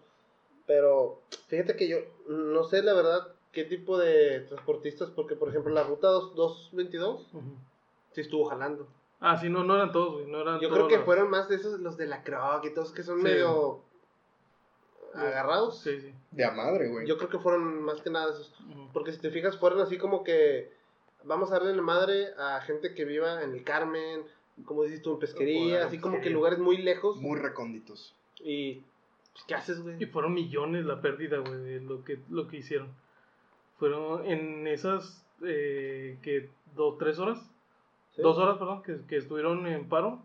Pero 0.66 1.22
fíjate 1.48 1.76
que 1.76 1.88
yo 1.88 1.98
no 2.28 2.64
sé 2.66 2.84
la 2.84 2.94
verdad 2.94 3.28
qué 3.52 3.64
tipo 3.64 3.98
de 3.98 4.42
transportistas, 4.42 5.10
porque 5.10 5.36
por 5.36 5.50
ejemplo 5.50 5.74
la 5.74 5.84
ruta 5.84 6.10
2- 6.10 6.34
222 6.36 7.22
Ujú. 7.34 7.42
sí 8.12 8.22
estuvo 8.22 8.46
jalando. 8.46 8.88
Ah, 9.20 9.38
sí, 9.38 9.50
no, 9.50 9.64
no 9.64 9.76
eran 9.76 9.92
todos, 9.92 10.14
güey. 10.16 10.28
No 10.28 10.42
eran 10.42 10.60
Yo 10.60 10.68
todos 10.68 10.74
creo 10.74 10.88
que 10.90 10.96
los- 10.98 11.06
fueron 11.06 11.30
más 11.32 11.50
de 11.50 11.56
esos 11.56 11.80
los 11.80 11.98
de 11.98 12.06
la 12.06 12.24
Croc 12.24 12.66
y 12.66 12.74
todos 12.74 12.92
que 12.92 13.02
son 13.02 13.18
Sí. 13.18 13.24
medio 13.24 13.80
agarrados. 15.14 15.82
Sí, 15.82 16.00
sí. 16.02 16.14
De 16.32 16.46
a 16.46 16.52
madre, 16.52 16.90
güey. 16.90 17.08
Yo 17.08 17.18
creo 17.18 17.30
que 17.30 17.40
fueron 17.40 17.82
más 17.84 18.02
que 18.02 18.10
nada 18.10 18.32
esos. 18.32 18.54
Porque 18.94 19.12
si 19.12 19.20
te 19.20 19.30
fijas, 19.32 19.58
fueron 19.58 19.82
así 19.82 19.98
como 19.98 20.24
que 20.24 20.72
vamos 21.24 21.52
a 21.52 21.56
darle 21.56 21.76
la 21.76 21.82
madre 21.82 22.30
a 22.38 22.62
gente 22.62 22.94
que 22.94 23.06
viva 23.06 23.44
en 23.44 23.54
el 23.54 23.64
Carmen, 23.64 24.24
como 24.66 24.84
dices 24.84 25.02
tú, 25.02 25.14
en 25.14 25.20
pesquería, 25.20 25.86
así 25.86 26.00
como 26.00 26.22
que 26.22 26.30
lugares 26.30 26.60
muy 26.60 26.78
lejos. 26.78 27.18
Muy 27.18 27.40
recónditos. 27.40 28.16
Y, 28.40 28.82
pues, 29.34 29.46
¿qué 29.48 29.56
haces, 29.56 29.82
güey? 29.82 30.02
Y 30.02 30.06
fueron 30.08 30.34
millones 30.34 30.86
la 30.86 31.02
pérdida, 31.02 31.38
güey, 31.38 31.60
de 31.60 31.82
lo 31.82 32.04
que, 32.04 32.20
lo 32.30 32.48
que 32.48 32.58
hicieron. 32.58 32.90
Fueron 33.78 34.26
en 34.26 34.68
esas, 34.68 35.26
eh, 35.44 36.18
que, 36.22 36.50
dos, 36.76 36.98
tres 36.98 37.20
horas, 37.20 37.40
¿Sí? 38.16 38.22
dos 38.22 38.38
horas, 38.38 38.58
perdón, 38.58 38.82
que, 38.82 39.00
que 39.08 39.18
estuvieron 39.18 39.68
en 39.68 39.88
paro, 39.88 40.24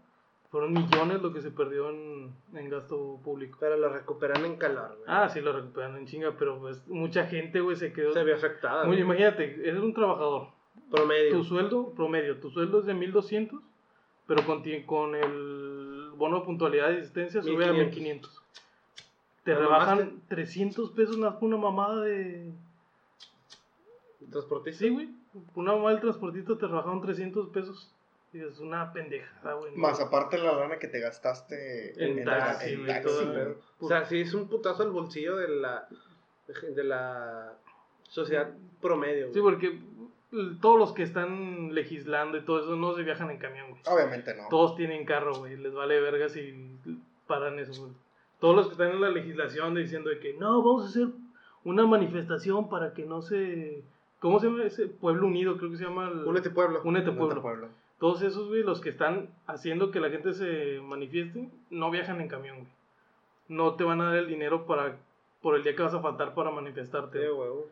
fueron 0.53 0.75
millones 0.75 1.21
lo 1.23 1.33
que 1.33 1.41
se 1.41 1.51
perdió 1.51 1.89
en, 1.91 2.31
en 2.55 2.69
gasto 2.69 3.19
público. 3.25 3.57
Pero 3.59 3.77
lo 3.79 3.89
recuperan 3.89 4.45
en 4.45 4.57
calor, 4.57 4.91
güey. 4.99 5.05
Ah, 5.07 5.29
sí, 5.29 5.41
lo 5.41 5.53
recuperan 5.53 5.97
en 5.97 6.07
chinga, 6.07 6.37
pero 6.39 6.61
pues 6.61 6.87
mucha 6.87 7.27
gente, 7.27 7.61
güey, 7.61 7.75
se 7.77 7.93
quedó... 7.93 8.13
Se 8.13 8.23
ve 8.23 8.35
afectada. 8.35 8.85
Muy- 8.85 8.97
güey. 8.97 9.07
imagínate, 9.07 9.67
eres 9.67 9.81
un 9.83 9.95
trabajador, 9.95 10.49
Promedio. 10.91 11.33
tu 11.39 11.43
sueldo 11.45 11.91
promedio, 11.95 12.39
tu 12.39 12.51
sueldo 12.51 12.81
es 12.81 12.87
de 12.87 12.93
1200, 12.95 13.61
pero 14.27 14.45
con, 14.45 14.63
con 14.83 15.15
el 15.15 16.11
bono 16.17 16.41
de 16.41 16.45
puntualidad 16.45 16.91
y 16.93 16.99
asistencia 16.99 17.43
sube 17.43 17.65
a 17.65 17.73
1500. 17.73 18.31
1500. 18.31 18.43
Te 19.45 19.55
¿Lo 19.55 19.61
rebajan 19.61 19.99
mamaste? 19.99 20.21
300 20.29 20.91
pesos 20.91 21.17
más 21.19 21.35
por 21.35 21.45
una 21.49 21.57
mamada 21.57 22.03
de. 22.03 22.53
Transportista. 24.31 24.79
Sí, 24.85 24.91
güey. 24.91 25.09
Una 25.55 25.73
mamada 25.73 25.91
del 25.93 26.01
transportista 26.01 26.57
te 26.57 26.67
rebajaron 26.67 27.01
300 27.01 27.49
pesos. 27.49 27.91
Es 28.33 28.59
una 28.61 28.93
pendejada, 28.93 29.55
güey. 29.55 29.73
¿no? 29.73 29.79
Más 29.79 30.01
aparte 30.01 30.39
la 30.39 30.53
lana 30.53 30.79
que 30.79 30.89
te 30.89 31.01
gastaste 31.01 31.93
En 32.03 32.19
en 32.21 32.25
taxi, 32.25 32.73
en 32.75 32.87
taxi, 32.87 33.07
todo. 33.09 33.57
O 33.81 33.89
sea, 33.89 34.05
sí 34.07 34.21
es 34.23 34.33
un 34.35 34.49
putazo 34.49 34.83
al 34.83 34.91
bolsillo 34.91 35.37
de 35.37 35.49
la 35.49 35.87
de, 36.75 36.85
la 36.85 37.53
sociedad 38.09 38.51
promedio. 38.81 39.33
Sí, 39.33 39.41
güey. 39.41 39.55
porque 39.55 39.67
l- 40.33 40.57
todos 40.61 40.79
los 40.79 40.93
que 40.93 41.03
están 41.03 41.75
legislando 41.75 42.39
y 42.39 42.43
todo 42.43 42.61
eso 42.61 42.77
no 42.77 42.95
se 42.95 43.03
viajan 43.03 43.31
en 43.31 43.39
camión, 43.39 43.71
güey. 43.71 43.83
Obviamente 43.87 44.35
no. 44.35 44.49
Todos 44.49 44.77
tienen 44.77 45.05
carro, 45.05 45.35
güey. 45.37 45.57
Les 45.57 45.73
vale 45.75 46.01
verga 46.01 46.29
si 46.29 46.71
paran 47.27 47.59
eso, 47.59 47.81
güey. 47.83 47.93
Todos 48.41 48.57
los 48.57 48.67
que 48.67 48.73
están 48.73 48.91
en 48.93 49.01
la 49.01 49.11
legislación 49.11 49.75
diciendo 49.75 50.11
de 50.11 50.19
que 50.19 50.33
no, 50.35 50.63
vamos 50.63 50.85
a 50.87 50.89
hacer 50.89 51.09
una 51.65 51.87
manifestación 51.87 52.69
para 52.69 52.93
que 52.95 53.05
no 53.05 53.23
se... 53.23 53.83
¿Cómo 54.21 54.41
se 54.41 54.47
llama 54.47 54.65
ese? 54.65 54.87
Pueblo 54.89 55.27
Unido, 55.27 55.57
creo 55.59 55.71
que 55.71 55.77
se 55.77 55.85
llama. 55.85 56.09
el- 56.09 56.25
Únete 56.25 56.51
pueblo. 56.51 56.81
Únete 56.85 57.13
pueblo. 57.13 57.69
Todos 58.03 58.21
esos, 58.23 58.49
güey, 58.49 58.65
los 58.65 58.81
que 58.81 58.89
están 58.89 59.29
haciendo 59.47 59.93
que 59.93 60.01
la 60.01 60.11
gente 60.11 60.33
se 60.33 60.81
manifieste, 60.83 61.49
no 61.71 61.89
viajan 61.89 62.21
en 62.21 62.27
camión, 62.27 62.57
güey. 62.57 62.69
No 63.47 63.77
te 63.77 63.85
van 63.85 64.01
a 64.01 64.07
dar 64.07 64.17
el 64.17 64.27
dinero 64.27 64.67
para 64.67 64.97
por 65.41 65.55
el 65.55 65.63
día 65.63 65.77
que 65.77 65.83
vas 65.83 65.95
a 65.95 66.01
faltar 66.01 66.35
para 66.35 66.51
manifestarte. 66.51 67.21
Sí, 67.21 67.25
huevo. 67.31 67.69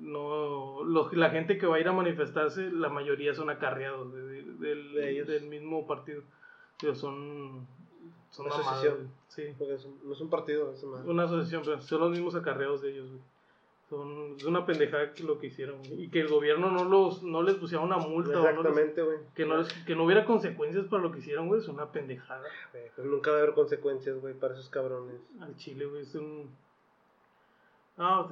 No, 0.00 0.82
los- 0.82 1.12
la 1.12 1.30
gente 1.30 1.56
que 1.56 1.66
va 1.66 1.76
a 1.76 1.80
ir 1.80 1.86
a 1.86 1.92
manifestarse, 1.92 2.70
la 2.72 2.88
mayoría 2.88 3.32
son 3.32 3.48
acarreados 3.48 4.12
de- 4.12 4.22
de- 4.22 4.42
del, 4.54 4.92
De 4.92 5.10
ellos. 5.10 5.28
del 5.28 5.44
mismo 5.46 5.86
partido. 5.86 6.22
Digo, 6.82 6.96
son, 6.96 7.64
son 8.30 8.46
Una 8.46 8.54
asociación. 8.56 8.94
güey. 8.96 9.06
Sí, 9.28 9.42
Porque 9.56 9.74
es 9.74 9.84
un- 9.84 10.00
no 10.04 10.12
es 10.14 10.20
un 10.20 10.30
partido, 10.30 10.72
es 10.72 10.82
más. 10.82 11.04
una 11.04 11.24
asociación, 11.24 11.62
pero 11.64 11.80
son 11.80 12.00
los 12.00 12.10
mismos 12.10 12.34
acarreados 12.34 12.82
de 12.82 12.90
ellos, 12.90 13.08
güey. 13.08 13.20
Son, 13.90 14.36
es 14.36 14.44
una 14.44 14.64
pendejada 14.64 15.12
que 15.12 15.24
lo 15.24 15.38
que 15.40 15.48
hicieron. 15.48 15.80
Y 15.90 16.08
que 16.08 16.20
el 16.20 16.28
gobierno 16.28 16.70
no, 16.70 16.84
los, 16.84 17.22
no 17.24 17.42
les 17.42 17.56
pusiera 17.56 17.82
una 17.82 17.96
multa 17.98 18.32
Exactamente, 18.38 19.02
güey. 19.02 19.18
que, 19.34 19.44
no 19.44 19.56
les- 19.56 19.72
que 19.84 19.96
no 19.96 20.04
hubiera 20.04 20.24
consecuencias 20.24 20.86
para 20.86 21.02
lo 21.02 21.10
que 21.10 21.18
hicieron, 21.18 21.48
güey. 21.48 21.60
Es 21.60 21.66
una 21.68 21.90
pendejada. 21.90 22.46
Güey, 22.72 22.84
Pues 22.94 23.06
nunca 23.08 23.32
va 23.32 23.38
a 23.38 23.40
haber 23.42 23.54
consecuencias, 23.54 24.18
güey, 24.20 24.34
para 24.34 24.54
esos 24.54 24.68
cabrones. 24.70 25.20
Al 25.40 25.56
chile, 25.56 25.86
güey, 25.86 26.02
es 26.02 26.14
un. 26.14 26.48
Ah, 27.98 28.28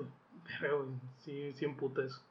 pero, 0.60 0.84
güey, 0.84 0.90
sí, 1.18 1.52
sí 1.54 1.64
emputa 1.64 2.04
eso. 2.04 2.22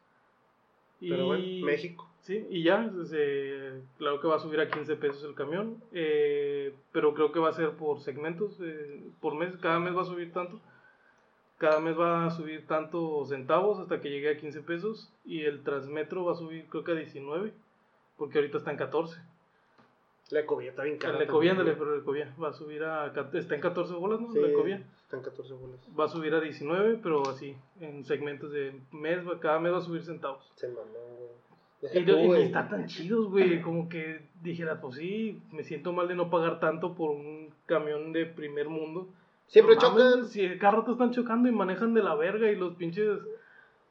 Pero 0.99 1.25
bueno, 1.28 1.65
México. 1.65 2.09
Sí, 2.21 2.45
y 2.49 2.63
ya, 2.63 2.89
se- 3.05 3.82
claro 3.97 4.19
que 4.19 4.28
va 4.28 4.36
a 4.38 4.39
subir 4.39 4.59
a 4.59 4.69
15 4.69 4.95
pesos 4.95 5.23
el 5.23 5.36
camión, 5.36 5.82
eh, 5.91 6.73
pero 6.91 7.13
creo 7.13 7.32
que 7.32 7.39
va 7.39 7.49
a 7.49 7.53
ser 7.53 7.71
por 7.71 7.99
segmentos, 8.01 8.57
eh, 8.61 9.01
por 9.21 9.36
mes, 9.36 9.55
cada 9.57 9.80
mes 9.80 9.95
va 9.95 10.01
a 10.01 10.05
subir 10.05 10.32
tanto. 10.34 10.59
Cada 11.58 11.80
mes 11.80 11.97
va 11.97 12.28
a 12.28 12.32
subir 12.32 12.68
tantos 12.68 13.30
centavos 13.30 13.80
hasta 13.80 13.99
que 13.99 14.10
llegue 14.10 14.30
a 14.30 14.38
15 14.38 14.62
pesos 14.62 15.12
y 15.26 15.43
el 15.43 15.64
Transmetro 15.64 16.24
va 16.24 16.34
a 16.34 16.36
subir 16.36 16.66
creo 16.70 16.84
que 16.84 16.91
a 16.91 16.95
19, 16.95 17.51
porque 18.18 18.38
ahorita 18.38 18.60
está 18.60 18.72
en 18.72 18.78
14. 18.78 19.20
La 20.30 20.41
ecovía 20.41 20.72
está 20.72 20.84
bien 20.84 20.97
cara. 20.97 21.16
El 21.16 21.24
Ecovía, 21.24 21.51
ándale, 21.51 21.74
pero 21.74 21.93
el 21.93 22.01
Ecovía 22.01 22.34
va 22.41 22.49
a 22.49 22.53
subir 22.53 22.84
a, 22.84 23.14
está 23.34 23.55
en 23.55 23.62
14 23.62 23.93
bolas, 23.93 24.20
¿no? 24.20 24.32
Sí, 24.32 24.39
El 24.39 24.51
Ecovía. 24.51 24.84
están 25.03 25.22
14 25.22 25.53
bolas. 25.53 25.80
Va 25.97 26.05
a 26.05 26.10
subir 26.10 26.34
a 26.34 26.41
19, 26.41 26.99
pero 27.01 27.28
así, 27.30 27.55
en 27.80 28.03
segmentos 28.03 28.51
de 28.51 28.74
mes, 28.91 29.20
cada 29.39 29.60
mes 29.60 29.72
va 29.72 29.78
a 29.78 29.82
subir 29.82 30.03
centavos. 30.03 30.51
Se 30.55 30.68
mamó, 30.68 30.84
güey. 30.91 31.38
Y, 31.93 32.05
tú, 32.05 32.36
y 32.36 32.41
están 32.41 32.70
tan 32.70 32.88
chidos, 32.88 33.30
güey. 33.30 33.62
Como 33.62 33.88
que 33.88 34.22
dijera, 34.41 34.82
pues 34.82 34.95
sí, 34.95 35.41
me 35.51 35.64
siento 35.64 35.93
mal 35.93 36.08
de 36.08 36.16
no 36.16 36.30
pagar 36.30 36.60
tanto 36.60 36.93
por 36.93 37.12
un 37.12 37.53
camión 37.66 38.12
de 38.12 38.26
primer 38.26 38.68
mundo. 38.68 39.08
Siempre 39.48 39.76
No 39.76 39.82
mames, 39.82 40.04
chocan. 40.06 40.26
Si 40.30 40.58
cada 40.60 40.78
rato 40.78 40.91
están 40.93 41.12
chocando 41.12 41.48
y 41.50 41.52
manejan 41.52 41.93
de 41.93 42.04
la 42.04 42.16
verga 42.16 42.50
y 42.52 42.56
los 42.56 42.76
pinches. 42.76 43.20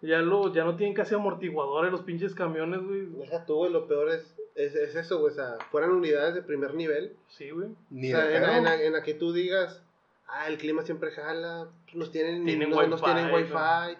Ya, 0.02 0.18
lo, 0.18 0.52
ya 0.52 0.64
no 0.64 0.76
tienen 0.76 0.94
casi 0.94 1.14
amortiguadores 1.14 1.90
los 1.90 2.02
pinches 2.02 2.34
camiones, 2.34 2.82
güey. 2.82 3.06
Deja 3.06 3.44
tú, 3.46 3.54
güey, 3.54 3.72
lo 3.72 3.88
peor 3.88 4.10
es, 4.10 4.36
es, 4.54 4.74
es 4.74 4.94
eso, 4.94 5.18
güey. 5.20 5.32
O 5.32 5.34
sea, 5.34 5.56
fueran 5.70 5.90
unidades 5.90 6.34
de 6.34 6.42
primer 6.42 6.74
nivel. 6.74 7.16
Sí, 7.28 7.50
güey. 7.50 7.70
Ni 7.88 8.12
o 8.12 8.16
sea, 8.16 8.26
de 8.26 8.36
en, 8.36 8.42
pedo. 8.42 8.52
en 8.56 8.64
la- 8.64 8.82
en 8.82 8.92
la 8.92 9.02
que 9.02 9.14
tú 9.14 9.32
digas, 9.32 9.82
ah, 10.28 10.48
el 10.48 10.58
clima 10.58 10.82
siempre 10.82 11.10
jala, 11.12 11.68
nos 11.94 12.12
tienen, 12.12 12.44
Tienen 12.44 12.68
no- 12.70 12.76
nos 12.86 13.00
wifi, 13.00 13.04
tienen 13.14 13.30
¿no? 13.32 13.36
wifi. 13.38 13.98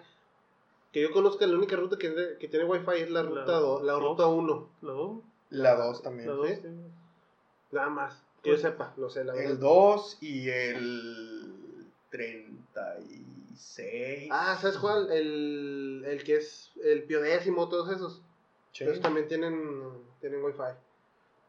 Que 0.93 1.01
yo 1.01 1.11
conozca, 1.11 1.47
la 1.47 1.57
única 1.57 1.75
ruta 1.75 1.97
que, 1.97 2.11
de- 2.11 2.37
que 2.37 2.47
tiene 2.47 2.65
wifi 2.65 3.01
es 3.01 3.09
la 3.09 3.23
La 3.23 3.29
ruta, 3.29 3.53
do- 3.53 3.81
la 3.83 3.93
dos. 3.93 4.03
ruta 4.03 4.27
1. 4.27 4.69
La 4.83 4.91
2. 4.93 5.11
La 5.49 5.75
2 5.75 6.03
también. 6.03 6.29
La 6.29 6.35
2, 6.35 6.47
¿sí? 6.47 6.55
sí. 6.61 6.67
Nada 7.71 7.89
más. 7.89 8.23
Que 8.43 8.51
yo 8.51 8.57
sepa, 8.57 8.93
no 8.97 9.09
sé, 9.09 9.23
la 9.25 9.33
El 9.33 9.39
verdad. 9.39 9.57
2 9.61 10.17
y 10.21 10.47
el 10.49 11.46
36. 12.09 14.29
Ah, 14.31 14.57
¿sabes 14.59 14.77
cuál? 14.77 15.11
El, 15.11 16.03
el 16.07 16.23
que 16.23 16.37
es 16.37 16.71
el 16.83 17.03
piodécimo, 17.03 17.67
todos 17.69 17.91
esos. 17.91 18.21
Sí. 18.71 18.83
Esos 18.83 19.01
también 19.01 19.27
tienen, 19.27 19.81
tienen 20.21 20.43
wifi. 20.43 20.57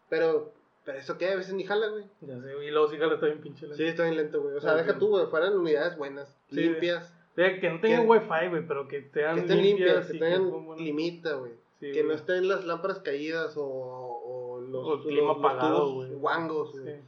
Pero, 0.09 0.53
pero 0.85 0.99
eso 0.99 1.19
qué, 1.19 1.29
a 1.31 1.37
veces 1.37 1.53
ni 1.55 1.65
jala, 1.65 1.89
güey. 1.89 2.05
Ya 2.23 2.41
sé, 2.41 2.55
güey. 2.55 2.69
Y 2.69 2.71
luego 2.71 2.89
sí, 2.89 2.97
jala, 2.97 3.15
está 3.15 3.27
bien 3.27 3.41
pinche. 3.41 3.63
lento. 3.67 3.77
Sí, 3.77 3.85
está 3.85 4.05
bien 4.05 4.17
lento, 4.17 4.41
güey. 4.43 4.57
O 4.57 4.61
sea, 4.61 4.73
Ah, 4.73 4.77
deja 4.77 4.95
sí. 4.95 4.99
tú, 4.99 5.09
güey, 5.09 5.27
fueran 5.27 5.57
unidades 5.59 5.97
buenas, 5.99 6.35
Sí. 6.51 6.57
limpias, 6.61 7.13
O 7.33 7.35
sea, 7.41 7.61
que 7.61 7.71
no 7.71 7.81
tengan 7.81 8.03
Que- 8.03 8.09
wifi, 8.09 8.49
güey, 8.51 8.67
pero 8.67 8.89
que 8.89 9.09
sean 9.13 9.37
que 9.37 9.41
estén 9.43 9.63
limpias, 9.63 10.11
limpias 10.11 10.11
que 10.11 10.19
tengan 10.19 10.77
limita, 10.79 11.35
güey. 11.35 11.53
Sí, 11.79 11.93
que 11.93 12.03
no 12.03 12.13
estén 12.15 12.49
las 12.49 12.65
lámparas 12.65 12.99
caídas 12.99 13.57
o, 13.57 13.65
o 13.65 14.61
los, 14.61 14.85
O 14.85 14.95
el 14.95 15.01
clima 15.03 15.29
los- 15.29 15.37
los 15.37 15.45
apagado, 15.47 15.79
tubos 15.87 16.07
güey. 16.09 16.19
guangos, 16.19 16.73
güey. 16.73 16.97
Sí. 16.97 17.01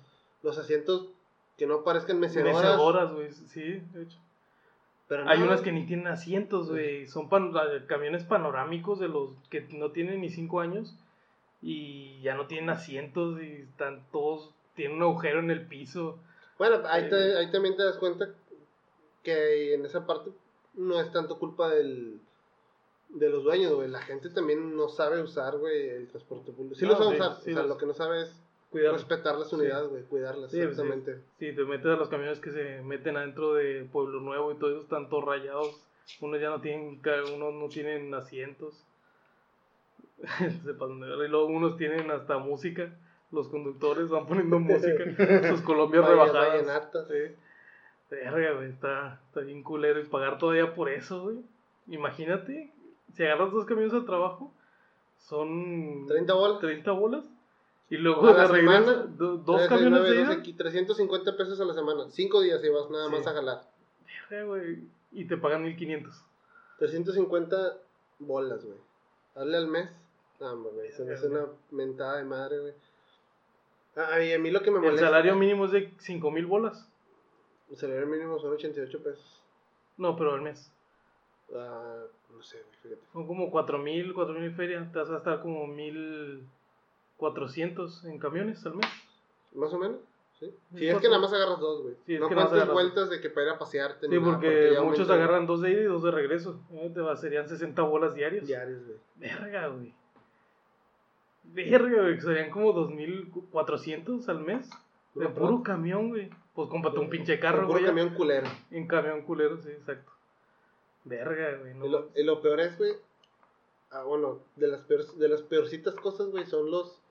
Los 0.42 0.56
asientos 0.58 1.08
que 1.60 1.66
no 1.66 1.84
parezcan 1.84 2.18
mecedoras. 2.18 2.56
Mecedoras, 2.56 3.12
güey. 3.12 3.30
Sí, 3.32 3.82
de 3.92 4.02
hecho. 4.04 4.18
Pero 5.08 5.28
Hay 5.28 5.40
no, 5.40 5.44
unas 5.44 5.60
que 5.60 5.72
ni 5.72 5.84
tienen 5.84 6.06
asientos, 6.06 6.70
güey. 6.70 7.06
Son 7.06 7.28
pan- 7.28 7.52
camiones 7.86 8.24
panorámicos 8.24 8.98
de 8.98 9.08
los 9.08 9.30
que 9.50 9.60
no 9.72 9.90
tienen 9.90 10.22
ni 10.22 10.30
5 10.30 10.60
años 10.60 10.96
y 11.60 12.18
ya 12.22 12.34
no 12.34 12.46
tienen 12.46 12.70
asientos 12.70 13.42
y 13.42 13.56
están 13.56 14.06
todos, 14.10 14.54
tienen 14.74 14.96
un 14.96 15.02
agujero 15.02 15.40
en 15.40 15.50
el 15.50 15.66
piso. 15.66 16.18
Bueno, 16.56 16.78
ahí, 16.88 17.04
Eh. 17.04 17.08
te- 17.10 17.36
ahí 17.36 17.50
también 17.50 17.76
te 17.76 17.84
das 17.84 17.98
cuenta 17.98 18.30
que 19.22 19.74
en 19.74 19.84
esa 19.84 20.06
parte 20.06 20.30
no 20.74 20.98
es 20.98 21.12
tanto 21.12 21.38
culpa 21.38 21.68
del, 21.68 22.20
de 23.10 23.28
los 23.28 23.44
dueños, 23.44 23.74
güey. 23.74 23.88
La 23.90 24.00
gente 24.00 24.30
también 24.30 24.74
no 24.76 24.88
sabe 24.88 25.20
usar, 25.20 25.58
güey, 25.58 25.90
el 25.90 26.08
transporte 26.08 26.52
público. 26.52 26.76
Sí 26.76 26.86
No, 26.86 26.92
lo 26.92 26.96
sabe 26.96 27.10
sí, 27.10 27.16
usar, 27.20 27.36
sí 27.42 27.50
o 27.50 27.54
sea, 27.54 27.62
lo 27.64 27.76
que 27.76 27.84
no 27.84 27.92
sabe 27.92 28.22
es 28.22 28.40
Cuidado. 28.70 28.94
respetar 28.94 29.36
las 29.36 29.48
Sí. 29.50 29.56
unidades, 29.56 29.88
güey, 29.90 30.02
cuidarlas, 30.04 30.50
Sí, 30.50 30.58
pues, 30.58 30.70
exactamente. 30.70 31.20
Si 31.38 31.52
te 31.54 31.64
metes 31.64 31.86
a 31.86 31.96
los 31.96 32.08
camiones 32.08 32.38
que 32.40 32.50
se 32.50 32.82
meten 32.82 33.16
adentro 33.16 33.54
de 33.54 33.84
Pueblo 33.92 34.20
Nuevo 34.20 34.52
y 34.52 34.56
todo 34.56 34.70
eso, 34.70 34.80
están 34.80 35.08
todos 35.08 35.24
rayados. 35.24 35.80
Unos 36.20 36.40
ya 36.40 36.50
no 36.50 36.60
tienen, 36.60 37.00
unos 37.34 37.54
no 37.54 37.68
tienen 37.68 38.12
asientos. 38.14 38.84
Y 40.24 41.28
luego 41.28 41.46
unos 41.46 41.76
tienen 41.76 42.10
hasta 42.10 42.38
música. 42.38 42.92
Los 43.32 43.48
conductores 43.48 44.08
van 44.10 44.26
poniendo 44.26 44.58
música. 44.58 45.04
Sus 45.48 45.62
Colombias 45.62 46.06
rebajadas. 46.06 46.48
vallenatas. 46.48 47.08
Sí. 47.08 47.34
Verga, 48.10 48.52
güey, 48.54 48.70
está, 48.70 49.20
está 49.28 49.40
bien 49.40 49.62
culero 49.62 50.00
y 50.00 50.04
pagar 50.04 50.38
todavía 50.38 50.74
por 50.74 50.88
eso, 50.88 51.22
güey. 51.22 51.38
Imagínate, 51.88 52.72
si 53.14 53.22
agarras 53.24 53.52
dos 53.52 53.64
camiones 53.66 53.94
al 53.94 54.04
trabajo, 54.04 54.52
son 55.18 56.06
30 56.08 56.34
bolas. 56.34 56.58
30 56.60 56.90
bolas. 56.92 57.24
Y 57.90 57.96
luego 57.96 58.26
A 58.28 58.32
la 58.34 58.46
regreso, 58.46 58.84
semana, 58.84 59.06
do- 59.16 59.36
dos 59.38 59.66
camiones 59.68 60.02
de 60.04 60.20
ida. 60.22 60.42
qui- 60.42 60.56
350 60.56 61.36
pesos 61.36 61.60
a 61.60 61.64
la 61.64 61.74
semana. 61.74 62.04
Cinco 62.10 62.40
días 62.40 62.62
y 62.64 62.68
vas 62.68 62.88
nada 62.88 63.06
Sí. 63.08 63.12
más 63.12 63.26
a 63.26 63.32
jalar. 63.32 63.62
Verga, 64.30 64.44
güey, 64.46 64.78
Y 65.12 65.24
te 65.24 65.36
pagan 65.36 65.64
1500. 65.64 66.14
350 66.78 67.78
bolas, 68.20 68.64
güey. 68.64 68.78
Hazle 69.34 69.56
al 69.56 69.66
mes. 69.66 69.90
No, 70.38 70.56
güey. 70.62 70.92
Se 70.92 71.04
me 71.04 71.14
hace 71.14 71.28
Verga. 71.28 71.44
una 71.46 71.52
mentada 71.72 72.18
de 72.18 72.24
madre, 72.24 72.58
güey. 72.60 72.74
Ah, 73.96 74.20
y 74.22 74.32
a 74.32 74.38
mí 74.38 74.50
lo 74.52 74.62
que 74.62 74.70
me 74.70 74.76
El 74.78 74.84
molesta. 74.84 75.06
salario 75.06 75.34
mínimo 75.34 75.64
es 75.64 75.72
de 75.72 75.92
5000 75.98 76.46
bolas. 76.46 76.88
El 77.70 77.76
salario 77.76 78.06
mínimo 78.06 78.38
son 78.38 78.52
88 78.52 79.02
pesos. 79.02 79.42
No, 79.96 80.14
pero 80.16 80.32
al 80.34 80.42
mes. 80.42 80.72
Ah, 81.54 82.04
no 82.32 82.42
sé, 82.42 82.62
fíjate. 82.82 83.02
Son 83.12 83.26
como 83.26 83.50
4000, 83.50 84.14
4000 84.14 84.52
ferias. 84.54 84.90
Te 84.92 84.98
vas 85.00 85.08
a 85.10 85.14
gastar 85.14 85.42
como 85.42 85.66
1400 87.20 88.04
en 88.04 88.18
camiones 88.18 88.64
al 88.66 88.76
mes. 88.76 88.86
Más 89.54 89.72
o 89.72 89.78
menos, 89.78 89.98
sí. 90.38 90.46
Sí, 90.72 90.78
Si 90.78 90.88
es 90.88 90.98
que 90.98 91.08
nada 91.08 91.20
más 91.20 91.32
agarras 91.32 91.58
dos, 91.58 91.82
güey. 91.82 91.94
Sí, 92.06 92.18
no 92.18 92.28
que 92.28 92.34
agarras 92.34 92.72
vueltas 92.72 93.10
de 93.10 93.20
que 93.20 93.30
para 93.30 93.46
ir 93.48 93.52
a 93.52 93.58
pasearte. 93.58 94.08
Sí, 94.08 94.18
porque 94.18 94.70
muchos 94.82 95.00
aumenta 95.00 95.14
agarran 95.14 95.46
dos 95.46 95.60
de 95.60 95.72
ida 95.72 95.80
y 95.80 95.84
dos 95.84 96.02
de 96.02 96.10
regreso. 96.10 96.60
Eh, 96.72 96.94
serían 97.16 97.48
60 97.48 97.82
bolas 97.82 98.14
diarios. 98.14 98.46
Diarios, 98.46 98.84
güey. 98.86 98.98
Verga, 99.16 99.68
güey. 99.68 99.94
Verga, 101.44 102.02
güey. 102.02 102.20
Serían 102.20 102.50
como 102.50 102.72
2400 102.72 104.28
al 104.28 104.40
mes. 104.40 104.70
De 105.14 105.28
Puro 105.28 105.62
camión, 105.62 106.08
güey. 106.10 106.30
Pues 106.54 106.68
cómprate 106.68 106.98
un 106.98 107.10
pinche 107.10 107.40
carro, 107.40 107.66
güey. 107.66 107.84
camión 107.84 108.10
culero. 108.10 108.46
En 108.70 108.86
camión 108.86 109.22
culero, 109.22 109.58
sí, 109.58 109.70
exacto. 109.70 110.12
Verga, 111.04 111.56
güey. 111.58 111.74
No, 111.74 111.86
Y, 111.86 111.88
lo, 111.88 112.08
y 112.14 112.22
lo 112.22 112.40
peor 112.40 112.60
es, 112.60 112.78
güey. 112.78 112.92
Ah, 113.90 114.04
bueno, 114.04 114.38
de 114.54 114.68
las, 114.68 114.82
peor, 114.82 115.04
de 115.14 115.28
las 115.28 115.42
peorcitas 115.42 115.94
cosas, 115.96 116.28
güey, 116.28 116.46
son 116.46 116.70
los. 116.70 117.02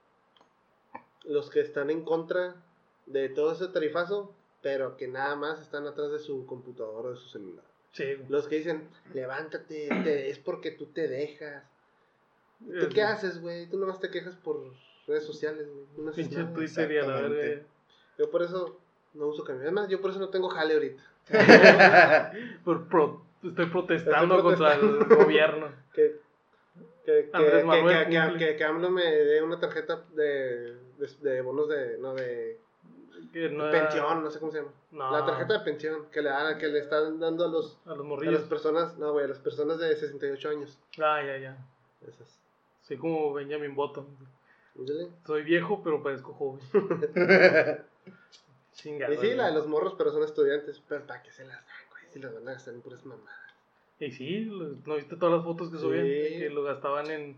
Los 1.26 1.49
que 1.49 1.59
están 1.61 1.89
en 1.89 2.03
contra 2.03 2.55
de 3.05 3.30
todo 3.30 3.51
ese 3.53 3.67
tarifazo, 3.67 4.34
pero 4.61 4.97
que 4.97 5.07
nada 5.07 5.36
más 5.36 5.61
están 5.61 5.86
atrás 5.88 6.11
de 6.11 6.20
su 6.20 6.45
computadora 6.45 7.09
o 7.09 7.11
de 7.11 7.17
su 7.17 7.30
celular. 7.30 7.63
Sí. 7.91 8.05
Los 8.30 8.47
que 8.47 8.57
dicen, 8.57 8.88
levántate, 9.13 9.89
te- 10.03 10.30
es 10.30 10.38
porque 10.39 10.72
tú 10.72 10.86
te 10.88 11.07
dejas. 11.07 11.63
¿Tú 12.59 12.86
Eh, 12.86 12.89
qué 12.93 13.01
haces, 13.03 13.41
güey? 13.41 13.67
Tú 13.67 13.78
nomás 13.80 13.99
te 13.99 14.09
quejas 14.11 14.36
por 14.36 14.61
redes 15.07 15.24
sociales, 15.26 15.67
güey. 15.95 16.13
Pinche. 16.15 16.43
Twitter 16.45 16.91
la 17.07 17.22
verga. 17.22 17.63
Yo 18.17 18.30
por 18.30 18.43
eso 18.43 18.78
no 19.13 19.28
uso 19.28 19.43
camión. 19.43 19.63
Además, 19.63 19.88
yo 19.89 20.01
por 20.01 20.11
eso 20.11 20.20
no 20.20 20.30
tengo 20.30 20.49
jale 20.49 20.74
ahorita. 20.76 21.03
Por 22.65 22.88
pro- 22.88 23.22
estoy 23.43 23.65
protestando 23.67 24.36
Estoy 24.36 24.49
contra 24.51 24.74
el 24.76 24.80
protestando. 24.80 25.15
gobierno. 25.24 25.67
Que, 25.93 26.15
que, 27.05 27.30
que, 27.30 27.30
Andrés 27.34 27.61
que, 27.61 27.63
Manuel 27.65 28.07
que, 28.07 28.38
que- 28.38 28.55
que 28.55 28.63
AMLO 28.63 28.89
me 28.91 29.03
dé 29.03 29.41
una 29.41 29.59
tarjeta 29.59 30.03
de, 30.13 30.76
de, 31.00 31.30
de 31.30 31.41
bonos 31.41 31.68
de, 31.70 31.97
no, 31.97 32.14
de 32.14 32.60
Que 33.34 33.50
no 33.50 33.68
era- 33.70 33.84
pensión, 33.89 34.24
no 34.24 34.30
sé 34.32 34.39
cómo 34.39 34.52
se 34.52 34.60
llama. 34.60 34.72
No. 34.91 35.12
La 35.12 35.26
tarjeta 35.26 35.54
de 35.54 35.60
pensión 35.62 36.06
que 36.12 36.22
le, 36.22 36.30
dan, 36.30 36.58
que 36.58 36.68
le 36.68 36.80
están 36.80 37.20
dando 37.20 37.45
a 37.45 37.47
los 37.47 37.78
A 37.86 37.89
los 37.89 37.95
a 37.95 37.95
las 37.97 38.06
morrillos. 38.06 38.41
personas, 38.43 38.97
no, 38.97 39.12
güey, 39.14 39.26
a 39.26 39.28
las 39.30 39.39
personas 39.39 39.78
de 39.80 39.95
68 39.95 40.50
años. 40.50 40.78
Ah, 41.02 41.22
ya, 41.26 41.38
ya. 41.38 41.58
Esas. 42.08 42.39
Soy 42.82 42.97
como 42.97 43.34
Benjamin 43.34 43.76
Button. 43.76 44.06
Soy 45.26 45.43
viejo, 45.43 45.82
pero 45.84 46.02
parezco 46.02 46.34
joven. 46.34 46.62
Chingada. 48.74 49.14
Y 49.14 49.18
sí, 49.18 49.34
la 49.34 49.47
de 49.47 49.54
los 49.54 49.68
morros, 49.68 49.95
pero 49.97 50.12
son 50.12 50.24
estudiantes. 50.24 50.82
Pero 50.88 51.06
¿para 51.06 51.22
qué 51.22 51.32
se 51.32 51.43
las 51.45 51.58
dan, 51.58 51.76
güey? 51.91 52.04
Si 52.12 52.20
las 52.20 52.34
van 52.34 52.47
a 52.47 52.54
gastar 52.54 52.74
en 52.74 52.82
puras 52.82 53.06
mamadas. 53.06 53.39
Y 54.00 54.12
sí, 54.12 54.50
¿no 54.86 54.95
viste 54.95 55.18
todas 55.18 55.36
las 55.36 55.43
fotos 55.43 55.70
que 55.72 55.78
subían? 55.78 56.06
Sí. 56.06 56.39
Que 56.39 56.50
lo 56.50 56.64
gastaban 56.64 57.10
en, 57.12 57.36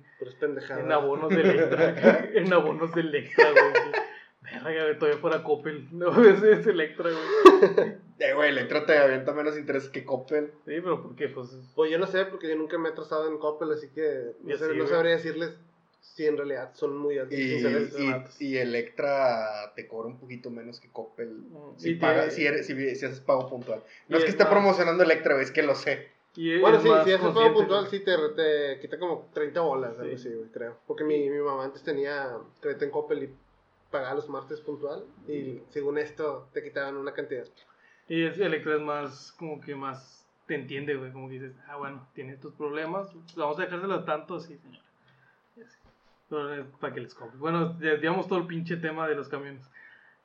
en 0.80 0.92
abonos 0.92 1.30
de 1.30 1.42
Electra. 1.42 2.30
en 2.36 2.54
abonos 2.54 2.94
de 2.94 3.02
Electra, 3.02 3.46
güey. 3.52 4.64
Verga, 4.64 5.00
todavía 5.00 5.20
fuera 5.20 5.44
Coppel. 5.44 5.88
No, 5.92 6.10
ese 6.24 6.52
es 6.54 6.68
Electra, 6.68 7.10
güey. 7.10 7.94
Eh, 8.20 8.34
güey, 8.36 8.50
Electra 8.50 8.86
te 8.86 8.96
avienta 8.98 9.34
menos 9.34 9.58
interés 9.58 9.90
que 9.90 10.06
Coppel. 10.06 10.52
Sí, 10.66 10.74
pero 10.82 11.02
¿por 11.02 11.16
qué? 11.16 11.30
Pues 11.30 11.50
Pues 11.74 11.90
yo 11.92 11.98
no 11.98 12.06
sé, 12.06 12.26
porque 12.26 12.48
yo 12.50 12.56
nunca 12.56 12.78
me 12.78 12.90
he 12.90 12.92
atrasado 12.92 13.28
en 13.28 13.40
Coppel, 13.40 13.72
así 13.72 13.88
que 13.90 14.34
no, 14.44 14.50
Yo 14.52 14.58
sé- 14.58 14.66
sí, 14.66 14.72
no 14.78 14.84
güey. 14.84 14.88
sabría 14.94 15.14
decirles 15.14 15.56
si 16.02 16.26
en 16.28 16.38
realidad 16.38 16.72
son 16.76 16.96
muy 16.98 17.18
altos. 17.18 17.38
Y, 17.40 17.56
y, 18.40 18.54
y 18.54 18.58
Electra 18.58 19.72
te 19.76 19.88
cobra 19.88 20.08
un 20.10 20.20
poquito 20.20 20.52
menos 20.52 20.80
que 20.80 20.90
Coppel. 20.92 21.30
Mm, 21.30 21.78
Si, 21.78 21.96
tiene- 21.98 22.30
si, 22.30 22.46
eres, 22.46 22.68
si, 22.68 22.96
si 22.96 23.06
haces 23.06 23.20
pago 23.22 23.48
puntual. 23.50 23.82
No 24.10 24.18
Y 24.18 24.20
es 24.20 24.24
que 24.26 24.30
es 24.30 24.34
esté 24.36 24.44
más- 24.44 24.54
promocionando 24.54 25.04
Electra, 25.04 25.34
güey, 25.34 25.46
es 25.46 25.52
que 25.52 25.64
lo 25.64 25.74
sé. 25.74 26.10
Y 26.36 26.60
Bueno, 26.60 26.80
sí, 26.80 26.88
si 27.04 27.12
haces 27.12 27.32
pago 27.34 27.54
puntual, 27.54 27.88
sí 27.88 28.00
te, 28.00 28.16
te 28.36 28.80
quita 28.80 28.98
como 28.98 29.30
30 29.34 29.62
bolas, 29.62 30.00
algo 30.00 30.18
Sí. 30.18 30.28
así, 30.30 30.34
güey, 30.36 30.50
creo. 30.50 30.78
Porque 30.88 31.04
mi, 31.04 31.30
mi 31.30 31.40
mamá 31.40 31.66
antes 31.66 31.84
tenía 31.84 32.38
crédito 32.62 32.86
en 32.86 32.92
Coppel 32.92 33.24
y 33.24 33.36
pagaba 33.90 34.16
los 34.16 34.30
martes 34.30 34.62
puntual. 34.62 35.04
Y 35.28 35.62
según 35.70 35.98
esto, 35.98 36.48
te 36.54 36.64
quitaban 36.64 36.96
una 36.98 37.14
cantidad. 37.14 37.46
Y 38.08 38.24
es, 38.24 38.40
Electra 38.40 38.76
es 38.76 38.82
más, 38.82 39.32
como 39.34 39.60
que 39.62 39.76
más, 39.76 40.26
te 40.48 40.56
entiende, 40.56 40.96
güey, 40.96 41.12
como 41.12 41.28
que 41.28 41.34
dices, 41.36 41.54
ah, 41.68 41.76
bueno, 41.78 42.08
tiene 42.14 42.34
estos 42.34 42.54
problemas, 42.54 43.10
vamos 43.36 43.60
a 43.60 43.64
dejárselo 43.64 44.04
tanto, 44.04 44.40
sí, 44.40 44.58
señora. 44.58 44.84
Pero, 46.30 46.56
eh, 46.56 46.66
para 46.80 46.94
que 46.94 47.02
les 47.02 47.14
compre. 47.14 47.38
Bueno, 47.38 47.78
ya 47.82 47.96
digamos 47.96 48.28
todo 48.28 48.40
el 48.40 48.48
pinche 48.48 48.78
tema 48.78 49.08
de 49.08 49.16
los 49.16 49.28
camiones. 49.28 49.70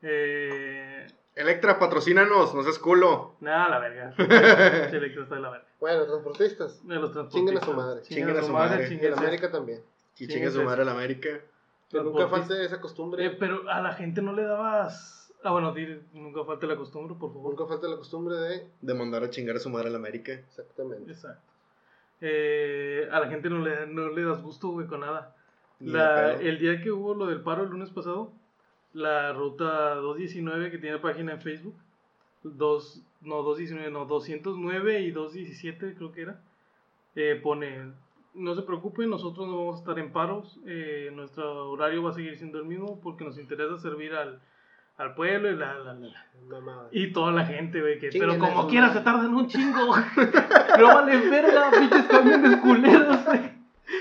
Eh, 0.03 1.07
Electra, 1.37 1.79
patrocínanos, 1.79 2.55
no 2.55 2.63
seas 2.63 2.79
culo. 2.79 3.35
nada, 3.41 3.69
la 3.69 3.79
verga. 3.79 4.15
Electra 4.91 5.23
está 5.23 5.35
de 5.37 5.41
la 5.43 5.51
verga. 5.51 5.67
Bueno, 5.79 6.05
transportistas. 6.07 6.87
De 6.89 6.95
los 6.97 7.13
Chinguen 7.29 7.59
a 7.59 7.61
su 7.61 7.67
transportistas. 7.67 7.77
madre. 7.77 8.03
Chinguen 8.03 8.37
a 8.39 8.43
su 8.43 8.53
madre, 8.53 8.81
Y 8.81 8.85
en 8.85 8.89
chinguen 8.91 9.13
a 9.13 9.17
América 9.19 9.51
también. 9.53 9.83
Y 10.15 10.19
Sí, 10.25 10.29
chingue 10.29 10.51
su 10.51 10.63
madre 10.63 10.85
la 10.85 10.93
América. 10.93 11.29
Que 11.91 11.99
nunca 11.99 12.17
Transportistas. 12.17 12.49
falte 12.49 12.65
esa 12.65 12.81
costumbre. 12.81 13.27
Eh, 13.27 13.37
pero 13.39 13.69
a 13.71 13.81
la 13.83 13.93
gente 13.93 14.23
no 14.23 14.33
le 14.33 14.43
dabas... 14.45 15.31
Ah, 15.45 15.51
bueno, 15.53 15.73
di- 15.75 16.01
nunca 16.15 16.43
falte 16.45 16.67
la 16.67 16.75
costumbre, 16.77 17.15
por 17.21 17.33
favor. 17.33 17.51
Nunca 17.51 17.67
falte 17.67 17.87
la 17.87 17.97
costumbre 17.97 18.35
de. 18.37 18.67
De 18.81 18.95
mandar 18.95 19.23
a 19.23 19.31
chingar 19.31 19.55
a 19.57 19.61
su 19.61 19.69
madre 19.71 19.89
a 19.89 19.91
la 19.91 19.99
América. 19.99 20.33
Exactamente. 20.33 21.13
Exacto. 21.13 21.43
Eh, 22.23 23.07
a 23.13 23.21
la 23.21 23.29
gente 23.29 23.51
no 23.51 23.59
le, 23.59 23.87
no 23.87 24.09
le 24.09 24.25
das 24.25 24.43
gusto, 24.43 24.69
güey, 24.69 24.87
con 24.87 25.01
nada. 25.01 25.37
La- 25.81 26.33
el 26.33 26.59
día 26.59 26.81
que 26.81 26.91
hubo 26.91 27.15
lo 27.15 27.27
del 27.27 27.43
paro 27.43 27.63
el 27.65 27.69
lunes 27.69 27.91
pasado, 27.91 28.33
la 28.97 29.33
ruta 29.33 29.97
219 29.97 30.71
que 30.71 30.79
tiene 30.79 30.99
página 30.99 31.33
en 31.33 31.41
Facebook, 31.43 31.77
dos, 32.43 33.03
no 33.21 33.43
219, 33.43 33.91
no 33.91 34.07
209 34.07 35.01
y 35.03 35.11
217 35.11 35.95
creo 35.95 36.13
que 36.13 36.23
era, 36.23 36.41
eh, 37.15 37.39
pone, 37.43 37.93
no 38.35 38.55
se 38.55 38.63
preocupen, 38.63 39.11
nosotros 39.11 39.47
no 39.49 39.59
vamos 39.59 39.77
a 39.77 39.79
estar 39.81 39.99
en 39.99 40.13
paros, 40.13 40.59
eh, 40.67 41.11
nuestro 41.15 41.71
horario 41.71 42.03
va 42.03 42.11
a 42.11 42.15
seguir 42.15 42.39
siendo 42.39 42.59
el 42.59 42.65
mismo 42.65 42.99
porque 43.03 43.25
nos 43.25 43.39
interesa 43.39 43.79
servir 43.79 44.15
al, 44.15 44.41
al 44.97 45.15
pueblo 45.15 45.51
y 45.51 45.57
la, 45.57 45.75
la, 45.75 45.93
la, 45.93 46.09
la". 46.09 46.27
Mamada. 46.49 46.89
Y 46.91 47.13
toda 47.13 47.33
la 47.33 47.45
gente, 47.45 47.83
güey, 47.83 47.99
que, 47.99 48.09
pero 48.19 48.39
como 48.39 48.67
quiera 48.67 48.87
madre. 48.87 48.99
se 48.99 49.05
tardan 49.05 49.35
un 49.35 49.47
chingo. 49.47 49.95
no 50.79 50.87
vale 50.87 51.29
verga, 51.29 51.71
pinches 51.71 52.05
camiones 52.07 52.57
culeros, 52.61 53.25
güey. 53.27 53.57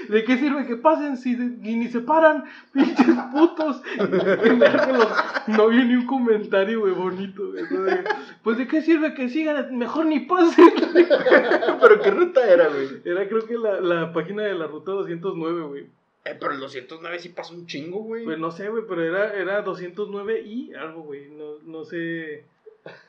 ¿De 0.09 0.23
qué 0.23 0.37
sirve 0.37 0.65
que 0.65 0.75
pasen 0.77 1.17
si 1.17 1.35
ni, 1.35 1.87
se 1.87 2.01
paran? 2.01 2.45
Pinches 2.73 3.15
putos. 3.31 3.81
No 5.47 5.67
vi 5.67 5.83
ni 5.83 5.95
un 5.95 6.05
comentario, 6.05 6.81
güey, 6.81 6.93
bonito, 6.93 7.51
güey. 7.51 7.63
Pues 8.43 8.57
de 8.57 8.67
qué 8.67 8.81
sirve 8.81 9.13
que 9.13 9.29
sigan, 9.29 9.77
mejor 9.77 10.05
ni 10.07 10.21
pasen. 10.21 10.73
Pero 11.81 12.01
qué 12.01 12.11
ruta 12.11 12.49
era, 12.49 12.67
güey. 12.67 13.01
Era 13.03 13.27
creo 13.27 13.45
que 13.45 13.57
la, 13.57 13.79
la 13.79 14.13
página 14.13 14.43
de 14.43 14.55
la 14.55 14.67
ruta 14.67 14.91
209, 14.91 15.61
güey. 15.63 15.87
Eh, 16.25 16.35
pero 16.39 16.53
el 16.53 16.59
209 16.59 17.19
sí 17.19 17.29
pasa 17.29 17.53
un 17.53 17.67
chingo, 17.67 17.99
güey. 17.99 18.25
Pues 18.25 18.39
no 18.39 18.49
sé, 18.49 18.67
güey, 18.69 18.83
pero 18.89 19.03
era, 19.03 19.35
era 19.35 19.61
209 19.61 20.41
y 20.41 20.73
algo, 20.73 21.03
güey. 21.03 21.29
No, 21.29 21.59
no 21.63 21.85
sé. 21.85 22.45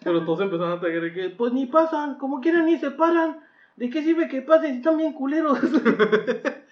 Pero 0.05 0.23
todos 0.25 0.43
empezaron 0.43 0.79
a 0.79 0.87
de 0.87 1.13
que, 1.15 1.31
pues 1.31 1.53
ni 1.55 1.65
pasan, 1.65 2.17
como 2.19 2.43
quieran 2.43 2.67
ni 2.67 2.79
se 2.79 2.91
paran. 2.91 3.41
¿De 3.77 3.89
qué 3.89 4.03
sirve 4.03 4.29
que 4.29 4.43
pasen 4.43 4.73
si 4.73 4.77
están 4.79 4.99
bien 4.99 5.15
culeros? 5.15 5.59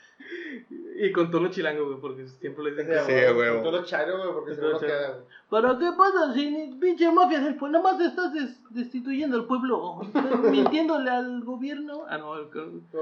y 0.96 1.12
con 1.12 1.30
tono 1.30 1.48
chilango, 1.50 1.86
güey, 1.86 2.00
porque 2.00 2.26
siempre 2.28 2.64
les 2.64 2.76
dicen 2.76 3.00
Sí, 3.00 3.06
que. 3.06 3.26
a 3.26 3.32
huevo. 3.34 3.54
Con 3.56 3.62
todo 3.64 3.80
lo 3.80 3.84
chairo, 3.84 4.16
güey, 4.18 4.32
porque 4.32 4.54
si 4.54 4.60
no 4.60 4.78
queda, 4.78 5.08
güey. 5.10 5.24
¿Para 5.50 5.78
qué 5.78 5.90
pasa 5.96 6.32
si 6.34 6.50
ni 6.50 6.72
pinche 6.78 7.10
mafia 7.10 7.40
del 7.40 7.56
pueblo? 7.56 7.78
Nada 7.82 7.92
más 7.96 8.00
estás 8.06 8.32
des- 8.32 8.60
destituyendo 8.70 9.36
al 9.36 9.46
pueblo, 9.46 10.00
mintiéndole 10.50 11.10
al 11.10 11.42
gobierno. 11.44 12.04
Ah, 12.08 12.18
no, 12.18 12.32
al- 12.34 12.48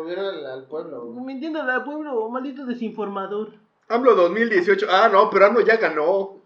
vieron 0.07 0.47
al, 0.47 0.64
pueblo, 0.64 1.07
güey. 1.07 1.24
mintiéndole 1.26 1.70
al 1.72 1.84
pueblo, 1.84 2.28
maldito 2.30 2.64
desinformador. 2.66 3.51
AMLO 3.88 4.14
2018. 4.14 4.86
Ah, 4.90 5.09
no, 5.12 5.28
pero 5.30 5.47
AMLO 5.47 5.61
ya 5.61 5.76
ganó. 5.76 6.36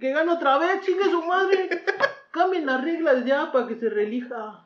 Que 0.00 0.10
gane 0.12 0.30
otra 0.32 0.58
vez, 0.58 0.82
chingue 0.84 1.04
su 1.04 1.22
madre. 1.22 1.68
Cambien 2.32 2.66
las 2.66 2.82
reglas 2.82 3.24
ya 3.24 3.50
para 3.52 3.66
que 3.66 3.76
se 3.76 3.88
relija. 3.88 4.64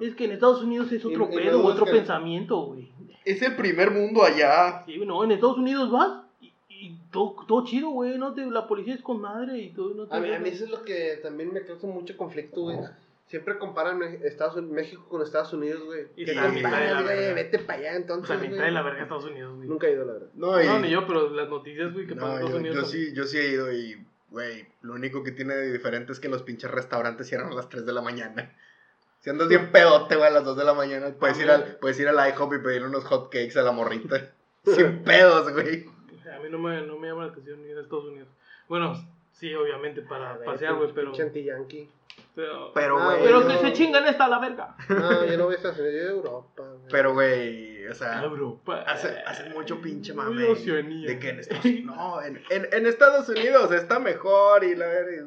Es 0.00 0.14
que 0.14 0.26
en 0.26 0.32
Estados 0.32 0.62
Unidos 0.62 0.92
es 0.92 1.04
otro 1.04 1.28
Y- 1.32 1.36
pedo, 1.36 1.64
otro 1.64 1.84
pensamiento, 1.86 2.60
güey. 2.66 2.92
Es 3.30 3.42
el 3.42 3.56
primer 3.56 3.90
mundo 3.90 4.22
allá. 4.24 4.82
Sí, 4.86 4.98
no, 5.04 5.22
en 5.24 5.32
Estados 5.32 5.58
Unidos 5.58 5.90
vas 5.90 6.22
y, 6.40 6.52
y 6.68 6.98
todo, 7.12 7.36
todo 7.46 7.64
chido, 7.64 7.90
güey. 7.90 8.16
No 8.18 8.34
te, 8.34 8.46
la 8.46 8.66
policía 8.66 8.94
es 8.94 9.02
con 9.02 9.20
madre 9.20 9.58
y 9.58 9.70
todo. 9.70 9.94
No 9.94 10.06
te 10.06 10.16
A 10.16 10.20
mí, 10.20 10.32
a 10.32 10.38
mí 10.38 10.48
eso 10.48 10.64
es 10.64 10.70
lo 10.70 10.84
que 10.84 11.18
también 11.22 11.52
me 11.52 11.62
causa 11.64 11.86
mucho 11.86 12.16
conflicto, 12.16 12.62
güey. 12.62 12.78
Siempre 13.26 13.58
comparan 13.58 14.02
Estados 14.24 14.56
Unidos, 14.56 14.74
México 14.74 15.04
con 15.08 15.20
Estados 15.20 15.52
Unidos, 15.52 15.84
güey. 15.84 16.06
Y 16.16 16.24
¿Qué 16.24 16.32
también 16.32 16.66
trae 16.66 16.94
la 16.94 17.02
verga. 17.02 17.34
Vete 17.34 17.58
para 17.58 17.78
allá, 17.80 17.92
O 17.92 17.96
entonces, 17.96 18.28
sea, 18.28 18.38
me 18.38 18.46
güey. 18.46 18.58
trae 18.58 18.70
la 18.70 18.80
verga 18.82 19.00
a 19.00 19.02
Estados 19.02 19.24
Unidos, 19.26 19.56
güey. 19.56 19.68
Nunca 19.68 19.86
he 19.86 19.92
ido, 19.92 20.06
la 20.06 20.12
verdad. 20.14 20.28
No, 20.34 20.62
y- 20.62 20.66
No, 20.66 20.78
ni 20.80 20.88
yo, 20.88 21.06
pero 21.06 21.28
las 21.28 21.48
noticias, 21.50 21.92
güey, 21.92 22.06
que 22.06 22.14
no, 22.14 22.22
pasan 22.22 22.36
en 22.38 22.44
Estados 22.46 22.60
Unidos. 22.60 22.76
yo 22.76 22.82
también. 22.84 23.06
sí, 23.10 23.14
yo 23.14 23.24
sí 23.24 23.36
he 23.36 23.50
ido 23.50 23.70
y, 23.70 24.02
güey, 24.30 24.66
lo 24.80 24.94
único 24.94 25.22
que 25.22 25.32
tiene 25.32 25.54
de 25.54 25.70
diferente 25.70 26.10
es 26.12 26.20
que 26.20 26.30
los 26.30 26.42
pinches 26.42 26.70
restaurantes 26.70 27.28
cierran 27.28 27.52
a 27.52 27.54
las 27.56 27.68
3 27.68 27.84
de 27.84 27.92
la 27.92 28.00
mañana. 28.00 28.50
Si 29.20 29.30
andas 29.30 29.48
bien 29.48 29.72
pedote, 29.72 30.14
güey, 30.16 30.28
a 30.28 30.30
las 30.30 30.44
2 30.44 30.56
de 30.56 30.64
la 30.64 30.74
mañana, 30.74 31.12
puedes 31.18 31.38
ir 31.40 31.50
al, 31.50 31.76
puedes 31.80 31.98
ir 31.98 32.08
al 32.08 32.28
IHOP 32.30 32.54
y 32.54 32.58
pedir 32.58 32.84
unos 32.84 33.04
hot 33.04 33.30
cakes 33.32 33.58
a 33.58 33.62
la 33.62 33.72
morrita. 33.72 34.30
Sin 34.64 35.02
pedos, 35.02 35.52
güey. 35.52 35.86
A 36.34 36.38
mí 36.40 36.48
no 36.50 36.58
me, 36.58 36.82
no 36.82 36.98
me 36.98 37.08
llama 37.08 37.26
la 37.26 37.32
atención 37.32 37.60
ir 37.66 37.76
a 37.76 37.80
Estados 37.80 38.04
Unidos. 38.04 38.28
Bueno, 38.68 38.94
sí, 39.32 39.52
obviamente, 39.54 40.02
para 40.02 40.36
ver, 40.36 40.44
pasear, 40.44 40.74
güey, 40.74 40.92
pero. 40.94 41.06
pinche 41.10 41.22
anti-yankee. 41.22 41.88
Pero, 42.34 42.72
Pero, 42.74 42.98
Ah, 42.98 43.04
güey. 43.14 43.24
pero 43.24 43.46
que 43.48 43.58
se 43.58 43.72
chingan 43.72 44.06
esta 44.06 44.26
a 44.26 44.28
la 44.28 44.38
verga. 44.38 44.76
No, 44.88 45.24
yo 45.24 45.36
no 45.38 45.44
voy 45.46 45.54
a 45.54 45.56
Estados 45.56 45.78
Unidos, 45.78 45.96
yo 46.02 46.08
a 46.08 46.10
Europa, 46.12 46.62
güey. 46.62 46.88
Pero, 46.90 47.12
güey, 47.14 47.86
o 47.88 47.94
sea, 47.94 48.22
Europa. 48.22 48.82
hace, 48.86 49.08
hace 49.26 49.50
mucho 49.50 49.80
pinche 49.80 50.12
mame. 50.14 50.42
De 50.44 51.18
que 51.18 51.28
en 51.30 51.40
Estados 51.40 51.64
Unidos. 51.64 51.96
No, 51.96 52.22
en, 52.22 52.40
en, 52.50 52.68
en 52.72 52.86
Estados 52.86 53.28
Unidos 53.28 53.72
está 53.72 53.98
mejor 53.98 54.62
y 54.64 54.74
la 54.76 54.86
verga. 54.86 55.26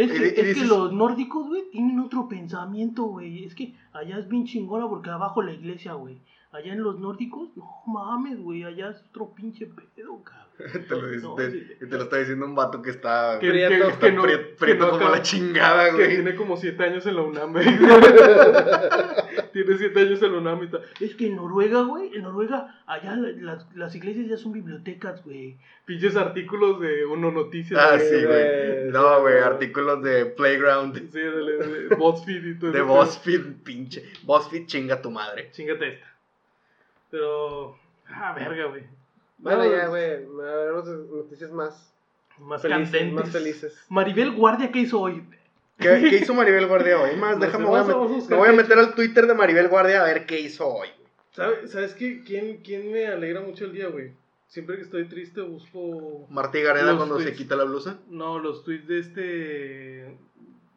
Es 0.00 0.12
que, 0.12 0.50
es 0.50 0.56
que 0.58 0.64
los 0.66 0.92
nórdicos, 0.92 1.48
güey, 1.48 1.64
tienen 1.70 1.98
otro 2.00 2.28
pensamiento, 2.28 3.04
güey. 3.04 3.44
Es 3.44 3.54
que 3.54 3.74
allá 3.92 4.18
es 4.18 4.28
bien 4.28 4.44
chingona 4.46 4.88
porque 4.88 5.10
abajo 5.10 5.42
la 5.42 5.52
iglesia, 5.52 5.94
güey. 5.94 6.20
Allá 6.52 6.72
en 6.72 6.82
los 6.82 6.98
nórdicos, 6.98 7.50
no 7.56 7.66
mames, 7.86 8.40
güey. 8.40 8.64
Allá 8.64 8.90
es 8.90 8.96
otro 9.10 9.34
pinche 9.34 9.66
pedo, 9.66 10.22
cabrón. 10.22 10.46
Te 10.88 10.96
lo, 10.96 11.06
No, 11.30 11.34
te- 11.36 11.50
sí. 11.52 11.66
y 11.82 11.86
te 11.88 11.96
lo 11.96 12.02
está 12.04 12.16
diciendo 12.16 12.44
un 12.46 12.54
vato 12.54 12.80
que 12.82 12.90
está. 12.90 13.38
Que- 13.38 13.50
prieto, 13.50 13.70
que- 13.70 13.78
que 13.80 13.88
está 13.88 14.06
que 14.06 14.12
no- 14.12 14.22
priet- 14.24 14.48
que 14.50 14.54
prieto 14.58 14.86
no 14.86 14.90
como 14.98 15.08
la 15.10 15.22
chingada, 15.22 15.86
Que 15.90 15.96
güey. 15.96 16.08
tiene 16.16 16.34
como 16.34 16.56
siete 16.56 16.84
años 16.84 17.04
en 17.06 17.14
la 17.16 17.22
UNAM, 17.22 17.52
güey. 17.52 17.66
Tiene 19.52 19.76
siete 19.78 20.00
años 20.00 20.22
en 20.22 20.32
la 20.32 20.38
UNAM 20.38 20.62
y 20.64 20.68
tal. 20.68 20.82
Es 21.00 21.14
que 21.14 21.26
en 21.28 21.36
Noruega, 21.36 21.82
güey, 21.82 22.14
en 22.14 22.22
Noruega, 22.22 22.82
allá 22.86 23.16
la- 23.16 23.30
las, 23.54 23.76
las 23.76 23.94
iglesias 23.94 24.26
ya 24.28 24.36
son 24.36 24.52
bibliotecas, 24.52 25.24
güey. 25.24 25.56
Pinches 25.84 26.16
artículos 26.16 26.80
de 26.80 27.04
Uno 27.06 27.30
Noticias. 27.30 27.80
Ah, 27.82 27.98
sí, 27.98 28.06
güey. 28.10 28.24
güey. 28.26 28.90
No, 28.90 29.20
güey, 29.20 29.38
artículos 29.38 30.02
de 30.02 30.26
Playground. 30.26 30.96
Sí, 31.12 31.18
de, 31.18 31.30
de, 31.30 31.88
de 31.88 31.94
BuzzFeed 31.96 32.44
y 32.44 32.58
todo 32.58 32.72
De 32.72 32.78
eso. 32.78 32.86
BuzzFeed, 32.86 33.40
pinche. 33.64 34.04
BuzzFeed 34.24 34.66
chinga 34.66 35.00
tu 35.02 35.10
madre. 35.10 35.50
Chingate 35.52 35.88
esta. 35.94 36.06
Pero. 37.10 37.76
Ah, 38.08 38.32
verga, 38.34 38.66
güey. 38.66 38.82
Bueno, 39.38 39.64
No, 39.64 39.70
ya, 39.70 39.86
güey. 39.86 40.12
Hablamos 40.14 40.86
de 40.86 41.16
noticias 41.16 41.50
más 41.52 41.92
Más 42.38 42.60
felices. 42.62 42.90
candentes. 42.90 43.14
Más 43.24 43.30
felices. 43.32 43.86
Maribel 43.88 44.32
Guardia, 44.32 44.70
¿qué 44.72 44.80
hizo 44.80 45.00
hoy? 45.00 45.22
¿Qué, 45.78 46.06
qué 46.10 46.16
hizo 46.16 46.34
Maribel 46.34 46.66
Guardia 46.66 47.00
hoy? 47.00 47.16
Más, 47.16 47.38
No 47.38 47.44
déjame, 47.46 47.64
voy 47.66 47.80
a 47.80 47.84
me 47.84 48.36
voy 48.36 48.48
a 48.48 48.52
meter 48.52 48.78
al 48.78 48.94
Twitter 48.94 49.26
de 49.26 49.34
Maribel 49.34 49.68
Guardia 49.68 50.00
a 50.02 50.04
ver 50.04 50.26
qué 50.26 50.40
hizo 50.40 50.66
hoy. 50.66 50.88
güey. 50.98 51.08
¿Sabe- 51.30 51.68
¿Sabes 51.68 51.94
qué? 51.94 52.22
¿Quién, 52.24 52.58
¿Quién 52.62 52.90
me 52.90 53.06
alegra 53.06 53.40
mucho 53.40 53.64
el 53.64 53.72
día, 53.72 53.86
güey? 53.88 54.12
Siempre 54.48 54.76
que 54.76 54.82
estoy 54.82 55.06
triste 55.08 55.40
busco... 55.42 56.26
Martí 56.30 56.62
Gareda 56.62 56.96
cuando 56.96 57.20
se 57.20 57.32
quita 57.34 57.54
la 57.54 57.64
blusa. 57.64 57.98
No, 58.08 58.38
los 58.38 58.64
tweets 58.64 58.88
de 58.88 58.98
este... 58.98 60.18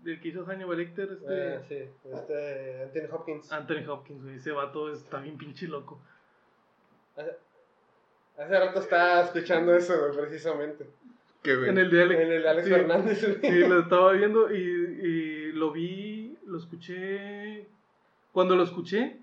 Del 0.04 0.20
que 0.20 0.28
hizo 0.30 0.44
Hannibal 0.46 0.78
Lecter, 0.78 1.10
este... 1.14 1.56
Ah, 1.56 1.62
sí, 1.68 1.76
este, 2.14 2.84
Anthony 2.84 3.16
Hopkins. 3.16 3.52
Anthony 3.52 3.88
Hopkins, 3.88 4.24
güey. 4.24 4.36
Ese 4.36 4.52
vato 4.52 4.92
está 4.92 5.20
bien 5.22 5.38
pinche 5.38 5.68
loco. 5.68 6.02
Hace 8.38 8.60
rato 8.60 8.80
estaba 8.80 9.22
escuchando 9.22 9.76
eso, 9.76 9.94
güey, 10.00 10.18
precisamente. 10.28 10.86
Que. 11.44 11.54
En 11.54 11.78
el 11.78 11.90
de 11.90 12.04
Alex. 12.04 12.22
En 12.22 12.32
el 12.32 12.42
de 12.44 12.50
Alex 12.50 12.68
Sí. 12.68 12.74
Fernández, 12.74 13.40
güey. 13.40 13.52
Sí, 13.52 13.60
lo 13.68 13.80
estaba 13.80 14.12
viendo 14.14 14.54
y, 14.54 14.58
y 14.58 15.52
lo 15.54 15.72
vi, 15.72 16.38
lo 16.46 16.58
escuché. 16.58 17.66
Cuando 18.32 18.56
lo 18.56 18.64
escuché, 18.64 19.18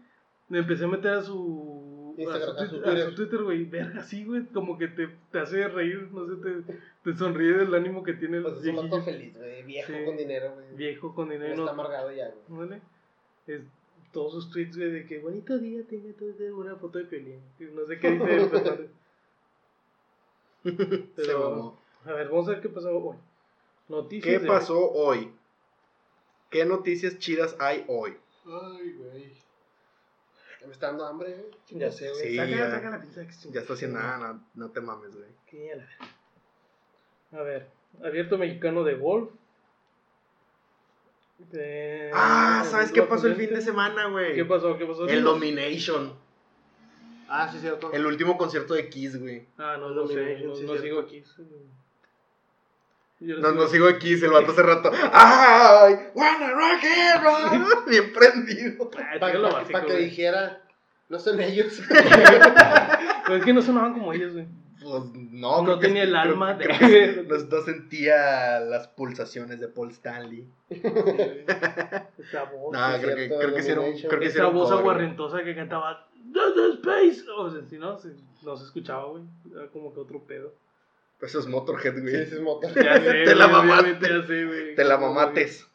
me 0.48 0.58
empecé 0.58 0.84
a 0.84 0.88
meter 0.88 1.12
a 1.12 1.22
su. 1.22 1.86
A 2.18 2.66
su, 2.66 2.82
a 2.84 2.96
su 3.06 3.14
Twitter, 3.14 3.42
güey. 3.44 3.64
Verga, 3.64 4.02
sí, 4.02 4.24
güey. 4.24 4.44
Como 4.46 4.76
que 4.76 4.88
te, 4.88 5.08
te 5.30 5.38
hace 5.38 5.68
reír, 5.68 6.08
no 6.12 6.26
sé, 6.26 6.34
te, 6.42 6.74
te 7.04 7.16
sonríe 7.16 7.52
del 7.52 7.72
ánimo 7.74 8.02
que 8.02 8.14
tiene 8.14 8.38
el 8.38 8.42
Pues 8.42 8.64
es 8.64 8.76
un 8.76 9.04
feliz, 9.04 9.36
güey. 9.36 9.62
Viejo 9.62 9.92
Sí. 9.92 10.04
con 10.04 10.16
dinero, 10.16 10.52
güey. 10.54 10.66
viejo 10.76 11.14
con 11.14 11.28
dinero. 11.30 11.54
Está 11.54 11.70
amargado 11.70 12.10
ya, 12.10 12.28
güey. 12.48 12.62
Ándale. 12.62 12.82
Es, 13.46 13.60
todos 14.12 14.32
sus 14.32 14.50
tweets, 14.50 14.76
güey, 14.76 14.90
de 14.90 15.06
que 15.06 15.20
bonito 15.20 15.56
día, 15.58 15.82
tenga 15.88 16.08
una 16.56 16.74
foto 16.74 16.98
de 16.98 17.04
Piolín. 17.04 17.38
No 17.74 17.86
sé 17.86 18.00
qué 18.00 18.10
dice 18.10 18.36
él, 18.36 18.50
pero- 20.64 21.24
Se 21.24 21.34
mamó. 21.34 21.77
A 22.04 22.12
ver, 22.12 22.28
vamos 22.28 22.48
a 22.48 22.52
ver 22.52 22.60
qué 22.60 22.68
pasó 22.68 22.96
hoy. 22.96 23.16
Noticias. 23.88 24.40
¿Qué 24.40 24.46
pasó 24.46 24.78
hoy? 24.92 25.32
¿Qué 26.50 26.64
noticias 26.64 27.18
chidas 27.18 27.56
hay 27.58 27.84
hoy? 27.88 28.16
Ay, 28.46 28.92
güey. 28.92 29.32
Me 30.66 30.72
está 30.72 30.88
dando 30.88 31.06
hambre, 31.06 31.34
güey. 31.34 31.80
Ya 31.80 31.90
sé, 31.92 32.10
güey. 32.10 32.22
Sí, 32.30 32.36
saca, 32.36 32.50
ya. 32.50 32.70
saca 32.70 32.90
la 32.90 33.00
pizza. 33.00 33.26
que 33.26 33.32
Ya 33.52 33.60
está 33.60 33.72
haciendo 33.74 33.98
nada, 33.98 34.18
no, 34.18 34.44
no 34.54 34.70
te 34.70 34.80
mames, 34.80 35.14
güey. 35.14 35.28
A 37.32 37.42
ver, 37.42 37.68
abierto 38.02 38.38
mexicano 38.38 38.84
de 38.84 38.94
golf. 38.94 39.30
De- 41.38 42.10
Ah, 42.12 42.66
¿sabes 42.68 42.90
qué 42.90 43.02
pasó 43.02 43.26
el 43.28 43.36
fin 43.36 43.50
de 43.50 43.60
semana, 43.60 44.06
güey? 44.08 44.34
¿Qué 44.34 44.44
pasó? 44.44 44.76
¿Qué 44.76 44.86
pasó? 44.86 45.06
El 45.06 45.22
Domination. 45.22 46.12
Ah, 47.28 47.48
sí, 47.52 47.58
cierto. 47.60 47.92
El 47.92 48.06
último 48.06 48.36
concierto 48.38 48.74
de 48.74 48.88
Kiss, 48.88 49.20
güey. 49.20 49.46
Ah, 49.58 49.76
no, 49.78 49.90
no 49.90 50.06
sé. 50.06 50.14
Domination, 50.14 50.48
No, 50.48 50.56
sí, 50.56 50.64
no 50.64 50.78
sigo. 50.78 51.06
Yo 51.08 51.16
No, 53.20 53.52
no 53.52 53.66
sigo 53.66 53.88
aquí, 53.88 54.12
el 54.12 54.30
vato 54.30 54.52
hace 54.52 54.62
rato. 54.62 54.90
¡Ay! 55.12 55.94
¡Wanna 56.14 56.50
rock 56.52 56.84
roll! 57.22 57.84
Bien 57.88 58.12
prendido. 58.12 58.90
Ah, 58.96 59.16
Para 59.18 59.34
lo 59.38 59.66
que 59.66 59.92
güey. 59.92 60.04
dijera, 60.04 60.62
no 61.08 61.18
son 61.18 61.40
ellos. 61.40 61.80
Pero 61.88 63.38
es 63.38 63.44
que 63.44 63.52
no 63.52 63.60
sonaban 63.62 63.92
como 63.94 64.12
ellos, 64.12 64.32
güey. 64.34 64.46
Pues 64.80 65.02
no, 65.32 65.62
No 65.62 65.78
tenía 65.80 66.04
el 66.04 66.10
creo- 66.10 66.20
alma 66.22 66.54
de- 66.54 66.64
creo 66.64 66.78
que 66.78 67.24
No, 67.28 67.36
no 67.36 67.62
sentía 67.62 68.60
las 68.60 68.86
pulsaciones 68.86 69.58
de 69.58 69.66
Paul 69.66 69.90
Stanley. 69.90 70.46
Esa 70.70 72.44
voz. 72.44 72.72
No, 72.72 73.00
creo 73.00 73.16
que, 73.16 73.28
creo 73.28 73.54
que 73.54 73.60
hicieron. 73.60 73.84
Domination. 73.84 74.08
Creo 74.10 74.20
que 74.20 74.26
Esa 74.28 74.46
voz 74.46 74.70
aguarrentosa 74.70 75.42
que 75.42 75.54
cantaba 75.56 76.06
"There's 76.32 76.54
the 76.54 76.68
Space. 76.74 77.24
O 77.36 77.50
sea, 77.50 77.62
si 77.68 77.78
no, 77.78 77.98
se- 77.98 78.14
no 78.44 78.56
se 78.56 78.64
escuchaba, 78.64 79.06
güey. 79.08 79.24
Era 79.54 79.66
como 79.68 79.92
que 79.92 80.00
otro 80.00 80.20
pedo. 80.22 80.52
Eso 81.20 81.40
es 81.40 81.46
Motorhead, 81.46 81.94
Sí, 81.96 82.00
güey. 82.00 82.14
ese 82.14 82.34
es 82.36 82.40
motor. 82.40 82.72
Ya 82.74 83.00
sé, 83.00 83.10
Te 83.24 83.34
la 83.34 83.46
güey, 83.46 83.56
mamaste. 83.56 83.80
obviamente 83.82 84.08
Ya 84.08 84.26
sé, 84.26 84.44
güey. 84.44 84.74
Te 84.76 84.84
la 84.84 84.98
mamates. 84.98 85.66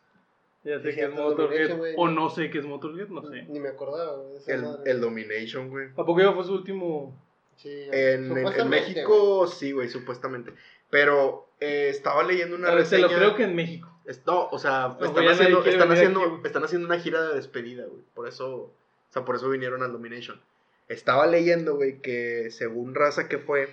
Ya 0.63 0.79
sé 0.79 0.87
Dije, 0.87 0.99
que 1.01 1.05
es 1.07 1.13
Motorhead. 1.13 1.49
Domination, 1.69 1.77
güey. 1.79 1.93
O 1.97 2.07
no 2.07 2.29
sé 2.29 2.49
qué 2.49 2.59
es 2.59 2.65
Motorhead, 2.65 3.07
no 3.09 3.21
sé. 3.29 3.43
Ni 3.49 3.59
me 3.59 3.69
acordaba, 3.69 4.15
güey. 4.17 4.37
El, 4.47 4.61
madre. 4.63 4.91
el 4.91 5.01
Domination, 5.01 5.69
güey. 5.69 5.89
¿A 5.91 5.95
poco 6.05 6.19
ya 6.21 6.31
fue 6.31 6.43
su 6.45 6.53
último? 6.53 7.19
Sí, 7.57 7.69
En, 7.91 8.35
en- 8.37 8.69
México, 8.69 9.45
sí, 9.47 9.73
güey, 9.73 9.89
supuestamente. 9.89 10.53
Pero 10.89 11.47
eh, 11.59 11.87
estaba 11.89 12.23
leyendo 12.23 12.55
una 12.55 12.69
A 12.69 12.75
ver, 12.75 12.83
te 12.87 12.97
reseña. 12.97 13.07
lo 13.11 13.17
creo 13.17 13.35
que 13.35 13.43
en 13.43 13.55
México. 13.55 13.89
Es- 14.05 14.25
No, 14.25 14.47
o 14.49 14.57
sea, 14.57 14.95
No, 14.99 15.05
están, 15.05 15.27
haciendo, 15.27 15.63
están, 15.65 15.91
haciendo, 15.91 16.21
aquí, 16.21 16.31
están 16.45 16.63
haciendo 16.63 16.87
una 16.87 16.99
gira 16.99 17.21
de 17.27 17.35
despedida, 17.35 17.85
güey. 17.85 18.01
Por 18.13 18.27
eso, 18.29 18.55
o 18.55 18.73
sea, 19.09 19.25
por 19.25 19.35
eso 19.35 19.49
vinieron 19.49 19.83
al 19.83 19.91
Domination. 19.91 20.39
Estaba 20.87 21.27
leyendo, 21.27 21.75
güey, 21.75 21.99
que 22.01 22.49
según 22.51 22.95
raza 22.95 23.27
que 23.29 23.37
fue, 23.37 23.69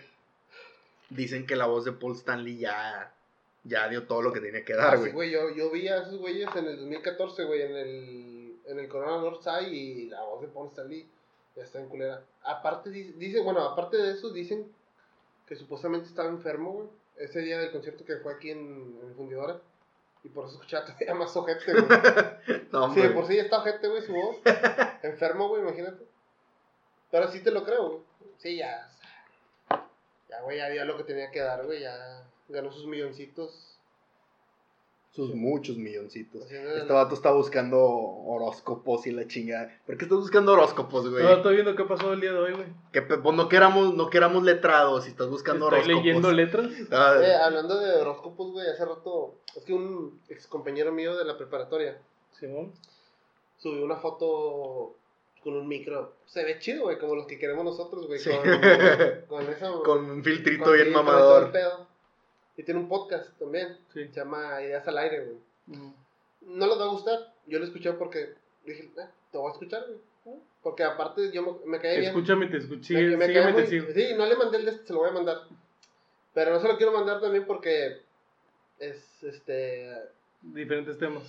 dicen 1.10 1.46
que 1.46 1.56
la 1.56 1.66
voz 1.66 1.84
de 1.84 1.92
Paul 1.92 2.14
Stanley 2.14 2.58
ya, 2.58 3.12
ya 3.64 3.88
dio 3.88 4.06
todo 4.06 4.22
lo 4.22 4.32
que 4.32 4.40
tenía 4.40 4.64
que 4.64 4.72
Ah, 4.74 4.76
dar, 4.76 4.94
sí, 4.94 5.00
güey. 5.00 5.12
güey, 5.12 5.30
yo, 5.30 5.50
yo 5.54 5.70
vi 5.70 5.88
a 5.88 6.02
esos 6.02 6.18
güeyes 6.18 6.48
en 6.56 6.66
el 6.66 6.76
2014, 6.78 7.44
güey, 7.44 7.62
en 7.62 7.76
el, 7.76 8.56
en 8.66 8.78
el 8.78 8.88
Corona 8.88 9.20
Northside 9.20 9.68
y 9.72 10.06
la 10.08 10.22
voz 10.22 10.40
de 10.42 10.48
Paul 10.48 10.68
Stanley 10.68 11.08
ya 11.56 11.64
está 11.64 11.80
en 11.80 11.88
culera. 11.88 12.22
Aparte, 12.44 12.90
di- 12.90 13.12
dice, 13.12 13.40
bueno, 13.40 13.60
aparte 13.64 13.96
de 13.96 14.12
eso, 14.12 14.30
dicen 14.32 14.70
que 15.46 15.56
supuestamente 15.56 16.06
estaba 16.08 16.28
enfermo, 16.28 16.72
güey, 16.72 16.88
ese 17.18 17.40
día 17.40 17.58
del 17.58 17.72
concierto 17.72 18.04
que 18.04 18.16
fue 18.18 18.32
aquí 18.34 18.50
en, 18.52 18.98
en 19.02 19.14
Fundidora. 19.16 19.60
Y 20.22 20.28
por 20.28 20.44
eso 20.46 20.54
escuchaba 20.54 20.84
todavía 20.86 21.14
más 21.14 21.34
ojete, 21.36 21.72
güey. 21.72 21.86
No, 22.72 22.94
Sí, 22.94 23.00
por 23.12 23.26
sí 23.26 23.34
ya 23.36 23.42
está 23.42 23.58
ojete, 23.58 23.88
güey, 23.88 24.02
su 24.02 24.12
voz. 24.14 24.36
Enfermo, 25.02 25.48
güey, 25.48 25.62
imagínate. 25.62 26.04
Pero 27.10 27.28
sí 27.32 27.40
te 27.42 27.50
lo 27.50 27.64
creo, 27.64 27.88
güey. 27.88 28.00
Sí, 28.38 28.56
ya. 28.58 28.86
Ya, 30.30 30.40
güey, 30.42 30.58
ya 30.58 30.68
dio 30.70 30.84
lo 30.84 30.96
que 30.96 31.04
tenía 31.04 31.30
que 31.30 31.40
dar, 31.40 31.64
güey. 31.66 31.80
Ya 31.80 32.26
ganó 32.48 32.70
sus 32.72 32.86
milloncitos. 32.86 33.66
Sus 35.12 35.34
muchos 35.34 35.76
milloncitos. 35.76 36.44
Haciendo 36.44 36.70
Este 36.70 36.92
vato 36.92 37.16
está 37.16 37.32
buscando 37.32 37.80
horóscopos 37.84 39.08
y 39.08 39.10
la 39.10 39.26
chingada. 39.26 39.68
¿Por 39.84 39.96
qué 39.98 40.04
estás 40.04 40.18
buscando 40.20 40.52
horóscopos, 40.52 41.10
güey? 41.10 41.24
No, 41.24 41.30
estoy 41.32 41.54
viendo 41.56 41.74
qué 41.74 41.82
pasó 41.82 42.12
el 42.12 42.20
día 42.20 42.32
de 42.32 42.38
hoy, 42.38 42.52
güey. 42.52 42.66
Que 42.92 43.02
pues 43.02 43.34
no 43.34 43.48
queramos, 43.48 43.92
no 43.94 44.08
queramos 44.08 44.44
letrados 44.44 45.02
si 45.04 45.10
estás 45.10 45.28
buscando 45.28 45.64
Estoy 45.66 45.78
horóscopos. 45.80 46.04
leyendo 46.04 46.32
letras. 46.32 46.66
Ah, 46.92 47.16
Eh, 47.20 47.34
hablando 47.34 47.80
de 47.80 47.92
horóscopos, 47.96 48.52
güey, 48.52 48.68
hace 48.68 48.84
rato. 48.84 49.34
Es 49.56 49.64
que 49.64 49.72
un 49.74 50.20
ex 50.28 50.46
compañero 50.46 50.92
mío 50.92 51.16
de 51.16 51.24
la 51.24 51.36
preparatoria 51.36 52.00
Simón. 52.38 52.72
subió 53.58 53.84
una 53.84 53.96
foto 53.96 54.94
con 55.42 55.54
un 55.54 55.66
micro. 55.68 56.14
Se 56.26 56.44
ve 56.44 56.58
chido, 56.58 56.84
güey, 56.84 56.98
como 56.98 57.14
los 57.14 57.26
que 57.26 57.38
queremos 57.38 57.64
nosotros, 57.64 58.06
güey. 58.06 58.18
Sí. 58.18 58.30
Con, 58.30 58.44
con 59.28 59.48
eso. 59.52 59.82
con 59.82 60.10
un 60.10 60.24
filtrito 60.24 60.64
con 60.64 60.74
bien 60.74 60.92
mamador. 60.92 61.52
Y 62.56 62.62
tiene 62.62 62.80
un 62.80 62.88
podcast 62.88 63.30
también. 63.38 63.78
Sí. 63.92 64.06
Se 64.08 64.20
llama 64.20 64.62
Ideas 64.62 64.86
al 64.86 64.98
Aire, 64.98 65.24
güey. 65.24 65.38
Mm. 65.66 65.94
No 66.58 66.66
les 66.66 66.78
va 66.78 66.84
a 66.84 66.88
gustar. 66.88 67.18
Yo 67.46 67.58
lo 67.58 67.64
escuché 67.64 67.92
porque 67.92 68.34
dije, 68.64 68.90
eh, 68.98 69.06
te 69.32 69.38
voy 69.38 69.48
a 69.48 69.52
escuchar, 69.52 69.86
güey. 69.86 69.98
Porque 70.62 70.84
aparte 70.84 71.32
yo 71.32 71.42
me, 71.42 71.52
me 71.72 71.80
caí 71.80 72.00
bien. 72.00 72.10
Escúchame, 72.10 72.46
te 72.48 72.58
escucho. 72.58 72.92
Me- 72.92 73.00
Sigue, 73.00 73.16
me 73.16 73.26
sígueme, 73.26 73.54
cae 73.54 73.62
te 73.62 73.66
sigo. 73.66 73.86
Sí, 73.94 74.08
no 74.16 74.26
le 74.26 74.36
mandé 74.36 74.58
el 74.58 74.66
de 74.66 74.70
este, 74.72 74.88
se 74.88 74.92
lo 74.92 74.98
voy 75.00 75.08
a 75.08 75.12
mandar. 75.12 75.38
Pero 76.34 76.52
no 76.52 76.60
se 76.60 76.68
lo 76.68 76.76
quiero 76.76 76.92
mandar 76.92 77.20
también 77.20 77.46
porque 77.46 78.02
es, 78.78 79.22
este... 79.22 79.90
Diferentes 80.42 80.98
temas. 80.98 81.22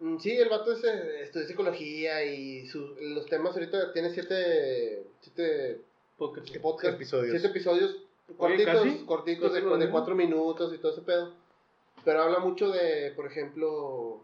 Mm, 0.00 0.18
Sí, 0.18 0.32
el 0.36 0.48
vato 0.48 0.72
es, 0.72 0.82
eh, 0.84 1.20
estudió 1.22 1.46
psicología 1.46 2.24
y 2.24 2.66
su- 2.66 2.96
los 3.00 3.26
temas 3.26 3.54
ahorita 3.54 3.92
tiene 3.92 4.10
siete, 4.10 5.04
siete 5.20 5.80
Podcast. 6.18 6.48
Episodios. 6.94 7.30
siete 7.30 7.46
episodios 7.46 7.96
Oye, 8.36 8.36
cortitos, 8.64 8.74
casi, 8.74 9.04
cortitos 9.06 9.52
de, 9.54 9.90
cuatro 9.90 10.14
minutos 10.14 10.72
y 10.74 10.78
todo 10.78 10.92
ese 10.92 11.00
pedo. 11.02 11.32
Pero 12.04 12.22
habla 12.22 12.38
mucho 12.40 12.70
de, 12.70 13.12
por 13.16 13.26
ejemplo, 13.26 14.22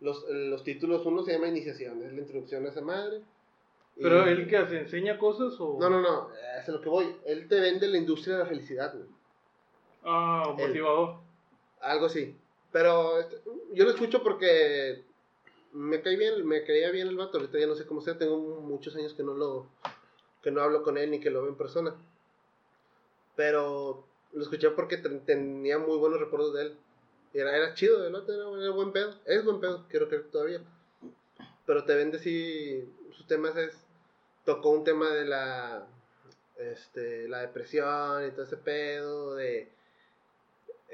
los, 0.00 0.24
los 0.28 0.62
títulos, 0.64 1.04
uno 1.06 1.22
se 1.24 1.32
llama 1.32 1.48
Iniciación, 1.48 2.02
es 2.04 2.12
la 2.12 2.20
introducción 2.20 2.64
a 2.66 2.68
esa 2.68 2.80
madre. 2.80 3.20
Pero 4.00 4.26
Y- 4.26 4.32
él 4.32 4.48
que 4.48 4.56
hace, 4.56 4.78
enseña 4.80 5.18
cosas 5.18 5.54
o. 5.60 5.78
No, 5.80 5.88
no, 5.90 6.00
no, 6.00 6.28
es 6.60 6.68
a 6.68 6.72
lo 6.72 6.80
que 6.80 6.88
voy. 6.88 7.14
Él 7.26 7.46
te 7.48 7.60
vende 7.60 7.86
la 7.88 7.98
industria 7.98 8.34
de 8.36 8.42
la 8.44 8.48
felicidad, 8.48 8.92
güey. 8.94 9.06
Ah, 10.04 10.54
Él. 10.58 10.66
motivador. 10.68 11.16
Algo 11.80 12.06
así. 12.06 12.36
Pero 12.74 13.20
yo 13.72 13.84
lo 13.84 13.90
escucho 13.90 14.24
porque 14.24 15.04
me 15.70 16.02
cae 16.02 16.16
bien, 16.16 16.44
me 16.44 16.64
caía 16.64 16.90
bien 16.90 17.06
el 17.06 17.16
vato. 17.16 17.38
Ahorita 17.38 17.56
ya 17.56 17.68
no 17.68 17.76
sé 17.76 17.86
cómo 17.86 18.00
sea, 18.00 18.18
tengo 18.18 18.36
muchos 18.36 18.96
años 18.96 19.14
que 19.14 19.22
no 19.22 19.34
lo 19.34 19.68
que 20.42 20.50
no 20.50 20.60
hablo 20.60 20.82
con 20.82 20.98
él 20.98 21.12
ni 21.12 21.20
que 21.20 21.30
lo 21.30 21.42
veo 21.42 21.50
en 21.52 21.56
persona. 21.56 21.94
Pero 23.36 24.04
lo 24.32 24.42
escuché 24.42 24.70
porque 24.70 24.96
ten- 24.96 25.24
tenía 25.24 25.78
muy 25.78 25.98
buenos 25.98 26.18
recuerdos 26.18 26.52
de 26.52 26.62
él. 26.62 26.76
Era, 27.32 27.56
era 27.56 27.74
chido, 27.74 28.10
vato 28.10 28.32
era, 28.32 28.62
era 28.64 28.72
buen 28.72 28.90
pedo. 28.90 29.14
Es 29.24 29.44
buen 29.44 29.60
pedo, 29.60 29.86
quiero 29.88 30.08
creer 30.08 30.24
todavía. 30.32 30.60
Pero 31.66 31.84
te 31.84 31.94
vende 31.94 32.18
si 32.18 32.92
sus 33.16 33.28
temas 33.28 33.56
es 33.56 33.76
tocó 34.44 34.70
un 34.70 34.82
tema 34.82 35.10
de 35.10 35.26
la 35.26 35.86
este 36.58 37.28
la 37.28 37.38
depresión 37.42 38.26
y 38.26 38.32
todo 38.32 38.42
ese 38.42 38.56
pedo 38.56 39.36
de 39.36 39.68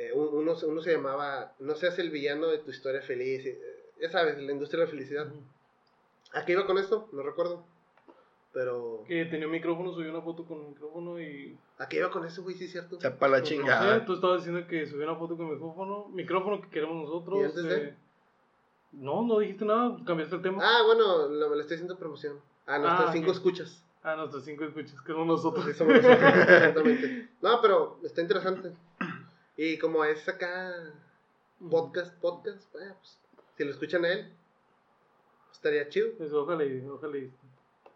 eh, 0.01 0.13
un- 0.15 0.29
uno, 0.35 0.55
se- 0.57 0.67
uno 0.67 0.81
se 0.81 0.93
llamaba 0.93 1.53
no 1.59 1.75
seas 1.75 1.99
el 1.99 2.11
villano 2.11 2.47
de 2.49 2.59
tu 2.59 2.71
historia 2.71 3.03
feliz 3.03 3.45
eh, 3.47 3.61
ya 4.01 4.11
sabes 4.11 4.39
la 4.39 4.53
industria 4.53 4.81
de 4.81 4.87
la 4.87 4.91
felicidad 4.91 5.27
¿a 6.33 6.45
qué 6.45 6.53
iba 6.53 6.67
con 6.67 6.79
esto? 6.79 7.09
no 7.13 7.23
recuerdo 7.23 7.65
Pero. 8.53 9.05
Que 9.07 9.27
tenía 9.27 9.47
un 9.47 9.53
micrófono, 9.53 9.93
subió 9.93 10.11
una 10.11 10.23
foto 10.23 10.45
con 10.45 10.59
un 10.59 10.69
micrófono 10.71 11.21
y. 11.21 11.57
¿A 11.79 11.87
qué 11.89 11.99
iba 11.99 12.11
con 12.11 12.25
eso, 12.27 12.43
güey? 12.43 12.57
Sí, 12.57 12.65
es 12.65 12.73
cierto. 12.73 13.01
Sepa 13.01 13.29
la 13.29 13.39
No 13.39 13.47
sé, 13.47 13.55
chingada. 13.55 14.05
tú 14.05 14.15
estabas 14.15 14.39
diciendo 14.45 14.67
que 14.67 14.87
subió 14.89 15.07
una 15.09 15.17
foto 15.17 15.37
con 15.37 15.51
micrófono, 15.53 16.09
micrófono 16.09 16.61
que 16.61 16.69
queremos 16.69 16.97
nosotros. 17.05 17.39
¿Y 17.39 17.45
antes 17.45 17.63
de? 17.63 17.77
eh, 17.77 17.95
No, 18.91 19.23
no 19.25 19.39
dijiste 19.39 19.65
nada, 19.65 19.97
cambiaste 20.05 20.35
el 20.35 20.43
tema. 20.43 20.59
Ah, 20.65 20.83
bueno, 20.85 21.29
lo- 21.29 21.55
le 21.55 21.61
estoy 21.61 21.77
haciendo 21.77 21.97
promoción. 21.97 22.41
A 22.67 22.77
nuestras 22.79 23.11
Ah, 23.11 23.13
cinco 23.13 23.31
escuchas. 23.31 23.85
Ah, 24.03 24.17
nuestros 24.17 24.45
cinco 24.45 24.65
escuchas, 24.65 25.01
que 25.01 25.13
somos 25.13 25.27
nosotros. 25.29 25.65
Sí, 25.67 25.73
somos 25.75 25.95
nosotros, 26.03 26.19
exactamente. 26.49 27.29
No, 27.41 27.61
pero 27.63 27.99
está 28.03 28.21
interesante. 28.21 28.73
Y 29.63 29.77
como 29.77 30.07
es 30.07 30.27
acá 30.27 30.75
podcast, 31.71 32.19
podcast, 32.19 32.65
pues, 32.73 33.19
si 33.59 33.65
lo 33.65 33.71
escuchan 33.73 34.07
a 34.07 34.09
él, 34.13 34.33
estaría 35.53 35.87
chido. 35.91 36.13
Pues, 36.17 36.33
ojalá, 36.33 36.65
y- 36.65 36.83
ojalá. 36.89 37.19
y- 37.19 37.31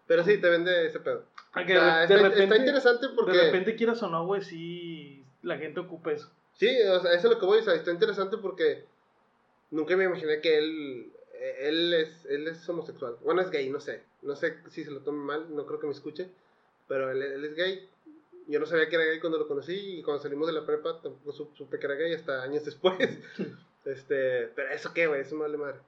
Pero 0.06 0.22
sí, 0.24 0.36
te 0.36 0.50
vende 0.50 0.86
ese 0.86 1.00
pedo. 1.00 1.24
Ah, 1.54 1.62
O 1.62 1.66
sea, 1.66 1.96
de, 2.00 2.02
está, 2.04 2.06
de 2.16 2.22
repente, 2.22 2.42
está 2.44 2.56
interesante 2.58 3.06
porque... 3.16 3.32
de 3.38 3.44
repente 3.46 3.76
quieras 3.76 4.02
o 4.02 4.10
no, 4.10 4.26
güey, 4.26 4.42
sí, 4.42 5.24
la 5.42 5.56
gente 5.56 5.80
ocupa 5.80 6.12
eso. 6.12 6.30
Sí, 6.52 6.68
o 6.82 7.00
sea, 7.00 7.14
eso 7.14 7.28
es 7.28 7.34
lo 7.34 7.40
que 7.40 7.46
voy, 7.46 7.60
o 7.60 7.62
sea, 7.62 7.74
está 7.74 7.90
interesante 7.90 8.36
porque 8.36 8.84
nunca 9.70 9.96
me 9.96 10.04
imaginé 10.04 10.42
que 10.42 10.58
él, 10.58 11.10
eh, 11.32 11.56
él 11.62 11.94
es, 11.94 12.26
él 12.26 12.46
es 12.46 12.68
homosexual. 12.68 13.16
Bueno, 13.22 13.40
es 13.40 13.50
gay, 13.50 13.70
no 13.70 13.80
sé. 13.80 14.02
No 14.20 14.36
sé 14.36 14.58
si 14.68 14.84
se 14.84 14.90
lo 14.90 15.00
tome 15.00 15.24
mal, 15.24 15.46
no 15.56 15.64
creo 15.64 15.80
que 15.80 15.86
me 15.86 15.92
escuche, 15.94 16.28
pero 16.88 17.10
él, 17.10 17.22
él 17.22 17.44
es 17.46 17.54
gay. 17.54 17.88
Yo 18.46 18.60
no 18.60 18.66
sabía 18.66 18.88
que 18.88 18.96
era 18.96 19.04
gay 19.06 19.20
cuando 19.20 19.38
lo 19.38 19.48
conocí 19.48 19.98
y 19.98 20.02
cuando 20.02 20.22
salimos 20.22 20.46
de 20.46 20.52
la 20.52 20.66
prepa 20.66 21.00
tampoco 21.00 21.32
su- 21.32 21.50
supe 21.54 21.78
que 21.78 21.86
era 21.86 21.94
gay 21.94 22.12
hasta 22.14 22.42
años 22.42 22.64
después. 22.64 22.96
este, 23.84 24.48
pero 24.54 24.70
eso 24.70 24.92
qué, 24.92 25.06
güey, 25.06 25.22
eso 25.22 25.34
me 25.34 25.42
vale 25.42 25.56
madre. 25.56 25.78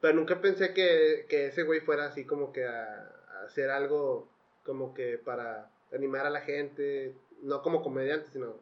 Pero 0.00 0.14
nunca 0.14 0.40
pensé 0.40 0.72
que, 0.74 1.26
que 1.28 1.46
ese 1.46 1.62
güey 1.62 1.80
fuera 1.80 2.06
así 2.06 2.24
como 2.24 2.52
que 2.52 2.66
a, 2.66 3.10
a 3.40 3.44
hacer 3.44 3.70
algo 3.70 4.28
como 4.64 4.92
que 4.94 5.18
para 5.18 5.70
animar 5.92 6.26
a 6.26 6.30
la 6.30 6.40
gente, 6.42 7.14
no 7.42 7.62
como 7.62 7.82
comediante, 7.82 8.30
sino 8.30 8.54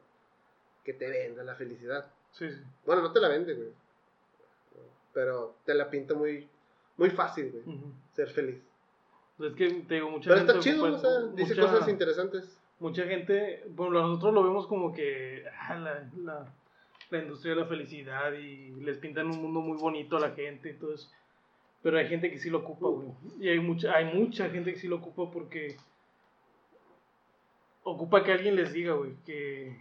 que 0.84 0.92
te 0.94 1.08
venda 1.10 1.42
la 1.44 1.54
felicidad. 1.56 2.10
Sí, 2.32 2.50
sí. 2.50 2.60
Bueno, 2.86 3.02
no 3.02 3.12
te 3.12 3.20
la 3.20 3.28
vende, 3.28 3.54
güey. 3.54 3.68
Pero 5.12 5.56
te 5.64 5.74
la 5.74 5.90
pinta 5.90 6.14
muy, 6.14 6.48
muy 6.96 7.10
fácil, 7.10 7.50
güey, 7.50 7.64
ser 8.14 8.30
feliz. 8.30 8.62
Es 9.40 9.54
que 9.54 9.68
te 9.88 9.94
digo, 9.94 10.10
mucha 10.10 10.28
Pero 10.30 10.36
gente. 10.38 10.52
está 10.52 10.62
chido, 10.62 10.84
o 10.84 10.98
sea, 10.98 11.20
dice 11.34 11.54
mucha- 11.54 11.72
cosas 11.72 11.88
interesantes. 11.88 12.58
Mucha 12.80 13.04
gente, 13.04 13.64
bueno, 13.70 14.00
nosotros 14.00 14.34
lo 14.34 14.42
vemos 14.44 14.66
como 14.66 14.92
que 14.92 15.44
ah, 15.60 15.74
la, 15.76 16.10
la, 16.16 16.54
la 17.10 17.18
industria 17.18 17.54
de 17.54 17.60
la 17.62 17.66
felicidad 17.66 18.32
y 18.32 18.70
les 18.80 18.98
pintan 18.98 19.26
un 19.26 19.42
mundo 19.42 19.60
muy 19.60 19.76
bonito 19.78 20.16
a 20.16 20.20
la 20.20 20.30
gente 20.30 20.70
eso. 20.94 21.10
Pero 21.82 21.98
hay 21.98 22.08
gente 22.08 22.30
que 22.30 22.38
sí 22.38 22.50
lo 22.50 22.58
ocupa, 22.58 22.88
güey. 22.88 23.08
Y 23.40 23.48
hay 23.48 23.60
mucha, 23.60 23.94
hay 23.94 24.06
mucha 24.14 24.48
gente 24.50 24.72
que 24.72 24.78
sí 24.78 24.88
lo 24.88 24.96
ocupa 24.96 25.30
porque 25.30 25.76
ocupa 27.82 28.22
que 28.22 28.32
alguien 28.32 28.56
les 28.56 28.72
diga, 28.72 28.92
güey, 28.94 29.14
que 29.24 29.76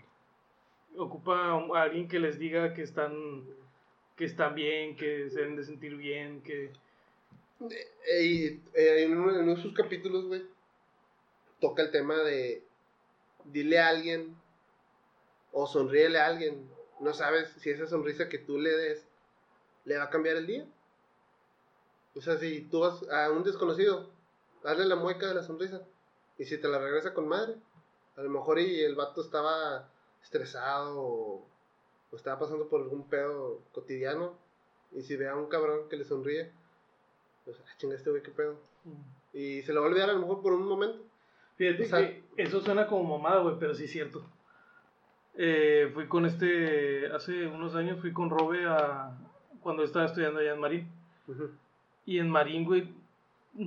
ocupa 0.97 1.35
a 1.51 1.81
alguien 1.81 2.07
que 2.07 2.19
les 2.19 2.39
diga 2.39 2.73
que 2.73 2.81
están 2.83 3.43
que 4.15 4.25
están 4.25 4.55
bien, 4.55 4.95
que 4.95 5.29
se 5.29 5.41
deben 5.41 5.55
de 5.55 5.63
sentir 5.63 5.95
bien, 5.95 6.41
que 6.41 6.71
Eh, 8.09 8.59
eh, 8.75 9.03
en 9.03 9.17
uno 9.17 9.55
de 9.55 9.61
sus 9.61 9.73
capítulos, 9.73 10.25
güey, 10.25 10.43
toca 11.59 11.81
el 11.83 11.91
tema 11.91 12.15
de 12.23 12.61
dile 13.51 13.79
a 13.79 13.89
alguien 13.89 14.35
o 15.51 15.67
sonríele 15.67 16.19
a 16.19 16.27
alguien. 16.27 16.69
No 16.99 17.13
sabes 17.13 17.49
si 17.59 17.69
esa 17.69 17.87
sonrisa 17.87 18.29
que 18.29 18.39
tú 18.39 18.57
le 18.59 18.71
des 18.71 19.07
le 19.85 19.97
va 19.97 20.05
a 20.05 20.09
cambiar 20.09 20.37
el 20.37 20.47
día. 20.47 20.65
O 22.15 22.21
sea, 22.21 22.37
si 22.37 22.61
tú 22.61 22.79
vas 22.79 23.07
a 23.09 23.31
un 23.31 23.43
desconocido, 23.43 24.09
dale 24.63 24.85
la 24.85 24.95
mueca 24.95 25.27
de 25.27 25.35
la 25.35 25.43
sonrisa. 25.43 25.81
Y 26.37 26.45
si 26.45 26.57
te 26.57 26.67
la 26.67 26.79
regresa 26.79 27.13
con 27.13 27.27
madre, 27.27 27.55
a 28.15 28.21
lo 28.21 28.29
mejor 28.29 28.59
y 28.59 28.81
el 28.81 28.95
vato 28.95 29.21
estaba 29.21 29.89
estresado 30.21 30.99
o, 30.99 31.45
o 32.11 32.15
estaba 32.15 32.39
pasando 32.39 32.67
por 32.67 32.81
algún 32.81 33.07
pedo 33.07 33.61
cotidiano. 33.71 34.37
Y 34.91 35.01
si 35.03 35.15
ve 35.15 35.27
a 35.29 35.35
un 35.35 35.47
cabrón 35.47 35.89
que 35.89 35.97
le 35.97 36.05
sonríe, 36.05 36.51
pues, 37.45 37.57
ah, 37.61 37.77
chinga 37.77 37.95
este 37.95 38.09
güey, 38.09 38.21
qué 38.21 38.31
pedo. 38.31 38.57
Y 39.31 39.61
se 39.61 39.71
lo 39.71 39.81
va 39.81 39.87
a 39.87 39.89
olvidar 39.89 40.09
a 40.09 40.13
lo 40.13 40.19
mejor 40.19 40.41
por 40.41 40.53
un 40.53 40.67
momento. 40.67 40.99
Fíjate 41.57 41.83
O 41.83 41.85
sea- 41.87 42.13
eso 42.37 42.61
suena 42.61 42.87
como 42.87 43.17
mamada, 43.17 43.41
güey, 43.41 43.55
pero 43.59 43.73
sí 43.73 43.85
es 43.85 43.91
cierto. 43.91 44.23
Eh, 45.35 45.89
fui 45.93 46.07
con 46.07 46.25
este, 46.25 47.07
hace 47.07 47.47
unos 47.47 47.75
años 47.75 47.99
fui 47.99 48.11
con 48.11 48.29
Robe 48.29 48.65
a, 48.65 49.11
cuando 49.61 49.83
estaba 49.83 50.05
estudiando 50.05 50.39
allá 50.39 50.53
en 50.53 50.59
Marín. 50.59 50.87
Y 52.05 52.19
en 52.19 52.29
Marín, 52.29 52.65
güey, 52.65 52.87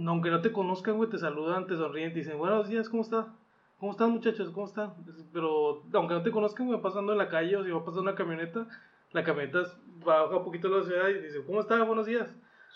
aunque 0.06 0.30
no 0.30 0.40
te 0.40 0.50
conozcan, 0.52 0.96
güey, 0.96 1.10
te 1.10 1.18
saludan, 1.18 1.66
te 1.66 1.76
sonríen, 1.76 2.12
te 2.12 2.20
dicen, 2.20 2.38
buenos 2.38 2.68
días, 2.68 2.88
¿cómo 2.88 3.02
está? 3.02 3.28
¿Cómo 3.78 3.92
están, 3.92 4.10
muchachos? 4.10 4.50
¿Cómo 4.50 4.66
están? 4.66 4.92
Pero 5.32 5.82
aunque 5.92 6.14
no 6.14 6.22
te 6.22 6.30
conozcan, 6.30 6.66
güey, 6.66 6.80
pasando 6.80 7.12
en 7.12 7.18
la 7.18 7.28
calle 7.28 7.56
o 7.56 7.64
si 7.64 7.70
va 7.70 7.80
pasando 7.84 8.02
una 8.02 8.14
camioneta, 8.14 8.66
la 9.12 9.24
camioneta 9.24 9.62
baja 10.04 10.36
un 10.36 10.44
poquito 10.44 10.68
la 10.68 10.84
ciudad 10.84 11.08
y 11.08 11.14
dice, 11.20 11.42
¿cómo 11.46 11.60
está? 11.60 11.82
Buenos 11.84 12.06
días. 12.06 12.28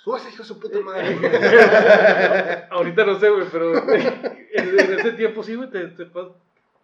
Súbase, 0.03 0.29
hijo 0.29 0.43
de 0.43 0.49
su 0.49 0.61
puta 0.61 0.81
madre. 0.81 1.16
Ahorita 2.71 3.05
no 3.07 3.19
sé, 3.19 3.31
güey, 3.31 3.47
pero 3.51 3.75
en, 3.89 4.79
ese 4.99 5.12
tiempo 5.12 5.43
sí, 5.43 5.55
güey, 5.55 5.71
te, 5.71 5.89
te 5.89 6.07
pas- 6.11 6.33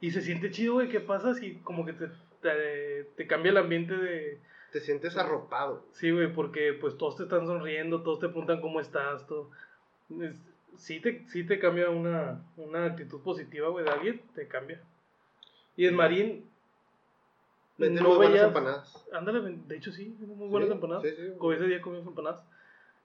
y 0.00 0.10
se 0.10 0.22
siente 0.22 0.50
chido, 0.50 0.74
güey, 0.74 0.88
¿qué 0.88 1.00
pasa 1.00 1.34
si 1.34 1.56
como 1.56 1.84
que 1.84 1.92
te, 1.92 2.08
te, 2.40 3.04
te 3.16 3.26
cambia 3.26 3.50
el 3.50 3.58
ambiente 3.58 3.94
de... 3.96 4.38
Te 4.72 4.80
sientes 4.80 5.16
arropado. 5.18 5.84
Sí, 5.92 6.10
güey, 6.10 6.32
porque 6.32 6.72
pues 6.72 6.96
todos 6.96 7.16
te 7.16 7.24
están 7.24 7.46
sonriendo, 7.46 8.02
todos 8.02 8.20
te 8.20 8.28
preguntan 8.28 8.60
cómo 8.62 8.80
estás, 8.80 9.26
todo. 9.26 9.50
Es- 10.22 10.36
sí, 10.78 11.00
te, 11.00 11.26
sí 11.28 11.44
te 11.44 11.58
cambia 11.58 11.90
una, 11.90 12.40
una 12.56 12.86
actitud 12.86 13.20
positiva, 13.20 13.68
güey, 13.68 13.84
de 13.84 13.90
alguien, 13.90 14.22
te 14.34 14.46
cambia. 14.48 14.80
Y 15.76 15.86
en 15.86 15.94
Marín... 15.96 16.46
Venden 17.76 18.02
no 18.02 18.10
muy 18.10 18.16
buenas 18.18 18.34
veías- 18.34 18.46
empanadas. 18.48 19.06
Ándale, 19.12 19.56
de 19.66 19.76
hecho 19.76 19.90
sí, 19.92 20.14
muy 20.20 20.48
buenas 20.48 20.68
Sí, 20.68 20.74
empanadas. 20.74 21.02
sí, 21.02 21.10
sí. 21.16 21.22
Como 21.38 21.52
ese 21.52 21.64
día 21.66 21.80
comimos 21.82 22.06
empanadas. 22.06 22.42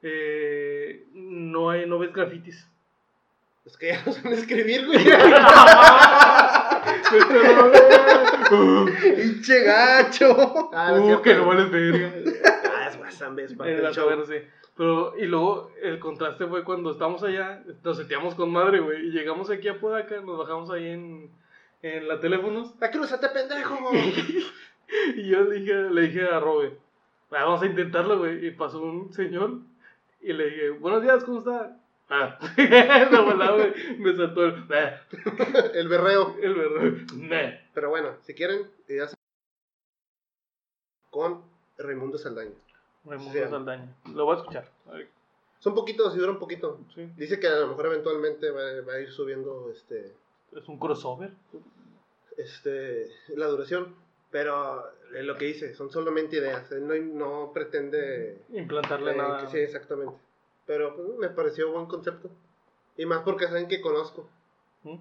Eh, 0.02 1.06
no, 1.14 1.70
hay, 1.70 1.86
no 1.88 2.00
ves 2.00 2.14
grafitis. 2.14 2.68
Es 3.66 3.78
que 3.78 3.88
ya 3.88 4.04
no 4.06 4.12
saben 4.12 4.34
escribir, 4.34 4.86
güey. 4.88 5.04
¡Pinche 9.02 9.64
gacho! 9.64 10.70
Ah, 10.74 10.92
no 10.96 11.18
uh, 11.18 11.22
que 11.22 11.34
no 11.34 11.48
vales 11.48 11.72
verga. 11.72 12.14
Ah, 12.72 12.90
es 12.90 13.82
la 13.82 13.92
show. 13.92 14.26
sí. 14.26 14.36
Pero, 14.78 15.18
y 15.18 15.26
luego 15.26 15.72
el 15.82 16.00
contraste 16.00 16.46
fue 16.48 16.64
cuando 16.66 16.92
estábamos 16.92 17.24
allá, 17.24 17.64
nos 17.84 17.96
seteamos 17.98 18.36
con 18.36 18.52
madre, 18.52 18.82
güey, 18.82 19.08
y 19.08 19.12
llegamos 19.12 19.50
aquí 19.50 19.70
a 19.70 19.80
Podaca, 19.80 20.20
nos 20.20 20.38
bajamos 20.38 20.70
ahí 20.70 20.88
en, 20.90 21.32
en 21.82 22.08
la 22.10 22.20
teléfonos, 22.20 22.74
¡Ah, 22.82 22.92
cruzate, 22.92 23.30
pendejo! 23.30 23.78
y 25.16 25.30
yo 25.30 25.44
le 25.46 25.60
dije, 25.60 25.74
le 25.74 26.02
dije 26.02 26.28
a 26.28 26.42
Robe, 26.42 26.78
"Ah, 27.32 27.46
vamos 27.46 27.62
a 27.62 27.68
intentarlo, 27.68 28.20
güey, 28.20 28.46
y 28.48 28.52
pasó 28.52 28.82
un 28.82 29.14
señor, 29.14 29.60
y 30.26 30.34
le 30.34 30.46
dije, 30.46 30.70
buenos 30.72 31.02
días, 31.04 31.24
¿cómo 31.24 31.40
está? 31.40 31.80
Ah, 32.10 32.38
de 32.58 33.20
volada, 33.22 33.54
güey, 33.56 33.98
me 33.98 34.16
saltó 34.16 34.46
el, 34.46 34.68
"Nah", 34.68 34.92
El 35.74 35.88
berreo. 35.88 36.36
el 36.42 37.08
"Nah". 37.30 37.52
Pero 37.74 37.90
bueno, 37.90 38.16
si 38.22 38.34
quieren, 38.34 38.70
ya 38.88 39.08
se- 39.08 39.16
con 41.10 41.42
Raimundo 41.78 42.18
Saldaña. 42.18 42.52
Raimundo 43.06 43.34
Sí. 43.34 43.40
Saldaña, 43.50 43.96
lo 44.14 44.26
voy 44.26 44.36
a 44.36 44.40
escuchar, 44.40 44.70
Son 45.60 45.74
poquitos, 45.74 46.14
si 46.14 46.20
dura 46.20 46.32
un 46.32 46.40
poquito. 46.40 46.80
sí, 46.94 47.10
Dice 47.18 47.40
que 47.40 47.48
a 47.48 47.56
lo 47.62 47.68
mejor 47.70 47.88
eventualmente 47.88 48.52
va, 48.52 48.62
va 48.88 48.94
a 48.94 49.00
ir 49.00 49.12
subiendo 49.12 49.70
este, 49.72 50.14
es 50.56 50.68
un 50.68 50.78
crossover, 50.78 51.32
este, 52.38 53.10
la 53.30 53.48
duración. 53.48 53.96
Pero 54.36 54.92
eh, 55.14 55.24
lo 55.24 55.38
que 55.38 55.46
dice, 55.46 55.74
son 55.76 55.90
solamente 55.90 56.36
ideas. 56.36 56.70
Él 56.74 56.86
no, 56.86 56.94
no 56.96 57.54
pretende. 57.54 58.40
implantarle 58.52 59.14
eh, 59.14 59.16
nada. 59.16 59.40
que 59.40 59.48
sí, 59.48 59.60
exactamente. 59.60 60.14
Pero 60.66 60.94
pues, 60.94 61.08
me 61.18 61.30
pareció 61.30 61.72
buen 61.72 61.86
concepto. 61.86 62.30
Y 62.98 63.06
más 63.06 63.22
porque 63.24 63.48
saben 63.48 63.70
que 63.70 63.80
conozco. 63.80 64.28
¿Mm? 64.84 64.98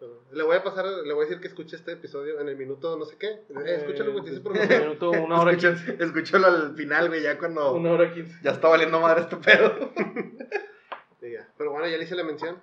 Pero 0.00 0.20
le 0.32 0.42
voy 0.42 0.56
a 0.56 0.64
pasar, 0.64 0.84
le 0.84 1.14
voy 1.14 1.22
a 1.22 1.28
decir 1.28 1.40
que 1.40 1.46
escuche 1.46 1.76
este 1.76 1.92
episodio 1.92 2.40
en 2.40 2.48
el 2.48 2.56
minuto 2.56 2.98
no 2.98 3.04
sé 3.04 3.16
qué. 3.18 3.28
Eh, 3.28 3.76
escúchalo, 3.76 4.20
güey, 4.20 4.24
minuto, 4.24 5.10
una 5.12 5.40
hora 5.40 5.56
quince. 5.56 5.96
Escúchalo 6.00 6.48
al 6.48 6.74
final, 6.74 7.06
güey, 7.06 7.22
ya 7.22 7.38
cuando 7.38 7.72
Una 7.72 7.92
hora 7.92 8.12
quince. 8.12 8.36
ya 8.42 8.50
está 8.50 8.66
valiendo 8.66 8.98
madre 8.98 9.20
este 9.20 9.36
pedo. 9.36 9.92
Pero 11.56 11.70
bueno, 11.70 11.86
ya 11.86 11.96
le 11.96 12.02
hice 12.02 12.16
la 12.16 12.24
mención. 12.24 12.60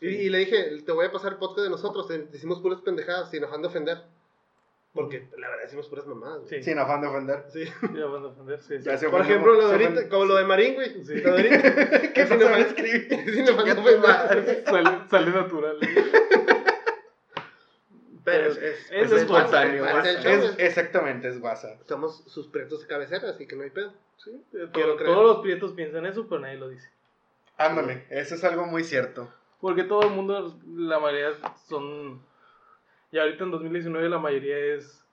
Y, 0.00 0.08
y 0.08 0.30
le 0.30 0.38
dije, 0.38 0.82
te 0.84 0.90
voy 0.90 1.06
a 1.06 1.12
pasar 1.12 1.34
el 1.34 1.38
podcast 1.38 1.60
de 1.60 1.70
nosotros. 1.70 2.08
Decimos 2.08 2.58
puras 2.58 2.80
pendejadas 2.80 3.30
sin 3.30 3.44
afán 3.44 3.62
de 3.62 3.68
ofender. 3.68 4.02
Porque 4.92 5.28
la 5.38 5.48
verdad 5.48 5.62
decimos 5.64 5.88
puras 5.88 6.06
mamadas. 6.06 6.38
güey. 6.40 6.48
Sí. 6.48 6.62
Sin 6.64 6.78
afán 6.78 7.00
de 7.00 7.06
ofender. 7.06 7.44
Sí. 7.48 7.64
Ya 7.94 8.06
van 8.06 8.24
a 8.24 8.28
defender, 8.28 8.60
sí, 8.60 8.78
sí. 8.78 8.84
Ya 8.84 8.98
se 8.98 9.08
Por 9.08 9.20
ejemplo, 9.20 9.54
lo 9.54 9.68
de 9.68 9.72
ahorita, 9.86 10.08
como 10.08 10.24
lo 10.24 10.34
de 10.36 10.44
Marín, 10.44 10.74
güey. 10.74 11.04
Sí. 11.04 11.14
Lo 11.20 11.34
de 11.36 11.48
ahorita. 11.48 12.12
Que 12.12 12.26
sin 12.26 12.38
no 12.38 12.44
sabe 12.46 12.56
afán- 12.56 12.66
escribir. 12.66 13.24
sin 13.34 13.48
afán 13.48 13.64
de 13.66 13.72
ofender. 13.72 14.64
Sale, 14.66 14.90
sale 15.08 15.30
natural. 15.30 15.78
Pero 18.24 18.48
es, 18.50 18.56
es, 18.58 18.90
Es 18.90 19.12
es 19.12 19.22
espontáneo. 19.22 19.86
exactamente, 20.58 21.28
es 21.28 21.40
WhatsApp. 21.40 21.80
Somos 21.86 22.22
sus 22.26 22.48
prietos 22.48 22.82
de 22.82 22.86
cabecera, 22.86 23.30
así 23.30 23.46
que 23.46 23.56
no 23.56 23.62
hay 23.62 23.70
pedo. 23.70 23.94
Sí, 24.18 24.30
todo- 24.72 24.96
todos 24.96 25.26
los 25.26 25.38
prietos 25.38 25.72
piensan 25.72 26.04
eso, 26.04 26.26
pero 26.28 26.40
nadie 26.42 26.56
lo 26.58 26.68
dice. 26.68 26.90
Ándale, 27.56 28.06
eso 28.10 28.34
es 28.34 28.44
algo 28.44 28.66
muy 28.66 28.84
cierto. 28.84 29.32
Porque 29.60 29.84
todo 29.84 30.02
el 30.02 30.10
mundo, 30.10 30.58
la 30.66 30.98
mayoría 30.98 31.32
son. 31.68 32.22
Y 33.12 33.18
ahorita 33.18 33.44
en 33.44 33.50
2019 33.50 34.08
la 34.08 34.18
mayoría 34.18 34.56
es 34.56 35.04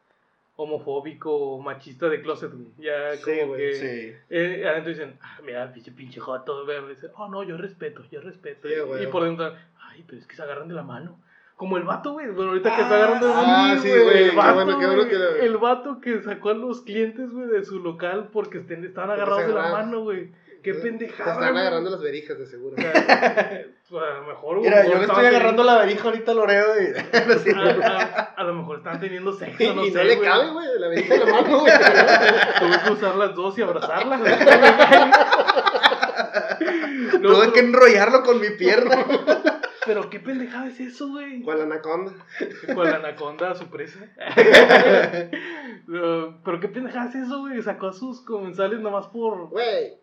homofóbico, 0.55 1.59
machista 1.59 2.09
de 2.09 2.21
closet, 2.21 2.51
güey. 2.51 2.67
Ya 2.79 3.15
Sí, 3.15 3.23
como 3.39 3.47
güey, 3.53 3.59
que. 3.71 3.73
Sí. 3.75 4.15
Eh, 4.29 4.65
adentro 4.67 4.89
dicen, 4.91 5.17
ah, 5.21 5.39
mira, 5.45 5.71
pinche, 5.71 5.91
pinche 5.91 6.19
joto, 6.19 6.65
güey. 6.65 6.81
Me 6.81 6.89
dicen, 6.89 7.11
oh, 7.15 7.27
no, 7.29 7.43
yo 7.43 7.57
respeto, 7.57 8.03
yo 8.11 8.21
respeto. 8.21 8.67
Sí, 8.67 8.73
güey. 8.85 9.03
y 9.03 9.07
por 9.07 9.23
dentro, 9.23 9.53
ay, 9.81 10.03
pero 10.07 10.19
es 10.19 10.27
que 10.27 10.35
se 10.35 10.41
agarran 10.41 10.67
de 10.67 10.73
la 10.73 10.83
mano. 10.83 11.19
Como 11.55 11.77
el 11.77 11.83
vato, 11.83 12.13
güey. 12.13 12.27
Bueno, 12.27 12.51
ahorita 12.51 12.75
que 12.75 12.81
está 12.83 12.95
agarrando 12.95 13.27
de 13.27 13.33
la 13.33 13.39
ah, 13.39 13.67
mano. 13.69 13.81
sí, 13.81 13.89
güey. 13.89 14.03
güey, 14.03 14.23
El 14.29 14.35
vato, 14.35 14.53
bueno, 14.55 14.79
qué 14.79 14.85
bueno 14.85 15.01
güey, 15.01 15.09
que 15.09 15.17
lo- 15.17 15.35
El 15.37 15.57
vato 15.57 16.01
que 16.01 16.21
sacó 16.21 16.49
a 16.49 16.53
los 16.53 16.81
clientes, 16.81 17.31
güey, 17.31 17.47
de 17.47 17.63
su 17.65 17.79
local 17.79 18.29
porque 18.31 18.59
estén- 18.59 18.85
estaban 18.85 19.09
agarrados 19.11 19.47
de 19.47 19.53
la 19.53 19.71
mano, 19.71 20.01
güey. 20.01 20.29
Qué 20.67 20.73
Te 20.73 20.79
pendejada. 20.81 21.31
están 21.33 21.49
güey. 21.51 21.61
agarrando 21.61 21.89
las 21.91 22.01
verijas, 22.01 22.37
de 22.37 22.45
seguro. 22.45 22.75
O 22.77 22.81
sea, 22.81 23.63
pues, 23.89 24.03
a 24.03 24.13
lo 24.19 24.27
mejor, 24.27 24.57
güey, 24.59 24.69
Mira, 24.69 24.81
a 24.81 24.85
yo 24.85 24.95
le 24.95 25.01
estoy 25.05 25.25
agarrando 25.25 25.63
la 25.63 25.77
verija 25.79 26.03
ahorita 26.03 26.31
al 26.33 26.39
Oreo 26.39 26.65
y... 26.81 26.87
a, 27.53 27.87
a- 27.87 28.33
a 28.37 28.43
lo 28.43 28.53
mejor 28.53 28.77
están 28.79 28.99
teniendo 28.99 29.31
sexo, 29.37 29.63
Y 29.63 29.67
no 29.67 29.75
no, 29.75 29.85
sé. 29.85 30.03
le 30.03 30.15
güey. 30.17 30.27
cabe, 30.29 30.51
güey, 30.51 30.67
la 30.77 30.87
verija 30.89 31.13
de 31.13 31.19
la 31.25 31.31
mano, 31.31 31.59
güey. 31.59 31.73
Tuve 32.59 32.79
que 32.85 32.91
usar 32.93 33.15
las 33.15 33.33
dos 33.35 33.57
y 33.57 33.61
abrazarlas. 33.61 34.19
güey. 34.19 34.33
No, 37.21 37.33
Tuve 37.33 37.53
que 37.53 37.59
enrollarlo 37.61 38.23
con 38.23 38.39
mi 38.41 38.49
pierna. 38.51 39.05
pero 39.85 40.09
qué 40.09 40.19
pendejada 40.19 40.67
es 40.67 40.79
eso, 40.79 41.07
güey. 41.09 41.41
Con 41.43 41.57
la 41.57 41.63
anaconda. 41.63 42.11
Con 42.73 42.83
la 42.89 42.97
anaconda 42.97 43.55
su 43.55 43.67
presa. 43.69 43.99
No, 45.87 46.41
pero 46.43 46.59
qué 46.59 46.67
pendejada 46.67 47.09
es 47.09 47.15
eso, 47.15 47.39
güey. 47.39 47.61
Sacó 47.61 47.87
a 47.87 47.93
sus 47.93 48.21
comensales 48.25 48.79
nomás 48.79 49.07
por. 49.07 49.49
Güey, 49.49 49.93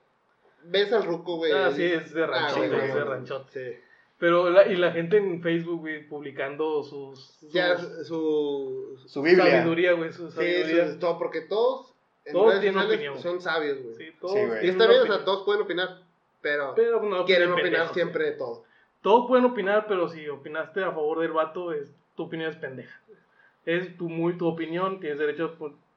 ves 0.65 0.93
al 0.93 1.05
ruco, 1.05 1.37
güey. 1.37 1.53
Ah, 1.53 1.71
sí, 1.73 1.85
es 1.85 2.13
de 2.15 2.27
ranchote, 2.27 2.69
güey, 2.69 2.89
es 2.89 2.95
de 2.95 3.05
ranchote. 3.05 3.73
Sí. 3.75 3.81
Pero 4.19 4.49
la, 4.51 4.67
y 4.67 4.77
la 4.77 4.93
gente 4.93 5.17
en 5.17 5.43
Facebook, 5.43 5.81
güey, 5.81 6.07
publicando 6.09 6.83
sus. 6.83 7.21
sus 7.21 7.53
Ya 7.53 7.77
su. 7.77 8.99
Su 9.07 9.23
Biblia. 9.23 9.45
sabiduría, 9.51 9.93
güey, 9.93 10.13
su 10.13 10.31
Sí, 10.31 10.37
sabiduría. 10.37 10.93
su- 10.93 10.99
todo, 10.99 11.19
porque 11.19 11.41
todos. 11.43 11.93
En 12.25 12.33
Todos 12.33 12.59
tienen 12.61 12.81
opinión. 12.81 13.19
Son 13.19 13.41
sabios, 13.41 13.83
güey. 13.83 13.97
Sí, 13.97 14.17
todos 14.19 14.35
Sí, 14.35 14.47
güey. 14.47 14.67
Y 14.67 14.71
está 14.71 14.87
bien, 14.87 15.03
o 15.03 15.07
sea, 15.07 15.25
todos 15.25 15.45
pueden 15.45 15.63
opinar. 15.63 16.01
Pero, 16.41 16.73
Pero 16.75 17.03
no 17.03 17.25
quieren 17.27 17.53
opinar 17.53 17.93
siempre 17.93 18.25
de 18.25 18.33
todo. 18.33 18.65
Todos 19.03 19.27
pueden 19.29 19.45
opinar, 19.45 19.87
pero 19.89 20.09
si 20.09 20.27
opinaste 20.29 20.83
a 20.83 20.91
favor 20.93 21.21
del 21.21 21.33
vato, 21.33 21.73
es, 21.73 21.91
tu 22.17 22.23
opinión 22.25 22.51
es 22.51 22.57
pendeja. 22.57 22.99
Es 23.67 23.95
tu, 23.99 24.09
muy 24.09 24.39
tu 24.39 24.47
opinión, 24.47 25.01
tienes 25.01 25.19
derecho 25.19 25.55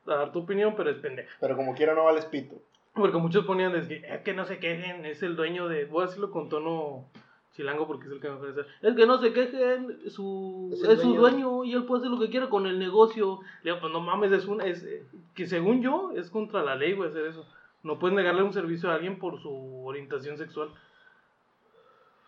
a 0.07 0.15
dar 0.15 0.31
tu 0.34 0.39
opinión, 0.39 0.73
pero 0.76 0.89
es 0.89 0.98
pendeja. 0.98 1.30
Pero 1.39 1.56
como 1.56 1.76
quiera 1.76 1.94
no 1.94 2.03
vales 2.06 2.26
pito. 2.26 2.56
Porque 2.98 3.18
muchos 3.18 3.45
ponían 3.45 3.76
es 3.76 3.88
que, 3.88 3.95
es 4.07 4.22
que 4.22 4.34
no 4.34 4.45
se 4.45 4.60
quejen, 4.60 5.06
es 5.06 5.22
el 5.24 5.36
dueño 5.36 5.68
de... 5.68 5.86
Voy 5.86 6.03
a 6.03 6.07
decirlo 6.07 6.32
con 6.32 6.49
tono 6.49 7.10
chilango 7.53 7.88
porque 7.88 8.06
es 8.07 8.11
el 8.11 8.19
que 8.19 8.30
me 8.30 8.38
parece. 8.38 8.61
Es 8.82 8.95
que 8.95 9.06
no 9.06 9.18
se 9.19 9.34
quejen, 9.34 10.10
su, 10.10 10.69
Es 10.90 10.99
su 11.02 11.15
dueño. 11.15 11.64
y 11.64 11.74
él 11.74 11.86
puede 11.86 12.02
hacer 12.02 12.11
lo 12.11 12.19
que 12.19 12.30
quiera 12.30 12.49
con 12.49 12.68
el 12.68 12.78
negocio. 12.80 13.40
Le 13.64 13.72
digo, 13.72 13.82
pues 13.82 13.94
no 13.94 13.99
mames, 13.99 14.32
es 14.32 14.45
un... 14.45 14.61
Es, 14.61 14.86
que 15.34 15.48
según 15.48 15.82
yo, 15.82 16.11
es 16.15 16.30
contra 16.30 16.64
la 16.64 16.76
ley, 16.76 16.94
güey, 16.94 17.10
hacer 17.10 17.26
eso. 17.26 17.48
No 17.84 17.99
puedes 17.99 18.15
negarle 18.15 18.44
un 18.44 18.53
servicio 18.53 18.90
a 18.91 18.95
alguien 18.95 19.18
por 19.19 19.41
su 19.41 19.86
orientación 19.86 20.38
sexual. 20.38 20.69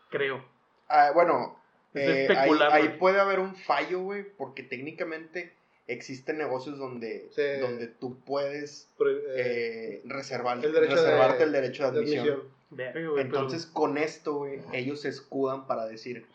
Creo. 0.09 0.43
Ah, 0.87 1.11
bueno, 1.13 1.57
Es 1.93 2.01
eh, 2.01 2.27
ahí, 2.29 2.37
especular, 2.37 2.71
ahí 2.71 2.87
güey. 2.87 2.97
puede 2.99 3.19
haber 3.19 3.39
un 3.39 3.55
fallo, 3.55 4.01
güey, 4.01 4.25
porque 4.37 4.63
técnicamente 4.63 5.53
existen 5.91 6.37
negocios 6.37 6.77
donde, 6.77 7.27
Sí. 7.31 7.59
donde 7.59 7.87
tú 7.87 8.19
puedes 8.19 8.87
eh, 8.99 9.21
eh, 9.35 10.01
reservar, 10.05 10.63
el 10.63 10.71
derecho 10.71 10.95
reservarte 10.95 11.37
de- 11.39 11.43
el 11.43 11.51
derecho 11.51 11.83
de 11.85 11.91
de 11.91 11.97
admisión. 11.99 12.27
admisión. 12.27 12.53
Verga, 12.71 12.93
güey, 13.09 13.13
pero- 13.15 13.21
Entonces, 13.21 13.65
con 13.65 13.97
esto, 13.97 14.35
güey, 14.35 14.59
ellos 14.73 15.01
se 15.01 15.09
escudan 15.09 15.65
para 15.67 15.85
decir, 15.87 16.25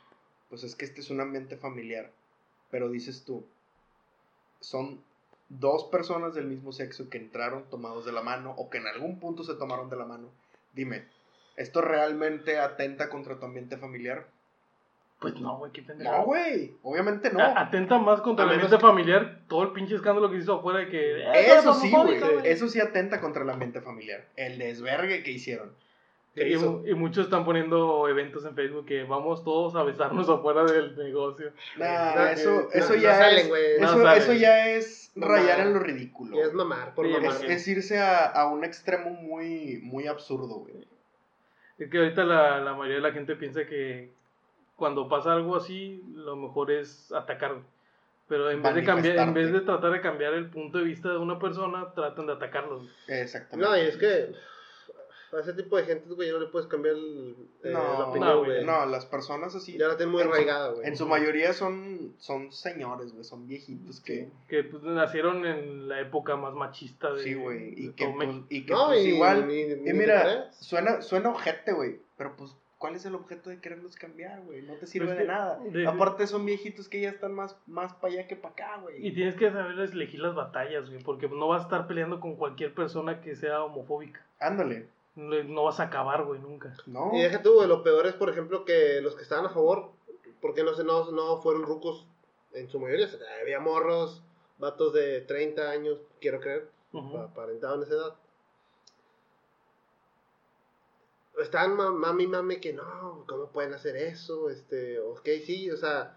pues 0.51 0.65
es 0.65 0.75
que 0.75 0.85
este 0.85 1.01
es 1.01 1.11
un 1.11 1.21
ambiente 1.21 1.57
familiar. 1.57 2.11
Pero 2.71 2.89
dices 2.91 3.25
tú, 3.25 3.47
son 4.61 5.03
dos 5.49 5.85
personas 5.85 6.35
del 6.35 6.47
mismo 6.47 6.73
sexo 6.73 7.09
que 7.09 7.19
entraron 7.19 7.65
tomados 7.71 8.05
de 8.05 8.13
la 8.13 8.23
mano 8.23 8.53
o 8.57 8.71
que 8.71 8.79
en 8.79 8.87
algún 8.89 9.21
punto 9.21 9.45
se 9.45 9.55
tomaron 9.55 9.89
de 9.91 9.97
la 9.97 10.05
mano. 10.07 10.29
Dime, 10.73 11.05
¿esto 11.57 11.81
realmente 11.81 12.59
atenta 12.59 13.09
contra 13.11 13.39
tu 13.39 13.45
ambiente 13.47 13.77
familiar? 13.77 14.27
Pues 15.21 15.41
no, 15.41 15.57
güey, 15.59 15.73
qué 15.73 15.81
pendejada. 15.83 16.19
No, 16.19 16.25
güey, 16.25 16.75
obviamente 16.83 17.31
no. 17.33 17.41
A- 17.41 17.59
Atenta 17.63 17.99
más 17.99 18.21
contra 18.21 18.45
A 18.45 18.49
el 18.51 18.57
menos 18.57 18.73
ambiente 18.73 18.87
familiar, 18.87 19.39
todo 19.49 19.63
el 19.63 19.73
pinche 19.73 19.95
escándalo 19.95 20.29
que 20.31 20.37
se 20.37 20.43
hizo 20.43 20.55
afuera 20.57 20.81
de 20.81 20.89
que... 20.89 21.21
eh, 21.23 21.57
Eso 21.57 21.71
es 21.71 21.79
sí, 21.79 21.91
güey. 21.91 22.21
Eso 22.45 22.69
sí 22.69 22.81
atenta 22.81 23.21
contra 23.21 23.43
el 23.43 23.49
ambiente 23.51 23.81
familiar. 23.81 24.27
El 24.37 24.59
desvergue 24.59 25.23
que 25.23 25.31
hicieron. 25.31 25.73
¿Qué 26.35 26.49
Y, 26.49 26.55
hizo? 26.55 26.83
y 26.85 26.95
muchos 26.95 27.27
están 27.27 27.45
poniendo 27.45 28.09
eventos 28.09 28.45
en 28.45 28.57
Facebook 28.57 28.87
que 28.87 29.05
vamos 29.05 29.45
todos 29.45 29.77
a 29.77 29.85
besarnos 29.85 30.29
afuera 30.29 30.65
del 30.65 30.97
negocio. 30.97 31.53
Nah, 31.79 32.15
No, 32.17 32.27
eso, 32.27 32.51
no, 32.51 32.69
eso 32.73 32.95
no 32.95 33.01
ya 33.01 33.15
salen, 33.17 33.39
es. 33.39 33.49
güey. 33.49 33.63
No 33.81 33.87
eso, 33.87 34.03
salen. 34.03 34.23
eso 34.23 34.33
ya 34.35 34.69
es 34.71 35.13
Mamar. 35.15 35.39
rayar 35.39 35.61
en 35.61 35.73
lo 35.75 35.79
ridículo. 35.79 36.43
Es 36.43 36.53
mamar, 36.53 36.93
por 36.95 37.07
Sí, 37.07 37.13
mamar. 37.13 37.31
Es, 37.37 37.43
es 37.45 37.69
irse 37.69 37.99
a, 38.01 38.27
a 38.27 38.49
un 38.53 38.65
extremo 38.65 39.11
muy, 39.11 39.79
muy 39.85 40.09
absurdo, 40.09 40.57
güey. 40.57 40.75
Es 41.79 41.89
que 41.89 41.99
ahorita 41.99 42.25
la, 42.25 42.59
la 42.61 42.73
mayoría 42.75 42.97
de 42.97 43.03
la 43.03 43.13
gente 43.13 43.37
piensa 43.37 43.65
que 43.67 44.11
cuando 44.77 45.09
pasa 45.09 45.33
algo 45.33 45.57
así, 45.57 46.03
lo 46.15 46.37
mejor 46.37 46.71
es 46.71 47.13
atacar. 47.13 47.57
Pero 48.29 48.51
en 48.51 48.63
vez 48.63 48.75
de 48.75 48.85
cambiar, 48.85 49.19
en 49.19 49.35
vez 49.35 49.53
de 49.53 49.61
tratar 49.61 49.93
de 49.93 50.01
cambiar 50.01 50.33
el 50.35 50.49
punto 50.49 50.79
de 50.79 50.85
vista 50.85 51.11
de 51.11 51.19
una 51.19 51.39
persona, 51.39 51.93
tratan 51.95 52.27
de 52.27 52.33
atacarlo. 52.33 52.81
Exactamente. 53.07 53.71
No, 53.71 53.77
y 53.77 53.81
es 53.87 53.97
que 53.99 54.33
a 55.37 55.41
ese 55.41 55.53
tipo 55.53 55.77
de 55.77 55.83
gente, 55.85 56.15
güey, 56.15 56.31
no 56.31 56.39
le 56.39 56.47
puedes 56.47 56.67
cambiar 56.69 56.95
el, 56.95 57.35
eh, 57.65 57.71
No, 57.73 57.83
la 57.99 58.07
opinión, 58.07 58.31
no, 58.31 58.45
güey. 58.45 58.65
No, 58.65 58.87
las 58.87 59.05
personas 59.05 59.55
así. 59.55 59.77
Ya 59.77 59.89
la 59.89 59.97
tienen 59.97 60.13
muy 60.13 60.23
arraigada, 60.23 60.71
güey. 60.71 60.87
En 60.87 60.97
su 60.97 61.07
mayoría 61.07 61.53
son, 61.53 62.15
son 62.19 62.51
señores, 62.53 63.13
güey. 63.13 63.25
Son 63.25 63.47
viejitos 63.47 64.01
que. 64.01 64.31
Que 64.49 64.63
pues, 64.65 64.83
nacieron 64.85 65.45
en 65.45 65.89
la 65.89 66.01
época 66.01 66.37
más 66.37 66.55
machista 66.55 67.13
de, 67.13 67.23
Sí, 67.25 67.35
güey. 67.35 67.75
de 67.75 67.81
Y 67.83 67.93
que, 67.93 68.05
todo 68.05 68.15
pues, 68.15 68.29
y 68.49 68.65
que 68.65 68.73
No, 68.73 68.87
pues, 68.87 69.05
y, 69.05 69.09
igual. 69.09 69.49
ni- 69.49 69.65
ni 69.75 69.91
Y 69.91 69.93
mira, 69.93 70.51
suena, 70.53 71.03
suena 71.03 71.31
ojete, 71.31 71.73
güey. 71.73 71.99
Pero 72.17 72.37
pues, 72.37 72.55
¿cuál 72.79 72.95
es 72.97 73.05
el 73.07 73.15
objeto 73.15 73.51
de 73.51 73.61
quererlos 73.61 73.97
cambiar, 73.97 74.41
güey? 74.43 74.63
No 74.63 74.75
te 74.75 74.87
sirve 74.87 75.07
Pues 75.07 75.19
de 75.19 75.25
que- 75.25 75.29
nada. 75.31 75.59
de- 75.59 75.87
Aparte, 75.87 76.27
son 76.27 76.45
viejitos 76.45 76.89
que 76.89 77.01
ya 77.01 77.09
están 77.11 77.33
más, 77.35 77.57
más 77.67 77.93
para 77.95 78.13
allá 78.15 78.27
que 78.29 78.37
para 78.37 78.53
acá, 78.53 78.77
Y 78.79 78.83
güey. 78.83 79.15
tienes 79.15 79.35
que 79.37 79.51
saber 79.51 79.79
elegir 79.79 80.21
las 80.21 80.35
batallas, 80.35 80.89
güey, 80.91 81.03
porque 81.03 81.29
no 81.29 81.49
vas 81.49 81.63
a 81.63 81.65
estar 81.65 81.87
peleando 81.87 82.21
con 82.21 82.37
cualquier 82.37 82.75
persona 82.75 83.21
que 83.21 83.37
sea 83.37 83.63
homofóbica. 83.65 84.25
Ándale. 84.41 84.87
No, 85.17 85.43
no 85.45 85.65
vas 85.65 85.79
a 85.81 85.85
acabar, 85.85 86.25
güey, 86.25 86.41
nunca. 86.41 86.75
No. 86.87 87.11
Y 87.15 87.21
deja 87.23 87.41
tú, 87.43 87.55
güey, 87.55 87.69
lo 87.69 87.83
peor 87.83 88.07
es, 88.07 88.15
por 88.15 88.29
ejemplo, 88.31 88.65
que 88.65 89.01
los 89.01 89.15
que 89.15 89.23
estaban 89.23 89.47
a 89.47 89.51
favor, 89.51 89.91
porque 90.41 90.65
no 90.65 90.75
sé, 90.75 90.83
no, 90.85 91.11
no 91.13 91.41
fueron 91.41 91.63
rucos 91.63 92.05
en 92.53 92.69
su 92.69 92.81
mayoría, 92.81 93.07
o 93.07 93.09
sea, 93.09 93.19
había 93.41 93.61
morros, 93.61 94.23
vatos 94.59 94.93
de 94.93 95.21
30 95.23 95.71
años, 95.71 95.99
quiero 96.21 96.41
creer, 96.41 96.69
Ujú. 96.93 97.17
aparentaban 97.19 97.83
esa 97.83 97.95
edad. 97.95 98.15
Estaban 101.41 101.77
ma- 101.77 101.91
mami, 101.91 102.27
mami, 102.27 102.61
que 102.61 102.73
no, 102.73 103.25
¿cómo 103.27 103.49
pueden 103.51 103.75
hacer 103.75 103.97
eso? 103.97 104.51
Este, 104.51 105.01
ok, 105.01 105.29
sí, 105.45 105.71
o 105.71 105.77
sea, 105.77 106.17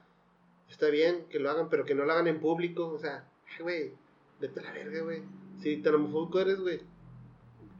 está 0.69 0.87
bien 0.89 1.25
que 1.29 1.39
lo 1.39 1.49
hagan, 1.49 1.69
pero 1.69 1.85
que 1.85 1.95
no 1.95 2.05
lo 2.05 2.11
hagan 2.13 2.27
en 2.27 2.39
público, 2.39 2.87
o 2.87 2.99
sea, 2.99 3.27
güey, 3.59 3.93
vete 4.39 4.59
a 4.59 4.63
la 4.63 4.71
verga, 4.73 5.01
güey. 5.01 5.23
Si 5.61 5.77
tan 5.77 5.95
homofóbico 5.95 6.39
eres, 6.39 6.59
güey, 6.59 6.81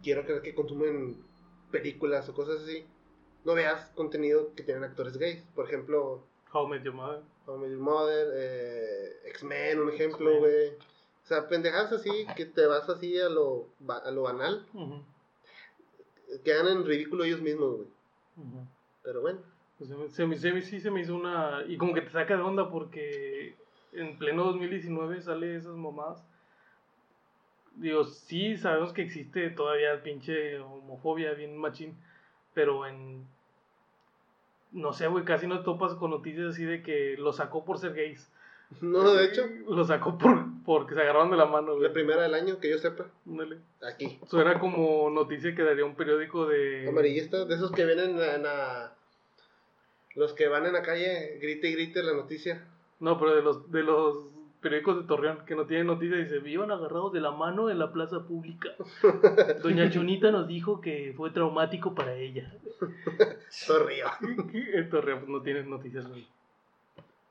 quiero 0.02 0.24
creer 0.26 0.42
que 0.42 0.56
consumen 0.56 1.24
películas 1.72 2.28
o 2.30 2.34
cosas 2.34 2.62
así. 2.64 2.86
No 3.46 3.54
veas 3.54 3.92
contenido 3.96 4.54
que 4.56 4.64
tienen 4.64 4.84
actores 4.84 5.18
gays. 5.18 5.44
Por 5.56 5.66
ejemplo, 5.68 6.24
How 6.52 6.68
Met 6.68 6.84
Your 6.84 6.96
Mother. 6.96 7.22
How 7.46 7.58
Met 7.58 7.70
Your 7.70 7.80
Mother, 7.80 8.28
eh, 8.34 9.20
X-Men, 9.26 9.80
un 9.80 9.90
ejemplo, 9.90 10.40
güey. 10.40 10.70
O 10.70 11.28
sea, 11.28 11.48
pendejadas 11.48 11.92
así 11.92 12.26
que 12.36 12.46
te 12.46 12.66
vas 12.66 12.90
así 12.90 13.20
a 13.20 13.30
lo, 13.30 13.68
a 13.88 14.12
lo 14.12 14.24
banal. 14.24 14.66
Quedan 16.44 16.68
en 16.68 16.86
ridículo 16.86 17.24
ellos 17.24 17.42
mismos, 17.42 17.76
güey. 17.78 17.88
Pero 19.04 19.22
bueno. 19.22 19.40
Pues 19.78 19.90
se 19.90 19.96
me, 19.96 20.10
se 20.10 20.26
me- 20.26 20.38
se 20.38 20.52
me- 20.54 20.62
sí 20.62 20.80
se 20.80 20.92
me 20.92 21.02
hizo 21.02 21.16
una... 21.16 21.64
Y 21.68 21.78
como 21.78 21.94
que 21.94 22.02
te 22.02 22.10
saca 22.10 22.36
de 22.36 22.42
onda 22.42 22.70
porque 22.70 23.56
en 23.94 24.18
pleno 24.18 24.44
2019 24.46 25.22
sale 25.22 25.56
esas 25.56 25.76
mamadas. 25.76 26.24
Digo, 27.76 28.04
sí 28.06 28.58
sabemos 28.58 28.92
que 28.92 29.04
existe 29.04 29.50
todavía 29.52 30.02
pinche 30.02 30.60
homofobia 30.60 31.34
bien 31.34 31.58
machín, 31.58 31.96
pero 32.54 32.86
en... 32.88 33.26
No 34.72 34.94
sé, 34.94 35.08
güey, 35.08 35.24
casi 35.24 35.48
no 35.48 35.64
topas 35.64 35.94
con 35.96 36.12
noticias 36.12 36.48
así 36.48 36.66
de 36.66 36.82
que 36.82 37.16
lo 37.18 37.32
sacó 37.34 37.64
por 37.64 37.78
ser 37.78 37.94
gays. 37.94 38.30
No, 38.82 39.14
de 39.14 39.26
hecho, 39.26 39.48
Lo 39.68 39.86
sacó 39.86 40.18
por 40.18 40.46
porque 40.68 40.96
se 40.96 41.02
agarraron 41.02 41.32
de 41.32 41.38
la 41.38 41.46
mano, 41.46 41.76
güey. 41.76 41.88
la 41.88 41.94
primera 41.94 42.24
del 42.24 42.34
año 42.34 42.60
que 42.60 42.70
yo 42.70 42.78
sepa, 42.78 43.06
aquí. 43.82 44.20
Suena 44.28 44.60
como 44.60 45.10
noticia 45.10 45.56
que 45.56 45.64
daría 45.64 45.86
un 45.86 45.96
periódico 45.96 46.46
de... 46.46 46.90
Amarillista, 46.90 47.46
de 47.46 47.56
esos 47.56 47.72
que 47.72 47.86
vienen 47.86 48.20
en 48.20 48.44
la... 48.44 48.94
Los 50.16 50.34
que 50.34 50.50
van 50.50 50.66
en 50.66 50.74
la 50.74 50.82
calle, 50.82 51.38
grite 51.40 51.70
y 51.70 51.74
grite 51.74 52.04
la 52.04 52.12
noticia. 52.12 52.68
No, 53.00 53.18
pero 53.18 53.34
de 53.34 53.44
los, 53.44 53.72
de 53.72 53.84
los 53.84 54.26
periódicos 54.60 54.98
de 54.98 55.08
Torreón 55.08 55.46
que 55.46 55.56
no 55.56 55.66
tienen 55.68 55.88
noticias. 55.88 56.20
Dice, 56.20 56.40
vivan 56.40 56.72
agarrados 56.72 57.14
de 57.14 57.22
la 57.22 57.32
mano 57.32 57.70
en 57.70 57.80
la 57.80 57.94
plaza 57.94 58.26
pública. 58.28 58.70
Doña 59.64 59.90
Chonita 59.90 60.32
nos 60.32 60.50
dijo 60.50 60.82
que 60.82 61.14
fue 61.16 61.30
traumático 61.30 61.96
para 61.96 62.14
ella. 62.16 62.54
Torreón. 63.68 64.12
En 64.74 64.90
Torreón 64.90 65.20
pues, 65.20 65.30
no 65.30 65.42
tienes 65.42 65.66
noticias, 65.66 66.08
güey. 66.10 66.28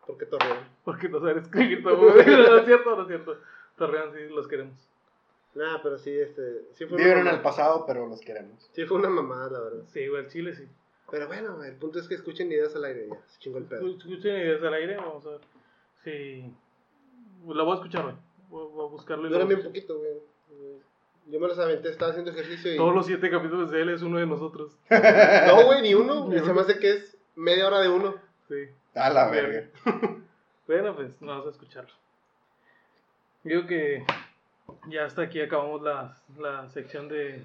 ¿Por 0.07 0.19
qué 0.19 0.27
Torreón? 0.27 0.59
Porque 0.85 1.09
no 1.09 1.21
saben 1.21 1.39
escribir 1.39 1.83
tampoco. 1.85 2.15
No 2.15 2.57
es 2.59 2.65
cierto, 2.67 2.97
no 2.97 3.03
es 3.03 3.09
cierto. 3.09 3.39
Torreón 3.77 4.13
sí 4.15 4.21
los 4.35 4.47
queremos. 4.49 4.89
Nah, 5.55 5.79
pero 5.83 5.99
sí, 5.99 6.11
este. 6.17 6.63
Sí 6.75 6.85
fue, 6.87 6.99
Vivieron 6.99 7.23
una 7.23 7.31
en 7.31 7.37
el 7.37 7.43
mamada. 7.43 7.43
pasado, 7.43 7.85
pero 7.87 8.07
los 8.07 8.21
queremos. 8.21 8.69
sí 8.73 8.85
fue 8.85 8.99
una 8.99 9.09
mamada, 9.09 9.51
la 9.51 9.61
verdad. 9.61 9.83
Sí, 9.89 10.07
güey, 10.07 10.25
el 10.25 10.31
Chile 10.31 10.55
sí. 10.55 10.67
Pero 11.11 11.29
bueno, 11.29 11.63
el 11.65 11.75
punto 11.77 11.99
es 11.99 12.09
que 12.09 12.15
escuchen 12.15 12.51
ideas 12.51 12.75
al 12.77 12.85
aire 12.85 13.09
ya. 13.09 13.17
Se 13.29 13.39
chingó 13.39 13.59
el 13.59 13.65
pedo. 13.65 13.87
Escuchen 13.89 14.37
ideas 14.37 14.63
al 14.63 14.75
aire, 14.75 14.97
vamos 14.97 15.25
a 15.27 15.31
ver. 15.31 15.41
Sí. 16.05 16.53
La 17.47 17.63
voy 17.63 17.73
a 17.73 17.77
escuchar, 17.77 18.03
güey. 18.03 18.15
Voy 18.51 18.69
voy 18.73 18.87
a 18.87 18.91
buscarlo 18.91 19.29
bien 19.29 19.41
escuchar. 19.43 19.65
poquito, 19.65 19.99
güey. 19.99 20.13
Yo 21.29 21.41
me 21.41 21.49
los 21.49 21.59
aventé, 21.59 21.89
estaba 21.89 22.11
haciendo 22.11 22.31
ejercicio 22.31 22.73
y. 22.73 22.77
Todos 22.77 22.95
los 22.95 23.07
siete 23.07 23.31
capítulos 23.31 23.71
de 23.71 23.83
él 23.83 23.89
es 23.91 24.03
uno 24.03 24.19
de 24.19 24.27
nosotros. 24.27 24.77
No, 25.47 25.65
güey, 25.67 25.83
ni 25.83 25.95
uno. 25.95 26.29
Ni 26.29 26.39
Se 26.41 26.53
me 26.53 26.61
hace 26.61 26.79
que 26.79 26.91
es 26.91 27.17
media 27.35 27.67
hora 27.67 27.81
de 27.81 27.89
uno. 27.89 28.15
Sí. 28.49 28.69
A 28.97 29.11
la 29.11 29.29
verga. 29.31 29.69
Bueno, 30.67 30.97
pues 30.97 31.13
vamos 31.21 31.47
a 31.47 31.51
escucharlo. 31.51 31.93
Digo 33.45 33.67
que 33.69 34.05
ya 34.89 35.05
hasta 35.05 35.23
aquí 35.23 35.41
acabamos 35.41 35.81
la, 35.81 36.17
la 36.41 36.69
sección 36.71 37.09
de, 37.09 37.41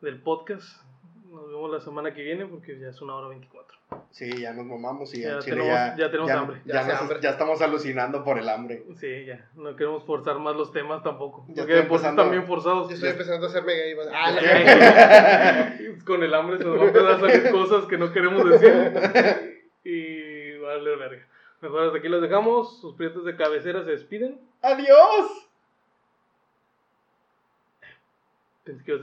del 0.00 0.18
podcast. 0.22 0.80
Nos 1.30 1.46
vemos 1.48 1.70
la 1.70 1.80
semana 1.80 2.14
que 2.14 2.22
viene 2.22 2.46
porque 2.46 2.78
ya 2.78 2.88
es 2.88 3.02
una 3.02 3.16
hora 3.16 3.28
24. 3.28 3.76
Sí, 4.12 4.30
ya 4.40 4.54
nos 4.54 4.64
mamamos 4.64 5.12
y 5.14 5.20
Ya 5.20 5.40
chile 5.40 5.56
tenemos- 5.56 5.66
ya, 5.74 5.96
ya 5.98 6.10
tenemos 6.10 6.30
hambre. 6.30 6.62
Ya, 6.64 6.72
Ya 6.74 6.80
hace 6.80 6.92
nos- 6.92 7.00
hambre. 7.02 7.18
ya 7.20 7.30
estamos 7.30 7.60
alucinando 7.60 8.24
por 8.24 8.38
el 8.38 8.48
hambre. 8.48 8.82
Sí, 8.98 9.26
ya. 9.26 9.50
No 9.54 9.76
queremos 9.76 10.02
forzar 10.04 10.38
más 10.38 10.56
los 10.56 10.72
temas 10.72 11.02
tampoco. 11.02 11.44
Ya 11.48 11.64
Porque 11.64 11.72
estoy 11.72 11.74
de 11.74 11.82
por 11.82 11.98
sí 12.00 12.06
empezando- 12.06 12.22
están 12.22 12.30
bien 12.32 12.46
forzados. 12.46 12.88
Yo 12.88 12.94
estoy 12.94 13.10
empezando 13.10 13.46
a 13.46 13.50
hacerme 13.50 13.74
gay. 13.74 13.94
Ah, 14.10 14.30
la- 14.30 15.76
Con 16.06 16.22
el 16.22 16.32
hambre 16.32 16.56
se 16.56 16.64
nos 16.64 16.76
van 16.78 16.84
a 16.84 16.88
empezar 16.88 17.10
a 17.12 17.20
salir 17.20 17.50
cosas 17.50 17.84
que 17.84 17.98
no 17.98 18.10
queremos 18.10 18.48
decir. 18.48 18.72
Y 20.76 20.78
vale, 20.78 20.96
verga. 20.96 21.26
Mejor 21.60 21.84
hasta 21.84 21.98
aquí 21.98 22.08
los 22.08 22.20
dejamos. 22.20 22.80
Sus 22.80 22.94
prietos 22.94 23.24
de 23.24 23.36
cabecera 23.36 23.82
se 23.84 23.92
despiden. 23.92 24.40
¡Adiós! 24.62 25.48
Pensé 28.64 28.84
que 28.84 28.92